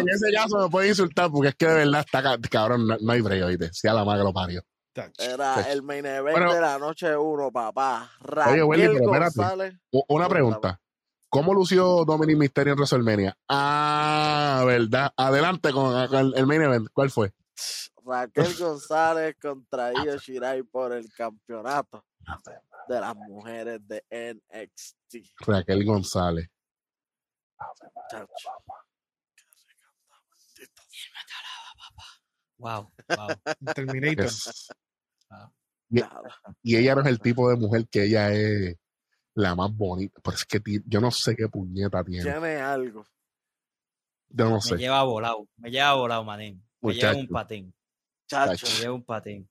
En 0.00 0.08
ese, 0.08 0.30
caso 0.34 0.58
me 0.58 0.68
puede 0.68 0.88
insultar 0.88 1.30
porque 1.30 1.48
es 1.48 1.54
que 1.54 1.66
de 1.66 1.74
verdad 1.74 2.00
está 2.00 2.22
ca- 2.22 2.38
cabrón, 2.50 2.86
no, 2.86 2.96
no 3.00 3.12
hay 3.12 3.20
break, 3.22 3.44
oíste. 3.44 3.72
Sea 3.72 3.94
la 3.94 4.04
madre 4.04 4.20
que 4.20 4.24
lo 4.24 4.32
parió. 4.34 4.62
Era 5.18 5.72
el 5.72 5.82
main 5.82 6.04
event 6.04 6.36
Bueno. 6.36 6.52
de 6.52 6.60
la 6.60 6.78
noche 6.78 7.16
uno, 7.16 7.50
papá. 7.50 8.10
Oye, 8.20 8.30
Raquel 8.34 8.62
Welly, 8.64 8.88
pero 8.88 9.24
espérate. 9.24 9.78
Una 10.08 10.28
pregunta. 10.28 10.78
¿Cómo 11.32 11.54
lució 11.54 12.04
Dominic 12.04 12.36
Misterio 12.36 12.74
en 12.74 12.78
WrestleMania? 12.78 13.38
Ah, 13.48 14.64
verdad. 14.66 15.14
Adelante 15.16 15.72
con, 15.72 15.96
el, 15.98 16.34
el 16.36 16.46
main 16.46 16.60
event. 16.60 16.88
¿Cuál 16.92 17.10
fue? 17.10 17.32
Raquel 18.04 18.54
González 18.54 19.34
contra 19.40 19.94
Io 20.04 20.18
Shirai 20.18 20.62
por 20.62 20.92
el 20.92 21.10
campeonato 21.10 22.04
de 22.86 23.00
las 23.00 23.16
mujeres 23.16 23.80
de 23.88 24.04
NXT. 24.10 25.32
Raquel 25.46 25.86
González. 25.86 26.50
Wow, 32.58 32.92
wow. 33.08 33.28
Terminator. 33.74 34.30
Y 36.62 36.76
ella 36.76 36.94
no 36.94 37.00
es 37.00 37.06
el 37.06 37.20
tipo 37.20 37.48
de 37.48 37.56
mujer 37.56 37.88
que 37.88 38.04
ella 38.04 38.30
es 38.34 38.76
la 39.34 39.54
más 39.54 39.74
bonita. 39.74 40.20
Pero 40.22 40.36
es 40.36 40.44
que 40.44 40.60
yo 40.86 41.00
no 41.00 41.10
sé 41.10 41.34
qué 41.36 41.48
puñeta 41.48 42.02
tiene. 42.04 42.22
Tiene 42.24 42.56
algo. 42.56 43.06
Yo 44.28 44.46
no 44.48 44.54
Me 44.56 44.60
sé. 44.60 44.76
lleva 44.76 45.02
volado. 45.02 45.46
Me 45.56 45.70
lleva 45.70 45.94
volado, 45.94 46.24
manín. 46.24 46.64
Me 46.80 46.94
lleva 46.94 47.14
un 47.14 47.28
patín. 47.28 47.74
Chacho. 48.28 48.66
Me 48.66 48.72
lleva 48.80 48.94
un 48.94 49.04
patín. 49.04 49.48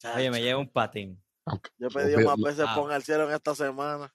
chacho. 0.00 0.18
Oye, 0.18 0.30
me 0.30 0.40
lleva 0.40 0.60
un 0.60 0.68
patín. 0.70 1.22
Aunque- 1.46 1.70
Yo 1.78 1.88
he 1.88 1.90
pedido 1.90 2.36
más 2.36 2.36
veces 2.38 2.64
Ah. 2.68 2.74
ponga 2.74 2.96
el 2.96 3.02
cielo 3.02 3.28
en 3.28 3.34
esta 3.34 3.54
semana. 3.54 4.12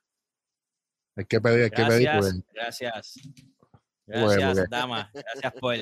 Hay 1.17 1.25
que 1.25 1.41
pedir, 1.41 1.63
hay 1.63 1.69
que 1.69 1.85
pedir. 1.85 2.03
Gracias, 2.03 2.43
pues. 2.43 2.53
gracias. 2.53 3.13
Bueno, 4.07 4.27
Gracias, 4.29 4.69
dama. 4.69 5.11
Gracias 5.13 5.53
por, 5.59 5.75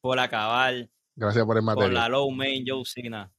por 0.00 0.18
acabar 0.18 0.88
Gracias 1.16 1.44
por 1.44 1.56
el 1.56 1.62
material. 1.62 1.94
la 1.94 2.08
low 2.08 2.30
main 2.30 2.64
Joe 2.66 2.82
Cena. 2.84 3.32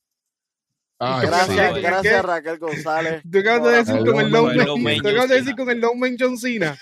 Gracias, 1.22 1.68
sí. 1.68 1.74
¿Qué? 1.76 1.82
gracias 1.82 2.26
Raquel 2.26 2.58
González. 2.60 3.22
Tú 3.32 3.40
acabas 3.40 3.64
de 3.64 3.78
decir 3.94 4.06
con 4.06 4.20
el 4.22 4.30
low 4.32 4.48
low 4.48 4.48
man- 4.48 4.56
man, 4.58 4.66
low 4.68 4.78
man 4.78 4.98
tú 5.02 5.08
acabas 5.10 5.22
John 5.22 5.30
de 5.30 5.36
decir 5.36 5.46
Cena. 5.54 5.58
con 5.58 5.70
el 5.70 5.80
low 5.80 5.96
man 5.96 6.16
John 6.20 6.38
Cena. 6.38 6.78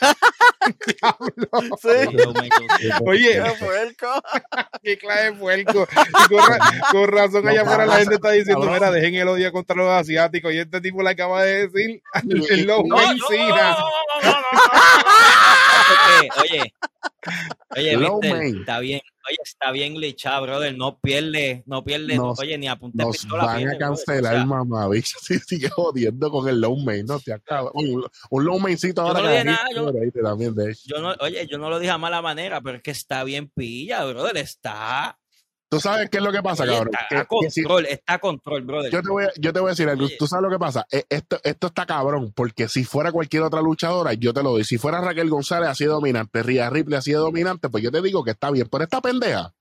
Sí. 1.81 2.89
Oye, 3.05 3.33
qué 4.83 4.97
clase 4.97 5.23
de 5.25 5.31
puerco. 5.33 5.87
Con, 6.29 6.37
ra- 6.47 6.59
con 6.91 7.07
razón 7.07 7.47
allá 7.47 7.61
afuera 7.63 7.85
la 7.85 7.95
gente 7.97 8.15
está 8.15 8.31
diciendo, 8.31 8.61
Cabrón. 8.61 8.75
mira, 8.75 8.91
dejen 8.91 9.15
el 9.15 9.27
odio 9.27 9.51
contra 9.51 9.75
los 9.75 9.89
asiáticos. 9.89 10.53
Y 10.53 10.59
este 10.59 10.79
tipo 10.81 11.01
le 11.01 11.09
acaba 11.09 11.43
de 11.43 11.67
decir 11.67 12.01
el 12.49 12.65
low 12.67 12.83
No, 12.85 12.95
man 12.95 13.17
no, 13.17 13.27
Cena. 13.27 13.75
no, 14.23 14.31
no, 14.31 14.37
no, 15.91 16.21
no, 16.21 16.21
no. 16.35 16.41
Oye, 17.77 17.95
oye, 17.97 18.33
main. 18.33 18.59
está 18.59 18.79
bien, 18.79 18.99
oye, 19.29 19.37
está 19.43 19.71
bien 19.71 19.99
lichado, 19.99 20.41
brother, 20.43 20.75
no 20.75 20.99
pierde, 20.99 21.63
no 21.67 21.83
pierde, 21.83 22.15
Nos- 22.17 22.39
oye, 22.39 22.57
ni 22.57 22.67
a 22.67 22.75
punta 22.75 22.97
de 22.97 23.03
Nos 23.05 23.17
pistola 23.17 23.45
van 23.45 23.57
pierde, 23.57 23.75
a 23.75 23.77
brother, 23.77 24.05
cancelar, 24.05 24.33
sea, 24.35 24.45
mamá, 24.45 24.87
bicho. 24.89 25.17
Si 25.21 25.39
sigue 25.47 25.69
jodiendo 25.69 26.29
con 26.31 26.47
el 26.49 26.59
low 26.59 26.75
main, 26.77 27.05
no 27.05 27.19
te 27.19 27.31
acaba. 27.31 27.69
Un, 27.73 28.03
un 28.29 28.43
low 28.45 28.59
maincito 28.59 29.01
Yo 29.01 29.07
ahora 29.07 29.19
no 29.21 29.27
que 29.27 29.33
dije 29.33 29.45
nada, 29.45 29.65
yo- 29.73 29.87
ahí 30.01 30.11
también, 30.11 30.55
de 30.55 30.71
hecho. 30.71 30.81
yo 30.85 30.99
no, 31.01 31.13
oye, 31.19 31.47
yo 31.47 31.57
no 31.57 31.69
lo 31.69 31.79
dije 31.79 31.91
a 31.91 31.97
mala 31.97 32.21
manera, 32.21 32.59
pero 32.61 32.77
es 32.77 32.83
que 32.83 32.91
está 32.91 33.23
bien 33.23 33.49
pilla, 33.49 34.03
brother, 34.05 34.37
está, 34.37 35.17
¿Tú 35.71 35.79
sabes 35.79 36.09
qué 36.09 36.17
es 36.17 36.23
lo 36.23 36.33
que 36.33 36.41
pasa, 36.43 36.65
cabrón? 36.65 36.89
está 36.91 37.21
a 37.21 37.49
si- 37.49 37.63
control, 37.63 37.85
está 37.85 38.13
a 38.15 38.19
control, 38.19 38.61
brother. 38.63 38.91
yo, 38.91 39.01
te 39.01 39.09
voy 39.09 39.23
a, 39.23 39.31
yo 39.37 39.53
te 39.53 39.59
voy 39.61 39.69
a 39.69 39.71
decir 39.71 39.87
algo. 39.87 40.03
Oye. 40.03 40.17
¿Tú 40.19 40.27
sabes 40.27 40.43
lo 40.43 40.49
que 40.49 40.59
pasa? 40.59 40.85
Eh, 40.91 41.05
Esto, 41.09 41.39
esto 41.43 41.67
está 41.67 41.85
cabrón, 41.85 42.33
porque 42.35 42.67
si 42.67 42.83
fuera 42.83 43.13
cualquier 43.13 43.43
otra 43.43 43.61
luchadora, 43.61 44.11
yo 44.13 44.33
te 44.33 44.43
lo 44.43 44.51
doy. 44.51 44.65
Si 44.65 44.77
fuera 44.77 44.99
Raquel 44.99 45.29
González 45.29 45.69
así 45.69 45.85
de 45.85 45.91
dominante, 45.91 46.43
Ria 46.43 46.69
Ripley 46.69 46.97
así 46.97 47.11
de 47.11 47.17
dominante, 47.19 47.69
pues 47.69 47.81
yo 47.83 47.89
te 47.89 48.01
digo 48.01 48.21
que 48.23 48.31
está 48.31 48.51
bien. 48.51 48.67
Pero 48.69 48.83
esta 48.83 48.99
pendeja, 48.99 49.53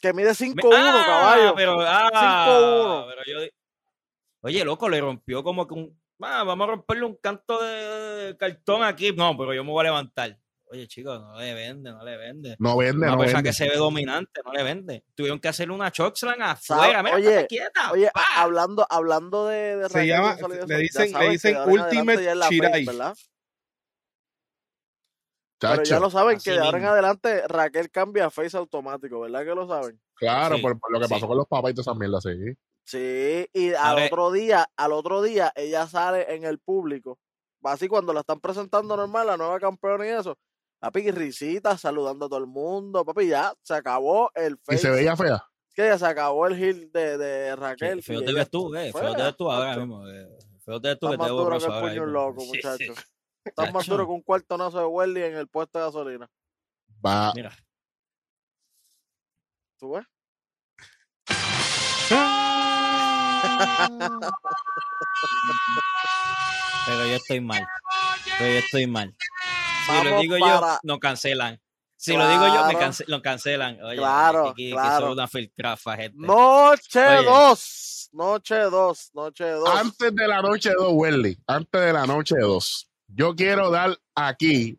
Que 0.00 0.12
mide 0.14 0.28
Me- 0.28 0.34
5'1, 0.34 0.70
ah, 0.74 1.04
caballo. 1.06 1.54
Pero, 1.56 1.80
ah, 1.80 2.08
5'1". 2.46 3.06
pero 3.08 3.22
yo 3.26 3.42
di- 3.42 3.50
Oye, 4.42 4.64
loco, 4.64 4.88
le 4.88 5.00
rompió 5.00 5.42
como 5.42 5.66
que 5.66 5.74
un. 5.74 6.00
Ah, 6.22 6.44
vamos 6.44 6.68
a 6.68 6.70
romperle 6.70 7.04
un 7.04 7.16
canto 7.16 7.60
de 7.62 8.36
cartón 8.38 8.84
aquí. 8.84 9.12
No, 9.12 9.36
pero 9.36 9.52
yo 9.52 9.64
me 9.64 9.70
voy 9.72 9.80
a 9.80 9.88
levantar. 9.90 10.38
Oye, 10.68 10.88
chicos, 10.88 11.20
no 11.22 11.38
le 11.38 11.54
vende, 11.54 11.92
no 11.92 12.02
le 12.04 12.16
vende. 12.16 12.56
no 12.58 12.76
vende, 12.76 12.98
Una 13.06 13.12
no 13.12 13.18
persona 13.18 13.38
vende. 13.38 13.50
que 13.50 13.54
se 13.54 13.68
ve 13.68 13.76
dominante, 13.76 14.40
no 14.44 14.52
le 14.52 14.62
vende. 14.64 15.04
Tuvieron 15.14 15.38
que 15.38 15.48
hacerle 15.48 15.74
una 15.74 15.92
chokeslam 15.92 16.42
afuera. 16.42 17.02
Mira, 17.04 17.16
oye, 17.16 17.46
quieta. 17.46 17.92
Oye, 17.92 18.10
pa. 18.12 18.24
hablando, 18.36 18.84
hablando 18.90 19.46
de, 19.46 19.76
de 19.76 19.88
Se 19.88 19.94
Raquel 19.98 20.08
llama- 20.08 20.36
le 20.66 20.76
dicen- 20.78 21.02
le 21.04 21.08
saben 21.12 21.12
que 21.26 21.30
dicen 21.30 21.56
Ultimate 21.68 22.34
Shirai. 22.50 22.84
¿verdad? 22.84 23.16
Pero 25.58 25.82
ya 25.84 26.00
lo 26.00 26.10
saben 26.10 26.36
así 26.36 26.50
que 26.50 26.56
de 26.56 26.62
ahora 26.62 26.78
en 26.78 26.84
adelante 26.84 27.48
Raquel 27.48 27.90
cambia 27.90 28.26
a 28.26 28.30
face 28.30 28.56
automático, 28.56 29.20
¿verdad 29.20 29.40
que 29.44 29.54
lo 29.54 29.66
saben? 29.66 29.98
claro, 30.14 30.56
Sí, 30.56 30.62
por, 30.62 30.78
por 30.78 30.92
lo 30.92 30.98
que 31.00 31.06
sí. 31.06 31.14
pasó 31.14 31.26
con 31.26 31.36
los 31.36 31.46
papás 31.46 31.70
y 31.70 31.74
todas 31.74 31.86
esas 31.86 31.96
mierdas, 31.98 32.22
sí. 32.24 32.54
Sí, 32.84 33.46
y 33.52 33.72
al 33.74 34.04
otro 34.06 34.30
día, 34.32 34.66
al 34.76 34.92
otro 34.92 35.22
día 35.22 35.52
ella 35.56 35.86
sale 35.86 36.34
en 36.34 36.44
el 36.44 36.58
público, 36.58 37.18
así 37.64 37.88
cuando 37.88 38.12
la 38.12 38.20
están 38.20 38.40
presentando 38.40 38.96
normal, 38.96 39.26
la 39.28 39.36
nueva 39.36 39.58
campeona 39.58 40.06
y 40.06 40.10
eso, 40.10 40.36
papi, 40.78 41.10
risita, 41.10 41.76
saludando 41.78 42.26
a 42.26 42.28
todo 42.28 42.38
el 42.40 42.46
mundo, 42.46 43.04
papi, 43.04 43.28
ya 43.28 43.52
se 43.62 43.74
acabó 43.74 44.30
el 44.34 44.54
Y 44.54 44.58
face, 44.64 44.78
se 44.78 44.90
veía 44.90 45.16
fea. 45.16 45.42
que 45.74 45.86
ya 45.86 45.98
se 45.98 46.06
acabó 46.06 46.46
el 46.46 46.54
heel 46.62 46.90
de, 46.92 47.18
de 47.18 47.56
Raquel. 47.56 48.02
Feo 48.02 48.20
y 48.20 48.24
te 48.24 48.30
ella 48.30 48.40
ves 48.40 48.50
tú, 48.50 48.74
eh. 48.74 48.92
Feo 48.92 49.14
te 49.14 49.22
ves 49.22 49.36
tú 49.36 49.50
ahora 49.50 49.76
mismo. 49.76 50.06
eh. 50.08 50.28
Feo 50.64 50.80
te 50.80 50.88
ves 50.88 50.98
tú 50.98 51.06
Está 51.06 51.16
que 51.16 51.16
te 51.16 51.18
más 51.22 51.28
duro 51.30 51.58
que 51.58 51.64
el 51.66 51.80
puño 51.80 52.06
loco, 52.06 52.40
Sí, 52.40 52.46
sí. 52.50 52.56
muchacho. 52.56 52.94
Estás 53.44 53.72
más 53.72 53.86
duro 53.86 54.06
que 54.06 54.12
un 54.12 54.22
cuartonazo 54.22 54.78
de 54.80 54.86
Welly 54.86 55.22
en 55.22 55.36
el 55.36 55.48
puesto 55.48 55.78
de 55.78 55.84
gasolina. 55.84 56.28
Va, 57.04 57.32
Mira. 57.34 57.52
¿Tú 59.78 59.92
ves? 59.92 60.04
Pero 66.86 67.06
yo 67.06 67.14
estoy 67.16 67.40
mal. 67.40 67.66
Pero 68.38 68.52
yo 68.52 68.58
estoy 68.58 68.86
mal. 68.86 69.14
Si 69.86 70.04
lo 70.04 70.20
digo 70.20 70.36
para- 70.38 70.60
yo, 70.74 70.78
nos 70.82 70.98
cancelan. 70.98 71.60
Si 71.98 72.12
lo 72.16 72.28
digo 72.28 72.46
yo, 72.46 72.52
me 72.66 72.72
Claro. 72.72 72.78
cance- 72.78 73.04
lo 73.06 73.22
cancelan. 73.22 73.82
Oye, 73.82 73.96
Claro, 73.96 74.48
aquí, 74.50 74.70
claro. 74.70 75.06
Que 75.06 75.12
una 75.12 75.28
filtrafa, 75.28 75.96
gente. 75.96 76.18
Noche 76.18 77.06
Oye. 77.18 77.24
2. 77.26 78.08
Noche 78.12 78.54
2. 78.56 79.10
Noche 79.14 79.44
2. 79.50 79.68
antes 79.70 80.14
de 80.14 80.28
la 80.28 80.42
noche 80.42 80.70
2, 80.76 80.90
Welly, 80.92 81.38
antes 81.46 81.80
de 81.80 81.92
la 81.92 82.06
noche 82.06 82.36
2, 82.38 82.90
yo 83.08 83.34
quiero 83.34 83.70
dar 83.70 83.98
aquí 84.14 84.78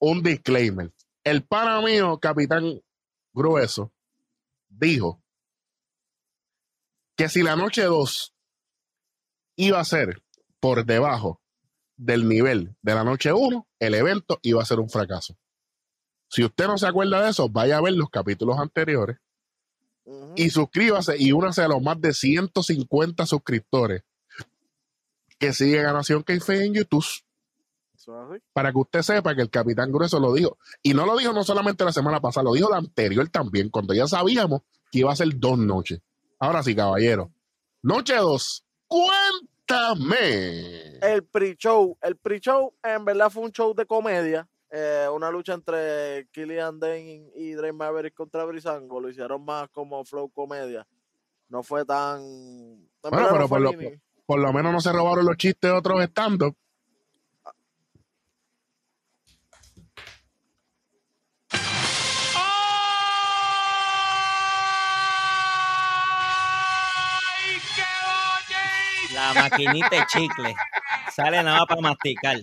un 0.00 0.22
disclaimer. 0.22 0.92
El 1.24 1.44
pana 1.44 1.80
mío, 1.80 2.18
Capitán 2.18 2.80
Grueso, 3.32 3.92
dijo 4.68 5.22
que 7.16 7.28
si 7.28 7.42
la 7.42 7.56
noche 7.56 7.82
2 7.84 8.32
iba 9.56 9.80
a 9.80 9.84
ser 9.84 10.22
por 10.60 10.84
debajo 10.84 11.40
del 11.96 12.28
nivel 12.28 12.76
de 12.82 12.94
la 12.94 13.04
noche 13.04 13.32
1, 13.32 13.66
el 13.78 13.94
evento 13.94 14.38
iba 14.42 14.62
a 14.62 14.66
ser 14.66 14.80
un 14.80 14.90
fracaso. 14.90 15.36
Si 16.28 16.44
usted 16.44 16.66
no 16.66 16.78
se 16.78 16.86
acuerda 16.86 17.22
de 17.22 17.30
eso, 17.30 17.48
vaya 17.48 17.78
a 17.78 17.80
ver 17.80 17.94
los 17.94 18.10
capítulos 18.10 18.58
anteriores 18.58 19.18
y 20.36 20.50
suscríbase 20.50 21.16
y 21.18 21.32
únase 21.32 21.62
a 21.62 21.68
los 21.68 21.82
más 21.82 22.00
de 22.00 22.12
150 22.12 23.26
suscriptores 23.26 24.02
que 25.38 25.52
siguen 25.52 25.86
a 25.86 25.92
Nación 25.92 26.22
Keife 26.22 26.64
en 26.64 26.74
YouTube 26.74 27.04
para 28.52 28.72
que 28.72 28.78
usted 28.78 29.02
sepa 29.02 29.34
que 29.34 29.42
el 29.42 29.50
Capitán 29.50 29.90
Grueso 29.90 30.20
lo 30.20 30.32
dijo. 30.32 30.58
Y 30.82 30.94
no 30.94 31.06
lo 31.06 31.16
dijo 31.16 31.32
no 31.32 31.44
solamente 31.44 31.84
la 31.84 31.92
semana 31.92 32.20
pasada, 32.20 32.44
lo 32.44 32.52
dijo 32.54 32.70
la 32.70 32.76
anterior 32.78 33.28
también, 33.28 33.70
cuando 33.70 33.94
ya 33.94 34.06
sabíamos 34.06 34.62
que 34.90 35.00
iba 35.00 35.12
a 35.12 35.16
ser 35.16 35.28
dos 35.38 35.58
noches. 35.58 36.00
Ahora 36.38 36.62
sí, 36.62 36.74
caballero. 36.74 37.32
Noche 37.82 38.16
dos. 38.16 38.64
Cuéntame. 39.66 40.98
El 41.00 41.24
pre-show. 41.24 41.96
El 42.00 42.16
pre-show 42.16 42.74
en 42.82 43.04
verdad 43.04 43.30
fue 43.30 43.44
un 43.44 43.52
show 43.52 43.74
de 43.74 43.86
comedia. 43.86 44.46
eh, 44.70 45.06
una 45.12 45.30
lucha 45.30 45.54
entre 45.54 46.26
Killian 46.32 46.78
Dane 46.80 47.30
y 47.36 47.52
Drake 47.52 47.72
Maverick 47.72 48.14
contra 48.14 48.44
Brisango. 48.44 49.00
Lo 49.00 49.08
hicieron 49.08 49.44
más 49.44 49.68
como 49.70 50.04
flow 50.04 50.28
comedia. 50.28 50.86
No 51.48 51.62
fue 51.62 51.84
tan. 51.84 52.20
en 52.20 52.88
Bueno, 53.02 53.28
pero 53.30 53.38
no 53.42 53.48
por 53.48 53.60
lo- 53.60 53.70
Por 54.26 54.40
menos 54.52 54.72
no 54.72 54.80
se 54.80 54.92
robaron 54.92 55.24
los 55.24 55.36
chistes 55.36 55.70
de 55.70 55.76
otros 55.76 56.02
stand 56.02 56.42
maquinita 69.36 69.90
de 69.90 70.06
chicle. 70.06 70.54
Sale 71.14 71.42
nada 71.42 71.58
más 71.58 71.66
para 71.66 71.80
masticar. 71.80 72.36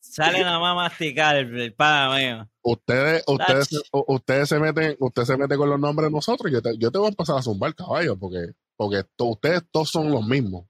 Sale 0.00 0.42
nada 0.42 0.58
más 0.58 0.74
masticar 0.76 1.36
el, 1.36 1.74
pana 1.74 2.16
mío. 2.16 2.48
Ustedes, 2.62 3.22
ustedes, 3.26 3.68
ustedes 3.92 4.48
se 4.48 4.58
meten, 4.58 4.96
usted 4.98 5.24
se 5.24 5.36
mete 5.36 5.56
con 5.56 5.68
los 5.68 5.78
nombres 5.78 6.08
de 6.08 6.14
nosotros. 6.14 6.50
Yo 6.50 6.62
te, 6.62 6.76
yo 6.78 6.90
te 6.90 6.98
voy 6.98 7.06
a 7.06 7.10
empezar 7.10 7.36
a 7.36 7.42
zumbar 7.42 7.74
caballo, 7.74 8.18
porque, 8.18 8.52
porque 8.76 9.04
to- 9.16 9.26
ustedes 9.26 9.62
todos 9.70 9.90
son 9.90 10.10
los 10.10 10.26
mismos, 10.26 10.66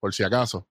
por 0.00 0.14
si 0.14 0.22
acaso. 0.22 0.68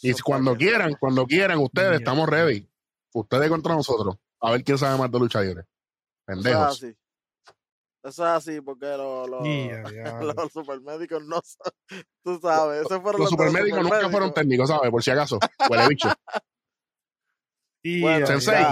Y 0.00 0.10
Eso 0.10 0.22
cuando 0.24 0.56
quieran, 0.56 0.94
cuando 0.98 1.26
quieran, 1.26 1.58
ustedes 1.58 1.88
Mira. 1.88 1.98
estamos 1.98 2.28
ready. 2.28 2.68
Ustedes 3.12 3.48
contra 3.50 3.74
nosotros. 3.74 4.16
A 4.40 4.50
ver 4.50 4.64
quién 4.64 4.78
sabe 4.78 4.98
más 4.98 5.10
de 5.12 5.18
lucha 5.18 5.40
libre. 5.42 5.64
Pendejos. 6.24 6.84
Eso 8.04 8.24
es 8.24 8.30
así 8.30 8.60
porque 8.60 8.86
los, 8.86 9.28
los, 9.28 9.46
Y 9.46 9.70
a 9.70 9.82
diablo. 9.82 10.32
los 10.32 10.52
supermédicos 10.52 11.24
no 11.24 11.40
son. 11.44 11.72
Tú 12.24 12.40
sabes. 12.42 12.82
Esos 12.82 13.00
fueron 13.00 13.20
Los 13.20 13.30
los 13.30 13.30
supermédicos 13.30 13.82
nunca 13.82 14.10
fueron 14.10 14.34
técnicos, 14.34 14.68
¿sabes? 14.68 14.90
Por 14.90 15.02
si 15.02 15.10
acaso. 15.12 15.38
Huele 15.70 15.88
bicho. 15.88 16.08
Y 17.84 18.00
Bueno, 18.00 18.24
a 18.24 18.26
Sensei. 18.26 18.64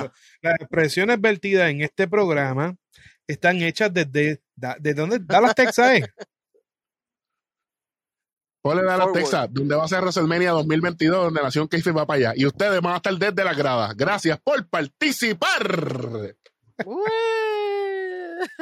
Las 0.43 0.55
expresiones 0.61 1.21
vertidas 1.21 1.71
en 1.71 1.83
este 1.83 2.09
programa 2.09 2.77
están 3.27 3.57
hechas 3.63 3.93
desde. 3.93 4.43
¿De 4.55 4.95
dónde? 4.95 5.19
Dallas, 5.21 5.55
Texas, 5.55 5.99
¿eh? 5.99 6.13
Ponle 8.63 8.83
la 8.83 8.99
Forward. 8.99 9.13
Texas, 9.15 9.49
donde 9.51 9.75
va 9.75 9.85
a 9.85 9.89
ser 9.89 10.01
WrestleMania 10.01 10.51
2022, 10.51 11.25
donde 11.25 11.43
Nación 11.43 11.67
Keife 11.67 11.93
va 11.93 12.07
para 12.07 12.19
allá. 12.19 12.33
Y 12.37 12.47
ustedes 12.47 12.81
van 12.81 12.93
a 12.95 12.97
estar 12.97 13.15
desde 13.15 13.45
las 13.45 13.57
gradas. 13.57 13.97
Gracias 13.97 14.39
por 14.41 14.69
participar. 14.69 16.37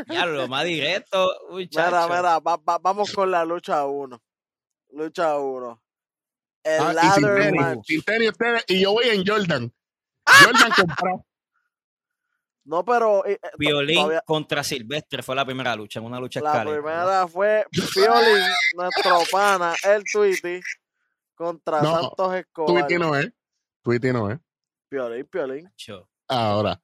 Ya, 0.08 0.26
lo 0.26 0.48
más 0.48 0.64
directo, 0.64 1.30
Mira, 1.50 1.90
muchacho. 1.90 2.08
mira, 2.08 2.38
va- 2.40 2.56
va- 2.56 2.78
vamos 2.78 3.12
con 3.12 3.30
la 3.30 3.44
lucha 3.44 3.84
1. 3.86 4.20
Lucha 4.90 5.36
1. 5.38 5.82
El 6.64 6.80
Ah, 6.80 6.90
y 6.90 6.94
ladder 6.94 7.12
sin 7.14 7.34
tenis, 7.34 7.60
match. 7.60 7.78
sin 7.86 8.02
tenis 8.02 8.30
ustedes, 8.30 8.64
y 8.68 8.80
yo 8.82 8.92
voy 8.92 9.08
en 9.08 9.26
Jordan. 9.26 9.72
Jordan 10.44 10.70
comprado. 10.76 11.24
No, 12.64 12.84
pero 12.84 13.24
eh, 13.24 13.38
eh, 13.42 13.48
Violín 13.58 13.96
todavía- 13.96 14.22
contra 14.26 14.62
Silvestre 14.62 15.22
fue 15.22 15.34
la 15.34 15.44
primera 15.46 15.74
lucha, 15.74 16.00
en 16.00 16.04
una 16.06 16.20
lucha 16.20 16.40
la 16.40 16.50
escalera. 16.52 16.82
primera 16.82 17.28
fue 17.28 17.66
Piolín, 17.70 18.44
nuestro 18.76 19.20
pana, 19.32 19.74
el 19.84 20.02
Tweety, 20.04 20.60
contra 21.34 21.80
No, 21.80 22.00
Santos 22.00 22.34
Escobar. 22.34 22.86
Tweety 22.86 22.98
no 22.98 23.16
es. 23.16 23.32
Tweety 23.82 24.12
no 24.12 24.30
es. 24.30 24.38
Piolín, 24.90 25.26
Piolín. 25.26 25.72
Ahora. 26.28 26.78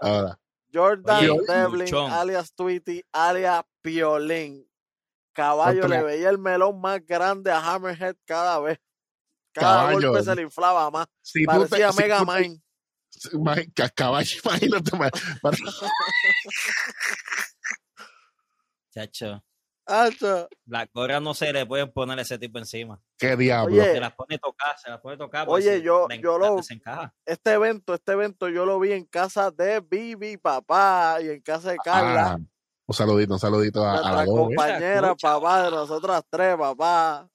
Ahora. 0.00 0.38
Jordan 0.76 1.30
Oye, 1.30 1.40
Devlin, 1.48 1.94
alias 2.10 2.52
Tweety, 2.54 3.02
alias 3.12 3.64
Piolín. 3.82 4.68
Caballo 5.32 5.82
Contra- 5.82 5.98
le 5.98 6.04
veía 6.04 6.30
el 6.30 6.38
melón 6.38 6.80
más 6.80 7.04
grande 7.04 7.50
a 7.50 7.58
Hammerhead 7.60 8.16
cada 8.24 8.58
vez. 8.60 8.78
Cada 9.52 9.86
Caballo. 9.88 10.10
golpe 10.12 10.24
se 10.24 10.34
le 10.34 10.42
inflaba 10.42 10.90
más. 10.90 11.06
Si 11.22 11.40
te- 11.40 11.46
Parecía 11.46 11.92
si 11.92 11.98
Mega 12.02 12.18
te- 12.20 12.24
Man. 12.24 12.62
Ca- 13.74 13.88
Caballo, 13.90 14.36
imagínate. 14.44 14.90
Chacho. 18.94 19.42
Hacho. 19.86 20.48
Las 20.66 20.88
gorras 20.92 21.22
no 21.22 21.32
se 21.32 21.52
le 21.52 21.64
pueden 21.64 21.92
poner 21.92 22.18
ese 22.18 22.38
tipo 22.38 22.58
encima. 22.58 23.00
¿Qué 23.16 23.36
diablo? 23.36 23.72
Oye, 23.74 23.92
Se 23.92 24.00
las 24.00 24.12
pone 24.14 24.38
tocar, 24.38 24.76
se 24.78 24.90
las 24.90 25.00
pone 25.00 25.16
tocar. 25.16 25.46
Oye, 25.48 25.80
yo- 25.80 26.08
yo 26.20 26.38
lo- 26.38 26.62
se 26.62 26.74
encaja. 26.74 27.14
Este 27.24 27.52
evento, 27.52 27.94
este 27.94 28.12
evento 28.12 28.48
yo 28.48 28.66
lo 28.66 28.80
vi 28.80 28.92
en 28.92 29.04
casa 29.04 29.50
de 29.50 29.80
Vivi, 29.80 30.36
papá, 30.38 31.18
y 31.22 31.28
en 31.30 31.40
casa 31.40 31.70
de 31.70 31.76
Carla. 31.78 32.32
Ah, 32.32 32.38
un 32.88 32.94
saludito, 32.94 33.34
un 33.34 33.40
saludito 33.40 33.84
a, 33.84 33.98
a 33.98 34.12
la 34.12 34.26
compañera, 34.26 35.14
papá, 35.14 35.62
de 35.64 35.70
nosotras 35.70 36.22
tres, 36.28 36.56
papá. 36.56 37.28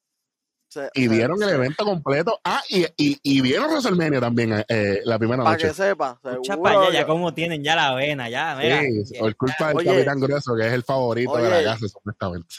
Se- 0.71 0.89
Y 0.93 1.09
vieron 1.09 1.43
el 1.43 1.49
se- 1.49 1.55
evento 1.55 1.83
completo. 1.83 2.39
Ah, 2.45 2.61
y, 2.69 2.85
y, 2.95 3.19
y 3.21 3.41
vieron 3.41 3.69
WrestleMania 3.69 4.21
también 4.21 4.63
eh, 4.69 5.01
la 5.03 5.19
primera 5.19 5.43
Para 5.43 5.55
noche. 5.57 5.67
que 5.67 5.73
sepa, 5.73 6.17
seguro. 6.23 6.61
para 6.63 6.91
ya 6.93 7.01
yo- 7.01 7.07
como 7.07 7.33
tienen 7.33 7.61
ya 7.61 7.75
la 7.75 7.93
vena, 7.93 8.29
ya, 8.29 8.55
mira. 8.55 8.79
Sí, 9.05 9.19
por 9.19 9.35
culpa 9.35 9.67
del 9.67 9.77
Oye. 9.79 9.89
Capitán 9.91 10.19
Grueso, 10.21 10.55
que 10.55 10.65
es 10.67 10.71
el 10.71 10.83
favorito 10.83 11.35
de 11.35 11.47
Oye. 11.47 11.61
la 11.63 11.73
casa, 11.73 11.87
supuestamente. 11.89 12.55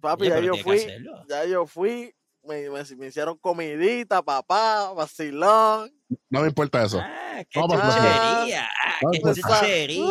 Papi, 0.00 0.22
Oye, 0.24 0.30
ya 0.30 0.40
yo 0.40 0.56
fui, 0.56 0.86
ya 1.28 1.44
yo 1.44 1.66
fui, 1.66 2.12
me, 2.42 2.68
me- 2.68 2.96
me 2.96 3.06
hicieron 3.06 3.38
comidita, 3.38 4.22
papá, 4.22 4.92
vacilón. 4.92 5.92
No 6.30 6.40
me 6.40 6.48
importa 6.48 6.82
eso. 6.84 6.98
Ah, 7.00 7.44
qué 7.48 7.60
chuchería, 7.60 8.68
ah, 8.84 8.98
qué 9.12 9.20
chuchería. 9.20 10.04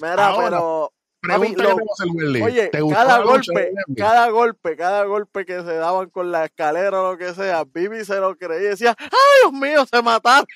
Mira, 0.00 0.26
Ahora, 0.26 0.44
pero, 0.50 0.92
Lo- 1.28 1.68
a 1.70 1.72
hacer, 1.92 2.06
Willy. 2.12 2.42
oye, 2.42 2.68
¿Te 2.68 2.80
gustó 2.80 2.98
cada 2.98 3.18
golpe, 3.22 3.70
cada 3.96 4.28
golpe, 4.28 4.76
cada 4.76 5.04
golpe 5.04 5.44
que 5.44 5.60
se 5.62 5.74
daban 5.74 6.10
con 6.10 6.30
la 6.30 6.44
escalera 6.46 7.00
o 7.02 7.12
lo 7.12 7.18
que 7.18 7.34
sea, 7.34 7.64
Vivi 7.64 8.04
se 8.04 8.16
lo 8.20 8.36
creía 8.36 8.60
y 8.60 8.70
decía, 8.70 8.94
¡ay, 8.98 9.08
Dios 9.42 9.52
mío, 9.52 9.86
se 9.90 10.02
mataron! 10.02 10.46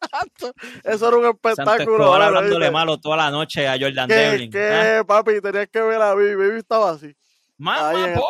Eso 0.84 1.08
era 1.08 1.16
un 1.16 1.24
Santo 1.24 1.38
espectáculo. 1.48 1.96
Escobar 1.96 2.20
mano, 2.20 2.24
hablándole 2.38 2.70
malo 2.70 2.98
toda 2.98 3.16
la 3.18 3.30
noche 3.30 3.68
a 3.68 3.72
Jordan 3.78 4.08
¿Qué, 4.08 4.14
Devlin. 4.14 4.50
qué, 4.50 4.96
¿ah? 5.00 5.04
papi? 5.04 5.40
Tenías 5.40 5.68
que 5.68 5.80
ver 5.80 6.00
a 6.00 6.14
Vivi. 6.14 6.36
Vivi 6.36 6.58
estaba 6.58 6.90
así. 6.92 7.14
Mamá, 7.62 7.92
digo. 7.92 8.26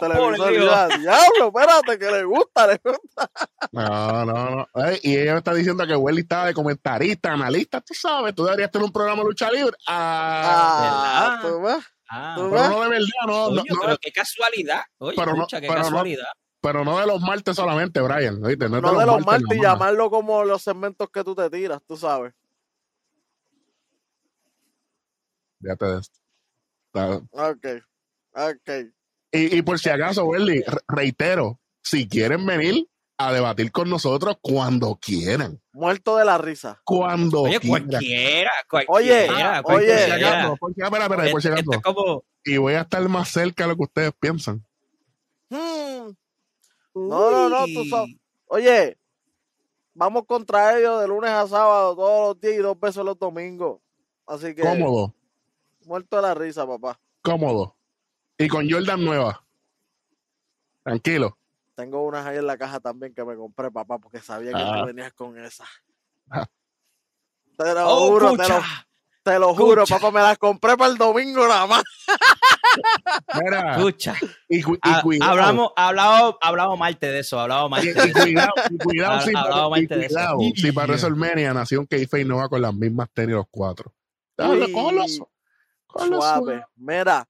ya, 0.67 0.89
Diablo, 0.89 1.47
espérate, 1.55 1.99
que 2.01 2.11
le 2.11 2.25
gusta, 2.25 2.67
le 2.67 2.81
gusta. 2.83 3.31
No, 3.71 4.25
no, 4.25 4.51
no. 4.51 4.85
Ey, 4.85 4.99
y 5.05 5.17
ella 5.17 5.33
me 5.35 5.39
está 5.39 5.55
diciendo 5.55 5.87
que 5.87 5.95
Willy 5.95 6.23
estaba 6.23 6.47
de 6.47 6.55
comentarista, 6.55 7.33
analista, 7.33 7.81
tú 7.81 7.95
sabes, 7.95 8.35
tú 8.35 8.45
deberías 8.45 8.71
tener 8.73 8.85
un 8.87 8.93
programa 8.93 9.23
de 9.23 9.29
lucha 9.29 9.51
libre. 9.53 9.77
Ah, 9.87 11.39
Ah, 11.39 11.41
tú. 11.43 11.63
Ah, 12.13 12.35
Tú 12.37 12.51
pero 12.51 12.69
no 12.71 12.81
de 12.83 12.89
verdad, 12.89 13.07
no, 13.27 13.51
no, 13.53 13.63
pero 13.81 13.99
qué 14.01 14.11
casualidad. 14.11 14.83
Oye, 14.99 15.15
Pero 15.17 15.37
no- 15.37 15.47
qué 15.47 15.61
pero 15.61 15.75
no- 15.75 15.81
casualidad. 15.83 16.29
pero 16.61 16.85
no 16.85 16.99
de 16.99 17.07
los 17.07 17.21
martes 17.21 17.55
solamente, 17.55 18.01
Brian. 18.01 18.45
¿oíste? 18.45 18.69
No, 18.69 18.77
de 18.99 19.07
los 19.07 19.25
martes 19.25 19.57
y 19.57 19.63
llamarlo 19.63 20.11
como 20.11 20.43
los 20.45 20.61
segmentos 20.61 21.09
que 21.09 21.23
tú 21.23 21.37
te 21.37 21.49
tiras, 21.51 21.81
tú 21.87 21.97
sabes. 21.97 22.35
Fíjate 25.63 25.85
de 25.85 26.01
esto. 26.01 26.19
Está- 26.93 27.17
Ok, 27.31 27.67
ok. 28.35 28.71
Y, 29.33 29.59
y 29.59 29.63
por 29.63 29.79
si 29.79 29.89
acaso, 29.91 30.25
Welly, 30.25 30.63
re- 30.63 30.81
reitero, 30.89 31.61
si 31.83 32.09
quieren 32.09 32.45
venir 32.47 32.89
a 33.19 33.33
debatir 33.33 33.71
con 33.71 33.89
nosotros 33.91 34.37
cuando 34.41 34.97
quieran. 35.01 35.61
Muerto 35.73 36.17
de 36.17 36.25
la 36.25 36.39
risa. 36.39 36.81
Cuando 36.85 37.43
Oye, 37.43 37.61
quieran. 37.61 37.87
cualquiera, 37.89 38.51
Oye, 38.71 38.87
cualquiera. 39.27 39.59
ah, 39.59 39.63
Por 39.63 39.75
oye, 39.75 39.87
si 39.99 40.07
cualquiera. 40.09 40.31
acaso, 40.41 40.57
por 40.57 40.75
si- 40.75 40.81
por 40.81 41.03
acaso. 41.03 41.39
esto 41.55 41.73
es 41.75 41.83
como, 41.83 42.25
Y 42.45 42.57
voy 42.57 42.75
a 42.75 42.81
estar 42.81 43.07
más 43.09 43.29
cerca 43.29 43.65
de 43.65 43.69
lo 43.69 43.77
que 43.77 43.83
ustedes 43.83 44.13
piensan. 44.19 44.65
Hmm. 45.51 46.13
No, 46.95 47.31
no, 47.31 47.49
no, 47.51 47.65
tú 47.67 47.85
sabes. 47.85 48.17
Oye, 48.47 48.99
vamos 49.95 50.25
contra 50.27 50.79
ellos 50.79 51.01
de 51.01 51.07
lunes 51.09 51.31
a 51.31 51.47
sábado, 51.47 51.95
todos 51.95 52.29
los 52.35 52.41
días 52.41 52.55
y 52.55 52.59
dos 52.63 52.79
veces 52.81 53.05
los 53.05 53.19
domingos. 53.19 53.81
Así 54.27 54.55
que, 54.55 54.63
Cómodo, 54.63 55.15
muerto 55.85 56.17
de 56.17 56.23
la 56.23 56.35
risa, 56.35 56.67
papá. 56.67 56.99
cómodo. 57.23 57.77
Y 58.45 58.49
con 58.49 58.69
Jordan 58.71 59.05
nueva. 59.05 59.45
Tranquilo. 60.83 61.37
Tengo 61.77 62.03
unas 62.05 62.27
ahí 62.27 62.39
en 62.39 62.47
la 62.47 62.57
caja 62.59 62.81
también 62.81 63.15
que 63.15 63.25
me 63.25 63.37
compré, 63.37 63.71
papá, 63.71 63.99
porque 63.99 64.19
sabía 64.21 64.53
que 64.53 64.59
Ah. 64.59 64.79
tú 64.81 64.87
venías 64.87 65.13
con 65.13 65.39
esa. 65.39 65.65
Ah. 66.31 66.47
Te 67.59 67.75
lo 67.75 67.87
Oh, 67.89 68.09
juro, 68.09 68.37
te 68.37 68.49
lo, 68.49 68.61
te 69.23 69.39
lo 69.39 69.55
juro, 69.55 69.85
papá, 69.87 70.11
me 70.11 70.21
las 70.21 70.39
compré 70.39 70.77
para 70.77 70.91
el 70.91 70.97
domingo 70.97 71.47
nada 71.47 71.67
más. 71.67 71.83
Mira, 73.43 73.77
Escucha, 73.77 74.15
y, 74.49 74.63
cu- 74.63 74.75
y 74.77 74.79
ha- 74.83 75.03
cuidado. 75.03 75.31
hablamos, 75.33 75.73
hablamos, 75.77 76.35
hablamos 76.41 76.79
Marte 76.79 77.07
de 77.09 77.19
eso, 77.19 77.39
hablamos 77.39 77.69
Y, 77.69 77.71
Marte 77.71 77.89
y 77.91 77.93
de 77.93 78.01
eso. 78.11 78.23
cuidado, 78.23 78.53
y 78.71 78.79
cuidado, 78.79 79.13
Ha- 79.13 79.21
si, 79.21 79.29
hablaba 79.37 79.69
para, 79.71 79.81
y 79.81 79.83
Marte 79.83 79.97
de 79.99 80.07
eso. 80.07 80.15
cuidado, 80.15 80.39
si 80.55 80.73
para 80.73 80.87
WrestleMania 80.87 81.53
Nación 81.55 81.87
Keife 81.87 82.25
no 82.25 82.37
va 82.39 82.49
con 82.49 82.63
las 82.63 82.73
mismas 82.75 83.09
tenis 83.13 83.35
los 83.37 83.47
cuatro. 83.51 83.93
Dale, 84.37 84.67
suave. 85.95 86.65
Mira, 86.77 87.29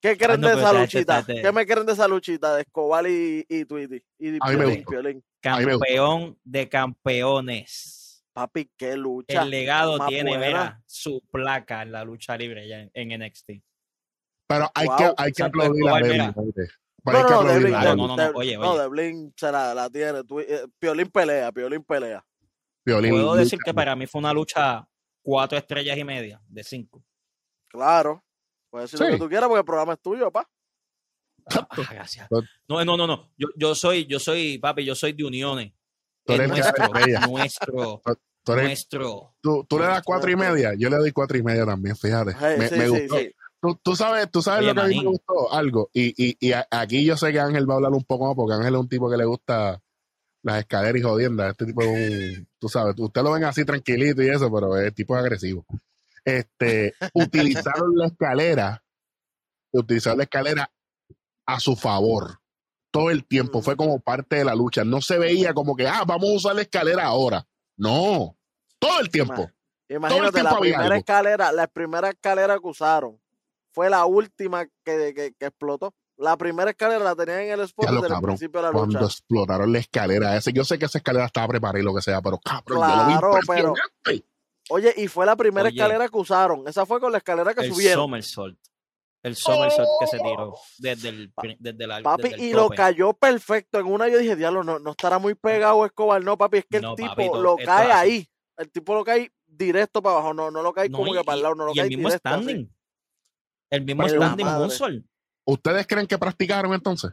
¿qué 0.00 0.16
creen 0.16 0.40
no, 0.40 0.48
de 0.48 0.54
esa 0.54 0.72
luchita? 0.72 1.24
¿Qué 1.26 1.52
me 1.52 1.66
creen 1.66 1.86
de 1.86 1.92
esa 1.92 2.08
luchita 2.08 2.54
de 2.54 2.62
Escobar 2.62 3.06
y, 3.06 3.44
y 3.48 3.64
Tweety? 3.64 4.02
Y 4.18 4.28
A 4.40 4.50
mí 4.50 4.56
me 4.56 4.64
Piolín. 4.64 4.84
Piolín? 4.84 5.24
Campeón 5.40 6.38
de 6.44 6.68
campeones. 6.68 8.24
Papi, 8.32 8.70
qué 8.76 8.96
lucha. 8.96 9.42
El 9.42 9.50
legado 9.50 9.98
más 9.98 10.08
tiene, 10.08 10.38
mira, 10.38 10.80
su 10.86 11.20
placa 11.32 11.82
en 11.82 11.92
la 11.92 12.04
lucha 12.04 12.36
libre 12.36 12.66
ya 12.68 12.80
en, 12.80 12.90
en 12.94 13.20
NXT. 13.26 13.50
Pero 14.46 14.70
hay 14.74 14.86
Wow. 14.86 14.96
que, 14.96 15.12
hay 15.16 15.32
que 15.32 15.42
aplaudir 15.42 15.88
a 15.88 15.94
Devlin. 15.96 16.34
No, 17.04 17.12
no, 17.12 17.28
no, 17.30 17.44
Devlin, 17.44 17.72
no, 17.72 17.96
no, 17.96 18.16
no, 18.16 18.30
oye, 18.34 18.56
no. 18.58 18.76
Devlin 18.76 19.32
se 19.36 19.50
la, 19.50 19.74
la 19.74 19.88
tiene. 19.90 20.20
Eh, 20.20 20.66
Piolín 20.78 21.08
pelea, 21.08 21.50
Piolín 21.52 21.82
pelea. 21.82 22.24
Violín, 22.84 23.10
Puedo 23.12 23.30
lucha. 23.32 23.40
decir 23.40 23.58
que 23.64 23.74
para 23.74 23.96
mí 23.96 24.06
fue 24.06 24.18
una 24.20 24.32
lucha 24.32 24.86
cuatro 25.22 25.56
estrellas 25.58 25.96
y 25.98 26.04
media 26.04 26.40
de 26.46 26.62
cinco. 26.64 27.02
Claro. 27.68 28.24
Puedes 28.70 28.90
decir 28.90 29.04
lo 29.06 29.12
que 29.12 29.18
tú 29.24 29.28
quieras 29.28 29.48
porque 29.48 29.60
el 29.60 29.64
programa 29.66 29.92
es 29.94 30.00
tuyo, 30.00 30.30
papá. 30.30 30.48
Ah, 31.46 31.68
gracias. 31.90 32.28
No, 32.68 32.84
no, 32.84 32.96
no, 32.96 33.06
no. 33.06 33.30
Yo, 33.36 33.48
yo 33.56 33.74
soy, 33.74 34.06
yo 34.06 34.18
soy, 34.20 34.58
papi, 34.58 34.84
yo 34.84 34.94
soy 34.94 35.12
de 35.12 35.24
uniones. 35.24 35.72
Tú 36.24 36.34
Es 36.34 36.38
eres 36.40 36.50
el 36.50 36.54
que 36.54 36.60
nuestro, 36.88 37.28
nuestro, 37.28 38.02
Tú, 38.44 38.52
eres- 38.52 38.64
nuestro. 38.64 39.34
tú- 39.42 39.64
tú 39.68 39.78
le 39.78 39.86
das 39.86 40.02
cuatro 40.04 40.30
y 40.30 40.36
media, 40.36 40.72
yo 40.78 40.88
le 40.88 40.96
doy 40.96 41.12
cuatro 41.12 41.36
y 41.36 41.42
media 41.42 41.66
también, 41.66 41.96
fíjate. 41.96 42.34
Hey, 42.38 42.56
me 42.58 42.68
sí, 42.68 42.74
me 42.76 42.84
sí, 42.84 42.90
gustó. 42.90 43.16
sí. 43.18 43.30
Tú, 43.62 43.78
tú 43.82 43.96
sabes, 43.96 44.30
tú 44.30 44.40
sabes 44.40 44.60
Oye, 44.60 44.68
lo 44.68 44.74
que 44.74 44.80
a 44.80 44.84
mí 44.88 44.98
me 45.04 45.10
gustó, 45.10 45.52
algo. 45.52 45.90
Y, 45.92 46.14
y, 46.16 46.36
y 46.40 46.52
a- 46.52 46.66
aquí 46.70 47.04
yo 47.04 47.16
sé 47.16 47.32
que 47.32 47.40
Ángel 47.40 47.68
va 47.68 47.74
a 47.74 47.76
hablar 47.76 47.92
un 47.92 48.04
poco 48.04 48.26
más, 48.26 48.34
porque 48.34 48.54
Ángel 48.54 48.74
es 48.74 48.80
un 48.80 48.88
tipo 48.88 49.10
que 49.10 49.16
le 49.18 49.24
gusta 49.26 49.82
las 50.42 50.58
escaleras 50.60 50.96
y 50.98 51.02
jodiendas. 51.02 51.50
Este 51.50 51.66
tipo 51.66 51.82
es 51.82 51.88
un, 52.38 52.48
tú 52.58 52.68
sabes, 52.68 52.94
usted 52.98 53.22
lo 53.22 53.32
ven 53.32 53.44
así 53.44 53.64
tranquilito 53.64 54.22
y 54.22 54.28
eso, 54.28 54.50
pero 54.50 54.76
el 54.78 54.94
tipo 54.94 55.14
es 55.16 55.22
agresivo. 55.22 55.66
Este, 56.24 56.94
utilizaron 57.14 57.96
la 57.96 58.06
escalera, 58.06 58.84
utilizaron 59.72 60.18
la 60.18 60.24
escalera 60.24 60.72
a 61.46 61.60
su 61.60 61.76
favor. 61.76 62.40
Todo 62.92 63.10
el 63.10 63.24
tiempo, 63.26 63.62
fue 63.62 63.76
como 63.76 64.00
parte 64.00 64.36
de 64.36 64.44
la 64.44 64.54
lucha. 64.54 64.84
No 64.84 65.00
se 65.00 65.18
veía 65.18 65.54
como 65.54 65.76
que, 65.76 65.86
ah, 65.86 66.02
vamos 66.06 66.30
a 66.30 66.34
usar 66.34 66.54
la 66.56 66.62
escalera 66.62 67.04
ahora. 67.04 67.46
No, 67.76 68.36
todo 68.78 69.00
el 69.00 69.08
tiempo. 69.10 69.48
Imagínate, 69.88 70.32
tiempo 70.32 70.50
la 70.54 70.60
primera 70.60 70.82
algo. 70.82 70.94
escalera, 70.94 71.52
la 71.52 71.66
primera 71.66 72.08
escalera 72.10 72.58
que 72.58 72.66
usaron 72.68 73.20
fue 73.72 73.88
la 73.90 74.04
última 74.06 74.66
que, 74.84 75.14
que, 75.14 75.34
que 75.38 75.46
explotó. 75.46 75.94
La 76.16 76.36
primera 76.36 76.70
escalera 76.70 77.02
la 77.02 77.14
tenían 77.16 77.40
en 77.40 77.50
el 77.52 77.60
spot 77.60 77.88
desde 77.88 78.14
el 78.14 78.20
principio 78.20 78.60
de 78.60 78.66
la 78.66 78.72
Cuando 78.72 78.98
lucha. 78.98 79.06
explotaron 79.06 79.72
la 79.72 79.78
escalera 79.78 80.36
ese, 80.36 80.52
yo 80.52 80.64
sé 80.64 80.78
que 80.78 80.84
esa 80.84 80.98
escalera 80.98 81.24
estaba 81.26 81.48
preparada 81.48 81.78
y 81.80 81.82
lo 81.82 81.94
que 81.94 82.02
sea, 82.02 82.20
pero 82.20 82.38
cabrón, 82.38 82.78
yo 82.88 82.96
lo 82.96 83.06
vi 83.06 83.14
Claro, 83.14 83.38
pero-. 83.46 83.74
Oye, 84.70 84.94
y 84.96 85.08
fue 85.08 85.26
la 85.26 85.36
primera 85.36 85.68
Oye. 85.68 85.76
escalera 85.76 86.08
que 86.08 86.16
usaron. 86.16 86.66
Esa 86.68 86.86
fue 86.86 87.00
con 87.00 87.12
la 87.12 87.18
escalera 87.18 87.52
que 87.54 87.62
El 87.66 87.72
subieron. 87.72 88.04
somersault. 88.04 88.58
El 89.22 89.36
somersault 89.36 89.88
que 90.00 90.06
se 90.06 90.18
tiró 90.18 90.54
desde 90.78 91.08
el, 91.10 91.32
desde 91.58 91.86
la, 91.86 92.00
Papi, 92.02 92.22
desde 92.22 92.36
el 92.36 92.42
y 92.42 92.52
lo 92.52 92.70
cayó 92.70 93.12
perfecto. 93.12 93.78
En 93.78 93.86
una 93.86 94.08
yo 94.08 94.16
dije, 94.18 94.34
diablo, 94.36 94.64
no, 94.64 94.78
no 94.78 94.92
estará 94.92 95.18
muy 95.18 95.34
pegado 95.34 95.84
Escobar. 95.84 96.22
No, 96.24 96.38
papi, 96.38 96.58
es 96.58 96.64
que 96.66 96.78
el 96.78 96.94
tipo 96.96 97.08
papito, 97.10 97.42
lo 97.42 97.56
cae 97.56 97.90
así. 97.92 98.10
ahí. 98.10 98.28
El 98.56 98.70
tipo 98.70 98.94
lo 98.94 99.04
cae 99.04 99.30
directo 99.46 100.00
para 100.02 100.16
abajo. 100.16 100.32
No, 100.32 100.50
no 100.50 100.62
lo 100.62 100.72
cae 100.72 100.88
No, 100.88 100.98
como 100.98 101.12
y- 101.14 101.18
que 101.18 101.24
para 101.24 101.36
el 101.36 101.42
lado, 101.42 101.54
no 101.54 101.64
lo 101.66 101.72
y 101.74 101.78
el 101.78 101.82
cae 101.82 101.88
mismo 101.88 102.08
directo. 102.08 102.28
así. 102.30 102.42
standing. 102.44 102.74
El 103.70 103.84
mismo 103.84 104.02
Pero 104.04 104.22
standing 104.22 104.46
moonsault. 104.46 105.06
¿Ustedes 105.44 105.86
creen 105.86 106.06
que 106.06 106.16
practicaron 106.18 106.72
entonces? 106.72 107.10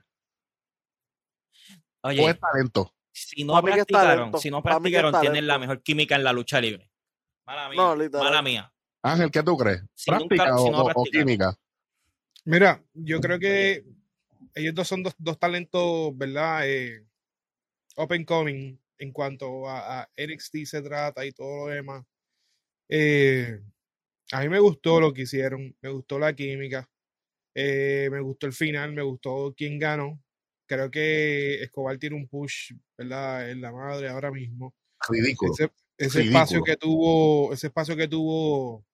Oye, 2.04 2.24
o 2.26 2.30
es 2.30 2.40
talento. 2.40 2.94
si 3.12 3.44
no 3.44 3.62
practicaron, 3.62 4.38
si 4.40 4.50
no 4.52 4.62
practicaron, 4.64 5.20
tienen 5.20 5.48
la 5.48 5.58
mejor 5.60 5.82
química 5.82 6.16
en 6.16 6.24
la 6.24 6.32
lucha 6.32 6.62
libre. 6.62 6.90
Mala 7.48 7.70
mía. 7.70 7.78
No, 7.82 7.96
literal. 7.96 8.24
mala 8.26 8.42
mía. 8.42 8.74
Ángel, 9.02 9.32
¿qué 9.32 9.42
tú 9.42 9.58
crees? 9.58 9.82
Si 9.96 10.12
nunca- 10.12 10.28
¿Práctica 10.28 10.58
si 10.58 10.64
o- 10.70 10.72
no 10.94 11.04
química? 11.12 11.58
Mira, 12.46 12.84
yo 12.94 13.20
creo 13.20 13.40
que 13.40 13.86
ellos 14.54 14.76
dos 14.76 14.88
son 14.88 15.02
dos, 15.04 15.16
dos 15.18 15.40
talentos, 15.40 16.18
¿verdad? 16.18 16.62
Eh, 16.68 17.06
open 17.96 18.26
coming 18.26 18.78
en 19.00 19.12
cuanto 19.12 19.68
a, 19.68 20.02
a 20.02 20.10
NXT 20.16 20.66
se 20.66 20.82
trata 20.82 21.26
y 21.26 21.32
todo 21.32 21.68
lo 21.68 21.74
demás. 21.74 22.04
Eh, 22.90 23.60
a 24.32 24.42
mí 24.42 24.50
me 24.50 24.60
gustó 24.60 25.00
lo 25.00 25.14
que 25.14 25.22
hicieron, 25.24 25.76
me 25.82 25.90
gustó 25.90 26.20
la 26.20 26.34
química, 26.34 26.90
eh, 27.56 28.10
me 28.12 28.20
gustó 28.22 28.48
el 28.48 28.54
final, 28.54 28.92
me 28.94 29.02
gustó 29.04 29.54
quién 29.56 29.78
ganó. 29.80 30.22
Creo 30.66 30.92
que 30.92 31.64
Escobar 31.64 31.98
tiene 31.98 32.16
un 32.18 32.28
push, 32.28 32.74
¿verdad? 32.98 33.50
En 33.50 33.62
la 33.62 33.72
madre 33.72 34.10
ahora 34.10 34.32
mismo. 34.32 34.74
Ridículo. 35.08 35.54
Ese, 35.54 35.72
ese 35.98 36.20
Ridículo. 36.20 36.40
espacio 36.40 36.64
que 36.64 36.78
tuvo, 36.78 37.54
ese 37.54 37.68
espacio 37.68 37.96
que 37.96 38.08
tuvo 38.08 38.86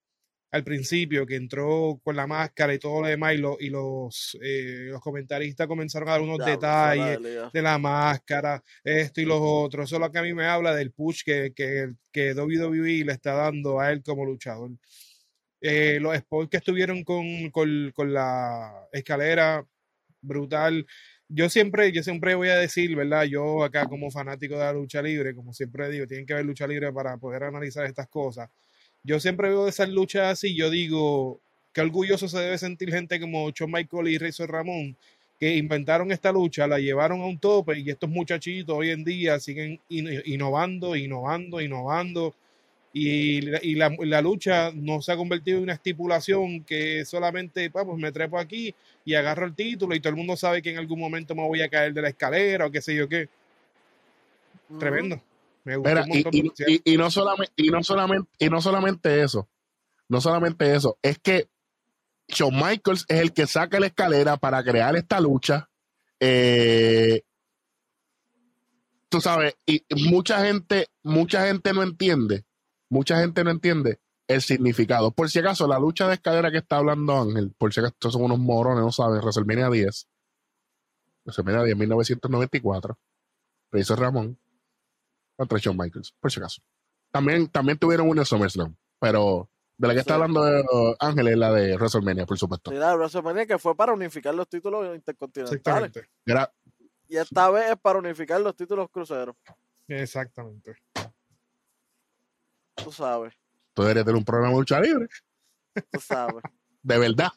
al 0.52 0.64
principio, 0.64 1.26
que 1.26 1.36
entró 1.36 2.00
con 2.04 2.16
la 2.16 2.28
máscara 2.28 2.74
y 2.76 2.80
todo 2.80 3.02
lo 3.02 3.08
demás, 3.08 3.34
y, 3.34 3.38
lo- 3.40 3.58
y 3.60 3.70
los, 3.70 4.38
eh, 4.42 4.86
los 4.92 5.02
comentaristas 5.02 5.66
comenzaron 5.68 6.08
a 6.08 6.12
dar 6.12 6.22
unos 6.22 6.38
detalles 6.46 7.20
de 7.52 7.62
la 7.64 7.80
máscara, 7.80 8.64
esto 8.84 9.20
y 9.20 9.26
los 9.26 9.40
otros. 9.42 9.86
Eso 9.90 9.96
es 9.96 10.02
lo 10.02 10.12
que 10.12 10.20
a 10.20 10.22
mí 10.22 10.32
me 10.36 10.46
habla 10.46 10.76
del 10.76 10.92
push 10.92 11.24
que, 11.26 11.54
que, 11.56 11.94
que 12.12 12.34
WWE 12.36 13.04
le 13.04 13.14
está 13.14 13.34
dando 13.34 13.80
a 13.80 13.92
él 13.92 14.04
como 14.04 14.26
luchador. 14.26 14.70
Eh, 15.60 15.98
los 16.00 16.16
spots 16.18 16.50
que 16.50 16.58
estuvieron 16.58 17.04
con, 17.04 17.50
con, 17.50 17.92
con 17.96 18.14
la 18.14 18.88
escalera, 18.92 19.66
brutal. 20.22 20.86
Yo 21.30 21.50
siempre, 21.50 21.92
yo 21.92 22.04
siempre 22.04 22.36
voy 22.36 22.50
a 22.50 22.58
decir, 22.58 22.96
¿verdad? 22.96 23.24
Yo 23.24 23.64
acá 23.64 23.86
como 23.88 24.12
fanático 24.12 24.56
de 24.56 24.60
la 24.66 24.74
lucha 24.74 25.02
libre, 25.02 25.34
como 25.36 25.54
siempre 25.54 25.90
digo, 25.90 26.06
tienen 26.06 26.26
que 26.26 26.34
ver 26.34 26.46
lucha 26.46 26.68
libre 26.68 26.92
para 26.94 27.18
poder 27.18 27.44
analizar 27.44 27.86
estas 27.86 28.08
cosas. 28.08 28.50
Yo 29.04 29.20
siempre 29.20 29.50
veo 29.50 29.68
esas 29.68 29.90
luchas 29.90 30.28
así, 30.34 30.56
yo 30.56 30.70
digo, 30.70 31.40
qué 31.74 31.82
orgulloso 31.82 32.28
se 32.28 32.40
debe 32.40 32.58
sentir 32.58 32.92
gente 32.92 33.20
como 33.20 33.50
Shawn 33.52 33.72
Michael 33.72 34.08
y 34.10 34.18
Razor 34.18 34.52
Ramón, 34.52 34.96
que 35.40 35.56
inventaron 35.58 36.12
esta 36.12 36.32
lucha, 36.32 36.68
la 36.68 36.80
llevaron 36.80 37.22
a 37.22 37.26
un 37.28 37.40
tope 37.40 37.80
y 37.80 37.90
estos 37.90 38.10
muchachitos 38.10 38.76
hoy 38.78 38.92
en 38.92 39.04
día 39.04 39.40
siguen 39.40 39.80
in- 39.90 40.22
innovando, 40.26 40.96
innovando, 40.96 41.62
innovando. 41.62 42.36
Y, 42.96 43.42
la- 43.42 43.60
y 43.64 43.74
la, 43.74 43.92
la 44.00 44.22
lucha 44.22 44.72
no 44.72 45.02
se 45.02 45.12
ha 45.12 45.18
convertido 45.18 45.58
en 45.58 45.64
una 45.64 45.74
estipulación 45.74 46.64
que 46.64 47.04
solamente, 47.06 47.72
"Pa, 47.72 47.84
pues 47.84 47.98
me 47.98 48.12
trepo 48.12 48.38
aquí 48.38 48.74
y 49.04 49.16
agarro 49.16 49.48
el 49.48 49.56
título 49.56 49.96
y 49.96 50.00
todo 50.00 50.12
el 50.12 50.18
mundo 50.18 50.38
sabe 50.38 50.62
que 50.62 50.70
en 50.72 50.78
algún 50.78 51.00
momento 51.00 51.34
me 51.34 51.42
voy 51.48 51.62
a 51.64 51.70
caer 51.70 51.94
de 51.94 52.02
la 52.04 52.10
escalera 52.10 52.68
o 52.68 52.72
qué 52.72 52.82
sé 52.82 52.96
yo 52.96 53.10
qué. 53.10 53.28
Tremendo. 54.80 55.22
Me 55.64 55.78
Mira, 55.78 56.04
un 56.04 56.18
y, 56.32 56.52
y- 56.68 56.94
y 56.94 56.98
no 56.98 57.10
solamente, 57.10 57.54
y, 57.56 57.70
no 57.70 57.84
solamente, 57.84 58.30
y 58.38 58.50
no 58.50 58.62
solamente 58.62 59.22
eso, 59.24 59.50
no 60.10 60.20
solamente 60.22 60.76
eso, 60.76 60.98
es 61.02 61.18
que 61.20 61.48
Shawn 62.28 62.56
Michaels 62.56 63.06
es 63.08 63.20
el 63.22 63.34
que 63.34 63.48
saca 63.48 63.80
la 63.80 63.88
escalera 63.88 64.38
para 64.38 64.64
crear 64.64 64.96
esta 64.96 65.20
lucha. 65.22 65.70
Eh, 66.20 67.22
tú 69.10 69.22
sabes, 69.22 69.56
y 69.66 69.84
mucha 70.10 70.46
gente, 70.46 70.88
mucha 71.02 71.48
gente 71.48 71.72
no 71.74 71.82
entiende, 71.84 72.44
mucha 72.94 73.20
gente 73.20 73.44
no 73.44 73.52
entiende 73.52 74.00
el 74.28 74.42
significado. 74.42 75.12
Por 75.12 75.30
si 75.30 75.40
acaso, 75.40 75.68
la 75.68 75.80
lucha 75.80 76.08
de 76.08 76.14
escalera 76.16 76.52
que 76.52 76.60
está 76.60 76.78
hablando 76.78 77.20
Ángel, 77.20 77.54
por 77.58 77.74
si 77.74 77.80
acaso 77.80 77.94
estos 77.94 78.14
son 78.14 78.24
unos 78.24 78.40
morones, 78.40 78.84
no 78.84 78.92
saben, 78.92 79.20
WrestleMania 79.20 79.70
10, 79.70 80.08
WrestleMania 81.26 81.64
10, 81.64 81.78
1994, 81.78 82.98
Razor 83.72 84.00
Ramón 84.00 84.40
contra 85.36 85.58
Shawn 85.58 85.78
Michaels, 85.78 86.16
por 86.20 86.32
si 86.32 86.40
acaso. 86.40 86.62
También, 87.12 87.48
también 87.50 87.78
tuvieron 87.78 88.08
una 88.08 88.22
en 88.22 88.26
SummerSlam, 88.26 88.76
pero 89.00 89.50
de 89.78 89.88
la 89.88 89.94
que 89.96 90.00
está 90.00 90.16
hablando 90.16 90.42
uh, 90.42 90.96
Ángel 91.00 91.28
es 91.28 91.38
la 91.38 91.52
de 91.52 91.76
WrestleMania, 91.76 92.26
por 92.26 92.38
supuesto. 92.38 92.72
Sí, 92.72 92.78
la 92.78 92.92
de 92.92 92.98
WrestleMania 92.98 93.46
que 93.46 93.58
fue 93.58 93.76
para 93.76 93.94
unificar 93.94 94.34
los 94.34 94.48
títulos 94.48 94.96
intercontinentales. 94.96 95.58
Exactamente. 95.60 96.10
Y 97.08 97.18
esta 97.18 97.50
vez 97.50 97.72
es 97.72 97.78
para 97.78 98.00
unificar 98.00 98.40
los 98.40 98.56
títulos 98.56 98.88
cruceros. 98.90 99.36
Exactamente. 99.88 100.76
Tú 102.76 102.92
sabes, 102.92 103.34
tú 103.74 103.82
deberías 103.84 104.06
tener 104.06 104.18
un 104.18 104.26
programa 104.26 104.54
de 104.54 104.60
lucha 104.60 104.80
libre, 104.80 105.08
tú 105.92 106.00
sabes. 106.00 106.44
de 106.82 106.98
verdad. 106.98 107.30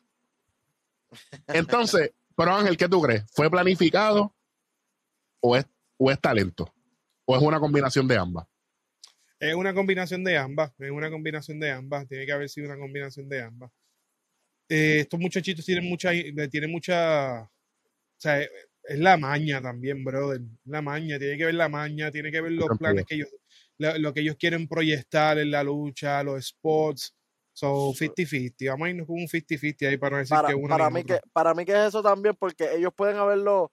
Entonces, 1.46 2.12
pero 2.36 2.54
Ángel, 2.54 2.76
¿qué 2.76 2.88
tú 2.88 3.00
crees? 3.00 3.24
¿Fue 3.32 3.50
planificado 3.50 4.34
o 5.40 5.56
es, 5.56 5.66
o 5.96 6.10
es 6.10 6.20
talento? 6.20 6.72
¿O 7.24 7.36
es 7.36 7.42
una 7.42 7.58
combinación 7.58 8.06
de 8.06 8.16
ambas? 8.16 8.46
Es 9.38 9.54
una 9.54 9.74
combinación 9.74 10.24
de 10.24 10.38
ambas, 10.38 10.72
es 10.78 10.90
una 10.90 11.10
combinación 11.10 11.60
de 11.60 11.70
ambas, 11.70 12.08
tiene 12.08 12.24
que 12.24 12.32
haber 12.32 12.48
sido 12.48 12.66
una 12.68 12.78
combinación 12.78 13.28
de 13.28 13.42
ambas. 13.42 13.70
Eh, 14.68 15.00
estos 15.00 15.20
muchachitos 15.20 15.64
tienen 15.64 15.88
mucha, 15.88 16.10
tienen 16.50 16.70
mucha, 16.70 17.42
o 17.42 17.50
sea, 18.18 18.40
es 18.40 18.50
es 18.88 18.98
la 18.98 19.16
maña 19.16 19.60
también, 19.60 20.04
brother, 20.04 20.40
la 20.64 20.82
maña, 20.82 21.18
tiene 21.18 21.36
que 21.36 21.46
ver 21.46 21.54
la 21.54 21.68
maña, 21.68 22.10
tiene 22.10 22.30
que 22.30 22.40
ver 22.40 22.52
los 22.52 22.78
planes 22.78 23.04
que 23.04 23.16
ellos, 23.16 23.28
lo, 23.78 23.98
lo 23.98 24.12
que 24.12 24.20
ellos 24.20 24.36
quieren 24.38 24.68
proyectar 24.68 25.38
en 25.38 25.50
la 25.50 25.62
lucha, 25.62 26.22
los 26.22 26.46
spots, 26.48 27.14
so 27.52 27.92
50-50, 27.92 28.68
vamos 28.70 28.86
a 28.86 28.90
irnos 28.90 29.06
con 29.06 29.16
un 29.16 29.28
50-50 29.28 29.88
ahí 29.88 29.96
para 29.96 30.10
no 30.16 30.18
decir 30.18 30.36
Para, 30.36 30.48
que 30.48 30.54
una 30.54 30.76
para, 30.76 30.90
mí 30.90 31.00
otra. 31.00 31.20
que, 31.20 31.28
para 31.32 31.54
mí 31.54 31.64
que 31.64 31.72
es 31.72 31.78
eso 31.88 32.02
también, 32.02 32.34
porque 32.38 32.74
ellos 32.74 32.92
pueden 32.94 33.16
haberlo 33.16 33.72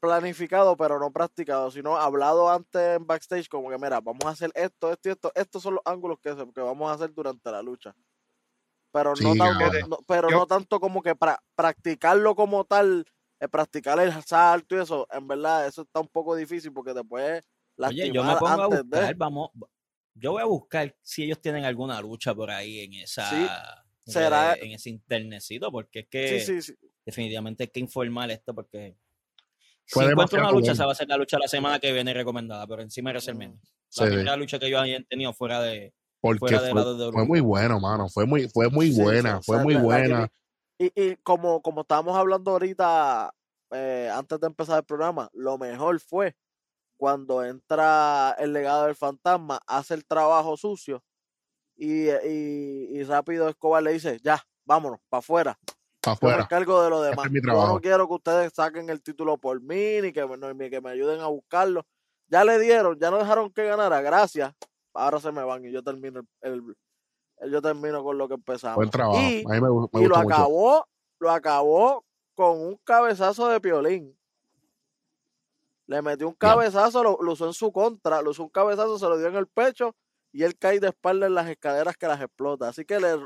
planificado, 0.00 0.76
pero 0.76 0.98
no 1.00 1.10
practicado, 1.10 1.70
sino 1.70 1.96
hablado 1.96 2.50
antes 2.50 2.96
en 2.96 3.06
backstage, 3.06 3.48
como 3.48 3.70
que, 3.70 3.78
mira, 3.78 4.00
vamos 4.00 4.24
a 4.24 4.30
hacer 4.30 4.50
esto, 4.54 4.92
esto 4.92 5.08
y 5.08 5.12
esto. 5.12 5.32
Estos 5.34 5.62
son 5.62 5.74
los 5.74 5.82
ángulos 5.84 6.18
que, 6.20 6.32
vamos 6.32 6.90
a 6.90 6.94
hacer 6.94 7.12
durante 7.14 7.50
la 7.50 7.62
lucha. 7.62 7.94
Pero, 8.92 9.10
no, 9.10 9.16
Sí, 9.16 9.38
tan- 9.38 9.58
cabrón. 9.58 9.90
no- 9.90 9.98
pero 10.06 10.30
Yo- 10.30 10.36
no 10.38 10.46
tanto 10.46 10.80
como 10.80 11.02
que 11.02 11.14
pra- 11.16 11.38
practicarlo 11.56 12.34
como 12.34 12.64
tal, 12.64 13.04
eh, 13.40 13.48
practicar 13.48 13.98
el 14.00 14.12
salto 14.22 14.76
y 14.76 14.80
eso, 14.80 15.06
en 15.10 15.26
verdad, 15.26 15.66
eso 15.66 15.82
está 15.82 16.00
un 16.00 16.08
poco 16.08 16.34
difícil 16.36 16.72
porque 16.72 16.94
puedes 17.04 17.42
Oye, 17.78 18.10
yo 18.12 18.24
me 18.24 18.36
pongo 18.36 18.62
a 18.62 18.66
buscar, 18.66 19.08
de. 19.08 19.14
vamos, 19.14 19.50
yo 20.14 20.32
voy 20.32 20.42
a 20.42 20.46
buscar 20.46 20.96
si 21.02 21.24
ellos 21.24 21.40
tienen 21.40 21.64
alguna 21.64 22.00
lucha 22.00 22.34
por 22.34 22.50
ahí 22.50 22.80
en 22.80 22.94
esa 22.94 23.30
Sí, 24.04 24.12
será- 24.12 24.54
en 24.54 24.72
ese 24.72 24.90
internetcito, 24.90 25.70
porque 25.70 26.00
es 26.00 26.08
que 26.08 26.40
Sí, 26.40 26.62
sí, 26.62 26.74
sí. 26.74 26.88
definitivamente 27.04 27.64
hay 27.64 27.68
que 27.68 27.80
informar 27.80 28.30
esto 28.30 28.54
porque 28.54 28.96
si 29.84 30.00
encuentro 30.00 30.38
una 30.38 30.50
lucha, 30.50 30.60
común. 30.60 30.70
esa 30.72 30.86
va 30.86 30.92
a 30.92 30.94
ser 30.96 31.08
la 31.08 31.16
lucha 31.16 31.38
la 31.38 31.48
semana 31.48 31.78
que 31.78 31.92
viene 31.92 32.12
recomendada, 32.14 32.66
pero 32.66 32.82
encima 32.82 33.10
de 33.10 33.14
WrestleMania. 33.14 33.58
La 33.60 34.04
Sí, 34.04 34.04
primera 34.06 34.36
lucha 34.36 34.58
que 34.58 34.68
yo 34.70 34.80
haya 34.80 35.02
tenido 35.04 35.32
fuera 35.32 35.60
de 35.60 35.94
porque 36.20 36.40
fuera 36.40 36.62
de 36.62 36.70
fue, 36.72 36.80
la 36.80 36.86
WWE. 36.86 37.12
fue 37.12 37.24
muy 37.24 37.40
bueno, 37.40 37.78
mano. 37.80 38.08
Fue 38.08 38.26
muy, 38.26 38.48
fue 38.48 38.68
muy 38.68 38.90
Sí, 38.90 39.00
buena, 39.00 39.36
sí, 39.36 39.42
fue 39.46 39.56
o 39.56 39.58
sea, 39.58 39.64
muy 39.64 39.74
buena. 39.76 40.28
Y, 40.78 40.92
y 41.00 41.16
como, 41.16 41.62
como 41.62 41.82
estábamos 41.82 42.16
hablando 42.16 42.50
ahorita, 42.50 43.32
eh, 43.70 44.10
antes 44.12 44.40
de 44.40 44.46
empezar 44.46 44.78
el 44.78 44.84
programa, 44.84 45.30
lo 45.32 45.56
mejor 45.56 46.00
fue 46.00 46.34
cuando 46.96 47.44
entra 47.44 48.34
el 48.38 48.52
legado 48.52 48.86
del 48.86 48.94
fantasma, 48.96 49.60
hace 49.66 49.94
el 49.94 50.04
trabajo 50.06 50.56
sucio 50.56 51.02
y, 51.76 52.08
y, 52.08 52.88
y 52.98 53.02
rápido 53.04 53.48
Escobar 53.48 53.82
le 53.82 53.92
dice, 53.92 54.18
ya, 54.22 54.42
vámonos, 54.64 55.00
para 55.08 55.18
afuera. 55.18 55.58
Para 56.00 56.14
Yo 56.16 56.26
me 56.28 56.32
afuera. 56.32 56.42
encargo 56.44 56.82
de 56.82 56.90
lo 56.90 56.96
Este 57.04 57.10
demás. 57.10 57.26
es 57.26 57.42
Yo 57.44 57.66
no 57.66 57.80
quiero 57.80 58.08
que 58.08 58.14
ustedes 58.14 58.52
saquen 58.54 58.88
el 58.90 59.02
título 59.02 59.36
por 59.38 59.60
mí, 59.60 60.00
ni 60.00 60.12
que 60.12 60.24
me, 60.26 60.36
no, 60.36 60.52
ni 60.54 60.70
que 60.70 60.80
me 60.80 60.90
ayuden 60.90 61.20
a 61.20 61.26
buscarlo. 61.26 61.84
Ya 62.28 62.44
le 62.44 62.58
dieron, 62.58 62.98
ya 62.98 63.10
no 63.10 63.18
dejaron 63.18 63.52
que 63.52 63.64
ganara, 63.64 64.00
gracias. 64.00 64.54
Ahora 64.94 65.20
se 65.20 65.30
me 65.32 65.44
van 65.44 65.64
y 65.64 65.72
yo 65.72 65.82
termino 65.82 66.20
el, 66.40 66.52
el- 67.40 67.50
yo 67.52 67.60
termino 67.60 68.02
con 68.02 68.16
lo 68.16 68.26
que 68.28 68.34
empezamos. 68.34 68.76
Buen 68.76 68.90
trabajo. 68.90 69.18
Y, 69.20 69.44
a 69.46 69.48
mí 69.54 69.60
me, 69.60 69.68
gu- 69.68 69.90
me 69.92 70.00
y 70.00 70.06
lo 70.06 70.16
mucho. 70.16 70.34
acabó, 70.34 70.86
lo 71.18 71.30
acabó 71.30 72.04
con 72.34 72.58
un 72.58 72.76
cabezazo 72.82 73.48
de 73.48 73.60
piolín. 73.60 74.18
Le 75.86 76.02
metió 76.02 76.26
un 76.28 76.34
cabezazo, 76.34 77.02
lo, 77.02 77.18
lo 77.20 77.32
usó 77.32 77.46
en 77.46 77.52
su 77.52 77.72
contra, 77.72 78.22
lo 78.22 78.30
usó 78.30 78.42
un 78.42 78.48
cabezazo, 78.48 78.98
se 78.98 79.06
lo 79.06 79.18
dio 79.18 79.28
en 79.28 79.36
el 79.36 79.46
pecho 79.46 79.94
y 80.32 80.42
él 80.42 80.56
cae 80.58 80.80
de 80.80 80.88
espalda 80.88 81.26
en 81.26 81.34
las 81.34 81.48
escaleras 81.48 81.96
que 81.96 82.06
las 82.08 82.20
explota. 82.20 82.68
Así 82.68 82.84
que 82.84 83.00
le, 83.00 83.16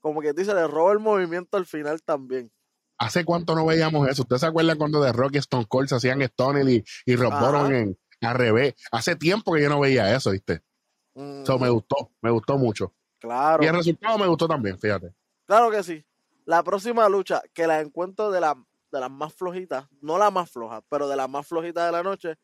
como 0.00 0.20
que 0.20 0.32
dice, 0.32 0.54
le 0.54 0.66
roba 0.66 0.92
el 0.92 0.98
movimiento 0.98 1.56
al 1.56 1.66
final 1.66 2.02
también. 2.02 2.50
¿Hace 2.98 3.24
cuánto 3.24 3.54
no 3.54 3.66
veíamos 3.66 4.08
eso? 4.08 4.22
¿Ustedes 4.22 4.40
se 4.40 4.46
acuerdan 4.46 4.78
cuando 4.78 5.02
de 5.02 5.12
Rock 5.12 5.34
y 5.34 5.38
Stone 5.38 5.66
Cold 5.68 5.88
se 5.88 5.96
hacían 5.96 6.22
Stone 6.22 6.72
y, 6.72 6.84
y 7.04 7.16
Rob. 7.16 7.32
Bottom 7.32 7.72
en 7.72 7.98
al 8.20 8.34
revés? 8.34 8.74
Hace 8.92 9.16
tiempo 9.16 9.52
que 9.52 9.62
yo 9.62 9.68
no 9.68 9.80
veía 9.80 10.14
eso, 10.14 10.30
¿viste? 10.30 10.62
Eso 11.14 11.58
me 11.58 11.68
Ujú, 11.68 11.74
gustó, 11.74 12.12
me 12.22 12.30
gustó 12.30 12.56
mucho. 12.56 12.94
claro, 13.18 13.62
Y 13.62 13.66
el 13.66 13.74
resultado 13.74 14.18
me 14.18 14.26
gustó 14.26 14.48
también, 14.48 14.78
fíjate. 14.78 15.12
claro 15.46 15.70
que 15.70 15.82
sí. 15.82 16.04
La 16.46 16.62
próxima 16.62 17.08
lucha, 17.08 17.42
que 17.52 17.66
la 17.66 17.80
encuentro 17.80 18.30
de, 18.30 18.40
la, 18.40 18.54
de 18.94 19.00
las 19.00 19.10
más 19.10 19.34
flojitas, 19.34 19.86
no 20.00 20.18
la 20.18 20.30
más 20.30 20.50
floja, 20.50 20.82
pero 20.88 21.08
de 21.08 21.16
las 21.16 21.28
más 21.28 21.46
flojitas 21.46 21.86
de 21.86 21.92
la 21.92 22.02
noche, 22.02 22.36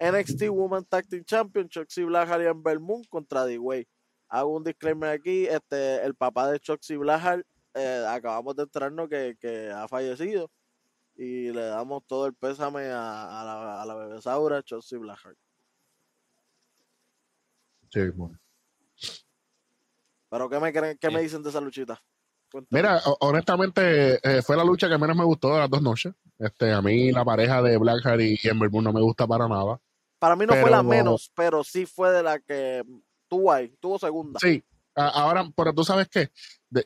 NXT 0.00 0.48
Women 0.50 0.84
Tag 0.86 1.08
Team 1.08 1.24
Champion, 1.24 1.68
Choxy 1.68 2.04
Blackheart 2.04 2.42
y 2.42 2.46
Ember 2.46 2.80
Moon 2.80 3.04
contra 3.04 3.44
D-Way. 3.46 3.88
Hago 4.28 4.56
un 4.56 4.64
disclaimer 4.64 5.10
aquí, 5.10 5.46
este, 5.46 6.04
el 6.04 6.14
papá 6.14 6.50
de 6.50 6.60
Choxy 6.60 6.96
Blackheart, 6.96 7.46
eh, 7.74 8.04
acabamos 8.08 8.56
de 8.56 8.64
enterarnos 8.64 9.08
que, 9.08 9.36
que 9.40 9.70
ha 9.70 9.86
fallecido 9.88 10.50
Y 11.16 11.52
le 11.52 11.62
damos 11.66 12.04
todo 12.06 12.26
el 12.26 12.34
pésame 12.34 12.86
a, 12.90 13.40
a 13.40 13.44
la, 13.44 13.82
a 13.82 13.86
la 13.86 13.94
bebé 13.94 14.20
Saura, 14.22 14.62
Chelsea 14.62 14.98
Blackheart. 14.98 15.38
Sí, 17.90 18.08
bueno. 18.10 18.38
Pero 20.30 20.48
¿qué 20.48 20.60
me, 20.60 20.72
creen, 20.72 20.98
qué 20.98 21.10
me 21.10 21.20
Sí. 21.20 21.24
dicen 21.24 21.42
de 21.42 21.50
esa 21.50 21.60
luchita? 21.60 22.02
Cuéntame. 22.50 22.82
Mira, 22.82 23.00
ho- 23.06 23.16
honestamente, 23.20 24.18
eh, 24.22 24.42
fue 24.42 24.56
la 24.56 24.64
lucha 24.64 24.88
que 24.88 24.98
menos 24.98 25.16
me 25.16 25.24
gustó 25.24 25.52
de 25.54 25.58
las 25.60 25.70
dos 25.70 25.82
noches. 25.82 26.12
Este, 26.38 26.72
a 26.72 26.82
mí 26.82 27.12
la 27.12 27.24
pareja 27.24 27.62
de 27.62 27.76
Blackheart 27.78 28.20
y 28.20 28.38
Ember 28.48 28.70
Moon 28.70 28.84
no 28.84 28.92
me 28.92 29.00
gusta 29.00 29.26
para 29.26 29.46
nada. 29.48 29.80
Para 30.18 30.36
mí 30.36 30.44
no 30.46 30.54
fue 30.54 30.70
la 30.70 30.82
menos, 30.82 31.30
pero 31.34 31.62
sí 31.64 31.86
fue 31.86 32.10
de 32.10 32.22
la 32.22 32.38
que 32.40 32.84
tuvo 33.28 33.52
ahí, 33.52 33.74
tuvo 33.80 33.98
segunda. 33.98 34.38
Sí, 34.40 34.62
ahora, 34.94 35.48
pero 35.56 35.72
tú 35.72 35.84
sabes 35.84 36.08
que 36.08 36.30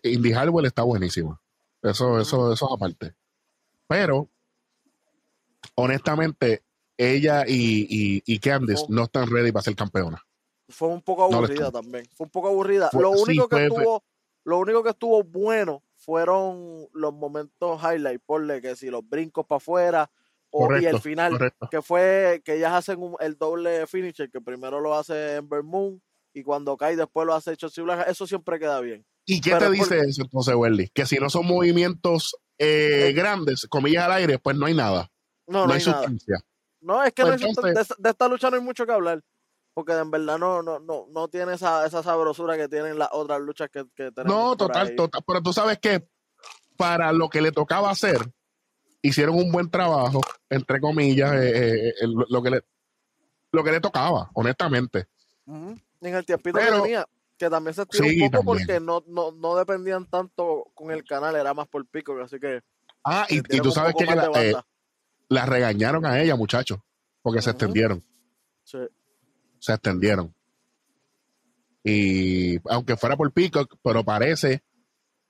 Indy 0.03 0.33
Harwell 0.33 0.67
está 0.67 0.83
buenísima. 0.83 1.41
Eso, 1.83 2.21
eso, 2.21 2.53
eso 2.53 2.67
es 2.67 2.73
aparte. 2.73 3.15
Pero, 3.89 4.29
honestamente, 5.75 6.63
ella 6.97 7.45
y, 7.47 7.87
y, 7.89 8.23
y 8.27 8.39
Candice 8.39 8.87
no 8.89 9.05
están 9.05 9.29
ready 9.29 9.53
para 9.53 9.63
ser 9.63 9.75
campeonas. 9.77 10.21
Fue 10.69 10.89
un 10.89 11.03
poco 11.03 11.25
aburrida 11.25 11.71
también. 11.71 12.07
Fue 12.15 12.25
un 12.25 12.31
poco 12.31 12.49
aburrida. 12.49 12.89
Fue- 12.91 13.03
lo 13.03 13.13
sí, 13.17 13.23
único 13.23 13.49
que 13.49 13.57
fue- 13.57 13.67
estuvo, 13.67 14.03
lo 14.45 14.59
único 14.59 14.83
que 14.83 14.91
estuvo 14.91 15.23
bueno 15.25 15.83
fueron 15.97 16.87
los 16.93 17.13
momentos 17.15 17.81
highlight, 17.83 18.23
ponle 18.25 18.61
que 18.61 18.77
si 18.77 18.91
los 18.91 19.09
brincos 19.09 19.47
para 19.47 19.57
afuera 19.57 20.11
o, 20.51 20.77
y 20.77 20.85
el 20.87 21.01
final, 21.01 21.33
correcto. 21.33 21.69
que 21.71 21.83
fue 21.83 22.43
que 22.45 22.55
ellas 22.57 22.73
hacen 22.75 23.03
un- 23.03 23.17
el 23.21 23.37
doble 23.37 23.87
finisher, 23.87 24.31
que 24.31 24.41
primero 24.41 24.81
lo 24.81 24.95
hace 24.95 25.37
Ember 25.37 25.63
Moon 25.63 26.01
y 26.33 26.43
cuando 26.43 26.77
cae 26.77 26.95
después 26.97 27.27
lo 27.27 27.35
hace 27.35 27.57
Chelsea 27.57 27.83
Blanca, 27.83 28.05
eso 28.05 28.27
siempre 28.27 28.59
queda 28.59 28.81
bien. 28.81 29.05
¿Y 29.27 29.41
qué 29.41 29.51
Pero 29.51 29.61
te 29.61 29.67
por- 29.67 29.75
dice 29.77 29.99
eso 30.01 30.23
entonces, 30.23 30.55
Welly? 30.55 30.89
Que 30.91 31.07
si 31.07 31.17
no 31.17 31.31
son 31.31 31.47
movimientos 31.47 32.37
eh, 32.59 33.13
grandes, 33.17 33.67
comillas 33.69 34.05
al 34.05 34.13
aire, 34.13 34.39
pues 34.39 34.57
no 34.57 34.67
hay 34.67 34.75
nada. 34.75 35.11
No, 35.47 35.61
No, 35.61 35.67
no, 35.67 35.73
hay 35.73 35.81
hay 35.81 35.87
nada. 35.87 35.99
sustancia. 36.03 36.37
No, 36.81 37.03
es 37.03 37.13
que 37.15 37.23
Pues 37.23 37.27
no 37.27 37.33
hay 37.33 37.39
sustancia- 37.55 37.69
entonces- 37.71 37.97
de, 37.97 38.03
de 38.03 38.11
esta 38.11 38.29
lucha 38.29 38.51
no 38.51 38.57
hay 38.57 38.63
mucho 38.63 38.87
que 38.87 38.93
hablar. 38.93 39.23
Porque 39.75 39.93
en 39.93 40.11
verdad 40.11 40.39
no, 40.39 40.63
no, 40.63 40.79
no, 40.79 41.07
no 41.11 41.29
tiene 41.29 41.55
esa, 41.55 41.85
esa 41.85 42.03
sabrosura 42.03 42.57
que 42.57 42.69
tienen 42.69 42.97
las 42.99 43.09
otras 43.13 43.41
luchas 43.41 43.69
que, 43.71 43.85
que 43.95 44.13
tenemos. 44.13 44.27
No, 44.27 44.57
total, 44.57 44.89
ahí. 44.89 44.97
total. 44.97 45.23
Pero 45.27 45.43
tú 45.43 45.53
sabes 45.53 45.79
que 45.81 46.07
para 46.77 47.13
lo 47.13 47.29
que 47.29 47.41
le 47.43 47.51
tocaba 47.51 47.91
hacer, 47.91 48.19
hicieron 49.03 49.35
un 49.37 49.51
buen 49.51 49.69
trabajo, 49.71 50.21
entre 50.49 50.81
comillas, 50.81 51.35
eh, 51.35 51.89
eh, 51.89 51.95
el- 52.03 52.15
lo, 52.29 52.43
que 52.43 52.51
le, 52.51 52.63
lo 53.53 53.65
que 53.65 53.73
le 53.73 53.81
tocaba, 53.81 54.31
honestamente. 54.35 55.09
En 55.47 55.81
el 56.01 56.25
tiempito 56.25 56.57
Pero- 56.59 56.77
que 56.77 56.83
tenía, 56.83 57.09
que 57.37 57.51
también 57.51 57.75
se 57.75 57.83
estiró 57.83 58.05
Sí, 58.09 58.21
un 58.23 58.31
poco 58.31 58.45
también. 58.53 58.67
porque 58.67 58.81
no, 58.81 59.03
no, 59.09 59.33
no 59.33 59.57
dependían 59.57 60.07
tanto 60.09 60.71
con 60.75 60.93
el 60.93 61.03
canal, 61.05 61.35
era 61.35 61.53
más 61.53 61.67
por 61.67 61.85
pico, 61.87 62.17
así 62.23 62.39
que 62.39 62.61
Ah, 63.05 63.27
y, 63.29 63.39
y 63.39 63.61
tú 63.61 63.71
sabes 63.73 63.95
que 63.99 64.07
la, 64.07 64.31
eh, 64.41 64.55
la 65.29 65.45
regañaron 65.47 66.07
a 66.07 66.23
ella, 66.23 66.37
muchachos, 66.37 66.79
porque 67.23 67.43
se 67.43 67.51
extendieron, 67.51 68.05
Sí 68.63 68.79
se 69.65 69.73
extendieron. 69.73 70.35
Y 71.83 72.59
aunque 72.69 72.97
fuera 72.97 73.17
por 73.17 73.33
Peacock, 73.33 73.77
pero 73.83 74.05
parece 74.05 74.63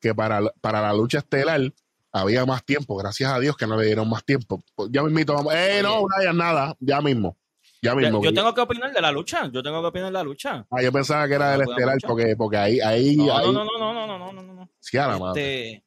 que 0.00 0.12
para, 0.12 0.40
para 0.60 0.82
la 0.82 0.92
lucha 0.92 1.18
estelar 1.18 1.72
había 2.10 2.44
más 2.44 2.64
tiempo. 2.64 2.96
Gracias 2.96 3.30
a 3.32 3.38
Dios 3.38 3.56
que 3.56 3.68
no 3.68 3.76
le 3.76 3.86
dieron 3.86 4.08
más 4.08 4.24
tiempo. 4.24 4.64
Pues, 4.74 4.90
ya 4.90 5.04
mismito 5.04 5.34
vamos. 5.34 5.54
¡Eh, 5.54 5.80
no, 5.84 6.02
Brian, 6.04 6.36
nada! 6.36 6.76
Ya 6.80 7.00
mismo. 7.00 7.36
Ya 7.80 7.94
mismo. 7.94 8.24
Yo, 8.24 8.34
tengo 8.34 8.52
que 8.52 8.60
opinar 8.60 8.92
de 8.92 9.00
la 9.00 9.12
lucha. 9.12 9.48
Yo 9.52 9.62
tengo 9.62 9.80
que 9.82 9.88
opinar 9.88 10.08
de 10.08 10.14
la 10.14 10.24
lucha. 10.24 10.66
Ah, 10.68 10.82
yo 10.82 10.90
pensaba 10.90 11.28
que 11.28 11.34
era 11.34 11.52
del 11.52 11.68
estelar 11.68 11.98
porque, 12.04 12.34
porque 12.36 12.56
ahí, 12.56 12.80
ahí, 12.80 13.16
no, 13.16 13.36
ahí. 13.36 13.52
No, 13.52 13.64
no, 13.64 13.78
no, 13.78 13.94
no, 13.94 14.06
no, 14.06 14.18
no, 14.18 14.32
no, 14.32 14.54
no. 14.54 14.70
Sí, 14.80 14.96
a 14.96 15.06
la 15.06 15.12
este... 15.12 15.22
madre. 15.22 15.84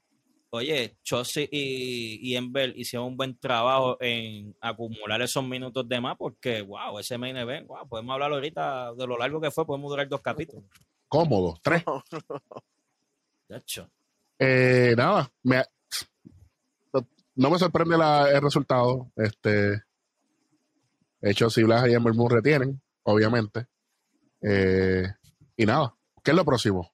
Oye, 0.49 0.97
Chossi 1.03 1.47
y, 1.51 2.19
y 2.31 2.35
Ember 2.37 2.73
hicieron 2.77 3.07
un 3.09 3.17
buen 3.17 3.37
trabajo 3.37 3.97
en 3.99 4.55
acumular 4.61 5.21
esos 5.21 5.43
minutos 5.43 5.87
de 5.89 5.99
más 5.99 6.15
porque, 6.17 6.61
wow, 6.61 6.97
ese 6.99 7.17
main 7.17 7.35
event, 7.35 7.67
wow, 7.67 7.87
podemos 7.87 8.13
hablar 8.13 8.31
ahorita 8.31 8.93
de 8.93 9.07
lo 9.07 9.17
largo 9.17 9.41
que 9.41 9.51
fue, 9.51 9.65
podemos 9.65 9.89
durar 9.89 10.07
dos 10.07 10.21
capítulos. 10.21 10.63
Cómodo, 11.09 11.59
tres. 11.61 11.83
De 13.49 13.57
hecho, 13.57 13.89
Eh, 14.39 14.93
nada, 14.97 15.31
me, 15.43 15.63
no 17.35 17.49
me 17.49 17.57
sorprende 17.59 17.97
la- 17.97 18.29
el 18.31 18.41
resultado. 18.41 19.11
Este, 19.15 19.81
hecho, 21.21 21.49
si 21.49 21.63
Blas 21.63 21.87
y 21.87 21.93
Ember 21.93 22.13
Moon 22.13 22.29
retienen, 22.29 22.81
obviamente. 23.03 23.67
Eh, 24.41 25.05
y 25.55 25.65
nada, 25.65 25.95
¿qué 26.23 26.31
es 26.31 26.37
lo 26.37 26.45
próximo? 26.45 26.91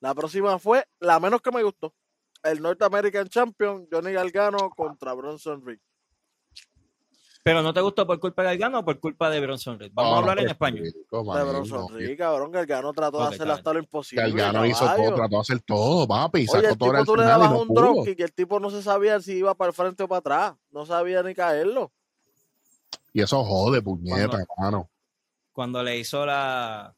La 0.00 0.14
próxima 0.14 0.58
fue 0.58 0.84
la 1.00 1.20
menos 1.20 1.40
que 1.42 1.50
me 1.52 1.62
gustó. 1.62 1.94
El 2.42 2.60
North 2.60 2.82
American 2.82 3.28
Champion, 3.28 3.86
Johnny 3.90 4.12
Gargano 4.12 4.70
contra 4.70 5.12
Bronson 5.14 5.64
Reed. 5.64 5.78
pero 7.44 7.60
no 7.62 7.72
te 7.74 7.80
gustó 7.80 8.06
por 8.06 8.20
culpa 8.20 8.42
de 8.42 8.48
Gargano 8.50 8.80
o 8.80 8.84
por 8.84 9.00
culpa 9.00 9.28
de 9.28 9.40
Bronson 9.40 9.78
Reed. 9.78 9.90
Vamos 9.94 10.14
a 10.14 10.18
hablar 10.18 10.38
en 10.40 10.48
español. 10.48 10.84
De 10.84 10.94
Bronson 11.10 11.80
no, 11.80 11.88
Reed, 11.88 12.16
cabrón. 12.16 12.52
Gargano 12.52 12.92
trató 12.92 13.20
de 13.20 13.34
hacer 13.34 13.50
hasta 13.50 13.72
lo 13.72 13.78
imposible. 13.80 14.22
Gargano 14.30 14.64
hizo 14.66 14.80
caballo. 14.84 15.04
todo, 15.04 15.14
trató 15.14 15.34
de 15.36 15.40
hacer 15.40 15.60
todo, 15.60 16.06
papi. 16.08 16.38
Oye, 16.40 16.46
Sacó 16.46 16.68
el 16.68 16.78
todo 16.78 16.90
tipo 16.92 17.04
tú 17.04 17.16
le 17.16 17.24
dabas 17.24 17.50
no 17.50 17.62
un 17.62 17.68
dropkick 17.68 18.18
y 18.18 18.22
el 18.22 18.32
tipo 18.32 18.60
no 18.60 18.70
se 18.70 18.82
sabía 18.82 19.20
si 19.20 19.32
iba 19.38 19.54
para 19.54 19.70
el 19.70 19.74
frente 19.74 20.02
o 20.04 20.08
para 20.08 20.18
atrás. 20.18 20.54
No 20.70 20.86
sabía 20.86 21.22
ni 21.22 21.34
caerlo. 21.34 21.92
Y 23.12 23.22
eso 23.22 23.44
jode, 23.44 23.82
puñeta, 23.82 24.38
mano. 24.58 24.88
Cuando 25.52 25.82
le 25.82 25.98
hizo 25.98 26.24
la. 26.24 26.94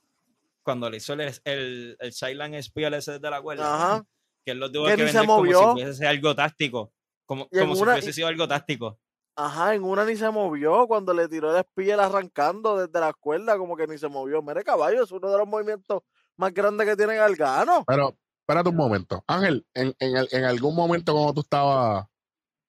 Cuando 0.62 0.88
le 0.88 0.98
hizo 0.98 1.12
el, 1.14 1.20
el, 1.44 1.96
el 1.98 2.12
Silent 2.12 2.62
Spear 2.62 2.94
ese 2.94 3.18
de 3.18 3.30
la 3.30 3.42
cuerda, 3.42 3.74
Ajá. 3.74 4.06
Que 4.44 4.52
él 4.52 4.58
lo 4.58 4.70
tuvo 4.70 4.84
Que 4.86 4.96
que 4.96 5.04
ni 5.04 5.08
se 5.10 5.18
vender 5.18 5.26
como 5.26 5.38
movió. 5.38 5.58
si 5.76 5.82
fuese 5.82 6.06
algo 6.06 6.34
táctico. 6.34 6.92
Como, 7.26 7.48
Y 7.50 7.58
como 7.58 7.74
si 7.76 7.84
fuese 7.84 8.12
sido 8.12 8.28
algo 8.28 8.46
táctico. 8.46 8.98
Ajá, 9.36 9.74
en 9.74 9.82
una 9.82 10.04
ni 10.04 10.14
se 10.16 10.30
movió 10.30 10.86
cuando 10.86 11.12
le 11.12 11.26
tiró 11.28 11.50
el 11.50 11.56
espiel 11.64 11.98
arrancando 11.98 12.76
desde 12.78 13.00
la 13.00 13.12
cuerda, 13.12 13.56
como 13.58 13.76
que 13.76 13.86
ni 13.86 13.98
se 13.98 14.08
movió. 14.08 14.42
Mire, 14.42 14.62
caballo, 14.62 15.02
es 15.02 15.10
uno 15.10 15.30
de 15.30 15.38
los 15.38 15.48
movimientos 15.48 16.02
más 16.36 16.52
grandes 16.54 16.86
que 16.86 16.96
tiene 16.96 17.16
Gargano. 17.16 17.82
Pero, 17.86 18.16
espérate 18.42 18.68
un 18.68 18.76
momento. 18.76 19.24
Ángel, 19.26 19.66
en, 19.74 19.92
en, 19.98 20.16
el- 20.16 20.28
en 20.30 20.44
algún 20.44 20.76
momento 20.76 21.12
cuando 21.14 21.34
tú 21.34 21.40
estabas 21.40 22.06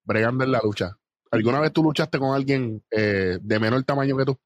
bregando 0.03 0.43
en 0.43 0.51
la 0.53 0.61
lucha, 0.63 0.97
¿alguna 1.29 1.59
vez 1.59 1.71
tú 1.73 1.83
luchaste 1.83 2.17
con 2.17 2.33
alguien 2.33 2.83
eh, 2.89 3.37
de 3.41 3.59
menor 3.59 3.83
tamaño 3.83 4.17
que 4.17 4.25
tú? 4.25 4.39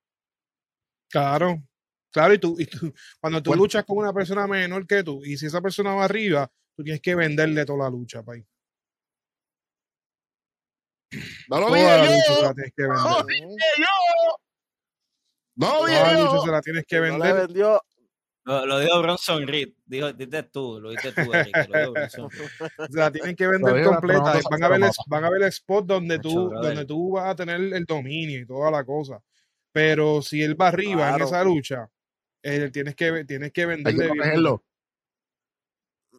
Claro, 1.10 1.64
claro, 2.12 2.34
y 2.34 2.38
tú, 2.40 2.56
y 2.60 2.66
tú 2.66 2.94
cuando 3.20 3.42
tú 3.42 3.52
Bueno. 3.52 3.64
luchas 3.64 3.86
con 3.86 3.98
una 3.98 4.14
persona 4.14 4.46
menor 4.48 4.86
que 4.86 5.04
tú, 5.04 5.22
y 5.24 5.38
si 5.38 5.46
esa 5.48 5.62
persona 5.62 5.94
va 5.96 6.06
arriba, 6.06 6.52
tú 6.80 6.84
tienes 6.86 7.02
que 7.02 7.14
venderle 7.14 7.66
toda 7.66 7.80
la 7.80 7.90
lucha, 7.90 8.24
pay. 8.24 8.42
No 11.50 11.60
lo 11.60 11.68
Toda 11.68 12.06
se 12.08 12.34
yo. 12.36 12.42
la 12.44 12.54
tienes 12.54 12.74
que 12.74 12.84
vender. 12.84 12.98
No, 12.98 13.28
yo. 13.78 14.38
No 15.56 15.68
lo 15.74 15.80
Toda 15.86 16.14
la 16.14 16.14
lucha 16.14 16.34
yo. 16.36 16.42
se 16.46 16.52
la 16.52 16.62
tienes 16.62 16.86
que 16.88 16.96
No 16.98 17.02
vender. 17.02 17.36
vendió. 17.48 17.82
Lo, 18.46 18.66
lo 18.66 18.80
dijo 18.80 19.02
Bronson 19.02 19.46
Reed. 19.46 19.70
Dijo, 19.86 20.14
dices 20.14 20.52
tú, 20.54 20.80
lo 20.80 20.92
dices 20.92 21.14
tú, 21.14 21.34
Eric, 21.34 21.68
lo 21.68 21.80
dijo 21.80 21.92
Bronson 21.92 22.30
Reed. 22.30 22.50
Se 22.90 22.98
la 22.98 23.12
tienen 23.12 23.36
que 23.36 23.48
vender 23.48 23.84
completa. 23.84 24.40
Van 24.50 24.64
a 24.64 24.70
ver, 24.70 24.82
van 25.08 25.26
a 25.26 25.30
ver 25.30 25.42
el 25.42 25.48
spot 25.50 25.86
donde 25.86 26.18
tú, 26.20 26.48
brother. 26.50 26.70
donde 26.70 26.86
tú 26.86 27.12
vas 27.12 27.30
a 27.30 27.36
tener 27.36 27.60
el 27.60 27.84
dominio 27.86 28.40
y 28.40 28.46
toda 28.46 28.72
la 28.72 28.86
cosa. 28.86 29.22
Pero 29.74 30.22
si 30.22 30.42
él 30.42 30.60
va 30.60 30.70
arriba 30.70 31.10
Claro. 31.10 31.18
en 31.18 31.24
esa 31.24 31.44
lucha, 31.44 31.90
eh, 32.42 32.70
tienes 32.72 32.96
que 32.96 33.26
tienes 33.26 33.52
que 33.52 33.62
Hay 33.64 33.66
que 33.66 33.66
venderle 33.66 34.04
bien. 34.06 34.16
protegerlo. 34.16 34.64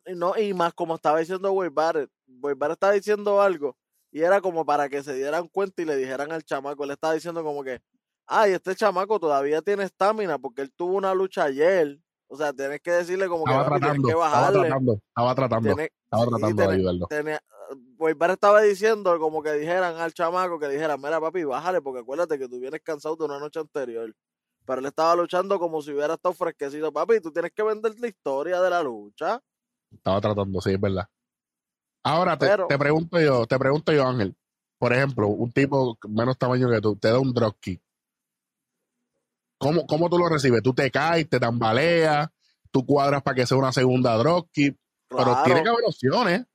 Y 0.06 0.14
No, 0.14 0.36
y 0.36 0.52
más 0.54 0.72
como 0.74 0.94
estaba 0.96 1.18
diciendo 1.18 1.52
Wade 1.52 1.70
Barrett. 1.70 2.10
Wade 2.26 2.54
Barrett 2.54 2.76
estaba 2.76 2.92
diciendo 2.94 3.40
algo 3.40 3.76
y 4.12 4.22
era 4.22 4.40
como 4.40 4.64
para 4.64 4.88
que 4.88 5.02
se 5.02 5.14
dieran 5.14 5.46
cuenta 5.48 5.82
y 5.82 5.84
le 5.84 5.96
dijeran 5.96 6.32
al 6.32 6.42
chamaco. 6.44 6.84
Él 6.84 6.90
estaba 6.92 7.14
diciendo 7.14 7.42
como 7.44 7.62
que, 7.62 7.80
ay, 8.26 8.52
este 8.52 8.74
chamaco 8.74 9.20
todavía 9.20 9.62
tiene 9.62 9.84
estamina 9.84 10.38
porque 10.38 10.62
él 10.62 10.72
tuvo 10.74 10.94
una 10.96 11.14
lucha 11.14 11.44
ayer. 11.44 11.98
O 12.28 12.36
sea, 12.36 12.52
tienes 12.52 12.80
que 12.80 12.92
decirle 12.92 13.28
como 13.28 13.44
que 13.44 13.50
Estaba 13.50 13.68
"Papi, 13.68 13.80
tienes 13.80 14.02
tratando, 14.02 14.06
que 14.08 14.12
estaba 14.12 14.30
bajarle. 14.30 14.60
tratando, 14.68 14.92
estaba 14.94 15.34
tratando, 15.34 15.68
Tienes- 15.74 15.90
estaba 16.04 16.24
sí, 16.24 16.30
tratando 16.30 16.62
de 16.62 16.68
tenés- 16.68 16.74
ayudarlo. 16.78 17.08
Barrett 18.16 18.36
estaba 18.36 18.60
diciendo 18.62 19.18
como 19.18 19.42
que 19.42 19.52
dijeran 19.52 19.96
al 19.96 20.12
chamaco 20.12 20.58
que 20.58 20.68
dijeran, 20.68 21.00
mira 21.00 21.20
papi, 21.20 21.44
bájale 21.44 21.80
porque 21.80 22.00
acuérdate 22.00 22.38
que 22.38 22.48
tú 22.48 22.58
vienes 22.60 22.80
cansado 22.82 23.16
de 23.16 23.24
una 23.24 23.38
noche 23.38 23.60
anterior. 23.60 24.12
Pero 24.66 24.80
él 24.80 24.86
estaba 24.86 25.14
luchando 25.16 25.58
como 25.58 25.80
si 25.82 25.92
hubiera 25.92 26.14
estado 26.14 26.34
fresquecito. 26.34 26.92
Papi, 26.92 27.20
tú 27.20 27.32
tienes 27.32 27.50
que 27.52 27.62
vender 27.62 27.94
la 27.98 28.08
historia 28.08 28.60
de 28.60 28.70
la 28.70 28.82
lucha. 28.82 29.40
Estaba 29.92 30.20
tratando, 30.20 30.60
sí, 30.60 30.72
es 30.72 30.80
verdad. 30.80 31.08
Ahora 32.04 32.38
te, 32.38 32.46
Pero- 32.46 32.66
te 32.66 32.78
pregunto 32.78 33.20
yo, 33.20 33.46
te 33.46 33.58
pregunto 33.58 33.92
yo, 33.92 34.06
Ángel. 34.06 34.34
Por 34.78 34.92
ejemplo, 34.94 35.28
un 35.28 35.52
tipo 35.52 35.98
menos 36.08 36.38
tamaño 36.38 36.70
que 36.70 36.80
tú, 36.80 36.96
te 36.96 37.08
da 37.08 37.18
un 37.18 37.34
dropkick. 37.34 37.82
¿Cómo, 39.58 39.86
¿Cómo 39.86 40.08
tú 40.08 40.16
lo 40.18 40.28
recibes? 40.28 40.62
¿Tú 40.62 40.72
te 40.72 40.90
caes, 40.90 41.28
te 41.28 41.38
tambaleas, 41.38 42.28
tú 42.70 42.86
cuadras 42.86 43.22
para 43.22 43.34
que 43.34 43.46
sea 43.46 43.58
una 43.58 43.72
segunda 43.72 44.16
dropkick? 44.16 44.74
Pero 45.08 45.42
tiene 45.44 45.62
que 45.62 45.68
haber 45.68 45.84
opciones. 45.86 46.46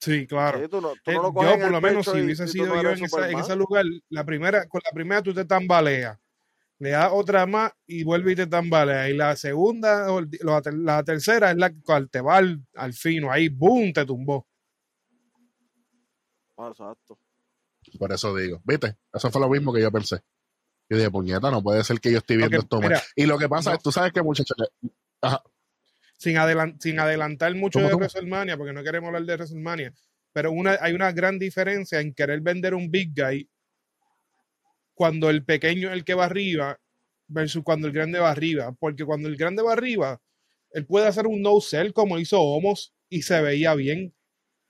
Sí, 0.00 0.26
claro. 0.26 0.60
Sí, 0.62 0.68
tú 0.68 0.80
no, 0.80 0.92
tú 1.04 1.10
Eh, 1.10 1.14
no 1.14 1.22
lo 1.24 1.42
yo, 1.42 1.58
por 1.58 1.70
lo 1.70 1.80
menos, 1.80 2.06
si 2.06 2.20
hubiese 2.22 2.46
sido 2.48 2.80
yo 2.82 2.90
en, 2.90 3.04
esa- 3.04 3.28
en 3.30 3.38
ese 3.38 3.56
lugar, 3.56 3.84
la 4.08 4.24
primera, 4.24 4.66
con 4.68 4.80
la 4.84 4.90
primera 4.94 5.20
tú 5.22 5.34
te 5.34 5.44
tambaleas, 5.44 6.18
le 6.78 6.90
das 6.90 7.10
otra 7.12 7.46
más 7.46 7.72
y 7.86 8.04
vuelve 8.04 8.32
y 8.32 8.36
te 8.36 8.46
tambalea. 8.46 9.08
Y 9.08 9.14
la 9.16 9.34
segunda, 9.36 10.06
la, 10.42 10.62
ter- 10.62 10.74
la 10.74 11.02
tercera 11.02 11.50
es 11.50 11.56
la 11.56 11.72
cual 11.84 12.08
te 12.10 12.20
va 12.20 12.36
al, 12.38 12.64
al 12.74 12.92
fino, 12.92 13.30
ahí, 13.30 13.48
boom, 13.48 13.92
te 13.92 14.04
tumbó. 14.04 14.46
Ah, 16.56 16.68
exacto. 16.70 17.18
Por 17.98 18.12
eso 18.12 18.34
digo, 18.34 18.60
¿viste? 18.64 18.96
Eso 19.12 19.30
fue 19.30 19.40
lo 19.40 19.48
mismo 19.48 19.72
que 19.72 19.80
yo 19.80 19.92
pensé. 19.92 20.20
Yo 20.88 20.96
dije, 20.96 21.10
puñeta, 21.10 21.50
no 21.50 21.62
puede 21.62 21.82
ser 21.84 22.00
que 22.00 22.10
yo 22.12 22.18
esté 22.18 22.36
viendo 22.36 22.56
Ok, 22.58 22.62
esto 22.64 22.80
mal. 22.80 23.00
Y 23.14 23.26
lo 23.26 23.38
que 23.38 23.48
pasa 23.48 23.70
no. 23.70 23.76
es, 23.76 23.82
tú 23.82 23.92
sabes 23.92 24.12
que 24.12 24.22
muchachos, 24.22 24.56
ajá, 25.20 25.42
sin, 26.16 26.36
adelan- 26.36 26.76
sin 26.80 26.98
adelantar 26.98 27.54
mucho 27.54 27.78
¿Cómo, 27.78 27.88
de 27.88 27.92
cómo? 27.94 28.00
WrestleMania, 28.04 28.56
porque 28.56 28.72
no 28.72 28.82
queremos 28.82 29.08
hablar 29.08 29.24
de 29.24 29.34
WrestleMania, 29.34 29.92
pero 30.32 30.52
una, 30.52 30.78
hay 30.80 30.92
una 30.94 31.12
gran 31.12 31.38
diferencia 31.38 32.00
en 32.00 32.14
querer 32.14 32.40
vender 32.40 32.74
un 32.74 32.90
big 32.90 33.12
guy 33.14 33.48
cuando 34.96 35.28
el 35.30 35.44
pequeño 35.44 35.88
es 35.88 35.94
el 35.94 36.04
que 36.04 36.14
va 36.14 36.24
arriba 36.24 36.80
versus 37.28 37.62
cuando 37.62 37.86
el 37.86 37.92
grande 37.92 38.18
va 38.18 38.30
arriba. 38.30 38.74
Porque 38.80 39.04
cuando 39.04 39.28
el 39.28 39.36
grande 39.36 39.62
va 39.62 39.74
arriba, 39.74 40.20
él 40.70 40.86
puede 40.86 41.06
hacer 41.06 41.26
un 41.26 41.42
no-sell 41.42 41.92
como 41.92 42.18
hizo 42.18 42.40
Homos 42.40 42.94
y 43.08 43.22
se 43.22 43.40
veía 43.42 43.74
bien. 43.74 44.14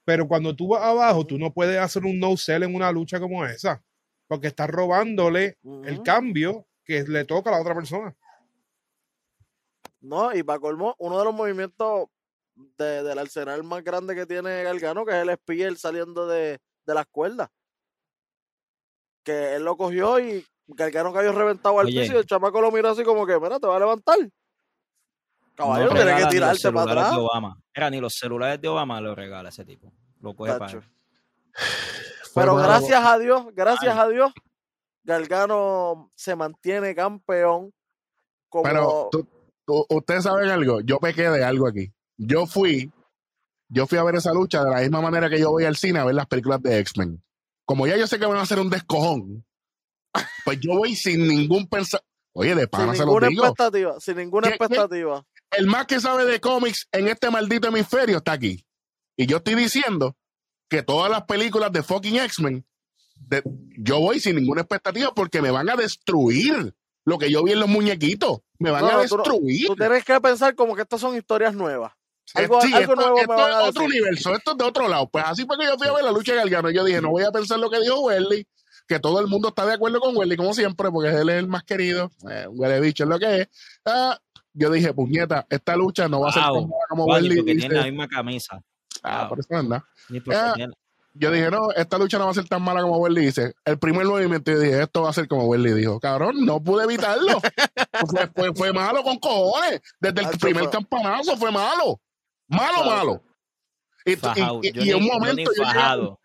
Pero 0.04 0.26
cuando 0.28 0.54
tú 0.54 0.68
vas 0.68 0.82
abajo, 0.82 1.26
tú 1.26 1.38
no 1.38 1.52
puedes 1.54 1.78
hacer 1.78 2.04
un 2.04 2.18
no-sell 2.18 2.64
en 2.64 2.74
una 2.74 2.90
lucha 2.92 3.20
como 3.20 3.46
esa. 3.46 3.82
Porque 4.26 4.48
estás 4.48 4.68
robándole 4.68 5.56
el 5.84 6.02
cambio 6.02 6.66
que 6.84 7.04
le 7.04 7.24
toca 7.24 7.50
a 7.50 7.54
la 7.54 7.60
otra 7.60 7.74
persona. 7.74 8.16
No, 10.00 10.34
y 10.34 10.42
para 10.42 10.58
colmo, 10.58 10.94
uno 10.98 11.18
de 11.18 11.24
los 11.24 11.34
movimientos 11.34 12.08
de- 12.78 13.02
del 13.02 13.18
arsenal 13.18 13.62
más 13.64 13.82
grande 13.82 14.14
que 14.14 14.26
tiene 14.26 14.62
Gargano, 14.62 15.04
que 15.04 15.12
es 15.12 15.28
el 15.28 15.34
spear 15.36 15.76
saliendo 15.76 16.26
de, 16.26 16.58
de 16.86 16.94
las 16.94 17.06
cuerdas. 17.06 17.48
Que 19.26 19.56
él 19.56 19.64
lo 19.64 19.76
cogió 19.76 20.20
y 20.20 20.46
Gargano 20.68 21.12
cayó 21.12 21.32
reventado 21.32 21.80
al 21.80 21.86
Oye. 21.86 22.02
piso 22.02 22.14
y 22.14 22.16
el 22.18 22.26
chamaco 22.26 22.60
lo 22.60 22.70
miró 22.70 22.90
así 22.90 23.02
como 23.02 23.26
que, 23.26 23.38
mira, 23.40 23.58
te 23.58 23.66
va 23.66 23.74
a 23.76 23.80
levantar. 23.80 24.16
Caballo, 25.56 25.84
No 25.86 25.90
tienes 25.90 26.04
regala 26.04 26.28
que 26.28 26.34
tirarte 26.34 26.72
para 26.72 26.92
atrás. 26.92 27.10
de 27.10 27.16
Obama. 27.16 27.60
Era 27.74 27.90
ni 27.90 28.00
los 28.00 28.14
celulares 28.14 28.60
de 28.60 28.68
Obama 28.68 29.00
lo 29.00 29.14
regala 29.16 29.48
ese 29.48 29.64
tipo. 29.64 29.92
Lo 30.20 30.34
coge 30.34 30.52
para 30.52 30.66
Tacho. 30.66 30.82
fue 32.32 32.42
Pero 32.42 32.56
gracias 32.56 33.04
a 33.04 33.18
Dios, 33.18 33.46
gracias 33.54 33.94
Ay. 33.94 34.00
a 34.00 34.08
Dios, 34.08 34.32
Gargano 35.02 36.10
se 36.14 36.36
mantiene 36.36 36.94
campeón. 36.94 37.72
Como 38.48 38.64
Pero 38.64 39.08
tú- 39.10 39.26
tú- 39.64 39.86
ustedes 39.88 40.24
saben 40.24 40.50
algo, 40.50 40.80
yo 40.82 40.98
pequé 40.98 41.30
de 41.30 41.44
algo 41.44 41.66
aquí. 41.66 41.92
Yo 42.16 42.46
fui, 42.46 42.92
yo 43.68 43.86
fui 43.86 43.98
a 43.98 44.04
ver 44.04 44.16
esa 44.16 44.32
lucha 44.32 44.62
de 44.64 44.70
la 44.70 44.80
misma 44.80 45.00
manera 45.00 45.28
que 45.28 45.40
yo 45.40 45.50
voy 45.50 45.64
al 45.64 45.76
cine 45.76 45.98
a 45.98 46.04
ver 46.04 46.14
las 46.14 46.26
películas 46.26 46.62
de 46.62 46.78
X-Men. 46.78 47.22
Como 47.66 47.86
ya 47.86 47.96
yo 47.96 48.06
sé 48.06 48.18
que 48.18 48.24
van 48.26 48.38
a 48.38 48.42
hacer 48.42 48.58
un 48.60 48.70
descojón, 48.70 49.44
pues 50.44 50.58
yo 50.60 50.76
voy 50.78 50.94
sin 50.96 51.26
ningún 51.28 51.68
pensar. 51.68 52.02
Oye, 52.32 52.54
de 52.54 52.62
sin 52.62 52.68
pana 52.70 52.94
se 52.94 53.04
ninguna 53.04 53.28
digo. 53.28 53.42
expectativa, 53.44 54.00
sin 54.00 54.16
ninguna 54.16 54.48
¿Qué- 54.48 54.56
qué? 54.58 54.64
expectativa. 54.64 55.24
El 55.50 55.66
más 55.66 55.86
que 55.86 56.00
sabe 56.00 56.24
de 56.24 56.40
cómics 56.40 56.86
en 56.92 57.08
este 57.08 57.30
maldito 57.30 57.68
hemisferio 57.68 58.18
está 58.18 58.32
aquí. 58.32 58.64
Y 59.16 59.26
yo 59.26 59.38
estoy 59.38 59.54
diciendo 59.54 60.16
que 60.68 60.82
todas 60.82 61.10
las 61.10 61.24
películas 61.24 61.72
de 61.72 61.82
fucking 61.82 62.16
X-Men, 62.16 62.66
yo 63.78 64.00
voy 64.00 64.20
sin 64.20 64.36
ninguna 64.36 64.60
expectativa 64.62 65.12
porque 65.14 65.40
me 65.42 65.50
van 65.50 65.70
a 65.70 65.76
destruir 65.76 66.74
lo 67.04 67.18
que 67.18 67.30
yo 67.30 67.42
vi 67.44 67.52
en 67.52 67.60
los 67.60 67.68
muñequitos. 67.68 68.40
Me 68.58 68.70
van 68.70 68.82
No, 68.82 68.88
a 68.88 68.92
tú 68.94 69.16
destruir. 69.16 69.66
Tú 69.68 69.76
tienes 69.76 70.04
que 70.04 70.20
pensar 70.20 70.54
como 70.54 70.74
que 70.74 70.82
estas 70.82 71.00
son 71.00 71.16
historias 71.16 71.54
nuevas. 71.54 71.92
Algo, 72.34 72.60
Sí, 72.60 72.72
algo 72.72 72.92
esto, 72.92 72.94
nuevo 72.96 73.18
esto 73.18 73.32
me 73.32 73.42
van 73.42 73.52
a 73.52 73.62
es 73.62 73.68
otro 73.68 73.82
decir. 73.84 74.00
universo, 74.02 74.34
esto 74.34 74.50
es 74.52 74.58
de 74.58 74.64
otro 74.64 74.88
lado. 74.88 75.08
Pues 75.08 75.24
así 75.26 75.44
fue 75.46 75.56
que 75.58 75.64
yo 75.66 75.76
fui 75.78 75.86
a 75.88 75.92
ver 75.92 76.04
la 76.04 76.12
lucha 76.12 76.32
de 76.32 76.38
Gargano. 76.38 76.70
Yo 76.70 76.84
dije, 76.84 77.00
no 77.00 77.10
voy 77.10 77.24
a 77.24 77.30
pensar 77.30 77.58
lo 77.58 77.70
que 77.70 77.80
dijo 77.80 78.00
Welly, 78.00 78.46
que 78.88 78.98
todo 79.00 79.20
el 79.20 79.26
mundo 79.26 79.48
está 79.48 79.64
de 79.66 79.74
acuerdo 79.74 80.00
con 80.00 80.16
Welly, 80.16 80.36
como 80.36 80.52
siempre, 80.54 80.90
porque 80.90 81.10
él 81.10 81.28
es 81.28 81.36
el 81.38 81.46
más 81.48 81.62
querido. 81.64 82.10
Eh, 82.30 82.46
huele 82.50 82.80
bicho 82.80 83.04
es 83.04 83.10
lo 83.10 83.18
que 83.18 83.42
es. 83.42 83.48
Ah, 83.84 84.18
yo 84.52 84.70
dije, 84.70 84.92
puñeta, 84.92 85.46
esta 85.50 85.76
lucha 85.76 86.08
no 86.08 86.20
va 86.20 86.30
a 86.30 86.32
ser 86.32 86.42
Wow. 86.44 86.54
tan 86.60 86.68
mala 86.70 86.84
como 86.88 87.06
ni 87.06 87.12
Welly 87.12 87.36
porque 87.36 87.54
dice. 87.54 87.68
tiene 87.68 87.74
la 87.80 87.84
misma 87.90 88.08
camisa. 88.08 88.62
Ah, 89.02 89.20
Wow. 89.20 89.28
por 89.28 89.40
eso 89.40 89.54
anda. 89.54 89.84
Ah, 90.32 90.54
Yo 91.18 91.30
dije, 91.30 91.50
no, 91.50 91.70
esta 91.72 91.96
lucha 91.96 92.18
no 92.18 92.26
va 92.26 92.32
a 92.32 92.34
ser 92.34 92.46
tan 92.46 92.60
mala 92.62 92.82
como 92.82 92.98
Welly 92.98 93.24
dice. 93.24 93.54
El 93.64 93.78
primer 93.78 94.04
movimiento 94.04 94.50
yo 94.52 94.58
dije, 94.58 94.82
esto 94.82 95.00
va 95.02 95.08
a 95.10 95.12
ser 95.14 95.26
como 95.26 95.44
Welly 95.46 95.72
dijo. 95.72 95.98
Cabrón, 95.98 96.44
no 96.44 96.60
pude 96.62 96.84
evitarlo. 96.84 97.40
fue, 98.10 98.26
fue, 98.34 98.54
fue 98.54 98.72
malo 98.74 99.02
con 99.02 99.18
cojones. 99.18 99.80
Desde 99.98 100.22
el 100.30 100.38
primer 100.38 100.68
campanazo 100.68 101.34
fue 101.38 101.50
malo. 101.50 102.00
Malo, 102.48 102.84
malo. 102.84 103.22
Y, 104.04 104.12
y- 104.12 104.16
Fajado. 104.16 104.60
y- 104.62 104.72
Yo 104.72 104.82
y 104.82 104.90
en 104.90 104.96
un 104.96 105.06
momento 105.06 105.50
yo, 105.56 105.62
fajado. 105.64 106.20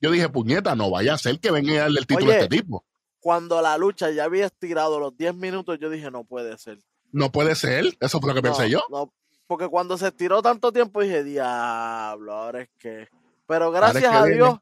dije, 0.00 0.28
puñeta, 0.28 0.74
no 0.76 0.90
vaya 0.90 1.14
a 1.14 1.18
ser 1.18 1.40
que 1.40 1.50
venga 1.50 1.72
a 1.72 1.78
darle 1.82 2.00
el 2.00 2.06
título 2.06 2.26
Oye. 2.30 2.36
a 2.38 2.42
este 2.44 2.56
tipo. 2.56 2.84
Cuando 3.20 3.60
la 3.60 3.76
lucha 3.76 4.10
ya 4.10 4.24
había 4.24 4.46
estirado 4.46 5.00
los 5.00 5.16
10 5.16 5.34
minutos, 5.34 5.78
yo 5.80 5.90
dije, 5.90 6.10
no 6.10 6.22
puede 6.24 6.56
ser. 6.58 6.78
No 7.10 7.32
puede 7.32 7.54
ser. 7.56 7.84
Eso 7.98 8.20
fue 8.20 8.28
lo 8.30 8.34
que 8.34 8.42
pensé 8.42 8.70
yo. 8.70 8.80
no, 8.90 9.12
porque 9.48 9.66
cuando 9.68 9.96
se 9.98 10.08
estiró 10.08 10.42
tanto 10.42 10.72
tiempo 10.72 11.00
dije, 11.02 11.24
diablo, 11.24 12.32
ahora 12.32 12.62
es 12.62 12.68
que. 12.78 13.08
Pero 13.46 13.66
es 13.66 13.72
gracias 13.74 14.02
que 14.02 14.08
a 14.16 14.22
viene. 14.22 14.36
Dios, 14.36 14.58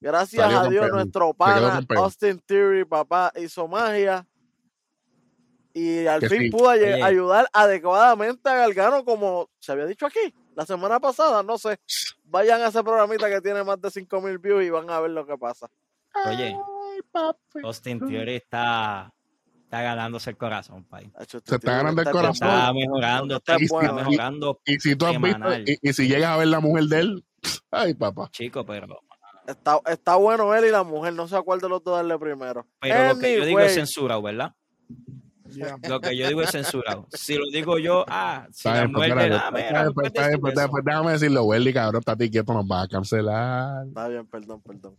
gracias 0.00 0.42
Salió 0.42 0.58
a 0.60 0.68
Dios, 0.68 0.90
nuestro 0.90 1.32
pana. 1.34 1.80
Austin 1.96 2.38
Theory, 2.44 2.84
papá, 2.84 3.32
hizo 3.36 3.66
magia. 3.68 4.26
Y 5.74 6.06
al 6.06 6.20
Que 6.20 6.28
fin 6.28 6.42
sí. 6.42 6.50
pudo 6.50 6.68
Oye. 6.68 7.02
ayudar 7.02 7.48
adecuadamente 7.52 8.46
a 8.50 8.54
Gargano, 8.56 9.04
como 9.06 9.48
se 9.58 9.72
había 9.72 9.86
dicho 9.86 10.04
aquí 10.04 10.34
la 10.54 10.66
semana 10.66 11.00
pasada. 11.00 11.42
No 11.42 11.58
sé. 11.58 11.78
Vayan 12.24 12.60
a 12.62 12.68
ese 12.68 12.82
programita 12.82 13.28
que 13.28 13.40
tiene 13.40 13.62
más 13.64 13.80
de 13.80 13.90
5000 13.90 14.38
views 14.38 14.64
y 14.64 14.70
van 14.70 14.88
a 14.90 15.00
ver 15.00 15.10
lo 15.10 15.26
que 15.26 15.36
pasa. 15.36 15.68
Oye, 16.26 16.54
Ay, 16.54 17.00
papi. 17.10 17.60
Austin 17.64 17.98
Theory 18.00 18.34
está, 18.36 19.12
está 19.64 19.82
ganándose 19.82 20.30
el 20.30 20.36
corazón, 20.36 20.86
este 21.18 21.40
Se 21.44 21.54
está 21.56 21.76
ganando 21.76 22.02
el 22.02 22.10
corazón. 22.10 22.48
Está 22.48 22.72
mejorando, 22.72 23.36
Está 23.36 23.56
bueno. 23.70 23.94
mejorando, 23.94 24.60
Y 24.66 24.78
si 24.78 24.94
tú 24.94 25.06
has 25.06 25.20
visto, 25.20 25.54
y, 25.66 25.78
y 25.80 25.92
si 25.94 26.08
llegas 26.08 26.30
a 26.32 26.36
ver 26.36 26.48
la 26.48 26.60
mujer 26.60 26.84
de 26.84 27.00
él, 27.00 27.24
ay, 27.70 27.94
papá. 27.94 28.28
chico, 28.30 28.64
pero, 28.66 29.00
Está, 29.46 29.80
está 29.86 30.14
bueno 30.16 30.54
él 30.54 30.66
y 30.66 30.70
la 30.70 30.84
mujer. 30.84 31.14
No 31.14 31.26
sé 31.26 31.36
a 31.36 31.42
cuál 31.42 31.60
de 31.60 31.68
los 31.68 31.82
dos 31.82 31.96
darle 31.96 32.16
primero. 32.18 32.66
pero 32.78 33.14
lo 33.14 33.18
que 33.18 33.38
yo 33.38 33.44
digo 33.44 33.58
es 33.60 33.74
censurado, 33.74 34.22
¿verdad? 34.22 34.54
Lo 35.88 36.00
que 36.00 36.16
yo 36.16 36.28
digo 36.28 36.42
es 36.42 36.50
censurado. 36.50 37.06
Si 37.12 37.34
lo 37.36 37.44
digo 37.52 37.78
yo, 37.78 38.04
ah, 38.08 38.46
si 38.52 38.68
la 38.68 38.88
pues, 38.92 39.08
de 39.08 39.08
espérate, 39.08 39.34
ah, 39.34 39.48
pues, 39.50 39.64
mira, 39.66 39.82
pues, 39.82 39.94
¿por 39.94 40.02
qué 40.02 40.08
está 40.08 40.28
bien, 40.28 40.40
pues, 40.40 40.54
decir 40.54 40.70
pues, 40.70 40.80
eso? 40.82 40.90
déjame 40.90 41.12
decirlo, 41.12 41.44
Welly, 41.44 41.72
cabrón, 41.72 41.98
está 42.00 42.12
aquí 42.12 42.30
quieto, 42.30 42.52
nos 42.54 42.64
va 42.66 42.82
a 42.82 42.88
cancelar. 42.88 43.86
Está 43.86 44.08
bien, 44.08 44.26
perdón, 44.26 44.62
perdón. 44.62 44.96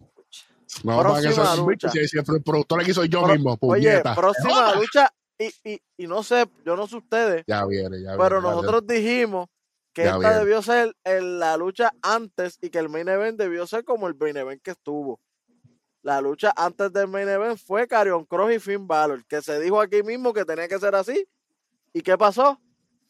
No 0.83 0.95
va 0.95 0.99
a 0.99 1.03
Próxima 1.03 1.35
cancelar. 1.35 1.57
lucha. 1.59 1.89
Si, 1.89 2.07
si 2.07 2.17
el 2.17 2.23
productor 2.43 2.81
aquí 2.81 2.93
soy 2.93 3.09
yo 3.09 3.23
Pro- 3.23 3.33
mismo, 3.33 3.57
Oye, 3.61 3.89
puñeta. 3.91 4.15
próxima 4.15 4.73
lucha. 4.75 5.09
Y, 5.37 5.45
y, 5.73 5.81
y 5.97 6.07
no 6.07 6.23
sé, 6.23 6.45
yo 6.65 6.75
no 6.75 6.87
sé 6.87 6.95
ustedes, 6.97 7.43
Ya 7.47 7.65
viene, 7.65 8.01
ya 8.01 8.11
viene. 8.11 8.17
pero 8.17 8.41
ya 8.41 8.49
nosotros 8.49 8.85
dijimos 8.87 9.47
que 9.93 10.03
Ya 10.03 10.09
esta 10.11 10.19
viene. 10.19 10.35
debió 10.39 10.61
ser 10.61 10.95
el- 11.03 11.39
la 11.39 11.57
lucha 11.57 11.91
antes 12.01 12.57
y 12.61 12.69
que 12.69 12.79
el 12.79 12.87
main 12.89 13.07
event 13.09 13.37
debió 13.37 13.65
ser 13.67 13.83
como 13.83 14.07
el 14.07 14.15
main 14.15 14.37
event 14.37 14.61
que 14.63 14.71
estuvo. 14.71 15.19
La 16.03 16.19
lucha 16.21 16.53
antes 16.55 16.91
del 16.93 17.07
main 17.07 17.27
event 17.29 17.57
fue 17.57 17.87
Carion 17.87 18.25
Cross 18.25 18.53
y 18.53 18.59
Finn 18.59 18.85
Balor, 18.87 19.25
que 19.25 19.41
se 19.41 19.59
dijo 19.59 19.79
aquí 19.81 20.03
mismo 20.03 20.33
que 20.33 20.43
tenía 20.45 20.67
que 20.67 20.77
ser 20.77 20.93
así. 20.95 21.25
¿Y 21.93 22.01
qué 22.01 22.17
pasó? 22.17 22.59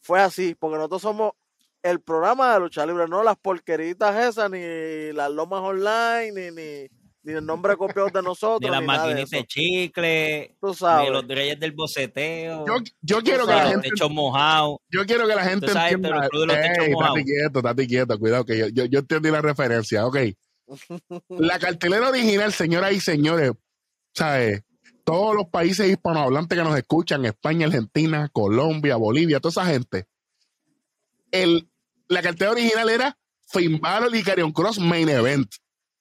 Fue 0.01 0.19
así, 0.21 0.53
porque 0.55 0.77
nosotros 0.77 1.01
somos 1.01 1.31
el 1.81 1.99
programa 2.01 2.53
de 2.53 2.59
lucha 2.59 2.85
libre, 2.85 3.07
no 3.07 3.23
las 3.23 3.35
porqueritas 3.37 4.15
esas, 4.29 4.49
ni 4.51 5.11
las 5.11 5.31
lomas 5.31 5.61
online, 5.61 6.31
ni, 6.31 6.51
ni, 6.55 6.87
ni 7.23 7.33
el 7.33 7.45
nombre 7.45 7.75
copiado 7.77 8.09
de 8.09 8.21
nosotros. 8.21 8.59
Ni 8.61 8.69
las 8.69 8.83
maquinitas 8.83 9.29
de 9.31 9.43
chicle, 9.45 10.55
Tú 10.61 10.67
ni 11.01 11.09
los 11.09 11.27
reyes 11.27 11.59
del 11.59 11.71
boceteo, 11.71 12.65
Yo, 12.67 12.73
yo 13.01 13.21
quiero 13.23 13.45
que 13.47 13.51
sabes, 13.53 13.63
la 13.65 13.71
gente, 13.71 13.89
techos 13.89 14.11
mojados. 14.11 14.77
yo 14.89 15.05
quiero 15.05 15.27
que 15.27 15.35
la 15.35 15.43
gente 15.45 15.65
Tú 15.67 15.73
sabes, 15.73 15.93
entienda. 15.93 16.27
los 16.31 16.41
de 16.41 16.45
los 16.47 16.55
techos 16.61 16.85
Ey, 16.85 16.91
mojados. 16.93 17.17
estate 17.17 17.25
quieto, 17.33 17.59
estate 17.59 17.87
quieto, 17.87 18.19
cuidado, 18.19 18.45
que 18.45 18.57
yo, 18.59 18.67
yo, 18.67 18.85
yo 18.85 18.99
entendí 18.99 19.31
la 19.31 19.41
referencia, 19.41 20.05
ok. 20.05 20.17
La 21.29 21.59
cartelera 21.59 22.09
original, 22.09 22.51
señoras 22.53 22.93
y 22.93 22.99
señores, 22.99 23.51
¿sabes? 24.13 24.63
Todos 25.03 25.35
los 25.35 25.47
países 25.49 25.89
hispanohablantes 25.89 26.57
que 26.57 26.63
nos 26.63 26.77
escuchan, 26.77 27.25
España, 27.25 27.67
Argentina, 27.67 28.29
Colombia, 28.31 28.95
Bolivia, 28.95 29.39
toda 29.39 29.51
esa 29.63 29.65
gente. 29.71 30.07
El, 31.31 31.67
la 32.07 32.21
cartelera 32.21 32.51
original 32.53 32.89
era 32.89 33.17
Finn 33.47 33.79
Balor 33.79 34.15
y 34.15 34.23
Karrion 34.23 34.51
Cross 34.51 34.79
Main 34.79 35.09
Event. 35.09 35.51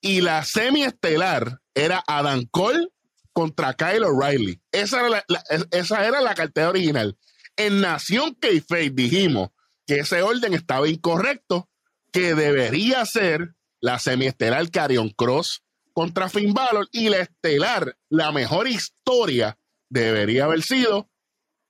Y 0.01 0.21
la 0.21 0.43
semi-estelar 0.43 1.59
era 1.73 2.03
Adam 2.07 2.45
Cole 2.51 2.87
contra 3.31 3.73
Kyle 3.73 4.03
O'Reilly. 4.03 4.61
Esa 4.71 4.99
era 4.99 5.09
la, 5.09 5.23
la- 5.27 5.43
es- 5.49 5.67
esa 5.71 6.05
era 6.05 6.21
la 6.21 6.35
cartelera 6.35 6.69
original. 6.69 7.17
En 7.55 7.81
Nación 7.81 8.35
Kayfabe 8.35 8.89
dijimos 8.91 9.49
que 9.85 9.99
ese 9.99 10.21
orden 10.21 10.53
estaba 10.53 10.87
incorrecto, 10.87 11.69
que 12.11 12.35
debería 12.35 13.05
ser 13.05 13.55
la 13.83 13.99
semiestelar 13.99 14.71
Carion 14.71 15.09
Cross 15.09 15.61
contra 15.91 16.29
Finn 16.29 16.53
Balor 16.53 16.87
y 16.93 17.09
la 17.09 17.17
estelar, 17.19 17.97
la 18.07 18.31
mejor 18.31 18.69
historia 18.69 19.59
debería 19.89 20.45
haber 20.45 20.61
sido 20.63 21.09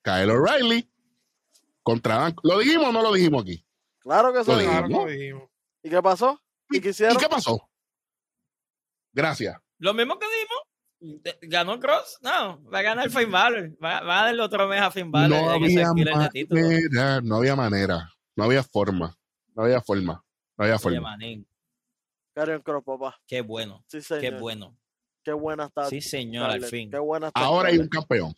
Kyle 0.04 0.30
O'Reilly 0.30 0.88
contra 1.82 2.18
Dan. 2.18 2.36
¿Lo 2.44 2.60
dijimos 2.60 2.90
o 2.90 2.92
no 2.92 3.02
lo 3.02 3.12
dijimos 3.14 3.42
aquí? 3.42 3.66
Claro 4.00 4.32
que 4.32 4.38
Lo 4.40 4.46
sí. 4.46 4.52
dijimos. 4.52 4.70
Claro 4.76 4.88
que 4.88 4.94
lo 4.94 5.06
dijimos. 5.08 5.50
¿Y 5.82 5.90
qué 5.90 6.02
pasó? 6.04 6.40
¿Y 6.70 6.82
qué 6.82 6.90
hicieron? 6.90 7.16
¿Y 7.16 7.20
qué 7.20 7.28
pasó? 7.30 7.68
Gracias. 9.12 9.58
Lo 9.80 9.94
mismo 9.96 10.18
que 10.20 10.26
dimos. 10.28 11.22
de- 11.24 11.38
¿Ganó 11.50 11.80
Cross? 11.80 12.20
No, 12.22 12.64
va 12.70 12.80
a 12.80 12.82
ganar 12.84 13.10
Finn 13.10 13.30
Balor. 13.32 13.72
Va, 13.84 14.02
va 14.02 14.22
a 14.22 14.26
darle 14.26 14.42
otro 14.44 14.68
mes 14.68 14.80
a 14.82 14.90
Finn 14.92 15.12
Balor 15.12 15.30
No 15.42 15.50
había 15.52 15.92
manera, 15.94 17.22
no 17.22 17.36
había 17.38 17.56
manera, 17.58 18.10
no 18.38 18.44
había 18.46 18.64
forma, 18.64 19.18
no 19.56 19.64
había 19.64 19.82
forma, 19.82 20.24
no 20.58 20.64
había 20.64 20.76
Oye, 20.76 20.82
forma. 20.84 21.02
manín, 21.02 21.46
Karrion 22.34 22.62
Cross, 22.62 22.84
papá. 22.84 23.20
qué 23.28 23.42
bueno, 23.42 23.84
Sí, 23.88 24.02
señor. 24.02 24.22
qué 24.22 24.32
bueno. 24.40 24.78
Qué 25.24 25.32
buena 25.34 25.66
está. 25.66 25.86
Sí, 25.86 26.02
señor, 26.02 26.50
al 26.50 26.64
fin. 26.66 26.92
Qué 26.92 26.98
buena 27.00 27.28
está. 27.28 27.40
Ahora 27.42 27.70
hay 27.70 27.78
un 27.78 27.88
campeón. 27.88 28.36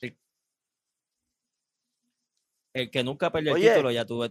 El 2.74 2.92
que 2.92 3.04
nunca 3.04 3.32
perdió 3.32 3.54
Oye, 3.54 3.68
el 3.68 3.74
título 3.74 3.90
ya 3.92 4.06
tuvo, 4.06 4.30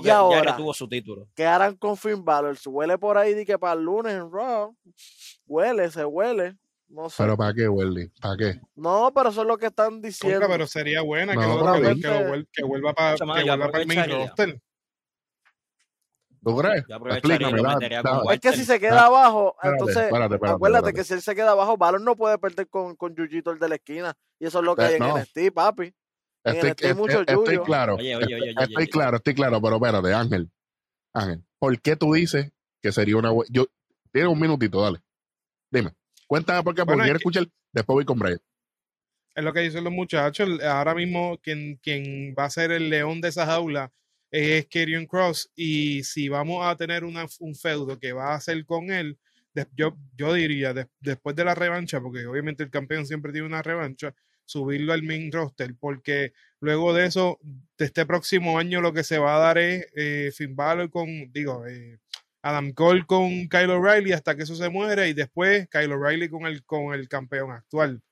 que, 0.00 0.08
ya 0.08 0.16
ahora, 0.16 0.52
retuvo 0.52 0.72
su 0.72 0.88
título. 0.88 1.28
¿Qué 1.34 1.44
harán 1.44 1.76
con 1.76 1.96
Finn 1.98 2.24
Balor? 2.24 2.56
Se 2.56 2.70
huele 2.70 2.96
por 2.96 3.18
ahí 3.18 3.34
de 3.34 3.44
que 3.44 3.58
para 3.58 3.74
el 3.78 3.84
lunes 3.84 4.14
en 4.14 4.32
Raw. 4.32 4.74
Huele, 5.46 5.90
se 5.90 6.04
huele. 6.04 6.56
No 6.88 7.10
sé. 7.10 7.16
Pero 7.22 7.36
¿para 7.36 7.52
qué, 7.52 7.68
Welly? 7.68 8.08
¿Para 8.20 8.36
qué? 8.36 8.60
no, 8.76 9.12
pero 9.14 9.28
eso 9.28 9.42
es 9.42 9.46
lo 9.46 9.58
que 9.58 9.66
están 9.66 10.00
diciendo. 10.00 10.38
Contra, 10.40 10.54
pero 10.56 10.66
sería 10.66 11.02
buena 11.02 11.32
que, 11.34 11.38
lo, 11.40 11.58
que, 11.72 11.80
lo- 11.80 11.94
que 11.94 12.08
lo 12.08 12.30
vuel- 12.30 12.48
que 12.52 12.64
vuelva 12.64 12.94
para 12.94 13.14
el 13.14 13.86
main 13.86 14.10
roster. 14.10 14.60
¿Tú 16.44 16.56
crees? 16.58 16.84
Yo 16.88 16.96
aprovecharía 16.96 17.48
y 17.48 17.52
lo 17.52 17.62
metería 17.62 18.02
Es 18.32 18.40
que 18.40 18.52
si 18.52 18.64
se 18.64 18.78
queda 18.78 19.06
abajo, 19.06 19.54
Espérate, 19.56 19.72
entonces 19.78 19.96
espérate, 20.04 20.34
espérate, 20.34 20.54
acuérdate 20.56 20.78
espérate. 20.90 20.98
que 21.00 21.04
si 21.04 21.14
él 21.14 21.22
se 21.22 21.34
queda 21.34 21.50
abajo, 21.52 21.76
Balor 21.76 22.00
no 22.02 22.16
puede 22.16 22.38
perder 22.38 22.68
con, 22.68 22.94
con 22.96 23.14
Yuyito 23.16 23.50
el 23.50 23.58
de 23.58 23.68
la 23.68 23.74
esquina. 23.76 24.14
Y 24.38 24.46
eso 24.46 24.58
es 24.58 24.64
lo 24.64 24.76
que 24.76 24.82
Eh, 24.82 24.86
hay 24.86 24.92
en 24.94 24.98
no. 25.00 25.16
NXT, 25.18 25.52
papi. 25.54 25.94
En 26.44 26.54
Estoy, 26.54 26.70
NXT 26.70 26.84
hay 26.84 26.94
mucho 26.94 27.20
estoy- 27.20 27.46
yuyo. 27.46 27.62
claro. 27.64 27.94
Oye, 27.94 28.14
oye, 28.16 28.24
oye, 28.26 28.34
oye, 28.34 28.50
estoy 28.50 28.76
oye. 28.76 28.88
claro, 28.88 29.16
estoy 29.16 29.34
claro, 29.34 29.60
pero 29.62 29.76
espérate, 29.76 30.12
Ángel. 30.12 30.50
Ángel, 31.14 31.44
¿por 31.58 31.80
qué 31.80 31.96
tú 31.96 32.12
dices 32.12 32.52
que 32.82 32.92
sería 32.92 33.16
una 33.16 33.30
buena... 33.30 33.48
Yo, 33.52 33.66
tienes 34.12 34.30
un 34.30 34.38
minutito, 34.40 34.82
dale. 34.82 34.98
Dime. 35.70 35.94
Cuéntame 36.26 36.62
por 36.62 36.74
qué, 36.74 36.82
porque 36.82 36.96
Bueno, 36.96 37.02
es 37.04 37.06
quiero 37.06 37.16
escuchar, 37.18 37.46
después 37.72 37.94
voy 37.94 38.04
con 38.04 38.18
Brian. 38.18 38.40
Es 39.34 39.42
lo 39.42 39.52
que 39.52 39.60
dicen 39.60 39.82
los 39.84 39.92
muchachos. 39.92 40.46
el- 40.48 40.60
Ahora 40.66 40.94
mismo 40.94 41.38
quien, 41.42 41.76
quien 41.82 42.34
va 42.38 42.44
a 42.44 42.50
ser 42.50 42.70
el 42.72 42.90
león 42.90 43.20
de 43.20 43.28
esa 43.28 43.46
jaula 43.46 43.90
es 44.34 44.66
Karrion 44.66 45.06
Cross. 45.06 45.50
Y 45.54 46.02
si 46.04 46.28
vamos 46.28 46.66
a 46.66 46.76
tener 46.76 47.04
una- 47.04 47.26
un 47.40 47.54
feudo 47.54 47.98
que 47.98 48.12
va 48.12 48.32
a 48.32 48.36
hacer 48.36 48.64
con 48.66 48.90
él, 48.90 49.18
yo, 49.76 49.96
yo 50.16 50.32
diría 50.34 50.74
des- 50.74 50.88
después 51.00 51.36
de 51.36 51.44
la 51.44 51.54
revancha, 51.54 52.00
porque 52.00 52.26
obviamente 52.26 52.64
el 52.64 52.70
campeón 52.70 53.06
siempre 53.06 53.32
tiene 53.32 53.46
una 53.46 53.62
revancha, 53.62 54.14
subirlo 54.44 54.92
al 54.92 55.02
main 55.04 55.30
roster, 55.32 55.74
porque 55.78 56.32
luego 56.60 56.92
de 56.92 57.06
eso, 57.06 57.38
de 57.78 57.84
este 57.86 58.04
próximo 58.06 58.58
año 58.58 58.80
lo 58.80 58.92
que 58.92 59.04
se 59.04 59.18
va 59.18 59.36
a 59.36 59.38
dar 59.38 59.58
es 59.58 59.86
eh, 59.96 60.32
Finn 60.34 60.56
Balor 60.56 60.90
con, 60.90 61.08
digo, 61.32 61.64
eh, 61.66 61.98
Adam 62.42 62.72
Cole 62.72 63.06
con 63.06 63.48
Kyle 63.48 63.70
O'Reilly 63.70 64.12
hasta 64.12 64.34
que 64.36 64.42
eso 64.42 64.54
se 64.56 64.68
muere 64.68 65.08
y 65.08 65.14
después 65.14 65.68
Kyle 65.70 65.92
O'Reilly 65.92 66.28
con 66.28 66.44
el, 66.46 66.64
con 66.64 66.92
el 66.92 67.08
campeón 67.08 67.52
actual. 67.52 68.02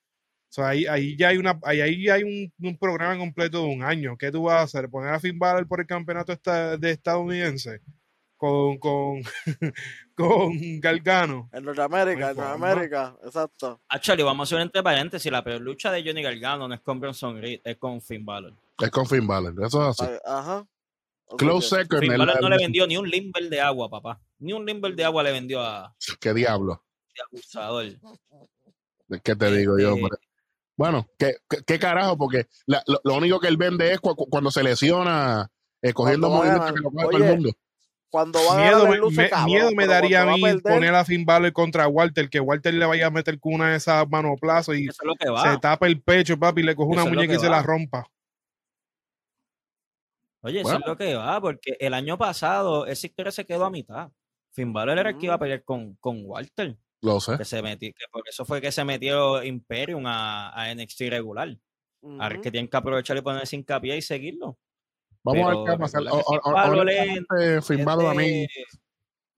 O 0.53 0.55
sea, 0.55 0.69
ahí, 0.69 0.85
ahí 0.85 1.17
ya 1.17 1.29
hay 1.29 1.39
una, 1.39 1.59
ahí, 1.63 1.81
ahí 1.81 2.09
hay 2.11 2.23
un, 2.25 2.53
un 2.69 2.77
programa 2.77 3.17
completo 3.17 3.63
de 3.63 3.69
un 3.75 3.83
año. 3.83 4.19
¿Qué 4.19 4.31
tú 4.31 4.43
vas 4.43 4.57
a 4.59 4.63
hacer? 4.65 4.91
¿Poner 4.91 5.15
a 5.15 5.19
Finn 5.19 5.39
Balor 5.39 5.67
por 5.67 5.81
el 5.81 5.87
campeonato 5.87 6.31
esta- 6.31 6.77
de 6.77 6.91
estadounidense? 6.91 7.81
Con, 8.37 8.77
con, 8.79 9.23
con 10.15 10.81
Galgano. 10.81 11.49
En 11.55 11.65
Norteamérica, 11.65 12.31
en 12.31 12.37
forma. 12.37 12.51
Norteamérica, 12.59 13.17
exacto. 13.25 13.81
Actually, 13.89 14.23
vamos 14.23 14.41
a 14.41 14.45
hacer 14.49 14.57
un 14.57 14.63
entre 14.65 14.83
paréntesis. 14.83 15.33
La 15.33 15.43
peor 15.43 15.61
lucha 15.63 15.91
de 15.91 16.03
Johnny 16.05 16.23
Gargano 16.23 16.69
no 16.69 16.75
es 16.75 16.81
con 16.83 17.01
Bronson 17.01 17.41
Reed, 17.41 17.61
es 17.65 17.79
con 17.79 18.03
Finn 18.03 18.25
Balor. 18.27 18.53
Es 18.79 18.91
con 18.91 19.07
Finn 19.07 19.27
Balor, 19.27 19.55
eso 19.65 19.89
es 19.89 20.01
así. 20.01 20.13
Ah, 20.27 20.39
Ajá. 20.39 20.67
Close 21.39 21.77
second. 21.79 22.01
Finn 22.03 22.19
Balor 22.19 22.43
no 22.43 22.49
le 22.51 22.59
vendió 22.59 22.87
ni 22.87 22.99
un 22.99 23.09
limber 23.09 23.49
de 23.49 23.59
agua, 23.61 23.89
papá. 23.89 24.21
Ni 24.41 24.53
un 24.53 24.67
limber 24.67 24.95
de 24.95 25.05
agua 25.05 25.23
le 25.23 25.33
vendió 25.33 25.63
a 25.63 25.97
¿Qué 26.21 26.35
diablo? 26.35 26.73
a 27.19 27.25
abusador. 27.31 27.87
¿Qué 29.23 29.35
te 29.37 29.51
digo 29.57 29.79
yo? 29.79 29.91
Este, 29.95 30.03
hombre? 30.03 30.19
Bueno, 30.77 31.07
¿qué, 31.19 31.37
qué, 31.49 31.59
qué 31.67 31.79
carajo? 31.79 32.17
Porque 32.17 32.47
la- 32.67 32.83
lo, 32.87 33.01
lo 33.05 33.15
único 33.17 33.39
que 33.41 33.49
él 33.49 33.57
vende 33.57 33.93
es 33.93 34.01
cu- 34.01 34.17
cu- 34.17 34.29
cuando 34.29 34.51
se 34.51 34.63
lesiona, 34.63 35.51
eh, 35.83 35.93
cogiendo 35.93 36.29
a 36.29 36.31
movimientos 36.31 36.73
que 36.73 36.81
lo 36.81 36.91
coge 36.91 37.05
todo 37.07 37.17
el 37.19 37.25
mundo. 37.25 37.51
Cuando 38.09 38.39
va 38.47 38.55
a 38.55 38.57
Miedo 38.61 38.79
ganar 38.81 38.91
me, 38.91 38.97
luce, 38.99 39.23
me- 39.23 39.31
cabrón, 39.31 39.47
miedo 39.47 39.71
me 39.75 39.87
daría 39.87 40.23
a 40.23 40.27
mí 40.27 40.43
perder, 40.43 40.63
poner 40.63 40.95
a 40.95 41.05
Finn 41.05 41.25
Balor 41.25 41.53
contra 41.53 41.89
Walter, 41.89 42.29
que 42.29 42.41
Walter 42.41 42.75
le 42.75 42.85
vaya 42.85 43.07
a 43.07 43.11
meter 43.11 43.39
con 43.41 43.55
una 43.55 43.71
de 43.71 43.77
esas 43.77 44.07
manoplazos 44.09 44.77
y 44.77 44.87
Eso 44.89 45.03
es 45.03 45.07
lo 45.07 45.15
que 45.15 45.51
se 45.51 45.59
tapa 45.59 45.87
el 45.87 46.03
pecho, 46.03 46.39
papi, 46.39 46.61
y 46.61 46.65
le 46.65 46.75
coge 46.77 46.91
una 46.93 47.03
Eso 47.03 47.11
muñeca 47.11 47.35
y 47.35 47.39
se 47.39 47.49
la 47.49 47.63
rompa. 47.63 48.07
Oye, 50.43 50.59
eso 50.61 50.65
Bueno. 50.71 50.81
es 50.81 50.87
lo 50.87 50.97
que 50.97 51.15
va, 51.15 51.41
porque 51.41 51.77
el 51.79 51.95
año 51.95 52.19
pasado 52.19 52.87
esa 52.87 53.07
historia 53.07 53.31
se 53.33 53.45
quedó 53.47 53.65
a 53.65 53.71
mitad. 53.71 54.11
Finn 54.51 54.73
Balor 54.73 54.99
era 54.99 55.11
el 55.11 55.19
que 55.19 55.27
iba 55.27 55.35
a 55.35 55.39
pelear 55.39 55.63
con, 55.65 55.95
con 55.97 56.21
Walter. 56.25 56.77
Lo 57.03 57.21
sé. 57.21 57.37
Que 57.37 57.45
se 57.45 57.61
metió, 57.63 57.91
que 57.91 58.05
por 58.11 58.23
eso 58.29 58.45
fue 58.45 58.61
que 58.61 58.71
se 58.73 58.85
metió 58.85 59.43
Imperium 59.43 60.07
a, 60.07 60.51
a 60.55 60.73
NXT 60.75 61.01
regular. 61.11 61.57
Ahora 62.03 62.29
es 62.29 62.35
Ujú. 62.35 62.43
que 62.43 62.51
tienen 62.51 62.69
que 62.69 62.77
aprovechar 62.77 63.17
y 63.17 63.21
ponerse 63.23 63.57
hincapié 63.57 63.97
y 63.97 64.03
seguirlo. 64.03 64.59
Vamos 65.25 65.45
a 65.45 65.49
ver 65.51 65.57
qué 65.65 65.71
va 65.71 65.75
a 65.75 65.79
pasar. 65.79 66.03
recuerda 66.03 66.25
que 66.25 66.35
O- 66.35 66.39
o- 66.39 66.43
Finn 66.43 66.53
Balor 66.55 66.91
es- 66.91 66.99
honestamente, 67.01 67.63
Finn 67.63 67.79
es 67.81 67.85
Balor 67.85 68.07
a 68.07 68.15
mí 68.15 68.47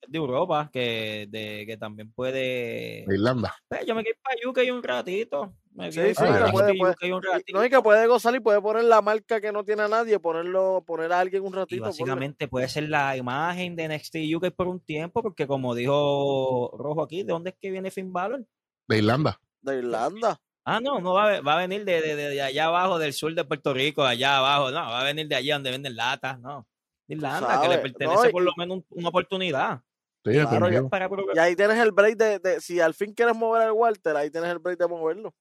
de, 0.09 0.19
Europa, 0.19 0.71
que, 0.73 1.27
de, 1.31 1.65
que 1.67 1.77
también 1.77 2.13
puede. 2.13 3.05
de 3.07 3.15
Irlanda. 3.15 3.55
Pues, 3.69 3.85
yo 3.87 3.95
me 3.95 4.05
quedé 4.05 4.15
para 4.23 4.37
UK 4.51 4.73
un 4.73 4.83
ratito. 4.83 5.55
Me 5.75 5.91
Sí, 5.91 6.01
sí, 6.01 6.15
puede- 6.53 6.75
Y- 6.77 6.81
ratito. 6.81 7.53
No, 7.53 7.65
y 7.65 7.69
que 7.69 7.81
puede 7.83 8.07
gozar 8.07 8.33
y 8.37 8.39
puede 8.41 8.61
poner 8.63 8.85
la 8.85 9.03
marca 9.03 9.41
que 9.41 9.51
no 9.51 9.65
tiene 9.65 9.83
a 9.83 9.89
nadie, 9.89 10.21
ponerlo, 10.21 10.85
poner 10.87 11.13
a 11.13 11.19
alguien 11.19 11.43
un 11.43 11.53
Y 11.53 11.57
ratito. 11.57 11.83
ponle. 11.83 11.89
básicamente 11.91 12.47
puede 12.47 12.69
ser 12.69 12.89
la 12.89 13.17
imagen 13.17 13.75
de 13.75 13.89
NXT 13.89 14.17
UK 14.37 14.53
por 14.53 14.69
un 14.69 14.79
tiempo, 14.79 15.21
porque 15.21 15.49
como 15.49 15.75
dijo 15.75 16.71
Rojo 16.79 17.03
aquí, 17.03 17.25
¿de 17.25 17.33
dónde 17.33 17.51
es 17.51 17.57
que 17.61 17.71
viene 17.73 17.91
Finn 17.91 18.13
Balor? 18.13 18.45
De 18.87 18.99
Irlanda. 18.99 19.41
De 19.63 19.79
Irlanda. 19.79 20.41
Ah, 20.65 20.81
no, 20.81 21.01
no 21.01 21.13
va 21.13 21.35
a, 21.35 21.41
va 21.41 21.55
a 21.55 21.59
venir 21.67 21.85
de, 21.85 22.01
de- 22.01 22.15
de 22.17 22.41
allá 22.43 22.67
abajo, 22.67 22.99
del 22.99 23.13
sur 23.13 23.35
de 23.35 23.45
Puerto 23.45 23.75
Rico, 23.75 24.05
allá 24.05 24.39
abajo, 24.39 24.71
no, 24.71 24.77
va 24.77 25.01
a 25.01 25.05
venir 25.05 25.27
de 25.29 25.35
allá 25.35 25.55
donde 25.55 25.73
venden 25.73 25.97
latas, 25.97 26.39
no. 26.39 26.67
De 27.09 27.17
Irlanda, 27.17 27.61
que 27.61 27.69
le 27.69 27.79
pertenece 27.79 28.23
no, 28.23 28.29
y- 28.29 28.33
por 28.33 28.43
lo 28.45 28.53
menos 28.57 28.77
un- 28.79 28.87
una 28.91 29.09
oportunidad. 29.09 29.81
Sí, 30.25 30.31
Claro. 30.33 30.89
Para 30.89 31.11
Y 31.35 31.39
ahí 31.39 31.55
tienes 31.57 31.79
el 31.79 31.91
break 31.93 32.17
de, 32.17 32.39
de- 32.39 32.61
si 32.61 32.81
al 32.81 32.95
fin 32.95 33.13
quieres 33.13 33.37
mover 33.37 33.61
al 33.63 33.73
Walter, 33.73 34.17
ahí 34.17 34.31
tienes 34.31 34.49
el 34.51 34.59
break 34.59 34.79
de 34.79 34.87
moverlo. 34.89 35.35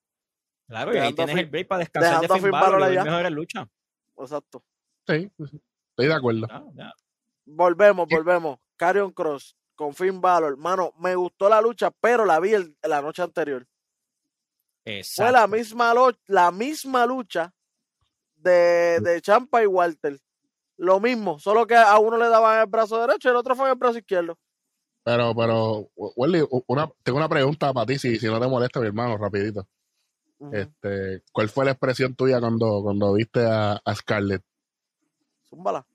Claro, 0.67 0.93
y 0.93 0.97
ahí 0.97 1.13
tienes 1.13 1.37
el 1.37 1.45
break 1.47 1.67
para 1.67 1.79
descansar 1.79 2.21
de 2.21 2.27
Finn 2.39 2.51
Balor 2.51 2.91
y 2.93 2.97
mejores 2.97 3.31
luchas. 3.31 3.67
Exacto. 4.17 4.63
Sí, 5.07 5.29
estoy 5.37 6.07
de 6.07 6.13
acuerdo. 6.13 6.47
Ah. 6.49 6.93
Volvemos, 7.45 8.07
volvemos. 8.07 8.59
Carrion 8.77 9.11
Cross 9.11 9.55
con 9.75 9.93
Finn 9.93 10.21
Balor. 10.21 10.57
Mano, 10.57 10.93
me 10.99 11.15
gustó 11.15 11.49
la 11.49 11.61
lucha, 11.61 11.91
pero 11.99 12.25
la 12.25 12.39
vi 12.39 12.53
el- 12.53 12.77
la 12.83 13.01
noche 13.01 13.21
anterior. 13.21 13.65
Fue 14.85 14.97
Exacto. 14.99 15.31
la 15.31 15.47
misma, 15.47 15.93
lo- 15.93 16.17
la 16.27 16.51
misma 16.51 17.05
lucha 17.05 17.53
de, 18.35 18.99
de 19.01 19.21
Champa 19.21 19.63
y 19.63 19.65
Walter. 19.67 20.19
Lo 20.77 20.99
mismo, 20.99 21.39
solo 21.39 21.67
que 21.67 21.75
a 21.75 21.97
uno 21.99 22.17
le 22.17 22.27
daban 22.29 22.59
el 22.61 22.65
brazo 22.67 22.99
derecho 23.05 23.29
y 23.29 23.31
el 23.31 23.37
otro 23.37 23.55
fue 23.55 23.65
en 23.65 23.71
el 23.73 23.77
brazo 23.77 23.97
izquierdo. 23.99 24.37
Pero, 25.03 25.35
pero, 25.35 25.89
Welly, 25.95 26.45
una, 26.67 26.89
tengo 27.03 27.17
una 27.17 27.29
pregunta 27.29 27.73
para 27.73 27.85
ti, 27.85 27.99
si, 27.99 28.17
si 28.17 28.25
no 28.27 28.39
te 28.39 28.47
molesta, 28.47 28.79
mi 28.79 28.87
hermano, 28.87 29.17
rapidito. 29.17 29.67
Ujú. 30.43 30.55
Este, 30.55 31.23
¿Cuál 31.31 31.47
fue 31.47 31.63
la 31.63 31.71
expresión 31.71 32.15
tuya 32.15 32.41
cuando, 32.41 32.81
cuando 32.83 33.13
viste 33.13 33.45
a, 33.45 33.79
a 33.83 33.95
Scarlett? 33.95 34.43
Zúmbala. 35.49 35.85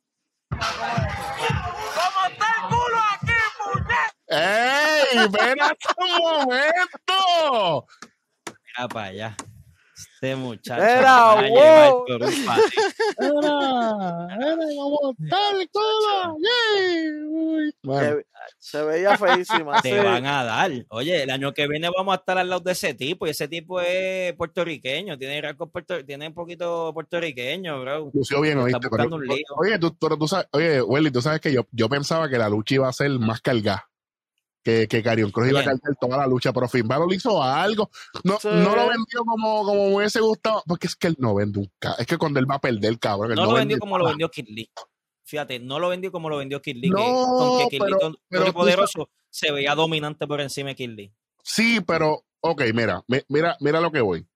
¡Ey! 4.26 5.18
¡Espérate 5.18 5.86
un 5.98 6.18
momento! 6.22 7.86
Mira 8.46 8.88
para 8.88 9.06
allá. 9.06 9.36
Este 9.98 10.36
muchacho. 10.36 10.82
Era, 10.82 11.34
wow. 11.48 12.04
¡Era! 13.18 14.28
¡Era 14.36 14.56
como 14.76 15.14
tal 15.28 15.68
cola! 15.72 16.34
Se, 17.82 18.26
se 18.58 18.82
veía 18.84 19.16
feísima. 19.16 19.80
Te 19.82 19.90
sí. 19.90 20.04
van 20.04 20.26
a 20.26 20.44
dar. 20.44 20.70
Oye, 20.90 21.22
el 21.22 21.30
año 21.30 21.52
que 21.52 21.66
viene 21.68 21.88
vamos 21.96 22.12
a 22.14 22.18
estar 22.18 22.38
al 22.38 22.48
lado 22.48 22.60
de 22.60 22.72
ese 22.72 22.94
tipo 22.94 23.26
y 23.26 23.30
ese 23.30 23.48
tipo 23.48 23.80
es 23.80 24.34
puertorriqueño, 24.34 25.18
tiene 25.18 25.40
rasgos 25.40 25.70
puerto- 25.70 26.04
tiene 26.04 26.28
un 26.28 26.34
poquito 26.34 26.92
puertorriqueño, 26.94 27.80
bro. 27.80 28.10
lució 28.12 28.40
bien, 28.40 28.58
oíste. 28.58 28.78
Pero, 28.80 28.90
buscando 28.90 29.16
un 29.16 29.26
lío. 29.26 29.44
oye, 29.56 29.78
tú, 29.78 29.96
pero 29.98 30.16
tú 30.16 30.28
sabes, 30.28 30.46
oye, 30.52 30.80
Welly, 30.82 31.10
tú 31.10 31.20
sabes 31.22 31.40
que 31.40 31.52
yo, 31.52 31.66
yo 31.72 31.88
pensaba 31.88 32.28
que 32.28 32.38
la 32.38 32.48
lucha 32.48 32.74
iba 32.76 32.88
a 32.88 32.92
ser 32.92 33.10
más 33.18 33.40
cargada. 33.40 33.87
Que, 34.68 34.86
que 34.86 35.02
Carion 35.02 35.30
Cruz 35.30 35.48
iba 35.48 35.60
a 35.60 35.64
cargar 35.64 35.96
toda 35.98 36.18
la 36.18 36.26
lucha, 36.26 36.52
pero 36.52 36.68
Finn 36.68 36.86
Balor 36.86 37.10
hizo 37.14 37.42
algo. 37.42 37.88
No, 38.22 38.38
Sí. 38.38 38.48
no 38.52 38.76
lo 38.76 38.86
vendió 38.88 39.24
como, 39.24 39.64
como 39.64 39.88
me 39.88 39.94
hubiese 39.96 40.20
gustado, 40.20 40.62
porque 40.66 40.88
es 40.88 40.94
que 40.94 41.06
él 41.06 41.16
no 41.18 41.34
vende 41.34 41.60
un 41.60 41.72
Es 41.98 42.06
que 42.06 42.18
cuando 42.18 42.38
él 42.38 42.50
va 42.50 42.56
a 42.56 42.60
perder, 42.60 42.98
cabrón. 42.98 43.30
él 43.32 43.36
No 43.36 43.46
lo 43.46 43.54
vendió 43.54 43.78
como 43.78 43.96
lo 43.96 44.04
vendió 44.04 44.28
Kid 44.30 44.44
Lee. 44.48 44.70
Fíjate, 45.24 45.58
no 45.58 45.78
lo 45.78 45.88
vendió 45.88 46.12
como 46.12 46.28
lo 46.28 46.36
vendió 46.36 46.60
Kid 46.60 46.76
Lee. 46.76 46.90
que, 46.90 46.94
No, 46.94 47.26
con 47.28 47.58
que 47.60 47.68
Kid 47.78 47.82
Lee, 47.82 47.96
pero- 48.28 48.44
tú 48.44 48.52
Poderoso 48.52 49.08
se 49.30 49.52
veía 49.52 49.74
dominante 49.74 50.26
por 50.26 50.42
encima 50.42 50.68
de 50.68 50.74
Kid 50.76 50.90
Lee. 50.90 51.12
Sí, 51.42 51.80
pero, 51.80 52.24
ok, 52.40 52.62
mira, 52.74 53.02
mi- 53.08 53.22
mira, 53.28 53.56
mira 53.60 53.80
lo 53.80 53.90
que 53.90 54.02
voy. 54.02 54.26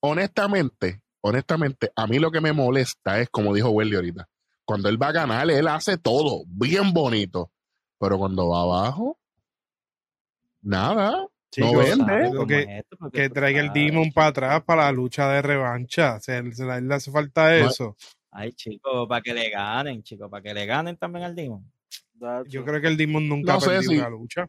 Honestamente, 0.00 1.00
honestamente, 1.22 1.90
a 1.96 2.06
mí 2.06 2.18
lo 2.18 2.30
que 2.30 2.40
me 2.40 2.52
molesta 2.52 3.20
es, 3.20 3.28
como 3.30 3.54
dijo 3.54 3.70
Welly 3.70 3.96
ahorita, 3.96 4.28
cuando 4.66 4.88
él 4.88 5.00
va 5.00 5.08
a 5.08 5.12
ganar, 5.12 5.50
él 5.50 5.66
hace 5.68 5.96
todo 5.96 6.42
bien 6.46 6.92
bonito, 6.92 7.50
pero 7.98 8.18
cuando 8.18 8.48
va 8.48 8.60
abajo, 8.62 9.18
nada. 10.66 11.12
No 11.12 11.30
Chicos, 11.50 11.72
vende. 11.84 12.04
¿Sabes 12.04 12.30
Lo 12.32 12.36
cómo 12.38 12.46
que- 12.48 12.84
esto? 13.12 13.34
Traiga 13.34 13.60
el. 13.60 13.72
Demon 13.72 14.12
para 14.12 14.26
atrás 14.28 14.62
para 14.64 14.84
la 14.84 14.92
lucha 14.92 15.28
de 15.30 15.40
revancha. 15.42 16.20
Se 16.20 16.42
le, 16.42 16.94
hace 16.94 17.10
falta 17.10 17.58
No, 17.58 17.68
eso. 17.68 17.96
Ay, 18.30 18.52
chicos, 18.52 19.08
para 19.08 19.22
que 19.22 19.32
le 19.32 19.48
ganen, 19.48 20.02
chicos, 20.02 20.28
para 20.30 20.42
que 20.42 20.52
le 20.52 20.66
ganen 20.66 20.96
también 20.98 21.24
al 21.24 21.34
Demon. 21.34 21.64
Yo 22.48 22.64
creo 22.64 22.80
que 22.80 22.88
el 22.88 22.96
Demon 22.96 23.26
nunca 23.28 23.52
No 23.52 23.58
ha 23.58 23.60
sé 23.60 23.70
perdido 23.70 23.90
si- 23.92 23.98
una 23.98 24.08
lucha. 24.10 24.46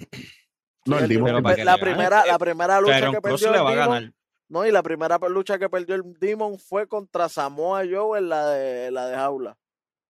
No, 0.86 0.98
el 0.98 1.08
Demon. 1.08 1.30
La, 1.34 1.76
primera, 1.78 2.24
la 2.26 2.38
primera 2.38 2.80
lucha 2.80 3.10
que 3.10 3.20
perdió 3.20 3.50
le 3.52 3.58
el 3.58 3.64
va 3.64 3.70
a 3.70 3.74
ganar. 3.74 4.12
no, 4.48 4.66
y 4.66 4.72
la 4.72 4.82
primera 4.82 5.18
lucha 5.28 5.58
que 5.58 5.68
perdió 5.68 5.94
el 5.94 6.02
Demon 6.18 6.58
fue 6.58 6.88
contra 6.88 7.28
Samoa 7.28 7.82
Joe 7.90 8.18
en 8.18 8.28
la 8.30 8.46
de, 8.48 8.86
en 8.86 8.94
la 8.94 9.06
de 9.06 9.14
jaula. 9.14 9.56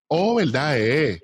Oh, 0.08 0.36
verdad, 0.36 0.80
eh. 0.80 1.20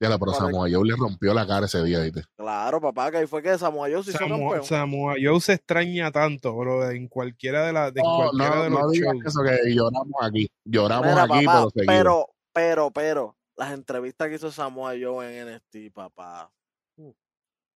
Ya 0.00 0.08
la 0.08 0.18
pero. 0.18 0.32
Samoa 0.32 0.66
Joe 0.70 0.82
le 0.88 0.96
rompió 0.96 1.34
la 1.34 1.46
cara 1.46 1.66
ese 1.66 1.82
día, 1.84 2.00
¿viste? 2.00 2.24
Claro, 2.36 2.80
papá, 2.80 3.10
que 3.10 3.18
ahí 3.18 3.26
fue 3.26 3.42
que 3.42 3.56
Samoa 3.58 3.88
Joe 3.90 4.02
se 4.02 4.10
hizo 4.10 4.18
campeón. 4.18 4.64
Samoa 4.64 5.14
Joe 5.22 5.40
se 5.42 5.52
extraña 5.52 6.10
tanto, 6.10 6.56
bro, 6.56 6.90
en 6.90 7.06
cualquiera 7.06 7.66
de, 7.66 7.72
las 7.74 7.92
de 7.92 8.00
No, 8.02 8.16
cualquiera 8.16 8.54
no, 8.56 8.62
de 8.64 8.70
no 8.70 8.80
los 8.80 8.92
digas 8.92 9.12
shows. 9.14 9.26
eso 9.26 9.40
que 9.42 9.74
lloramos 9.74 10.12
aquí. 10.22 10.50
Lloramos 10.64 11.06
Mira, 11.06 11.22
aquí, 11.24 11.44
papá, 11.44 11.68
pero 11.74 11.86
pero, 11.86 12.26
pero, 12.52 12.90
pero, 12.90 13.36
las 13.56 13.72
entrevistas 13.74 14.28
que 14.28 14.36
hizo 14.36 14.50
Samoa 14.50 14.94
Joe 15.00 15.38
en 15.38 15.48
NXT, 15.54 15.92
papá. 15.94 16.50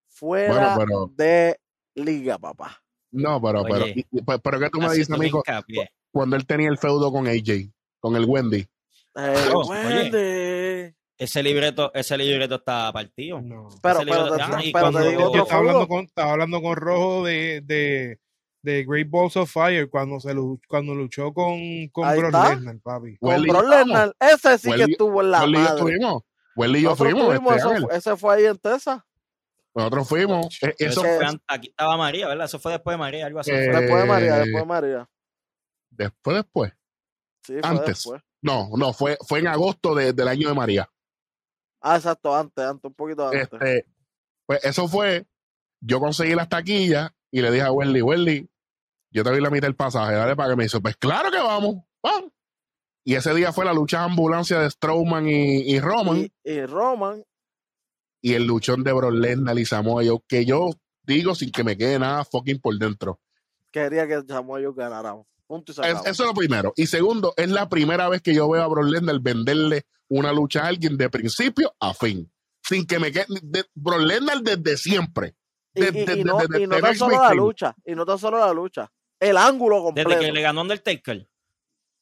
Fuera 0.09 0.77
Bueno, 0.77 0.87
pero- 0.87 1.11
de 1.17 1.61
liga, 1.97 2.39
papá. 2.39 2.81
No, 3.13 3.41
pero, 3.41 3.63
pero, 3.65 3.85
Oye, 3.85 4.07
y- 4.11 4.23
pues, 4.23 4.41
pero 4.43 4.59
¿qué 4.61 4.71
tú 4.71 4.79
me 4.81 4.89
dices, 4.95 5.11
amigo? 5.11 5.43
Cuando 6.11 6.37
él 6.37 6.47
tenía 6.47 6.69
el 6.71 6.79
feudo 6.79 7.13
con 7.13 7.27
AJ, 7.27 7.71
con 8.01 8.17
el 8.17 8.25
Wendy. 8.25 8.67
Eh, 9.17 9.49
Oh, 9.53 9.69
Wendy. 9.69 10.19
Ese 11.17 11.43
libreto, 11.43 11.93
ese 11.95 12.17
libreto 12.19 12.57
está 12.57 12.93
partido. 12.93 13.41
No. 13.41 13.69
Pero, 13.83 14.01
pero, 14.01 14.37
te- 14.37 14.43
ah, 14.43 14.61
pero 14.73 14.91
te 14.93 15.09
digo 15.11 15.25
otro 15.29 15.43
estaba 15.45 15.59
hablando 15.61 15.89
con, 15.89 16.05
estaba 16.05 16.33
hablando 16.33 16.61
con 16.61 16.77
Rojo 16.77 17.25
de, 17.25 17.61
de, 17.65 18.19
de 18.63 18.85
Great 18.85 19.09
Balls 19.09 19.37
of 19.37 19.51
Fire 19.51 19.89
cuando 19.89 20.19
se 20.19 20.35
cuando 20.69 20.95
luchó 20.95 21.33
con, 21.33 21.57
con 21.93 22.09
Brock 22.17 22.25
está. 22.27 22.55
Lesnar, 22.57 22.81
papi. 22.81 23.17
Con 23.19 23.43
Brock 23.43 23.63
estamos. 23.65 23.79
Lesnar. 23.87 24.17
Ese 24.19 24.59
sí 24.59 24.71
que 24.73 24.77
Welly- 24.77 24.91
estuvo 24.91 25.21
en 25.23 25.31
la 25.31 25.41
yo 25.45 25.51
madre. 25.51 25.69
estuvimos. 25.75 26.23
Welly 26.57 26.79
y 26.79 26.83
yo 26.83 26.97
fuimos. 26.97 27.27
tuvimos, 27.27 27.57
este, 27.57 27.69
eso 27.75 27.91
ese 27.91 28.17
fue 28.17 28.35
ahí 28.37 28.45
en 28.47 28.59
Texas. 28.59 29.01
Nosotros 29.77 30.09
fuimos. 30.09 30.47
Eh, 30.47 30.59
Pero 30.61 30.75
Eso 30.79 30.87
eso 30.89 31.03
que- 31.03 31.17
fue 31.17 31.27
antes- 31.27 31.45
aquí 31.49 31.69
estaba 31.69 31.97
María, 31.97 32.29
¿verdad? 32.29 32.45
Eso 32.47 32.59
fue 32.59 32.73
después 32.73 32.95
de 32.95 32.99
María, 32.99 33.27
algo 33.27 33.39
así. 33.41 33.51
Eh. 33.53 33.55
Después 33.55 34.03
de 34.03 34.09
María, 34.09 34.35
después 34.39 34.63
de 34.63 34.67
María. 34.67 35.09
después, 35.91 36.37
después. 36.37 36.73
Sí, 37.45 37.53
fue 37.61 37.71
antes. 37.71 37.87
después. 37.87 38.23
No, 38.43 38.69
no, 38.77 38.93
fue, 38.93 39.17
fue 39.27 39.39
en 39.41 39.47
agosto 39.49 39.95
de- 39.95 40.13
del 40.13 40.29
año 40.29 40.49
de 40.49 40.55
María. 40.55 40.89
Ah, 41.87 41.97
exacto, 41.97 42.35
antes, 42.35 42.65
antes, 42.65 42.85
un 42.89 42.95
poquito 42.95 43.27
antes. 43.29 43.43
Este, 43.53 43.87
pues 44.47 44.65
eso 44.65 44.89
fue, 44.89 45.27
yo 45.81 46.01
conseguí 46.01 46.35
las 46.35 46.49
taquillas 46.49 47.11
y 47.31 47.43
le 47.43 47.51
dije 47.51 47.63
a 47.65 47.73
Welly, 47.73 48.01
Welly, 48.01 48.49
yo 49.11 49.23
te 49.23 49.31
doy 49.31 49.41
la 49.43 49.51
mitad 49.51 49.67
del 49.69 49.77
pasaje, 49.77 50.15
dale 50.15 50.35
para 50.35 50.51
que 50.51 50.57
me 50.57 50.63
dice, 50.65 50.81
pues 50.81 50.97
claro 50.97 51.31
que 51.31 51.37
vamos, 51.39 51.85
vamos. 52.03 52.31
Y 53.05 53.17
ese 53.17 53.35
día 53.35 53.53
fue 53.53 53.67
la 53.67 53.75
lucha 53.75 53.99
de 53.99 54.05
ambulancia 54.07 54.61
de 54.61 54.71
Strowman 54.71 55.29
y, 55.29 55.61
y 55.75 55.79
Roman 55.79 56.17
y, 56.17 56.33
Y, 56.43 56.53
y 56.53 56.65
Roman, 56.67 57.23
el 58.23 58.45
luchón 58.47 58.83
de 58.83 58.93
Brock 58.95 59.13
Lesnar 59.13 59.59
y 59.59 59.67
Samoa 59.67 60.03
Joe, 60.07 60.21
que 60.27 60.47
yo 60.47 60.71
digo 61.03 61.35
sin 61.35 61.51
que 61.53 61.65
me 61.65 61.77
quede 61.77 61.99
nada 61.99 62.25
fucking 62.25 62.61
por 62.61 62.79
dentro. 62.79 63.21
quería 63.71 64.09
que 64.09 64.23
Samoa 64.27 64.61
Joe 64.63 64.73
ganara. 64.75 65.15
Punto 65.47 65.73
y 65.77 65.87
Es- 65.87 66.07
eso 66.07 66.23
es 66.23 66.29
lo 66.29 66.33
primero. 66.33 66.73
Y 66.77 66.87
segundo, 66.87 67.35
es 67.37 67.51
la 67.51 67.69
primera 67.69 68.09
vez 68.09 68.23
que 68.23 68.35
yo 68.35 68.49
veo 68.49 68.63
a 68.63 68.69
Brock 68.69 68.87
Lesnar 68.87 69.21
venderle 69.21 69.85
una 70.09 70.33
lucha 70.33 70.65
a 70.65 70.69
alguien 70.69 70.97
de 70.97 71.09
principio 71.11 71.75
a 71.81 71.95
fin. 71.95 72.31
Sin 72.63 72.87
que 72.87 72.99
me 72.99 73.13
quede. 73.13 73.27
De, 73.43 73.65
Brock 73.75 74.01
Lesnar 74.01 74.41
desde 74.41 74.77
siempre. 74.77 75.35
Y, 75.75 75.81
de- 75.83 76.01
y- 76.01 76.05
de- 76.05 76.19
y 76.21 76.25
no, 76.25 76.39
de- 76.39 76.47
de- 76.49 76.63
y 76.63 76.67
no 76.67 76.81
tan 76.81 76.95
solo 76.97 77.21
la 77.23 77.35
lucha, 77.35 77.75
y 77.85 77.95
no 77.95 78.07
tan 78.07 78.19
solo 78.19 78.39
la 78.39 78.53
lucha, 78.53 78.91
el 79.21 79.37
ángulo 79.37 79.83
completo. 79.83 80.09
Desde 80.11 80.27
que 80.27 80.33
le 80.33 80.41
ganó 80.43 80.63
Undertaker. 80.63 81.29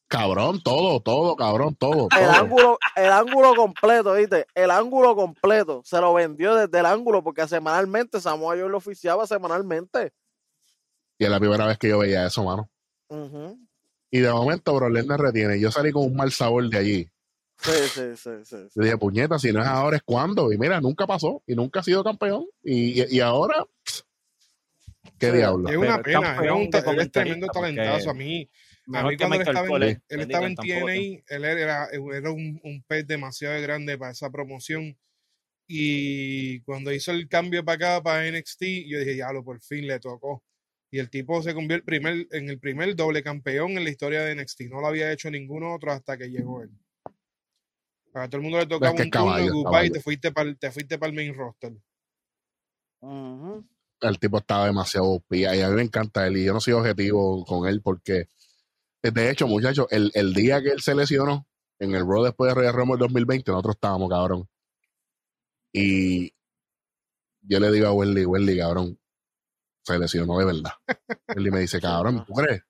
Cabrón, 0.07 0.61
todo, 0.61 0.99
todo, 1.01 1.35
cabrón, 1.35 1.75
todo. 1.75 2.07
El 2.11 2.25
todo. 2.27 2.31
ángulo, 2.31 2.77
el 2.95 3.11
ángulo 3.11 3.55
completo, 3.55 4.13
¿viste? 4.13 4.45
El 4.53 4.69
ángulo 4.69 5.15
completo 5.15 5.81
se 5.83 5.99
lo 5.99 6.13
vendió 6.13 6.53
desde 6.55 6.79
el 6.79 6.85
ángulo 6.85 7.23
porque 7.23 7.47
semanalmente 7.47 8.21
Samoa 8.21 8.55
Joe 8.55 8.69
lo 8.69 8.77
oficiaba 8.77 9.25
semanalmente. 9.25 10.13
Y 11.17 11.23
es 11.25 11.29
la 11.31 11.39
primera 11.39 11.65
vez 11.65 11.79
que 11.79 11.89
yo 11.89 11.97
veía 11.99 12.27
eso, 12.27 12.43
mano. 12.43 12.69
Y 14.11 14.19
de 14.19 14.31
momento, 14.31 14.75
Brock 14.75 14.91
Lesnar 14.91 15.19
retiene. 15.19 15.59
Yo 15.59 15.71
salí 15.71 15.91
con 15.91 16.03
un 16.05 16.15
mal 16.15 16.31
sabor 16.31 16.69
de 16.69 16.77
allí. 16.77 17.09
Sí, 17.59 17.71
sí, 17.93 18.01
sí, 18.15 18.29
sí. 18.43 18.55
sí. 18.69 18.69
Yo 18.75 18.83
dije, 18.83 18.97
puñeta, 18.97 19.39
si 19.39 19.51
no 19.51 19.61
es 19.61 19.67
ahora, 19.67 19.97
es 19.97 20.03
cuándo. 20.03 20.51
Y 20.51 20.57
mira, 20.57 20.81
nunca 20.81 21.07
pasó. 21.07 21.41
Y 21.47 21.55
nunca 21.55 21.79
ha 21.79 21.83
sido 21.83 22.03
campeón. 22.03 22.45
Y, 22.63 23.01
y, 23.01 23.17
y 23.17 23.19
ahora, 23.19 23.65
¿qué 25.17 25.31
Sí, 25.31 25.37
diablo? 25.37 25.69
Es 25.69 25.77
una 25.77 26.01
Pero 26.01 26.21
pena, 26.21 26.37
era 26.43 26.53
un 26.53 26.61
él 26.63 26.69
es 26.73 26.83
comentarista, 26.83 27.21
tremendo 27.21 27.47
talentazo. 27.47 28.09
A 28.09 28.13
mí, 28.13 28.49
a 28.93 29.03
mí 29.07 29.17
cuando 29.17 29.35
él 29.35 29.41
estaba, 29.41 29.67
Cole, 29.67 29.89
en, 29.89 29.91
él 30.09 30.17
bendito, 30.17 30.37
estaba 30.37 30.47
en 30.47 30.55
TNA, 30.55 30.63
tiene. 30.63 31.23
él 31.27 31.45
era, 31.45 31.87
era 31.87 32.31
un, 32.31 32.59
un 32.63 32.83
pez 32.85 33.07
demasiado 33.07 33.61
grande 33.61 33.97
para 33.97 34.11
esa 34.11 34.29
promoción. 34.29 34.97
Y 35.67 36.59
cuando 36.61 36.91
hizo 36.91 37.11
el 37.11 37.29
cambio 37.29 37.63
para 37.63 37.75
acá, 37.75 38.03
para 38.03 38.29
NXT, 38.29 38.63
yo 38.87 38.99
dije, 38.99 39.15
ya 39.15 39.31
lo 39.31 39.43
por 39.43 39.61
fin 39.61 39.87
le 39.87 39.99
tocó. 39.99 40.43
Y 40.91 40.99
el 40.99 41.09
tipo 41.09 41.41
se 41.41 41.53
convirtió 41.53 41.77
el 41.77 41.83
primer, 41.83 42.27
en 42.31 42.49
el 42.49 42.59
primer 42.59 42.95
doble 42.95 43.23
campeón 43.23 43.71
en 43.71 43.83
la 43.83 43.89
historia 43.89 44.21
de 44.21 44.35
NXT. 44.35 44.61
No 44.69 44.81
lo 44.81 44.87
había 44.87 45.11
hecho 45.11 45.31
ningún 45.31 45.63
otro 45.63 45.91
hasta 45.91 46.17
que 46.17 46.29
llegó 46.29 46.61
él. 46.61 46.69
A 48.15 48.27
todo 48.27 48.37
el 48.37 48.43
mundo 48.43 48.59
le 48.59 48.67
tocaba 48.67 48.95
que 48.95 49.01
un 49.01 49.07
es 49.07 49.11
turno, 49.11 49.25
caballo, 49.27 49.63
caballo. 49.63 49.85
y 49.87 49.91
te 49.91 49.99
fuiste 50.01 50.31
para 50.31 50.53
te 50.55 50.71
fuiste 50.71 50.97
para 50.99 51.09
el 51.09 51.15
main 51.15 51.33
roster. 51.35 51.73
Ujú. 53.01 53.65
el 54.01 54.19
tipo 54.19 54.37
estaba 54.37 54.65
demasiado 54.67 55.19
pía 55.27 55.55
y 55.55 55.61
a 55.61 55.69
mí 55.69 55.75
me 55.75 55.81
encanta 55.81 56.25
él 56.27 56.37
y 56.37 56.45
yo 56.45 56.53
no 56.53 56.61
soy 56.61 56.73
objetivo 56.73 57.43
con 57.45 57.67
él 57.67 57.81
porque 57.81 58.27
de 59.01 59.29
hecho 59.29 59.47
muchachos 59.47 59.87
el, 59.91 60.11
el 60.13 60.33
día 60.33 60.61
que 60.61 60.69
él 60.69 60.81
se 60.81 60.95
lesionó 60.95 61.45
en 61.79 61.95
el 61.95 62.05
Raw 62.07 62.23
después 62.23 62.49
de 62.49 62.55
Royal 62.55 62.73
Rumble 62.73 62.97
2020 62.99 63.51
nosotros 63.51 63.75
estábamos 63.75 64.09
cabrón 64.09 64.47
y 65.73 66.33
yo 67.41 67.59
le 67.59 67.71
digo 67.71 67.87
a 67.87 67.93
Welly 67.93 68.25
Welly 68.25 68.57
cabrón 68.57 68.97
se 69.83 69.99
lesionó 69.99 70.37
de 70.39 70.45
verdad 70.45 70.71
Welly 71.35 71.51
me 71.51 71.59
dice 71.59 71.81
cabrón 71.81 72.23
¿tú 72.27 72.33
crees? 72.33 72.61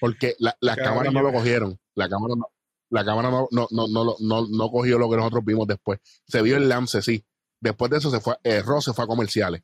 porque 0.00 0.34
la- 0.38 0.56
las 0.60 0.76
Cabrón, 0.76 0.92
cámaras 0.92 1.12
no 1.14 1.22
lo 1.22 1.32
cogieron 1.32 1.78
la 1.94 2.08
cámara 2.10 2.34
no 2.36 2.51
la 2.92 3.04
cámara 3.04 3.30
no, 3.30 3.48
no, 3.50 3.66
no, 3.70 3.86
no, 3.88 4.16
no, 4.20 4.46
no 4.48 4.70
cogió 4.70 4.98
lo 4.98 5.10
que 5.10 5.16
nosotros 5.16 5.44
vimos 5.44 5.66
después 5.66 5.98
se 6.26 6.42
vio 6.42 6.56
el 6.56 6.68
lance 6.68 7.02
sí 7.02 7.24
después 7.60 7.90
de 7.90 7.98
eso 7.98 8.10
se 8.10 8.20
fue 8.20 8.36
el 8.42 8.64
Raw 8.64 8.80
se 8.80 8.92
fue 8.92 9.04
a 9.04 9.08
comerciales 9.08 9.62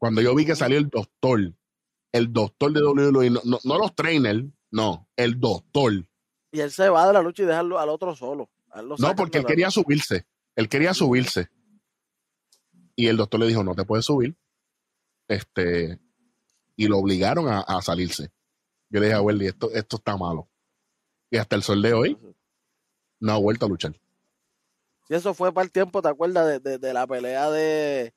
cuando 0.00 0.22
yo 0.22 0.34
vi 0.34 0.46
que 0.46 0.56
salió 0.56 0.78
el 0.78 0.88
doctor, 0.88 1.54
el 2.10 2.32
doctor 2.32 2.72
de 2.72 2.82
WWE, 2.82 3.30
no, 3.30 3.40
no, 3.44 3.58
no 3.62 3.78
los 3.78 3.94
trainers, 3.94 4.46
no, 4.70 5.06
el 5.14 5.38
doctor. 5.38 5.92
Y 6.52 6.60
él 6.60 6.70
se 6.70 6.88
va 6.88 7.06
de 7.06 7.12
la 7.12 7.20
lucha 7.20 7.42
y 7.42 7.46
dejarlo 7.46 7.78
al 7.78 7.90
otro 7.90 8.16
solo. 8.16 8.50
No, 8.98 9.14
porque 9.14 9.38
él 9.38 9.44
quería 9.44 9.70
subirse, 9.70 10.26
él 10.56 10.70
quería 10.70 10.94
subirse. 10.94 11.50
Y 12.96 13.08
el 13.08 13.18
doctor 13.18 13.40
le 13.40 13.46
dijo, 13.46 13.62
no 13.62 13.74
te 13.74 13.84
puedes 13.84 14.06
subir. 14.06 14.38
Este, 15.28 16.00
y 16.76 16.86
lo 16.86 16.96
obligaron 16.96 17.48
a, 17.48 17.60
a 17.60 17.82
salirse. 17.82 18.32
Yo 18.88 19.00
le 19.00 19.06
dije 19.06 19.18
a 19.18 19.20
Welly, 19.20 19.48
esto, 19.48 19.70
esto 19.70 19.96
está 19.98 20.16
malo. 20.16 20.48
Y 21.30 21.36
hasta 21.38 21.56
el 21.56 21.62
sol 21.62 21.80
de 21.82 21.92
hoy 21.94 22.18
no 23.20 23.32
ha 23.32 23.38
vuelto 23.38 23.66
a 23.66 23.68
luchar. 23.68 23.92
Y 25.08 25.14
eso 25.14 25.34
fue 25.34 25.52
para 25.52 25.64
el 25.64 25.72
tiempo, 25.72 26.02
¿te 26.02 26.08
acuerdas 26.08 26.46
de, 26.46 26.60
de- 26.60 26.78
de 26.78 26.92
la 26.92 27.06
pelea 27.06 27.50
de, 27.50 28.14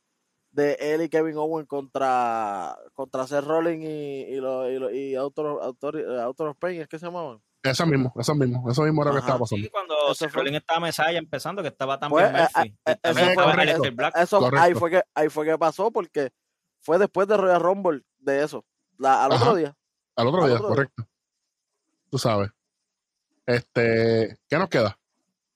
de 0.51 0.74
él 0.80 1.01
y 1.01 1.09
Kevin 1.09 1.38
Owen 1.38 1.66
contra, 1.66 2.78
contra 2.93 3.26
Seth 3.28 3.43
Rollins 3.45 3.84
y, 3.84 3.88
y, 4.34 4.36
lo, 4.38 4.70
y, 4.70 4.80
lo- 4.80 4.91
y 4.91 5.16
Autor, 5.16 5.59
Autor, 5.64 5.97
Autor 6.20 6.49
of 6.49 6.57
Pain, 6.57 6.82
¿es 6.82 6.88
que 6.88 6.99
se 6.99 7.05
llamaban? 7.07 7.41
Eso 7.64 7.86
mismo, 7.86 8.14
eso 8.20 8.36
mismo, 8.36 8.70
eso 8.70 8.84
mismo 8.84 9.01
era 9.03 9.11
lo 9.11 9.16
que 9.16 9.20
estaba 9.22 9.39
pasando. 9.39 9.64
Sí, 9.66 9.70
cuando 9.72 9.95
Eso 10.05 10.16
Seth 10.16 10.32
fue- 10.32 10.41
Rollins 10.41 10.57
estaba 10.57 10.80
Mesaya 10.82 11.18
empezando, 11.18 11.61
que 11.61 11.70
estaba 11.70 11.97
Pues, 11.99 12.26
también 12.26 12.36
eh, 12.36 12.47
Murphy. 12.55 12.70
eh, 12.70 12.76
y 12.86 12.91
eso 12.91 12.99
también 13.01 13.34
fue- 13.36 13.43
correcto. 13.43 13.82
Black. 13.95 14.18
Eso, 14.18 14.49
ahí 14.57 14.74
fue 14.74 14.89
que 14.91 15.01
ahí 15.16 15.30
fue 15.30 15.45
que 15.45 15.57
pasó 15.57 15.89
porque 15.91 16.32
fue 16.82 16.99
después 16.99 17.28
de 17.28 17.38
Royal 17.38 17.61
Rumble 17.61 18.01
de 18.20 18.43
eso, 18.43 18.66
la, 18.97 19.24
al 19.26 19.32
otro 19.32 19.45
Ajá. 19.51 19.55
día. 19.55 19.78
Al 20.18 20.28
otro 20.28 20.41
Al 20.43 20.47
día, 20.49 20.55
otro 20.57 20.68
día. 20.68 20.76
correcto. 20.76 21.07
Tú 22.11 22.18
sabes. 22.20 22.51
Este, 23.45 24.37
¿qué 24.47 24.57
nos 24.57 24.69
queda? 24.69 24.97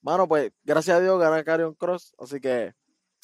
Mano, 0.02 0.28
pues 0.28 0.52
gracias 0.62 0.96
a 0.96 1.00
Dios 1.00 1.18
gana 1.18 1.42
Carrion 1.42 1.74
Cross, 1.74 2.14
así 2.18 2.40
que 2.40 2.72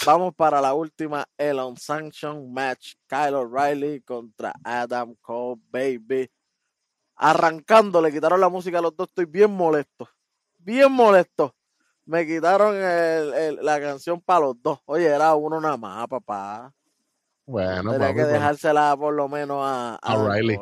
vamos 0.04 0.34
para 0.34 0.60
la 0.60 0.74
última, 0.74 1.24
el 1.38 1.58
Unsanctioned 1.58 2.48
Match, 2.50 2.94
Kyle 3.06 3.34
O'Reilly 3.34 4.00
contra 4.02 4.52
Adam 4.64 5.14
Cole, 5.20 5.60
baby. 5.70 6.30
Arrancando, 7.16 8.02
le 8.02 8.10
quitaron 8.10 8.40
la 8.40 8.48
música 8.48 8.78
a 8.78 8.82
los 8.82 8.96
dos, 8.96 9.08
estoy 9.08 9.26
bien 9.26 9.50
molesto, 9.52 10.08
bien 10.58 10.90
molesto. 10.90 11.54
Me 12.06 12.26
quitaron 12.26 12.74
el- 12.76 13.32
el- 13.34 13.58
la 13.64 13.80
canción 13.80 14.20
para 14.20 14.40
los 14.40 14.60
dos. 14.62 14.80
Oye, 14.84 15.06
era 15.06 15.34
uno 15.34 15.58
nada 15.60 15.76
más, 15.76 16.06
papá. 16.08 16.74
Bueno, 17.46 17.92
Tenía 17.92 18.08
que 18.14 18.20
dejársela 18.32 18.96
por 18.96 19.14
lo 19.14 19.28
menos 19.28 19.58
a, 19.62 19.98
A 20.02 20.16
O'Reilly. 20.18 20.56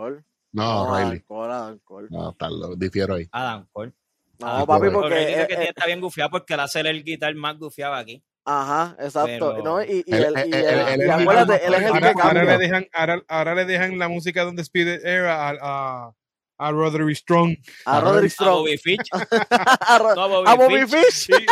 Cole. 0.55 0.64
no, 0.64 0.84
No, 0.84 0.94
a 0.94 0.98
Riley. 1.00 1.16
Adam 1.16 1.22
Cole, 1.26 1.53
a 1.53 1.57
Adam 1.57 1.78
Cole. 1.84 2.09
No, 2.11 2.32
tal, 2.34 2.61
lo 2.61 2.76
difiero 2.76 3.14
ahí. 3.14 3.26
Adam 3.32 3.66
Cole. 3.72 3.92
No, 4.38 4.46
Ah, 4.48 4.66
papi, 4.66 4.88
porque... 4.90 5.07
O'Reilly 5.14 5.32
eh, 5.34 5.46
que 5.46 5.55
eh, 5.55 5.68
está 5.68 5.86
bien 5.86 6.00
gufiado 6.00 6.30
porque 6.30 6.55
él 6.55 6.61
hace 6.61 6.80
el 6.80 7.05
guitar 7.05 7.34
más 7.34 7.57
gufiado 7.59 7.94
aquí. 7.94 8.22
Ajá, 8.44 8.96
exacto. 8.98 9.55
Pero- 9.57 9.62
¿no? 9.62 9.82
Y, 9.84 10.03
y 10.05 10.14
él- 10.14 10.24
él- 10.36 10.36
él 10.36 11.00
y 11.00 11.03
el 11.05 11.11
acuérdate, 11.12 11.64
él 11.64 11.74
es 11.74 11.80
el 11.82 11.86
ahora, 11.92 12.12
que 12.14 12.22
ahora 12.22 12.44
le 12.44 12.59
dejan, 12.59 12.86
ahora, 12.92 13.22
ahora 13.28 13.55
le 13.55 13.64
dejan 13.66 13.98
la 14.00 14.09
música 14.09 14.42
donde 14.42 14.62
Spirit 14.62 15.00
Era 15.05 15.48
a, 15.48 15.55
a, 15.61 16.12
a 16.59 16.70
Roderick 16.72 17.14
Strong. 17.16 17.57
A 17.86 17.98
a 17.98 18.00
Roderick 18.00 18.32
A 18.32 18.34
Strong. 18.34 18.55
Bobby 18.59 18.78
Fitch. 18.78 19.09
A, 19.53 19.98
Ro- 19.98 20.14
No, 20.16 20.28
Bobby 20.28 20.50
a 20.50 20.55
Bobby 20.57 20.86
Fish. 20.88 21.26
Fish. 21.26 21.46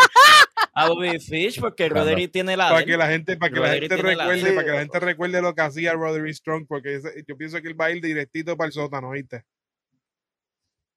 A 0.73 0.89
Bobby 0.89 1.19
Fish 1.19 1.61
porque 1.61 1.89
Claro. 1.89 2.05
Roderick 2.05 2.31
tiene 2.33 2.57
la. 2.57 2.69
Para 2.71 2.85
que 2.85 2.97
la 2.97 3.09
gente, 3.09 3.37
para 3.37 3.53
que 3.53 3.61
la 3.61 3.67
Roderick 3.67 3.91
gente 3.93 4.03
la- 4.15 4.25
recuerde, 4.25 4.53
para 4.55 4.65
que 4.67 4.73
la 4.73 4.79
gente 4.81 5.01
recuerde 5.01 5.43
lo 5.43 5.55
que 5.55 5.61
hacía 5.63 5.93
Roderick 5.95 6.35
Strong, 6.35 6.67
porque 6.69 6.95
ese- 6.97 7.25
yo 7.27 7.37
pienso 7.37 7.61
que 7.61 7.69
él 7.69 7.81
va 7.81 7.87
a 7.87 7.91
ir 7.91 8.03
directito 8.03 8.57
para 8.57 8.67
el 8.67 8.73
sótano, 8.73 9.11
¿viste? 9.11 9.45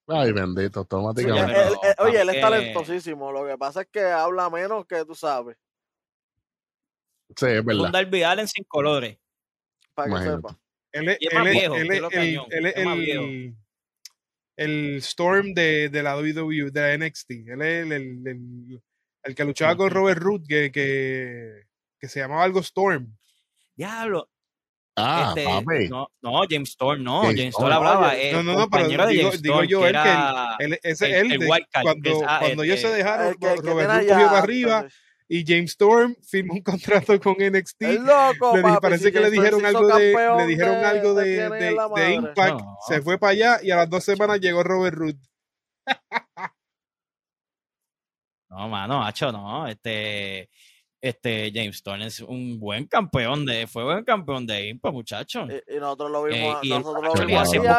Ay, 0.07 0.32
bendito, 0.34 0.80
automáticamente. 0.82 1.53
pero- 1.53 1.67
él- 1.69 1.78
él- 1.84 1.95
oye, 1.99 2.21
él 2.21 2.30
es 2.30 2.41
talentosísimo. 2.41 3.32
Lo 3.32 3.47
que 3.47 3.57
pasa 3.57 3.82
es 3.82 3.88
que 3.91 4.01
habla 4.01 4.49
menos 4.49 4.86
que 4.86 5.05
tú 5.05 5.15
sabes. 5.15 5.55
Sí, 7.36 7.45
es 7.47 7.59
Un 7.61 7.65
verdad. 7.65 7.89
Darby 7.91 8.24
Allen 8.24 8.47
sin 8.47 8.63
colores. 8.65 9.17
Para 9.95 10.05
que 10.07 10.11
Imagínate. 10.11 10.47
sepa. 10.49 10.59
Él 10.91 11.09
es, 11.09 11.17
Y 11.21 11.26
es 11.28 11.34
él 11.34 11.39
más 11.39 11.47
es- 11.47 11.53
viejo, 11.53 11.76
él 11.76 11.82
es 11.82 11.88
él 11.88 12.65
es 12.67 12.76
es 12.76 12.86
más 12.86 12.97
el- 12.97 13.55
el 14.55 14.95
Storm 14.97 15.53
de, 15.55 15.89
de 15.89 16.03
la 16.03 16.15
WWE, 16.17 16.69
de 16.69 16.82
la 16.82 16.93
NXT. 16.93 17.32
Él 17.47 17.61
es 17.61 17.86
el, 17.91 17.91
el- 18.28 18.82
el- 19.24 19.32
el 19.32 19.36
que 19.36 19.43
luchaba 19.45 19.76
con 19.76 19.89
Robert 19.89 20.21
Root, 20.21 20.45
que, 20.47 20.71
que, 20.71 21.63
que 21.99 22.07
se 22.07 22.19
llamaba 22.19 22.43
algo 22.43 22.59
Storm. 22.61 23.15
Diablo. 23.76 24.30
Ah, 24.95 25.34
este, 25.36 25.45
papi. 25.45 25.89
no, 25.89 26.07
no, 26.21 26.41
James 26.47 26.69
Storm, 26.69 27.01
no. 27.03 27.21
James 27.24 27.36
James 27.38 27.49
Storm. 27.55 27.71
Storm 27.71 27.88
hablaba. 27.88 28.15
El 28.15 28.36
no, 28.36 28.43
no, 28.43 28.51
no, 28.51 28.57
pero 28.69 28.84
compañero 28.84 29.07
de 29.07 29.13
digo- 29.13 29.24
James 29.30 29.41
digo 29.41 29.55
Storm, 29.63 29.67
yo, 29.69 29.80
que 29.82 29.88
él 29.88 29.91
que 29.93 29.97
el- 29.99 30.05
era 30.05 30.55
Él, 30.59 30.80
ese 30.84 31.05
el- 31.07 31.13
él 31.13 31.32
el 31.32 31.39
de- 31.39 31.47
cuando, 31.82 32.01
que 32.03 32.11
es, 32.11 32.24
ah, 32.28 32.38
cuando 32.41 32.63
ellos 32.63 32.80
se 32.80 32.86
este, 32.88 32.97
dejaron, 32.97 33.28
El 33.28 33.34
el 33.49 33.57
Robert 33.57 33.89
Root 33.91 34.07
cogió 34.09 34.28
para 34.28 34.38
arriba 34.39 34.88
y 35.28 35.43
James 35.47 35.71
Storm 35.71 36.15
firmó 36.30 36.53
un 36.53 36.61
contrato 36.61 37.19
con 37.19 37.36
NXT. 37.41 37.82
Es 37.82 37.99
loco, 38.01 38.55
Le 38.55 38.61
papi, 38.61 38.82
parece 38.82 39.05
si 39.05 39.11
que 39.11 39.19
le 39.19 39.32
dijeron 39.32 39.65
algo 39.65 39.88
de, 39.97 40.13
le 40.38 40.45
dijeron 40.45 40.76
de- 40.80 40.86
algo 40.86 41.13
de 41.15 41.26
de, 41.26 41.49
de-. 41.95 42.13
Impact, 42.13 42.59
No. 42.61 42.78
se 42.88 43.01
fue 43.01 43.17
para 43.17 43.32
allá 43.32 43.59
y 43.63 43.71
a 43.71 43.78
las 43.78 43.89
dos 43.89 44.03
semanas 44.03 44.39
llegó 44.41 44.61
Robert 44.61 44.95
Root. 44.95 45.17
No, 48.55 48.69
mano, 48.69 49.03
hacho, 49.03 49.31
no. 49.31 49.67
Este, 49.67 50.49
este 51.01 51.51
James 51.53 51.75
Storm 51.75 52.01
es 52.03 52.19
un 52.21 52.59
buen 52.59 52.85
campeón 52.87 53.45
de, 53.45 53.67
fue 53.67 53.83
buen 53.83 54.03
campeón 54.03 54.45
de 54.45 54.69
Impa, 54.69 54.91
muchacho. 54.91 55.45
Y, 55.47 55.75
y 55.75 55.79
nosotros 55.79 56.11
lo 56.11 56.27
Eh, 56.27 56.33
vimos, 56.39 56.59
y 56.63 56.71
el 56.71 56.77
nosotros 56.79 57.03
lo 57.19 57.25
vimos 57.25 57.41
hace 57.41 57.57
poco 57.57 57.69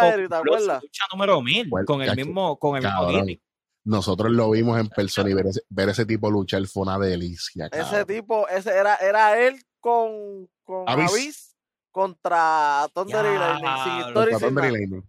lucha 0.83 1.05
número 1.13 1.41
mil 1.43 1.69
Bueno, 1.69 1.87
con 1.87 2.03
el 2.03 2.09
chacho, 2.09 2.17
mismo, 2.27 2.59
con 2.59 2.77
el 2.77 2.83
mismo 2.83 2.99
cabrón. 3.01 3.21
gimmick. 3.21 3.41
Nosotros 3.87 4.33
lo 4.33 4.51
vimos 4.51 4.81
en 4.81 4.89
persona 4.89 5.29
y 5.31 5.35
ver 5.35 5.47
ese, 5.47 5.61
ver 5.69 5.89
ese 5.91 6.07
tipo 6.07 6.31
luchar 6.31 6.67
fue 6.67 6.83
una 6.85 6.99
delicia. 6.99 7.67
Ese 7.67 7.79
cabrón. 7.83 8.07
tipo, 8.07 8.49
ese 8.49 8.71
era, 8.75 8.97
era 8.97 9.39
él 9.39 9.63
con, 9.79 10.49
con 10.63 10.89
Abyss. 10.89 11.11
Abyss 11.13 11.57
contra 11.91 12.89
Thunder 12.95 13.25
y 13.27 13.39
Lightning, 13.39 13.71
sin 13.85 14.09
historia 14.09 14.37
y 14.37 14.41
sin 14.41 14.49
y. 14.49 15.05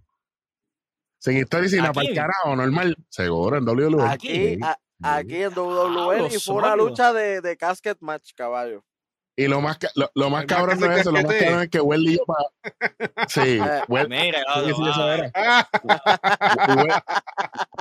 Sin 1.18 1.38
historia 1.38 1.66
y 1.68 1.70
el 2.08 2.16
carajo, 2.16 2.56
normal. 2.56 2.96
Seguro, 3.10 3.58
en 3.58 3.66
WWE. 3.68 4.08
Aquí, 4.08 4.58
a- 4.62 4.78
aquí 5.04 5.44
en 5.44 5.58
WWE 5.58 6.28
y 6.34 6.40
fue 6.40 6.56
una 6.56 6.76
lucha 6.76 7.14
de, 7.14 7.42
de 7.42 7.58
casket 7.58 7.98
match, 8.02 8.32
caballo. 8.36 8.84
Y 9.38 9.48
lo 9.50 9.60
más, 9.60 9.78
lo, 9.96 10.10
lo 10.16 10.30
más 10.30 10.46
cabrón 10.46 10.80
que 10.80 10.86
no 10.86 10.94
se 10.94 10.94
es 10.96 11.02
eso, 11.02 11.12
lo 11.12 11.22
más 11.22 11.36
cabrón 11.36 11.62
es 11.64 11.70
que 11.70 11.82
Welly 11.82 12.14
iba 12.14 12.24
para. 12.26 13.28
Sí, 13.28 13.58
Eh, 13.62 13.82
Wel- 13.90 14.08
Mira, 14.08 14.40
sí, 14.64 14.72
sí, 14.74 14.90
eso 14.90 15.12
era. 15.12 15.32
Ah, 15.36 15.68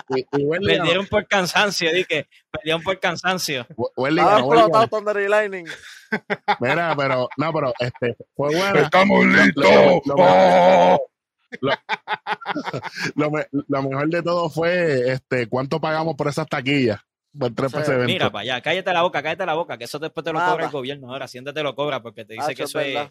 Y 0.08 0.20
y- 0.20 0.26
y 0.32 0.44
Welly 0.44 0.66
ganó. 0.72 0.82
perdieron 0.84 1.06
por 1.06 1.26
cansancio, 1.28 1.92
dije, 1.92 2.28
perdieron 2.50 2.82
por 2.82 2.98
cansancio. 2.98 3.66
Welly 3.96 4.20
Welly 4.20 4.40
explotado. 4.40 4.88
Thunder 4.88 5.16
y 5.20 5.28
Lightning. 5.28 5.66
Mira, 6.60 6.94
pero, 6.96 7.28
no, 7.36 7.52
pero 7.52 7.72
este, 7.78 8.16
fue. 8.34 8.50
Estamos 8.80 9.24
listos. 9.24 9.64
lo- 9.64 10.02
lo- 10.06 10.14
Oh. 10.18 11.06
Lo, 13.14 13.30
me- 13.30 13.46
lo 13.50 13.82
mejor 13.82 14.08
de 14.08 14.22
todo 14.22 14.48
fue 14.50 15.12
este 15.12 15.46
cuánto 15.48 15.80
pagamos 15.80 16.14
por 16.16 16.28
esas 16.28 16.46
taquillas. 16.48 17.00
Por 17.36 17.52
tres 17.54 17.72
evento. 17.74 18.04
Mira, 18.06 18.30
para 18.30 18.42
allá, 18.42 18.60
cállate 18.60 18.92
la 18.92 19.02
boca, 19.02 19.22
cállate 19.22 19.44
la 19.44 19.54
boca, 19.54 19.76
que 19.76 19.84
eso 19.84 19.98
después 19.98 20.22
te 20.24 20.32
lo 20.32 20.38
cobra 20.38 20.66
el 20.66 20.70
gobierno. 20.70 21.10
Ahora, 21.10 21.26
siéntate 21.26 21.62
lo 21.64 21.74
cobra 21.74 22.00
porque 22.00 22.24
te 22.24 22.34
dice 22.34 22.54
que 22.54 22.62
es 22.62 22.70
eso 22.70 22.78
es, 22.78 23.08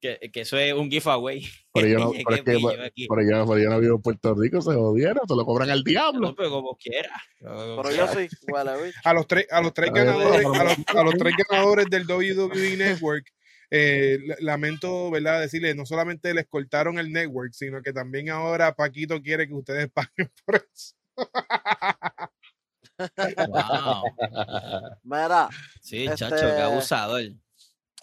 que, 0.00 0.30
que 0.30 0.40
eso 0.42 0.58
es 0.58 0.74
un 0.74 0.90
giveaway. 0.90 1.42
Pero 1.72 1.86
yo 1.88 1.98
no, 1.98 2.10
pero 2.26 2.34
es 2.34 2.42
que, 2.42 2.58
pero 2.68 2.84
aquí. 2.84 3.06
yo, 3.08 3.46
pero 3.46 3.58
yo 3.58 3.70
no 3.70 3.80
vivo 3.80 3.96
en 3.96 4.02
Puerto 4.02 4.34
Rico, 4.34 4.60
se 4.60 4.74
jodieron, 4.74 5.26
se 5.26 5.34
lo 5.34 5.46
cobran 5.46 5.70
al 5.70 5.82
diablo. 5.82 6.20
No, 6.28 6.34
pero 6.34 6.50
como 6.50 6.76
quiera. 6.76 7.10
Pero 7.38 7.90
yo 7.90 8.06
sí, 8.08 8.28
huele 8.48 8.82
bicho. 8.84 8.98
a 9.02 9.14
los 9.14 9.26
tres, 9.26 9.46
a 9.50 9.62
los 9.62 9.72
tres 9.72 9.90
Ay, 9.94 10.00
ganadores, 10.04 10.36
pero- 10.42 10.54
a 10.54 10.64
los, 10.64 10.76
a 10.88 11.02
los 11.04 11.14
tres 11.14 11.34
ganadores 11.48 11.86
del 11.88 12.06
WWE 12.06 12.76
Network, 12.76 13.26
eh, 13.74 14.18
la- 14.26 14.36
lamento, 14.40 15.10
¿verdad? 15.10 15.40
Decirles, 15.40 15.74
no 15.74 15.86
solamente 15.86 16.34
les 16.34 16.46
cortaron 16.46 16.98
el 16.98 17.10
network, 17.10 17.52
sino 17.54 17.80
que 17.80 17.92
también 17.94 18.28
ahora 18.28 18.74
Paquito 18.74 19.20
quiere 19.22 19.48
que 19.48 19.54
ustedes 19.54 19.90
paguen 19.94 20.30
por 20.44 20.56
eso. 20.56 20.94
Wow. 23.48 24.04
Mira, 25.02 25.48
Sí, 25.80 26.04
Este- 26.04 26.16
chacho, 26.16 26.36
qué 26.36 26.60
abusador. 26.62 27.22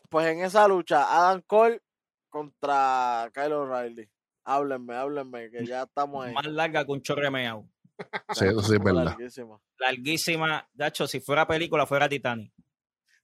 pues 0.10 0.28
en 0.28 0.42
esa 0.44 0.68
lucha, 0.68 1.04
Adam 1.16 1.42
Cole 1.46 1.82
contra 2.30 3.30
Kyle 3.34 3.54
O'Reilly. 3.54 4.10
Háblenme, 4.46 4.96
háblenme, 4.96 5.52
que 5.52 5.66
ya 5.66 5.84
estamos 5.84 6.26
ahí. 6.26 6.34
Más 6.34 6.46
larga 6.48 6.84
que 6.86 6.92
un 6.92 7.02
chorremeado. 7.02 7.66
Sí, 8.34 8.46
eso 8.46 8.62
sí 8.64 8.74
es 8.76 8.80
verdad. 8.84 9.04
larguísima. 9.06 9.60
Larguísima. 9.78 10.68
Chacho, 10.78 11.06
si 11.06 11.20
fuera 11.20 11.46
película, 11.46 11.86
fuera 11.86 12.08
Titanic. 12.08 12.52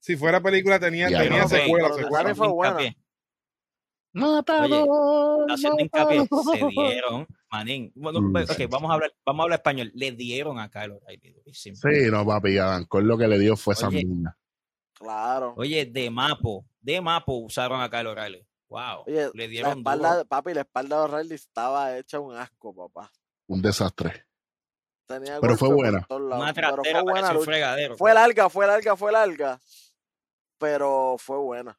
Si 0.05 0.15
fuera 0.15 0.39
película, 0.39 0.79
tenía, 0.79 1.09
Ya, 1.09 1.23
tenía 1.23 1.41
no, 1.41 1.47
secuela, 1.49 1.87
pero 1.95 2.03
secuela. 2.03 2.35
Fue 2.35 2.47
buena. 2.47 2.71
Hincapié. 2.83 2.97
Mátalo, 4.13 5.45
haciendo 5.49 5.79
hincapié, 5.81 6.25
se 6.25 6.65
dieron, 6.67 7.27
manín. 7.51 7.91
Bueno, 7.95 8.21
Mm. 8.21 8.31
pues, 8.31 8.49
ok, 8.51 8.59
vamos 8.69 8.91
a 8.91 8.93
hablar, 8.93 9.13
vamos 9.25 9.39
a 9.39 9.43
hablar 9.43 9.59
español. 9.59 9.91
Le 9.95 10.11
dieron 10.11 10.59
a 10.59 10.69
Kyle 10.69 10.91
O'Reilly, 10.91 11.31
durísimo. 11.33 11.75
Sí, 11.75 12.09
no, 12.11 12.25
papi, 12.25 12.57
Adam 12.57 12.85
Cole 12.85 13.07
lo 13.07 13.17
que 13.17 13.27
le 13.27 13.39
dio 13.39 13.57
fue 13.57 13.73
esa 13.73 13.87
Oye. 13.89 14.05
mierda. 14.05 14.37
Claro. 14.93 15.53
Oye, 15.57 15.85
de 15.85 16.09
Mapo, 16.09 16.65
de 16.79 17.01
Mapo 17.01 17.33
usaron 17.39 17.81
a 17.81 17.89
Kyle 17.89 18.07
O'Reilly. 18.07 18.45
Wow. 18.69 19.03
Oye, 19.07 19.29
le 19.33 19.43
la 19.45 19.49
dieron 19.49 19.77
espalda, 19.79 20.13
duro. 20.17 20.25
papi, 20.27 20.53
la 20.53 20.61
espalda 20.61 20.97
de 20.97 21.03
O'Reilly 21.03 21.33
estaba 21.35 21.97
hecha 21.97 22.19
un 22.19 22.35
asco, 22.37 22.73
papá. 22.73 23.11
Un 23.47 23.61
desastre. 23.61 24.27
Tenía 25.07 25.39
Pero 25.41 25.57
fue 25.57 25.73
buena. 25.73 26.05
Una 26.09 26.53
Pero 26.53 26.73
trastera 26.75 27.01
fue 27.01 27.03
buena 27.03 27.03
parecía 27.21 27.29
un 27.31 27.35
lucha. 27.35 27.45
fregadero. 27.51 27.97
Fue 27.97 28.13
larga, 28.13 28.49
fue 28.49 28.65
larga, 28.65 28.95
fue 28.95 29.11
larga. 29.11 29.59
Pero 30.57 31.15
fue 31.17 31.37
buena. 31.37 31.77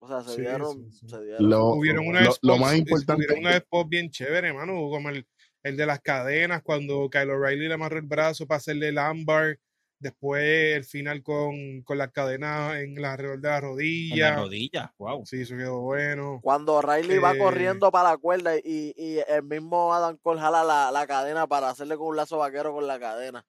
O 0.00 0.08
sea, 0.08 0.20
se 0.22 0.34
Sí, 0.34 0.40
dieron, 0.40 0.90
sí, 0.90 0.98
sí. 1.00 1.08
se 1.08 1.22
dieron. 1.22 1.48
Lo, 1.48 1.66
Hubieron 1.74 2.04
lo- 2.12 2.36
lo 2.42 2.56
más 2.58 2.76
importante 2.76 3.24
hubieron 3.24 3.38
unos 3.38 3.54
spots 3.60 3.88
bien 3.88 4.10
chéveres, 4.10 4.50
hermano, 4.50 4.72
como 4.90 5.10
el, 5.10 5.26
el 5.62 5.76
de 5.76 5.86
las 5.86 6.00
cadenas, 6.00 6.62
cuando 6.62 7.08
Kyle 7.08 7.30
O'Reilly 7.30 7.68
le 7.68 7.74
amarró 7.74 7.98
el 7.98 8.02
brazo 8.06 8.46
para 8.46 8.56
hacerle 8.56 8.88
el 8.88 8.98
ámbar, 8.98 9.58
después 10.00 10.42
el 10.76 10.84
final 10.84 11.22
con, 11.22 11.82
con 11.82 11.98
las 11.98 12.10
cadenas 12.10 12.74
en 12.78 13.00
la 13.00 13.12
alrededor 13.12 13.40
de 13.40 13.48
la 13.48 13.60
Con 13.60 13.68
la 13.68 13.70
rodilla. 13.70 14.36
rodilla. 14.36 14.94
Wow. 14.98 15.24
Sí, 15.24 15.42
eso 15.42 15.56
quedó 15.56 15.80
bueno. 15.82 16.40
Cuando 16.42 16.74
O'Reilly 16.74 17.18
va 17.18 17.34
Eh, 17.36 17.38
corriendo 17.38 17.92
para 17.92 18.10
la 18.10 18.16
cuerda 18.16 18.56
y, 18.56 18.92
y 18.96 19.18
el 19.28 19.44
mismo 19.44 19.94
Adam 19.94 20.16
Cole 20.20 20.40
jala 20.40 20.64
la, 20.64 20.90
la 20.90 21.06
cadena 21.06 21.46
para 21.46 21.70
hacerle 21.70 21.96
con 21.96 22.08
un 22.08 22.16
lazo 22.16 22.38
vaquero 22.38 22.72
con 22.72 22.88
la 22.88 22.98
cadena. 22.98 23.46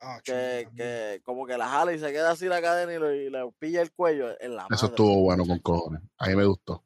Ah, 0.00 0.20
Que, 0.22 0.62
chulo, 0.64 0.76
que 0.76 1.20
como 1.24 1.46
que 1.46 1.58
la 1.58 1.68
jala 1.68 1.92
y 1.92 1.98
se 1.98 2.12
queda 2.12 2.30
así 2.30 2.46
la 2.46 2.62
cadena 2.62 2.92
y, 2.94 2.98
lo- 2.98 3.12
y 3.14 3.30
le 3.30 3.50
pilla 3.58 3.82
el 3.82 3.92
cuello 3.92 4.30
en 4.40 4.54
la 4.54 4.62
Eso 4.62 4.68
madre. 4.70 4.86
estuvo 4.86 5.22
bueno 5.22 5.44
con 5.44 5.58
cojones. 5.58 6.02
A 6.18 6.28
mí 6.28 6.36
me 6.36 6.44
gustó. 6.44 6.84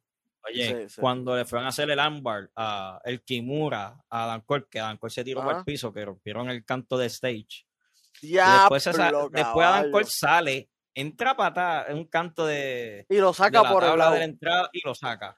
Oye, 0.49 0.83
Sí, 0.89 0.95
sí. 0.95 1.01
cuando 1.01 1.37
le 1.37 1.45
fueron 1.45 1.67
a 1.67 1.69
hacer 1.69 1.89
el 1.91 2.01
ámbar 2.01 2.51
a 2.57 3.01
el 3.05 3.23
Kimura, 3.23 4.03
a 4.11 4.25
Adam 4.25 4.41
Cole, 4.41 4.65
que 4.71 4.81
Adam 4.81 4.97
Cole 4.97 5.13
se 5.13 5.23
tiró 5.25 5.41
por 5.43 5.51
Ajá. 5.51 5.59
el 5.61 5.65
piso, 5.65 5.93
que 5.93 6.05
rompieron 6.05 6.49
el 6.51 6.65
canto 6.65 6.97
de 6.99 7.07
stage. 7.07 7.67
Y 8.23 8.29
Diablo, 8.29 8.61
después, 8.77 8.87
esa- 8.87 9.13
después. 9.31 9.91
Cole 9.93 10.05
sale, 10.09 10.71
entra 10.95 11.37
para 11.37 11.49
atrás 11.51 11.87
en 11.91 11.99
un 11.99 12.07
canto 12.07 12.47
de, 12.47 13.07
Y 13.09 13.19
lo 13.19 13.29
de 13.29 13.35
saca 13.35 13.63
la 13.63 13.71
por 13.71 13.85
el 13.85 13.97
lado. 13.99 14.13
de 14.13 14.19
la 14.19 14.25
entrada 14.25 14.69
y 14.73 14.81
lo 14.85 14.95
saca. 14.95 15.37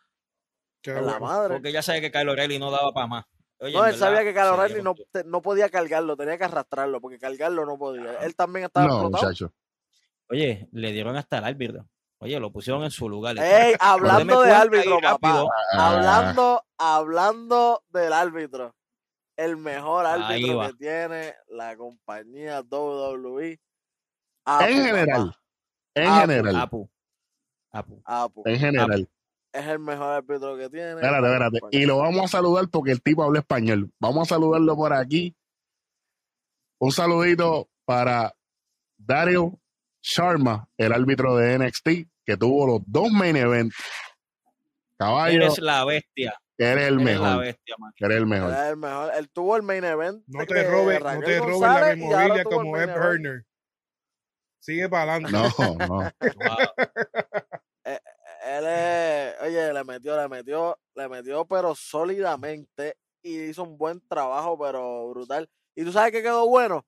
Qué 0.81 0.93
la 0.93 1.19
madre. 1.19 1.55
Porque 1.55 1.73
ya 1.73 1.83
sabe 1.83 2.01
que 2.01 2.11
Kyle 2.13 2.29
O'Reilly 2.29 2.59
no 2.59 2.71
daba 2.71 2.93
para 2.93 3.07
más. 3.07 3.25
Oye, 3.61 3.73
No, 3.73 3.87
él 3.87 3.95
sabía 3.97 4.23
que 4.25 4.33
Kyle 4.33 4.43
se 4.43 4.49
O'Reilly 4.51 4.75
dieron 4.75 4.85
no, 4.99 5.05
te- 5.13 5.25
no 5.25 5.41
podía 5.43 5.69
cargarlo, 5.71 6.17
tenía 6.17 6.37
que 6.37 6.45
arrastrarlo, 6.45 7.01
porque 7.01 7.19
cargarlo 7.19 7.65
no 7.65 7.79
podía. 7.79 8.19
Él 8.21 8.35
también 8.35 8.67
estaba 8.67 8.87
No, 8.87 8.93
explotado. 8.95 9.25
muchacho. 9.25 9.53
Oye, 10.29 10.69
le 10.73 10.93
dieron 10.93 11.17
hasta 11.17 11.39
el 11.39 11.45
árbitro. 11.45 11.89
Oye, 12.19 12.39
lo 12.41 12.51
pusieron 12.51 12.83
en 12.85 12.91
su 12.91 13.09
lugar. 13.09 13.37
Ey, 13.39 13.75
hablando 13.79 14.19
Deme 14.19 14.33
de 14.33 14.37
cuenta 14.39 14.61
árbitro, 14.61 15.01
papá. 15.01 15.45
Ah, 15.73 15.91
Hablando, 15.93 16.65
hablando 16.79 17.85
del 17.91 18.13
árbitro. 18.13 18.75
El 19.37 19.57
mejor 19.57 20.07
árbitro 20.07 20.61
que 20.69 20.73
tiene 20.75 21.35
la 21.49 21.77
compañía 21.77 22.63
WWE. 22.63 23.61
en 24.47 24.85
general. 24.85 25.27
papá. 25.29 25.41
En 25.95 26.13
general. 26.21 26.57
Apu. 26.57 26.91
Apu. 27.73 28.03
Apu. 28.05 28.43
En 28.47 28.59
general. 28.59 29.09
Es 29.55 29.67
el 29.69 29.79
mejor 29.79 30.09
árbitro 30.15 30.57
que 30.59 30.69
tiene. 30.69 30.91
Espérate, 30.95 31.27
espérate. 31.29 31.61
compañía. 31.61 31.83
Y 31.85 31.87
lo 31.87 31.99
vamos 31.99 32.25
a 32.25 32.29
saludar 32.29 32.69
porque 32.69 32.91
el 32.91 33.01
tipo 33.03 33.23
habla 33.23 33.39
español. 33.39 33.91
Vamos 34.01 34.29
a 34.29 34.35
saludarlo 34.35 34.75
por 34.75 34.93
aquí. 34.93 35.37
Un 36.81 36.91
saludito 36.91 37.69
para 37.85 38.35
Dario 38.99 39.59
Sharma, 40.03 40.69
el 40.77 40.93
árbitro 40.93 41.37
de 41.37 41.59
NXT, 41.59 41.89
que 42.27 42.37
tuvo 42.37 42.67
los 42.67 42.81
dos 42.87 43.11
main 43.13 43.37
events. 43.37 43.77
Caballo, 44.99 45.37
Eres 45.37 45.59
la 45.61 45.85
bestia. 45.85 46.35
eres 46.59 46.89
el 46.89 46.95
Eres 46.95 46.97
la 46.97 47.05
mejor. 47.05 47.41
bestia. 47.41 47.77
Eres 48.01 48.17
el 48.19 48.27
mejor. 48.27 48.51
Era 48.51 48.69
el 48.71 48.77
mejor. 48.77 49.13
Él 49.17 49.31
tuvo 49.31 49.57
el 49.57 49.63
main 49.63 49.85
event. 49.85 50.23
No 50.27 50.45
te 50.47 50.63
robes, 50.69 51.01
no 51.01 51.21
te 51.21 51.39
robes 51.39 51.61
la 51.61 51.95
memoria 51.97 52.45
como 52.45 52.77
Ed. 52.77 52.89
Herner. 52.89 53.45
Sigue 54.59 54.89
para 54.89 55.15
adelante. 55.15 55.33
No, 55.59 55.77
no. 55.77 55.87
Wow. 55.97 56.11
Oye, 59.45 59.73
le 59.73 59.85
metió, 59.85 60.17
le 60.21 60.29
metió, 60.29 60.79
le 60.95 61.09
metió, 61.09 61.45
pero 61.45 61.75
sólidamente 61.75 62.97
y 63.23 63.41
hizo 63.45 63.63
un 63.63 63.77
buen 63.77 64.01
trabajo, 64.09 64.59
pero 64.59 65.09
brutal. 65.11 65.49
Y 65.75 65.85
tú 65.85 65.93
sabes 65.93 66.13
que 66.13 66.23
quedó 66.23 66.47
bueno, 66.49 66.85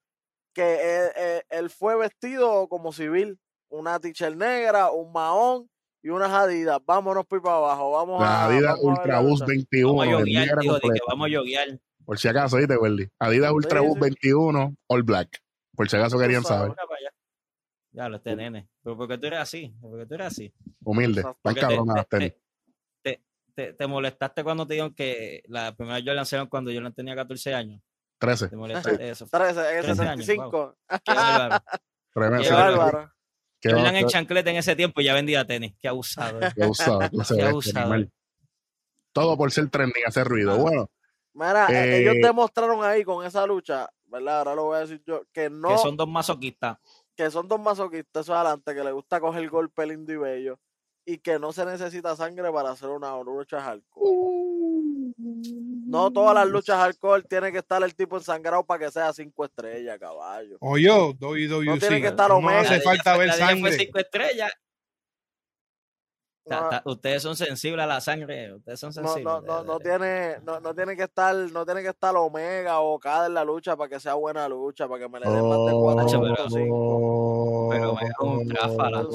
que 0.54 0.74
él, 1.04 1.10
él- 1.16 1.42
él 1.50 1.70
fue 1.70 1.96
vestido 1.96 2.68
como 2.68 2.92
civil, 2.92 3.38
una 3.68 3.98
t-shirt 4.00 4.36
negra, 4.36 4.90
un 4.90 5.12
mahón 5.12 5.68
y 6.02 6.08
unas 6.10 6.30
adidas. 6.30 6.78
Vámonos 6.86 7.26
por 7.26 7.42
para 7.42 7.56
abajo, 7.56 7.90
vamos 7.92 8.20
La 8.22 8.44
a. 8.44 8.46
Adidas 8.46 8.62
vamos 8.62 8.78
a 8.78 8.88
ver 8.88 8.98
Ultra 8.98 9.12
la 9.14 9.20
Boost 9.20 9.40
lucha. 9.42 9.46
21. 9.52 9.88
Vamos 9.96 10.06
a 10.06 10.10
yoguear, 10.18 10.46
negra 10.46 10.60
digo, 10.62 10.74
de 10.74 10.80
que 10.80 10.82
completa. 10.86 11.04
vamos 11.08 11.26
a 11.26 11.30
yoguear. 11.30 11.80
Por 12.04 12.18
si 12.18 12.28
acaso, 12.28 12.56
¿viste, 12.58 12.76
Welly? 12.76 13.10
Adidas 13.18 13.52
Ultra 13.52 13.80
Sí, 13.80 13.86
Boost 13.86 13.94
sí. 13.96 14.00
21, 14.10 14.76
All 14.86 15.02
Black. 15.02 15.42
Por 15.74 15.90
si 15.90 15.96
acaso 15.96 16.18
querían 16.18 16.42
saber. 16.44 16.72
Ya 17.92 18.08
lo 18.10 18.16
este 18.16 18.36
nene. 18.36 18.68
Pero 18.82 18.96
porque 18.96 19.16
tú 19.16 19.26
eres 19.26 19.40
así, 19.40 19.74
porque 19.80 20.04
tú 20.06 20.14
eres 20.14 20.26
así. 20.26 20.52
Humilde. 20.84 21.22
Tan 21.42 21.54
te, 21.54 21.60
cabronas 21.60 21.96
las 21.96 22.08
te, 22.08 22.18
tenis. 22.18 22.32
te, 22.34 22.40
te- 23.56 23.72
te 23.72 23.86
molestaste 23.88 24.44
cuando 24.44 24.66
te 24.66 24.74
dijeron 24.74 24.94
que 24.94 25.42
la 25.48 25.74
primera 25.74 25.98
Jordan 25.98 26.16
lanzaron 26.16 26.46
cuando 26.46 26.70
yo 26.70 26.92
tenía 26.92 27.16
14 27.16 27.54
años. 27.54 27.80
13. 28.18 28.48
Te 28.48 28.56
molestaste 28.56 29.10
eso. 29.10 29.26
13, 29.26 29.60
en 29.72 29.76
el 29.78 29.84
13 29.84 30.02
años, 30.02 30.24
75. 30.26 30.76
Qué 31.04 31.14
bárbaro. 31.14 31.64
Tremendo. 32.14 32.42
Qué 32.42 32.48
Qué 32.48 32.54
bárbaro. 32.54 33.12
Qué 33.60 33.72
bárbaro. 33.72 33.96
en 33.96 34.06
chancleta 34.06 34.50
en 34.50 34.56
ese 34.56 34.76
tiempo 34.76 35.00
y 35.00 35.04
ya 35.04 35.14
vendía 35.14 35.44
tenis. 35.44 35.74
Qué 35.80 35.88
abusado. 35.88 36.40
eh. 36.40 36.50
Qué 36.54 36.62
abusado, 36.62 36.98
Qué 37.00 37.34
de 37.34 37.42
abusado. 37.48 37.80
animal. 37.92 38.12
Todo 39.12 39.36
por 39.36 39.50
ser 39.50 39.68
trending, 39.70 40.04
hacer 40.06 40.26
ruido. 40.26 40.52
Ah. 40.52 40.56
Bueno, 40.58 40.90
Mira, 41.34 41.66
eh, 41.68 41.74
Eh, 41.74 41.98
ellos 42.00 42.14
demostraron 42.22 42.82
ahí 42.82 43.04
con 43.04 43.24
esa 43.26 43.46
lucha, 43.46 43.88
¿verdad? 44.06 44.38
Ahora 44.38 44.54
lo 44.54 44.64
voy 44.64 44.76
a 44.78 44.80
decir 44.80 45.02
yo, 45.06 45.22
que 45.32 45.50
no, 45.50 45.68
Que 45.68 45.78
son 45.78 45.94
dos 45.96 46.08
masoquistas. 46.08 46.78
que 47.14 47.30
son 47.30 47.46
dos 47.46 47.60
masoquistas 47.60 48.24
eso 48.24 48.34
adelante, 48.34 48.74
que 48.74 48.82
les 48.82 48.92
gusta 48.94 49.20
coger 49.20 49.46
golpe 49.50 49.84
lindo 49.86 50.12
y 50.14 50.16
bello, 50.16 50.58
y 51.08 51.18
que 51.18 51.38
no 51.38 51.52
se 51.52 51.64
necesita 51.64 52.14
sangre 52.16 52.50
para 52.52 52.70
hacer 52.70 52.88
una 52.90 53.16
lucha 53.22 53.60
hardcore. 53.60 55.14
No 55.88 56.10
todas 56.12 56.34
las 56.34 56.48
luchas 56.48 56.76
hardcore 56.78 57.22
tiene 57.22 57.52
que 57.52 57.58
estar 57.58 57.80
el 57.82 57.94
tipo 57.94 58.16
ensangrado 58.16 58.64
para 58.64 58.84
que 58.86 58.90
sea 58.90 59.12
cinco 59.12 59.44
estrellas, 59.44 59.98
caballo. 60.00 60.56
Oye, 60.60 60.90
WWE. 60.90 61.64
No 61.64 61.78
tiene 61.78 62.00
que 62.02 62.08
estar 62.08 62.28
no 62.28 62.36
Omega. 62.38 62.60
hace 62.60 62.76
La 62.78 62.82
falta 62.82 63.16
ver 63.16 63.32
sangre. 63.32 63.72
cinco 63.72 63.98
estrellas. 63.98 64.52
Ta- 66.48 66.80
ustedes 66.84 67.22
son 67.22 67.34
sensibles 67.34 67.82
a 67.82 67.86
la 67.88 68.00
sangre. 68.00 68.54
Ustedes 68.54 68.78
son 68.78 68.92
sensibles. 68.92 69.24
no, 69.24 69.40
no, 69.40 69.64
no 69.64 69.80
tiene, 69.80 70.38
no, 70.44 70.60
no 70.60 70.74
tiene 70.74 70.96
que 70.96 71.02
estar, 71.04 71.34
no 71.34 71.64
tiene 71.64 71.82
que 71.82 71.88
estar 71.88 72.14
Omega 72.16 72.78
o 72.80 73.00
cada 73.00 73.26
en 73.26 73.34
la 73.34 73.44
lucha 73.44 73.76
para 73.76 73.88
que 73.90 73.98
sea 73.98 74.14
buena 74.14 74.48
lucha, 74.48 74.86
para 74.86 75.00
que 75.02 75.08
me 75.08 75.18
le 75.18 75.28
den 75.28 75.48
más 75.48 75.58
de 75.66 75.72
cuatro 75.72 76.20
pero-. 76.20 77.68
Pero 77.70 77.94
me 77.94 78.08
da 78.08 78.14
un 78.20 78.46
tráfala. 78.48 79.06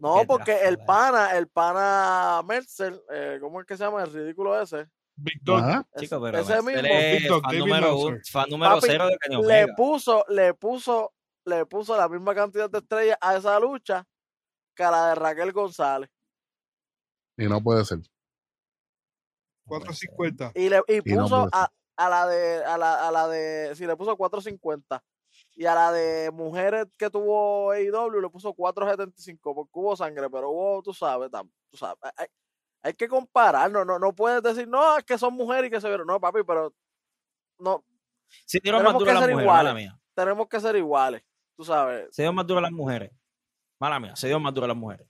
No, 0.00 0.24
porque 0.26 0.52
el 0.66 0.78
pana, 0.78 1.36
el 1.36 1.48
pana 1.48 2.42
Mercer, 2.44 3.02
eh, 3.10 3.38
¿cómo 3.40 3.60
es 3.60 3.66
que 3.66 3.76
se 3.76 3.84
llama? 3.84 4.02
El 4.02 4.12
ridículo 4.12 4.60
ese. 4.60 4.88
Big 5.16 5.42
Dog. 5.42 5.58
Ajá. 5.58 5.86
Ese- 5.92 6.06
Chico, 6.06 6.20
pero 6.22 6.38
ese 6.38 6.62
Mercer 6.62 6.82
mismo. 6.82 6.98
es 6.98 7.28
fan 7.42 7.58
número, 7.58 7.96
un- 7.98 8.20
fan 8.24 8.50
número 8.50 8.74
Papi, 8.76 8.86
cero 8.86 9.06
de 9.08 9.16
Kenny 9.18 9.42
le 9.46 9.68
puso, 9.76 10.24
le 10.28 10.54
puso, 10.54 11.12
le 11.44 11.66
puso 11.66 11.96
la 11.96 12.08
misma 12.08 12.34
cantidad 12.34 12.70
de 12.70 12.78
estrellas 12.78 13.18
a 13.20 13.36
esa 13.36 13.58
lucha 13.60 14.06
que 14.74 14.82
a 14.82 14.90
la 14.90 15.08
de 15.08 15.14
Raquel 15.16 15.52
González. 15.52 16.08
Y 17.36 17.44
no 17.46 17.60
puede 17.62 17.84
ser. 17.84 17.98
450. 19.66 20.52
Y 20.54 20.68
le 20.68 20.82
y 20.88 20.96
Y 21.12 21.14
no 21.14 21.22
puso 21.24 21.48
a, 21.52 21.70
a 21.96 22.08
la 22.08 22.26
de, 22.26 22.64
a 22.64 22.76
la, 22.78 23.08
a 23.08 23.12
la 23.12 23.28
de, 23.28 23.74
sí, 23.76 23.86
le 23.86 23.96
puso 23.96 24.16
450. 24.16 25.02
Y 25.60 25.66
a 25.66 25.74
la 25.74 25.92
de 25.92 26.30
mujeres 26.30 26.86
que 26.96 27.10
tuvo 27.10 27.70
AEW 27.72 28.18
le 28.22 28.30
puso 28.30 28.54
475, 28.54 29.54
porque 29.54 29.70
hubo 29.74 29.94
sangre, 29.94 30.30
pero 30.30 30.48
hubo, 30.48 30.82
tú 30.82 30.94
sabes, 30.94 31.30
tam- 31.30 31.50
tú 31.70 31.76
sabes. 31.76 31.98
Hay, 32.16 32.28
hay 32.82 32.94
que 32.94 33.06
comparar, 33.06 33.70
no, 33.70 33.84
no, 33.84 33.98
no 33.98 34.14
puedes 34.14 34.42
decir, 34.42 34.66
no, 34.66 34.96
es 34.96 35.04
que 35.04 35.18
son 35.18 35.34
mujeres 35.34 35.68
y 35.68 35.70
que 35.70 35.78
se 35.78 35.86
vieron. 35.88 36.06
No, 36.06 36.18
papi, 36.18 36.44
pero 36.46 36.72
no, 37.58 37.84
Si 38.46 38.58
dieron 38.60 38.82
más 38.82 38.94
tenemos 38.94 39.00
duro 39.00 39.08
que 39.10 39.12
las 39.12 39.20
ser 39.22 39.30
mujeres, 39.32 39.44
iguales. 39.44 39.64
mala 39.64 39.74
mía. 39.74 40.00
tenemos 40.14 40.48
que 40.48 40.60
ser 40.60 40.76
iguales, 40.76 41.22
tú 41.54 41.62
sabes. 41.64 42.08
Se 42.10 42.22
dio 42.22 42.32
más 42.32 42.46
duro 42.46 42.62
las 42.62 42.72
mujeres. 42.72 43.10
Mala 43.78 44.00
mía, 44.00 44.16
se 44.16 44.28
dio 44.28 44.40
más 44.40 44.54
duro 44.54 44.66
las 44.66 44.76
mujeres. 44.78 45.06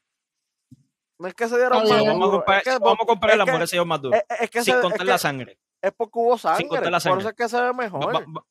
No 1.21 1.29
es 1.29 1.35
que 1.35 1.47
se 1.47 1.57
dieron 1.59 1.79
más. 1.79 1.89
Vamos 1.91 2.29
a 2.29 2.31
comparar, 2.33 2.59
es 2.59 2.65
que, 2.65 2.79
vamos 2.81 2.99
a 3.03 3.07
comparar 3.07 3.35
es 3.35 3.39
las 3.39 3.45
que- 3.45 3.53
mujeres 3.53 3.71
se 3.71 3.77
dio 3.77 3.87
más 3.87 4.03
duro. 4.03 4.17
es, 4.17 4.25
es 4.41 4.51
que 4.51 4.65
sin 4.65 4.73
se- 4.75 4.79
es 4.81 4.83
contar 4.83 4.99
que- 4.99 5.05
la 5.05 5.19
sangre. 5.19 5.61
es 5.81 5.93
porque 5.93 6.19
hubo 6.19 6.37
sangre, 6.37 6.67
contar 6.67 6.91
la 6.91 6.97
por 6.97 7.01
sangre. 7.03 7.21
eso 7.21 7.29
es 7.29 7.35
que 7.37 7.49
se 7.49 7.61
ve 7.63 7.73
mejor. 7.73 8.05
va- 8.17 8.19
va- 8.37 8.45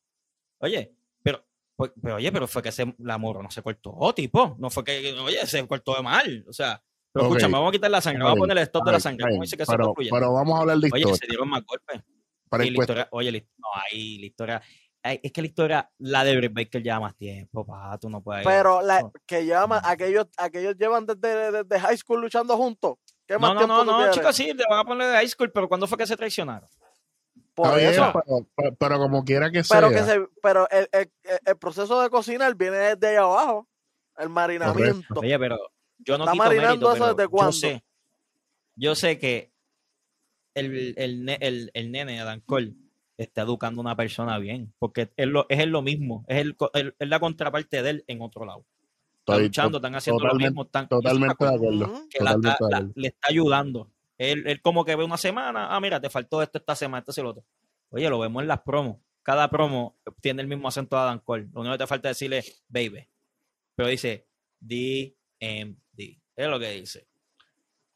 Oye, 0.61 0.95
pues- 1.80 1.91
pero 2.03 2.15
oye, 2.18 2.31
pero 2.31 2.45
fue 2.47 2.61
que 2.61 2.72
se, 2.73 2.93
la 2.99 3.18
moro 3.18 3.41
no 3.41 3.49
se 3.49 3.61
cortó, 3.64 4.14
tipo. 4.14 4.56
No 4.60 4.69
fue 4.69 4.84
que, 4.84 5.14
oye, 5.14 5.47
se 5.47 5.65
cortó 5.65 5.95
de 5.95 6.03
mal. 6.03 6.45
O 6.47 6.51
sea, 6.53 6.84
pero 7.11 7.26
Ok. 7.26 7.31
escúchame, 7.31 7.53
vamos 7.53 7.69
a 7.69 7.72
quitar 7.72 7.89
la 7.89 8.01
sangre, 8.01 8.22
vamos 8.23 8.38
a 8.38 8.41
poner 8.41 8.57
el 8.57 8.64
stop 8.64 8.85
de 8.85 8.91
la 8.91 8.99
sangre. 8.99 9.26
¿Cómo 9.31 9.41
dice 9.41 9.56
que 9.57 9.65
se 9.65 9.72
pero, 9.72 9.85
construye? 9.85 10.10
pero 10.11 10.34
vamos 10.34 10.57
a 10.57 10.61
hablar 10.61 10.77
de 10.77 10.89
Oye, 10.91 10.99
historia. 10.99 11.15
se 11.18 11.27
dieron 11.27 11.49
más 11.49 11.64
golpes. 11.65 12.01
Para 12.49 12.64
la 12.65 12.69
historia, 12.69 13.07
oye, 13.11 13.31
la- 13.31 13.39
no, 13.57 13.68
ahí 13.89 14.19
la 14.19 14.26
historia. 14.26 14.61
ay, 15.01 15.19
es 15.23 15.31
que 15.31 15.41
la 15.41 15.47
historia, 15.47 15.91
la 15.99 16.23
de 16.26 16.35
Britt 16.35 16.53
Baker 16.53 16.84
lleva 16.84 16.99
más 16.99 17.15
tiempo, 17.15 17.65
pa, 17.65 17.97
tú 17.97 18.10
no 18.10 18.22
puedes. 18.22 18.45
Pero 18.45 18.81
la, 18.81 19.10
que 19.26 19.45
llevan, 19.45 19.80
aquellos, 19.85 20.26
aquellos 20.38 20.76
llevan 20.77 21.06
desde, 21.06 21.51
desde 21.64 21.80
high 21.80 21.95
school 21.97 22.19
luchando 22.22 22.57
juntos. 22.57 22.95
¿Qué 23.26 23.38
más 23.38 23.53
No, 23.53 23.53
no, 23.53 23.60
tiempo 23.60 23.76
no, 23.85 23.91
no, 23.91 23.97
quieres? 23.99 24.15
chicos, 24.18 24.35
sí, 24.35 24.51
le 24.53 24.64
van 24.69 24.80
a 24.80 24.84
poner 24.84 25.07
de 25.07 25.14
high 25.14 25.27
school, 25.30 25.51
pero 25.53 25.69
¿cuándo 25.69 25.88
fue 25.88 25.97
que 25.97 26.06
se 26.06 26.18
traicionaron? 26.18 26.68
Por 27.64 27.77
Está 27.80 27.91
eso. 27.91 28.22
pero, 28.26 28.48
pero- 28.56 28.76
pero 28.76 28.98
como 28.99 29.23
quiera 29.26 29.52
que 29.52 29.64
Pero, 29.69 29.90
sea. 29.90 29.98
que 29.98 30.03
se, 30.11 30.27
pero 30.41 30.69
el, 30.69 30.88
el, 30.94 31.11
el- 31.45 31.57
proceso 31.57 32.02
de 32.02 32.10
cocinar 32.10 32.56
viene 32.56 32.77
desde 32.77 33.07
ahí 33.07 33.15
abajo. 33.18 33.68
El 34.18 34.30
marinamiento. 34.30 35.19
Oye, 35.19 35.38
pero 35.40 35.57
yo 35.98 36.18
no 36.18 36.23
Está 36.23 36.31
quito 36.34 36.44
marinando 36.45 36.88
mérito, 36.90 36.94
eso 36.95 37.07
desde 37.15 37.23
yo 37.23 37.30
cuándo. 37.30 37.52
sé, 37.52 37.84
yo 38.76 38.95
sé 38.95 39.18
que 39.19 39.52
el, 40.56 40.94
el, 40.98 41.30
el, 41.30 41.72
el 41.73 41.91
nene 41.91 42.19
Adam 42.22 42.41
Cole 42.45 42.73
está 43.18 43.41
educando 43.41 43.81
a 43.81 43.84
una 43.84 43.95
persona 43.95 44.38
bien, 44.40 44.73
porque 44.80 45.11
es 45.18 45.27
lo, 45.27 45.45
es 45.49 45.60
él 45.60 45.69
lo 45.69 45.81
mismo, 45.81 46.26
es, 46.27 46.38
el, 46.40 46.56
co- 46.56 46.72
el- 46.73 46.95
es 46.98 47.07
la 47.10 47.19
contraparte 47.19 47.81
de 47.84 47.90
él 47.90 48.03
en 48.07 48.22
otro 48.22 48.45
lado. 48.45 48.65
Está 49.19 49.34
Estoy 49.34 49.44
luchando, 49.48 49.77
están 49.77 49.95
haciendo 49.95 50.26
lo 50.26 50.36
mismo, 50.36 50.64
están, 50.64 50.88
Totalmente 50.88 51.45
de 51.45 51.49
acuerdo. 51.56 52.07
Que 52.10 52.23
la- 52.23 52.34
totalmente 52.36 52.48
la- 52.48 52.53
acuerdo. 52.77 52.91
le 52.95 53.07
está 53.10 53.27
ayudando. 53.30 53.91
Él, 54.19 54.43
él 54.45 54.61
como 54.61 54.85
que 54.85 54.95
ve 54.95 55.03
una 55.03 55.17
semana, 55.17 55.73
ah, 55.73 55.79
mira, 55.79 55.99
te 55.99 56.09
faltó 56.09 56.43
esto 56.43 56.59
esta 56.59 56.75
semana, 56.75 56.99
esto 57.07 57.19
y 57.19 57.23
lo 57.23 57.31
otro. 57.31 57.45
Oye, 57.89 58.07
lo 58.09 58.19
vemos 58.19 58.41
en 58.43 58.47
las 58.47 58.59
promos. 58.59 58.97
Cada 59.23 59.49
promo 59.49 59.97
tiene 60.21 60.41
el 60.41 60.47
mismo 60.47 60.67
acento 60.67 60.95
de 60.95 61.01
Adam 61.01 61.19
Cole. 61.19 61.47
Lo 61.53 61.61
único 61.61 61.73
que 61.73 61.79
te 61.79 61.87
falta 61.87 62.09
es 62.09 62.17
decirle 62.17 62.43
baby. 62.67 63.07
Pero 63.75 63.89
dice 63.89 64.27
DMD. 64.59 66.19
Es 66.35 66.47
lo 66.47 66.59
que 66.59 66.71
dice. 66.71 67.07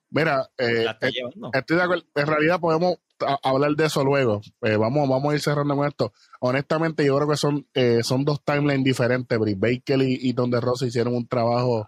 Mira, 0.10 0.50
eh, 0.58 0.86
eh, 0.86 1.12
estoy 1.54 1.78
de 1.78 1.84
acuerdo. 1.84 2.06
En 2.16 2.28
realidad 2.28 2.60
podemos 2.60 3.00
hablar 3.44 3.72
de 3.76 3.86
eso 3.86 4.04
luego. 4.04 4.42
Eh, 4.62 4.78
vamos, 4.78 5.10
vamos 5.10 5.32
a 5.32 5.36
ir 5.36 5.42
cerrando 5.42 5.76
con 5.76 5.88
esto. 5.88 6.14
Honestamente, 6.40 7.06
yo 7.06 7.16
creo 7.18 7.28
que 7.28 7.38
son, 7.38 7.68
eh, 7.74 8.04
son 8.04 8.24
dos 8.24 8.44
timelines 8.44 8.84
diferentes. 8.84 9.38
Britt 9.38 9.60
Baker 9.60 10.02
y, 10.02 10.20
y 10.22 10.34
Don 10.34 10.52
de 10.52 10.62
Rosa 10.62 10.86
hicieron 10.86 11.16
un 11.16 11.28
trabajo 11.28 11.88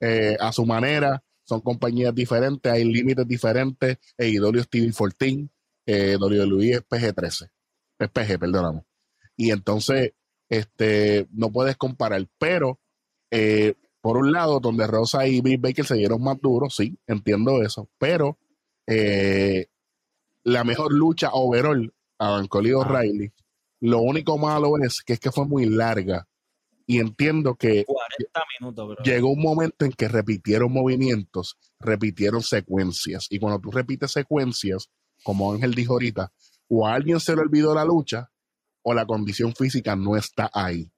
eh, 0.00 0.36
a 0.38 0.52
su 0.52 0.66
manera. 0.66 1.23
Son 1.44 1.60
compañías 1.60 2.14
diferentes, 2.14 2.72
hay 2.72 2.84
límites 2.84 3.26
diferentes. 3.26 3.98
AEW 4.18 4.60
es 4.60 4.70
TV14, 4.70 5.48
eh, 5.86 6.16
WWE 6.18 6.70
es 6.72 6.82
PG13. 6.88 7.50
Es 7.98 8.10
PG, 8.10 8.38
perdóname. 8.38 8.82
Y 9.36 9.50
entonces, 9.50 10.12
este, 10.48 11.26
no 11.32 11.50
puedes 11.52 11.76
comparar. 11.76 12.26
Pero, 12.38 12.80
eh, 13.30 13.74
por 14.00 14.16
un 14.16 14.32
lado, 14.32 14.60
donde 14.60 14.86
Rosa 14.86 15.26
y 15.26 15.40
Britt 15.40 15.60
Baker 15.60 15.84
se 15.84 15.96
dieron 15.96 16.22
más 16.22 16.40
duros, 16.40 16.76
sí, 16.76 16.98
entiendo 17.06 17.62
eso. 17.62 17.88
Pero 17.98 18.38
eh, 18.86 19.66
la 20.44 20.64
mejor 20.64 20.92
lucha 20.92 21.30
overall, 21.32 21.84
y 21.84 21.92
Ah. 22.18 22.42
O'Reilly, 22.52 23.32
lo 23.80 24.00
único 24.00 24.38
malo 24.38 24.78
es 24.82 25.02
que 25.02 25.14
es 25.14 25.20
que 25.20 25.32
fue 25.32 25.46
muy 25.46 25.66
larga. 25.66 26.26
Y 26.86 26.98
entiendo 26.98 27.54
que 27.54 27.84
40 27.84 28.42
minutos, 28.60 28.88
bro. 28.88 29.04
llegó 29.04 29.30
un 29.30 29.40
momento 29.40 29.84
en 29.84 29.92
que 29.92 30.08
repitieron 30.08 30.72
movimientos, 30.72 31.56
repitieron 31.80 32.42
secuencias. 32.42 33.26
Y 33.30 33.38
cuando 33.38 33.58
tú 33.60 33.70
repites 33.70 34.12
secuencias, 34.12 34.90
como 35.22 35.52
Ángel 35.52 35.74
dijo 35.74 35.94
ahorita, 35.94 36.30
o 36.68 36.86
a 36.86 36.94
alguien 36.94 37.20
se 37.20 37.34
le 37.34 37.42
olvidó 37.42 37.74
la 37.74 37.84
lucha 37.84 38.30
o 38.82 38.92
la 38.92 39.06
condición 39.06 39.54
física 39.54 39.96
no 39.96 40.16
está 40.16 40.50
ahí. 40.52 40.90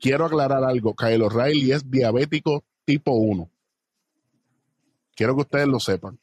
Quiero 0.00 0.24
aclarar 0.24 0.64
algo, 0.64 0.94
Kyle 0.94 1.22
O'Reilly 1.22 1.72
es 1.72 1.90
diabético 1.90 2.64
tipo 2.86 3.12
1. 3.12 3.50
Quiero 5.14 5.34
que 5.34 5.42
ustedes 5.42 5.68
lo 5.68 5.78
sepan. 5.78 6.18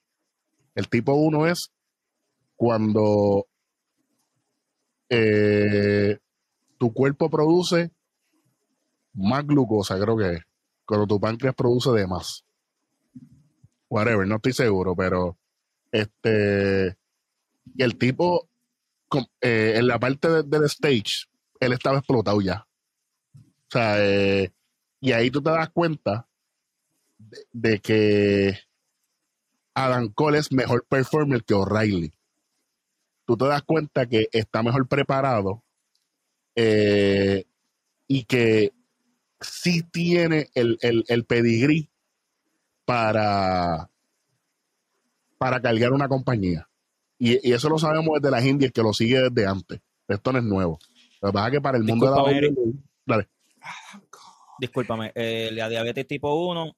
El 0.73 0.89
tipo 0.89 1.13
1 1.13 1.47
es 1.47 1.71
cuando 2.55 3.45
eh, 5.09 6.17
tu 6.79 6.91
cuerpo 6.93 7.29
produce 7.29 7.91
más 9.17 9.45
glucosa, 9.45 9.99
creo 9.99 10.17
que 10.17 10.33
es. 10.35 10.41
Cuando 10.85 11.07
tu 11.07 11.19
páncreas 11.19 11.55
produce 11.55 11.91
de 11.91 12.07
más. 12.07 12.45
Whatever, 13.89 14.27
no 14.27 14.35
estoy 14.35 14.53
seguro, 14.53 14.95
pero 14.95 15.37
este 15.91 16.97
el 17.77 17.97
tipo 17.97 18.49
eh, 19.41 19.73
en 19.77 19.87
la 19.87 19.99
parte 19.99 20.29
de- 20.29 20.43
del 20.43 20.65
stage, 20.65 21.25
él 21.59 21.73
estaba 21.73 21.99
explotado 21.99 22.41
ya. 22.41 22.67
O 23.35 23.71
sea, 23.71 23.95
eh, 24.05 24.51
y 24.99 25.11
ahí 25.13 25.31
tú 25.31 25.41
te 25.41 25.49
das 25.49 25.69
cuenta 25.69 26.27
de, 27.17 27.45
de 27.53 27.79
que 27.79 28.59
Adam 29.73 30.09
Cole 30.09 30.39
es 30.39 30.51
mejor 30.51 30.85
performer 30.87 31.43
que 31.43 31.53
O'Reilly. 31.53 32.13
Tú 33.25 33.37
te 33.37 33.45
das 33.45 33.61
cuenta 33.63 34.05
que 34.07 34.27
está 34.31 34.63
mejor 34.63 34.87
preparado 34.87 35.63
eh, 36.55 37.45
y 38.07 38.23
que 38.23 38.73
sí 39.41 39.83
tiene 39.83 40.49
el, 40.55 40.77
el, 40.81 41.03
el 41.07 41.25
pedigrí 41.25 41.89
para, 42.85 43.89
para 45.37 45.61
cargar 45.61 45.93
una 45.93 46.07
compañía. 46.07 46.69
Y, 47.19 47.47
y 47.49 47.53
eso 47.53 47.69
lo 47.69 47.77
sabemos 47.79 48.19
desde 48.21 48.31
las 48.31 48.45
indias, 48.45 48.71
que 48.71 48.81
lo 48.81 48.93
sigue 48.93 49.29
desde 49.29 49.47
antes. 49.47 49.79
Esto 50.07 50.31
no 50.31 50.39
es 50.39 50.45
nuevo. 50.45 50.79
Lo 51.21 51.29
que 51.29 51.33
pasa 51.33 51.47
es 51.47 51.53
que 51.53 51.61
para 51.61 51.77
el 51.77 51.83
mundo 51.83 52.05
de 52.05 52.11
la 52.11 52.23
WWE- 52.23 52.73
Dale. 53.05 53.27
Discúlpame, 54.59 55.11
eh, 55.15 55.49
la 55.53 55.69
diabetes 55.69 56.07
tipo 56.07 56.33
1 56.49 56.75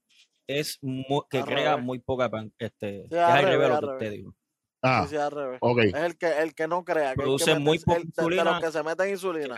es 0.48 0.80
mu- 0.81 1.23
que 1.30 1.41
crea 1.44 1.72
revés. 1.73 1.86
muy 1.86 1.99
poca 1.99 2.30
pan- 2.30 2.52
este, 2.57 3.03
Sí, 3.10 3.15
es 3.15 3.19
al 3.19 3.44
revés 3.45 3.69
lo 3.69 3.80
que 3.80 3.86
usted 3.94 4.11
dijo. 4.11 4.36
Ah, 4.81 5.03
Sí, 5.03 5.10
sí, 5.11 5.18
al 5.18 5.31
revés. 5.31 5.57
ok. 5.61 5.80
Es 5.84 5.94
el 5.95 6.18
que, 6.18 6.27
el 6.41 6.56
que 6.56 6.68
no 6.68 6.84
crea. 6.84 7.07
Que 7.14 7.22
el 7.22 7.26
Produce 7.26 7.53
que 7.53 7.60
muy 7.60 7.80
poca 7.80 7.98
el- 7.98 8.03
de- 8.03 8.06
de, 8.07 8.10
insulina. 8.22 8.44
los 8.45 8.61
que 8.61 8.72
se 8.72 8.84
meten 8.84 9.10
insulina. 9.10 9.56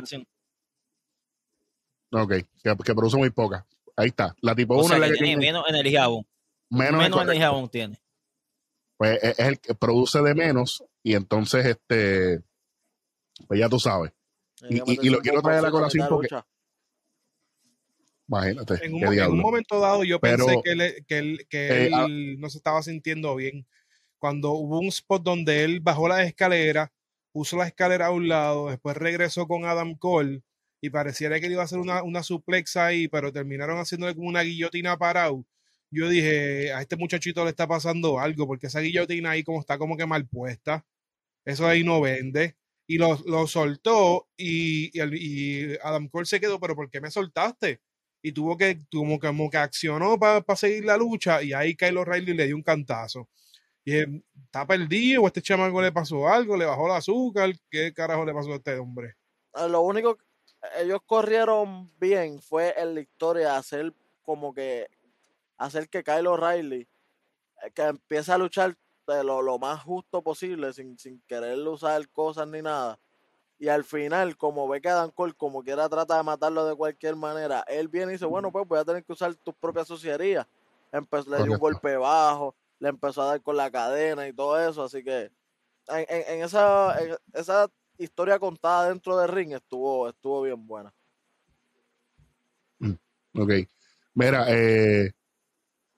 Ok. 2.11 2.31
Que, 2.63 2.75
que 2.83 2.95
produce 2.95 3.17
muy 3.17 3.29
poca. 3.29 3.65
Ahí 3.95 4.07
está. 4.07 4.35
La 4.41 4.55
tipo 4.55 4.75
O 4.75 4.79
1 4.79 4.87
sea, 4.87 4.95
es 4.97 5.01
la 5.01 5.07
que 5.07 5.13
tiene 5.13 5.27
tiene 5.27 5.45
menos 5.47 5.65
energía 5.69 6.03
aún. 6.05 6.25
menos, 6.69 7.21
energía 7.21 7.47
aún 7.47 7.69
tiene. 7.69 7.99
Pues 8.97 9.19
es 9.23 9.39
es 9.39 9.47
el 9.47 9.59
que 9.59 9.73
produce 9.75 10.21
de 10.21 10.35
menos 10.35 10.83
y 11.03 11.15
entonces, 11.15 11.65
este, 11.65 12.41
pues 13.47 13.59
ya 13.59 13.67
tú 13.69 13.79
sabes. 13.79 14.11
Y- 14.69 15.09
lo 15.09 15.19
quiero 15.19 15.41
traer 15.41 15.59
a 15.59 15.61
la 15.63 15.71
colación 15.71 16.07
porque-. 16.07 16.35
Imagínate. 18.27 18.85
En 18.85 18.93
un, 18.93 19.03
en 19.13 19.37
momento 19.37 19.79
dado 19.79 20.03
yo 20.03 20.19
Pero- 20.19 20.45
pensé 20.45 20.61
que, 20.63 20.71
él, 20.71 21.05
que, 21.07 21.17
él, 21.17 21.47
que 21.49 21.67
Eh, 21.67 21.85
él 21.87 21.93
ah- 21.95 22.07
no 22.09 22.49
se 22.49 22.57
estaba 22.57 22.81
sintiendo 22.81 23.35
bien. 23.35 23.67
Cuando 24.19 24.51
hubo 24.51 24.79
un 24.79 24.87
spot 24.87 25.23
donde 25.23 25.63
él 25.63 25.79
bajó 25.81 26.07
la 26.07 26.23
escalera, 26.23 26.93
puso 27.33 27.57
la 27.57 27.67
escalera 27.67 28.07
a 28.07 28.11
un 28.11 28.27
lado, 28.27 28.69
después 28.69 28.95
regresó 28.95 29.47
con 29.47 29.65
Adam 29.65 29.95
Cole 29.95 30.43
y 30.81 30.89
pareciera 30.89 31.39
que 31.39 31.45
él 31.47 31.53
iba 31.53 31.61
a 31.61 31.65
hacer 31.65 31.79
una, 31.79 32.03
una 32.03 32.23
suplex 32.23 32.75
ahí, 32.77 33.07
pero 33.07 33.31
terminaron 33.31 33.77
haciéndole 33.79 34.15
como 34.15 34.27
una 34.29 34.41
guillotina 34.43 34.97
parado. 34.97 35.45
Yo 35.91 36.09
dije, 36.09 36.73
a 36.73 36.81
este 36.81 36.95
muchachito 36.97 37.43
le 37.43 37.51
está 37.51 37.67
pasando 37.67 38.19
algo, 38.19 38.47
porque 38.47 38.67
esa 38.67 38.79
guillotina 38.81 39.31
ahí 39.31 39.43
como 39.43 39.59
está 39.59 39.77
como 39.77 39.97
que 39.97 40.05
mal 40.05 40.27
puesta. 40.27 40.85
Eso 41.45 41.67
ahí 41.67 41.83
no 41.83 42.01
vende. 42.01 42.55
Y 42.87 42.97
lo, 42.97 43.17
lo 43.25 43.47
soltó 43.47 44.29
y, 44.37 44.95
y 44.97 44.99
el- 45.01 45.15
y 45.15 45.77
Adam 45.83 46.09
Cole 46.09 46.25
se 46.25 46.39
quedó, 46.39 46.59
pero 46.59 46.75
¿por 46.75 46.89
qué 46.89 47.01
me 47.01 47.11
soltaste? 47.11 47.81
y 48.23 48.33
tuvo 48.33 48.55
que, 48.57 48.77
como 48.91 49.19
que, 49.19 49.27
como 49.27 49.49
que 49.49 49.57
accionó 49.57 50.19
para 50.19 50.43
seguir 50.55 50.85
la 50.85 50.95
lucha 50.95 51.41
y 51.41 51.53
ahí 51.53 51.75
Kyle 51.75 51.97
O'Reilly 51.97 52.33
le 52.35 52.45
dio 52.45 52.55
un 52.55 52.61
cantazo. 52.63 53.27
Y 53.85 53.91
dije, 53.93 54.23
está 54.45 54.67
perdido, 54.67 55.23
o 55.23 55.25
a 55.25 55.29
este 55.29 55.41
chamaco 55.41 55.81
le 55.81 55.91
pasó 55.91 56.27
algo, 56.29 56.57
le 56.57 56.65
bajó 56.65 56.87
el 56.87 56.93
azúcar, 56.93 57.53
¿qué 57.69 57.93
carajo 57.93 58.25
le 58.25 58.33
pasó 58.33 58.53
a 58.53 58.57
este 58.57 58.77
hombre? 58.77 59.15
Eh, 59.55 59.69
Lo 59.69 59.81
único 59.81 60.15
que 60.17 60.23
ellos 60.77 60.99
corrieron 61.05 61.91
bien 61.99 62.41
fue 62.41 62.73
en 62.79 62.95
la 62.95 63.01
historia 63.01 63.57
hacer 63.57 63.93
como 64.23 64.53
que 64.53 64.87
hacer 65.57 65.89
que 65.89 66.03
Kyle 66.03 66.27
O'Reilly 66.27 66.87
eh, 67.63 67.71
que 67.73 67.83
empiece 67.83 68.31
a 68.31 68.37
luchar 68.37 68.77
de 69.07 69.23
lo, 69.23 69.41
lo 69.41 69.59
más 69.59 69.83
justo 69.83 70.21
posible 70.23 70.73
sin, 70.73 70.97
sin 70.97 71.21
querer 71.27 71.57
usar 71.67 72.07
cosas 72.09 72.47
ni 72.47 72.61
nada. 72.61 72.99
Y 73.59 73.69
al 73.69 73.83
final, 73.83 74.37
como 74.37 74.67
ve 74.67 74.81
que 74.81 74.89
Adam 74.89 75.11
Cole 75.11 75.33
como 75.33 75.63
quiera 75.63 75.87
trata 75.89 76.17
de 76.17 76.23
matarlo 76.23 76.65
de 76.65 76.75
cualquier 76.75 77.15
manera, 77.15 77.63
él 77.67 77.87
viene 77.89 78.11
y 78.13 78.15
dice, 78.15 78.25
bueno, 78.25 78.51
pues 78.51 78.67
voy 78.67 78.79
a 78.79 78.85
tener 78.85 79.03
que 79.05 79.13
usar 79.13 79.35
tus 79.35 79.55
propias 79.55 79.87
sucierías. 79.87 80.47
Empezó, 80.91 81.29
le 81.31 81.41
dio 81.43 81.53
un 81.53 81.59
golpe 81.59 81.95
bajo, 81.97 82.55
le 82.79 82.89
empezó 82.89 83.21
a 83.23 83.27
dar 83.27 83.41
con 83.41 83.57
la 83.57 83.71
cadena 83.71 84.27
y 84.27 84.33
todo 84.33 84.59
eso, 84.59 84.83
así 84.83 85.03
que 85.03 85.31
en, 85.87 86.05
en- 86.09 86.23
en 86.39 86.43
esa, 86.43 87.01
en 87.01 87.17
esa 87.33 87.67
historia 88.03 88.39
contada 88.39 88.89
dentro 88.89 89.17
del 89.17 89.29
ring 89.29 89.53
estuvo, 89.53 90.09
estuvo 90.09 90.41
bien 90.41 90.65
buena. 90.65 90.93
Ok. 93.33 93.51
Mira, 94.13 94.45
eh, 94.49 95.11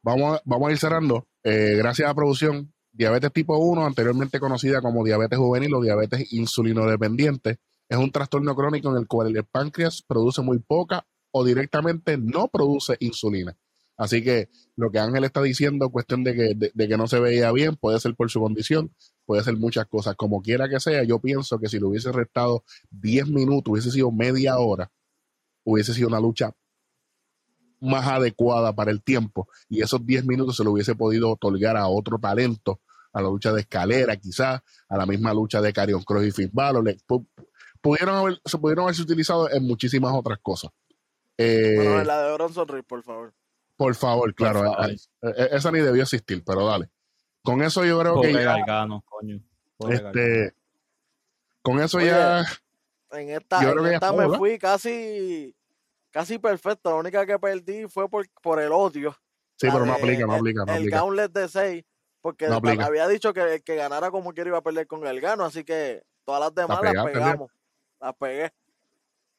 vamos, 0.01 0.37
a, 0.37 0.41
vamos 0.45 0.69
a 0.69 0.71
ir 0.71 0.77
cerrando. 0.77 1.27
Eh, 1.43 1.75
gracias 1.77 2.09
a 2.09 2.13
producción, 2.13 2.73
diabetes 2.91 3.33
tipo 3.33 3.57
1, 3.57 3.85
anteriormente 3.85 4.39
conocida 4.39 4.81
como 4.81 5.03
diabetes 5.03 5.39
juvenil 5.39 5.73
o 5.73 5.81
diabetes 5.81 6.31
insulinodependiente, 6.31 7.57
es 7.89 7.97
un 7.97 8.11
trastorno 8.11 8.55
crónico 8.55 8.91
en 8.91 8.97
el 8.97 9.07
cual 9.07 9.35
el 9.35 9.43
páncreas 9.43 10.03
produce 10.05 10.41
muy 10.41 10.59
poca 10.59 11.05
o 11.31 11.43
directamente 11.43 12.17
no 12.17 12.47
produce 12.47 12.95
insulina. 12.99 13.57
Así 13.97 14.23
que 14.23 14.49
lo 14.75 14.91
que 14.91 14.99
Ángel 14.99 15.23
está 15.23 15.41
diciendo, 15.41 15.89
cuestión 15.89 16.23
de 16.23 16.33
que, 16.33 16.71
de 16.73 16.87
que 16.87 16.97
no 16.97 17.07
se 17.07 17.19
veía 17.19 17.51
bien, 17.51 17.75
puede 17.75 17.99
ser 17.99 18.15
por 18.15 18.29
su 18.29 18.39
condición, 18.39 18.91
puede 19.25 19.43
ser 19.43 19.55
muchas 19.57 19.85
cosas. 19.87 20.15
Como 20.15 20.41
quiera 20.41 20.67
que 20.69 20.79
sea, 20.79 21.03
yo 21.03 21.19
pienso 21.19 21.59
que 21.59 21.67
si 21.69 21.79
lo 21.79 21.89
hubiese 21.89 22.11
restado 22.11 22.63
10 22.91 23.27
minutos, 23.27 23.71
hubiese 23.71 23.91
sido 23.91 24.11
media 24.11 24.57
hora, 24.59 24.91
hubiese 25.63 25.93
sido 25.93 26.07
una 26.09 26.19
lucha 26.19 26.53
más 27.79 28.07
adecuada 28.07 28.73
para 28.73 28.91
el 28.91 29.03
tiempo 29.03 29.47
y 29.67 29.81
esos 29.81 30.05
10 30.05 30.25
minutos 30.25 30.55
se 30.55 30.63
lo 30.63 30.71
hubiese 30.71 30.95
podido 30.95 31.31
otorgar 31.31 31.75
a 31.75 31.87
otro 31.87 32.17
talento, 32.17 32.79
a 33.11 33.21
la 33.21 33.27
lucha 33.29 33.51
de 33.51 33.61
escalera 33.61 34.15
quizás, 34.15 34.61
a 34.87 34.97
la 34.97 35.05
misma 35.05 35.33
lucha 35.33 35.61
de 35.61 35.73
Carion 35.73 36.01
Cross 36.03 36.25
y 36.25 36.31
Finn 36.31 36.49
Balor, 36.53 36.83
le- 36.83 36.97
pudieron 37.81 38.15
haber, 38.15 38.41
se 38.45 38.57
pudieron 38.57 38.83
haberse 38.83 39.01
utilizado 39.01 39.51
en 39.51 39.63
muchísimas 39.67 40.13
otras 40.15 40.39
cosas. 40.41 40.71
Eh, 41.37 41.73
Bueno, 41.75 41.99
en 42.01 42.07
la 42.07 42.23
de 42.23 42.33
Bronson 42.33 42.67
Reed, 42.67 42.83
por 42.85 43.03
favor. 43.03 43.33
por 43.75 43.95
favor, 43.95 44.33
claro, 44.33 44.61
favor. 44.63 44.89
eh, 44.91 44.97
eh, 45.23 45.49
esa 45.51 45.71
ni 45.71 45.79
debió 45.79 46.03
existir, 46.03 46.41
pero 46.45 46.65
dale. 46.65 46.89
Con 47.43 47.61
eso 47.61 47.83
yo 47.83 47.99
creo 47.99 48.21
que 48.21 48.31
ya, 48.33 48.39
Gargano, 48.41 49.03
coño. 49.07 49.39
Este, 49.89 50.53
con 51.61 51.79
eso 51.81 51.97
Oye, 51.97 52.07
ya, 52.07 52.45
En 53.11 53.29
esta, 53.29 53.61
Yo 53.61 53.67
en 53.69 53.73
creo 53.73 53.83
que 53.83 53.89
ya 53.91 53.95
esta 53.95 54.13
me 54.13 54.37
fui 54.37 54.57
casi, 54.57 55.55
casi 56.09 56.39
perfecto. 56.39 56.89
La 56.91 56.95
única 56.95 57.25
que 57.25 57.37
perdí 57.37 57.87
fue 57.87 58.09
por, 58.09 58.27
por 58.41 58.59
el 58.61 58.71
odio. 58.71 59.15
sí, 59.57 59.67
La 59.67 59.73
pero 59.73 59.85
no 59.85 59.93
de- 59.93 59.99
aplica, 59.99 60.25
no 60.25 60.33
el- 60.33 60.39
aplica, 60.39 60.65
no 60.65 60.71
el 60.73 60.77
aplica. 60.79 60.97
gauntlet 60.97 61.31
de 61.33 61.47
6, 61.49 61.83
porque 62.21 62.47
No 62.47 62.55
aplica. 62.55 62.85
había 62.85 63.07
dicho 63.07 63.33
que 63.33 63.41
el 63.55 63.63
que 63.63 63.75
ganara 63.75 64.09
como 64.09 64.33
quiera 64.33 64.47
iba 64.49 64.57
a 64.59 64.63
perder 64.63 64.87
con 64.87 65.05
el 65.05 65.19
gano, 65.21 65.43
así 65.43 65.63
que 65.65 66.01
todas 66.25 66.39
las 66.41 66.55
demás 66.55 66.79
las 66.81 67.05
pegamos. 67.05 67.51
Las 67.99 68.15
pegué. 68.15 68.53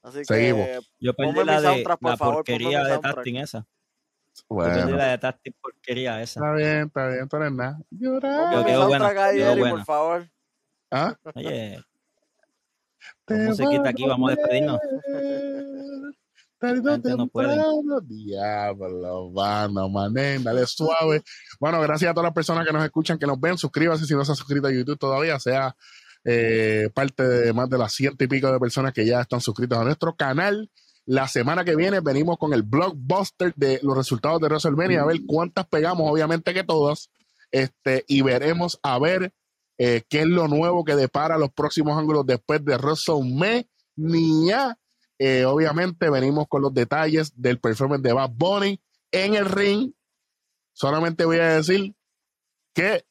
Así 0.03 0.23
Seguimos. 0.27 0.67
que 0.67 0.81
Yo 1.01 1.15
perdí 1.15 1.43
la 1.45 1.61
de 1.61 1.67
soundtrack, 1.69 1.99
por 2.01 2.11
la 2.11 2.17
favor, 2.19 2.35
ponme 2.45 2.59
porquería 2.59 2.85
de. 2.85 2.99
Tasting 2.99 3.37
esa. 3.39 3.67
Yo 4.37 4.45
Bueno, 4.49 4.97
la 4.97 5.17
de 5.17 5.53
porquería 5.61 6.23
esa. 6.23 6.41
está 6.41 6.53
bien, 6.55 6.87
está 6.89 7.09
bien, 7.09 7.29
eres 7.33 7.53
nada. 7.53 7.79
Llorar. 7.91 8.55
Yo 8.55 8.65
quedo 8.65 8.89
quedó 8.91 9.51
Eri, 9.53 9.61
buena. 9.61 9.77
por 9.77 9.85
favor. 9.85 10.31
¿Ah? 10.91 11.17
Oye, 11.35 11.85
Te 13.25 13.35
musiquita 13.35 13.89
aquí, 13.91 14.07
vamos 14.07 14.31
a 14.33 14.35
despedirnos. 14.35 14.79
tarde 16.59 16.81
o 16.81 16.85
La 16.85 16.93
gente 16.93 17.11
no 17.17 17.27
puede. 17.29 17.49
temprano. 17.49 18.01
Diablo, 18.03 19.31
banda, 19.33 19.89
manen, 19.89 20.43
dale 20.45 20.67
suave. 20.67 21.23
Bueno, 21.61 21.81
gracias 21.81 22.11
a 22.11 22.15
todas 22.15 22.27
las 22.29 22.35
personas 22.35 22.67
que 22.67 22.73
nos 22.73 22.85
escuchan, 22.85 23.19
que 23.19 23.27
nos 23.27 23.39
ven. 23.41 23.59
Suscríbase 23.59 24.05
si 24.07 24.15
no 24.15 24.25
se 24.25 24.33
ha 24.33 24.35
suscrito 24.35 24.67
a 24.69 24.73
YouTube 24.73 24.99
todavía, 24.99 25.39
sea 25.39 25.77
eh, 26.25 26.89
parte 26.95 27.23
de 27.23 27.53
más 27.53 27.69
de 27.69 27.77
las 27.79 27.93
ciento 27.93 28.25
y 28.25 28.29
pico 28.29 28.51
de 28.51 28.59
personas 28.59 28.93
que 28.93 29.05
ya 29.07 29.21
están 29.21 29.41
suscritos 29.41 29.79
a 29.79 29.85
nuestro 29.85 30.15
canal. 30.17 30.71
La 31.07 31.29
semana 31.29 31.65
que 31.65 31.77
viene 31.77 32.01
venimos 32.01 32.39
con 32.39 32.55
el 32.55 32.63
blockbuster 32.63 33.53
de 33.57 33.79
los 33.83 33.97
resultados 33.97 34.41
de 34.41 34.49
WrestleMania, 34.49 35.03
a 35.03 35.07
ver 35.07 35.21
cuántas 35.27 35.67
pegamos, 35.67 36.11
obviamente 36.11 36.55
que 36.55 36.65
todas, 36.65 37.11
este, 37.51 38.05
y 38.09 38.23
veremos 38.23 38.81
a 38.83 38.99
ver 38.99 39.33
eh, 39.77 40.03
qué 40.09 40.21
es 40.21 40.27
lo 40.27 40.49
nuevo 40.49 40.85
que 40.85 40.97
depara 40.97 41.37
los 41.37 41.53
próximos 41.53 41.99
ángulos 41.99 42.25
después 42.27 42.65
de 42.65 42.77
WrestleMania. 42.77 44.79
Eh, 45.19 45.45
obviamente 45.45 46.11
venimos 46.11 46.47
con 46.49 46.63
los 46.63 46.73
detalles 46.73 47.33
del 47.37 47.61
performance 47.61 48.03
de 48.03 48.13
Bad 48.13 48.31
Bunny 48.35 48.81
en 49.13 49.35
el 49.35 49.47
ring. 49.47 49.93
Solamente 50.73 51.25
voy 51.25 51.39
a 51.39 51.57
decir 51.57 51.95
que 52.73 53.05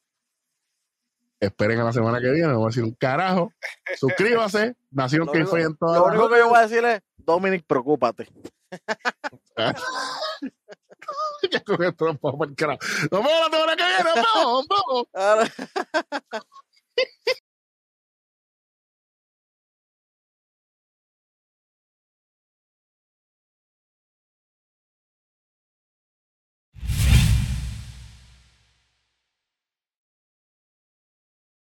esperen 1.40 1.80
a 1.80 1.84
la 1.84 1.92
semana 1.92 2.20
que 2.20 2.30
viene, 2.30 2.48
no 2.48 2.58
voy 2.58 2.66
a 2.66 2.68
decir 2.68 2.84
un 2.84 2.94
carajo. 2.94 3.52
Suscríbase, 3.98 4.76
Nación 4.90 5.28
que 5.32 5.46
fue 5.46 5.62
en 5.62 5.76
todas 5.76 6.00
lo 6.00 6.06
único 6.06 6.28
que 6.28 6.38
yo 6.38 6.48
voy 6.48 6.58
a 6.58 6.62
decir 6.62 6.84
es, 6.84 7.00
Dominic, 7.24 7.64
preocúpate. 7.66 8.28
Ya 11.50 11.62
con 11.62 11.82
esto 11.84 12.06
nos 12.06 12.18
vamos 12.20 12.38
pa'l 12.38 12.54
carajo. 12.56 12.78
Nos 13.10 13.22
vemos 13.22 13.32
la 13.40 13.50
semana 13.58 13.76
que 13.76 13.84
viene, 13.84 14.04
vemos. 14.14 15.06
Ahora- 15.12 15.52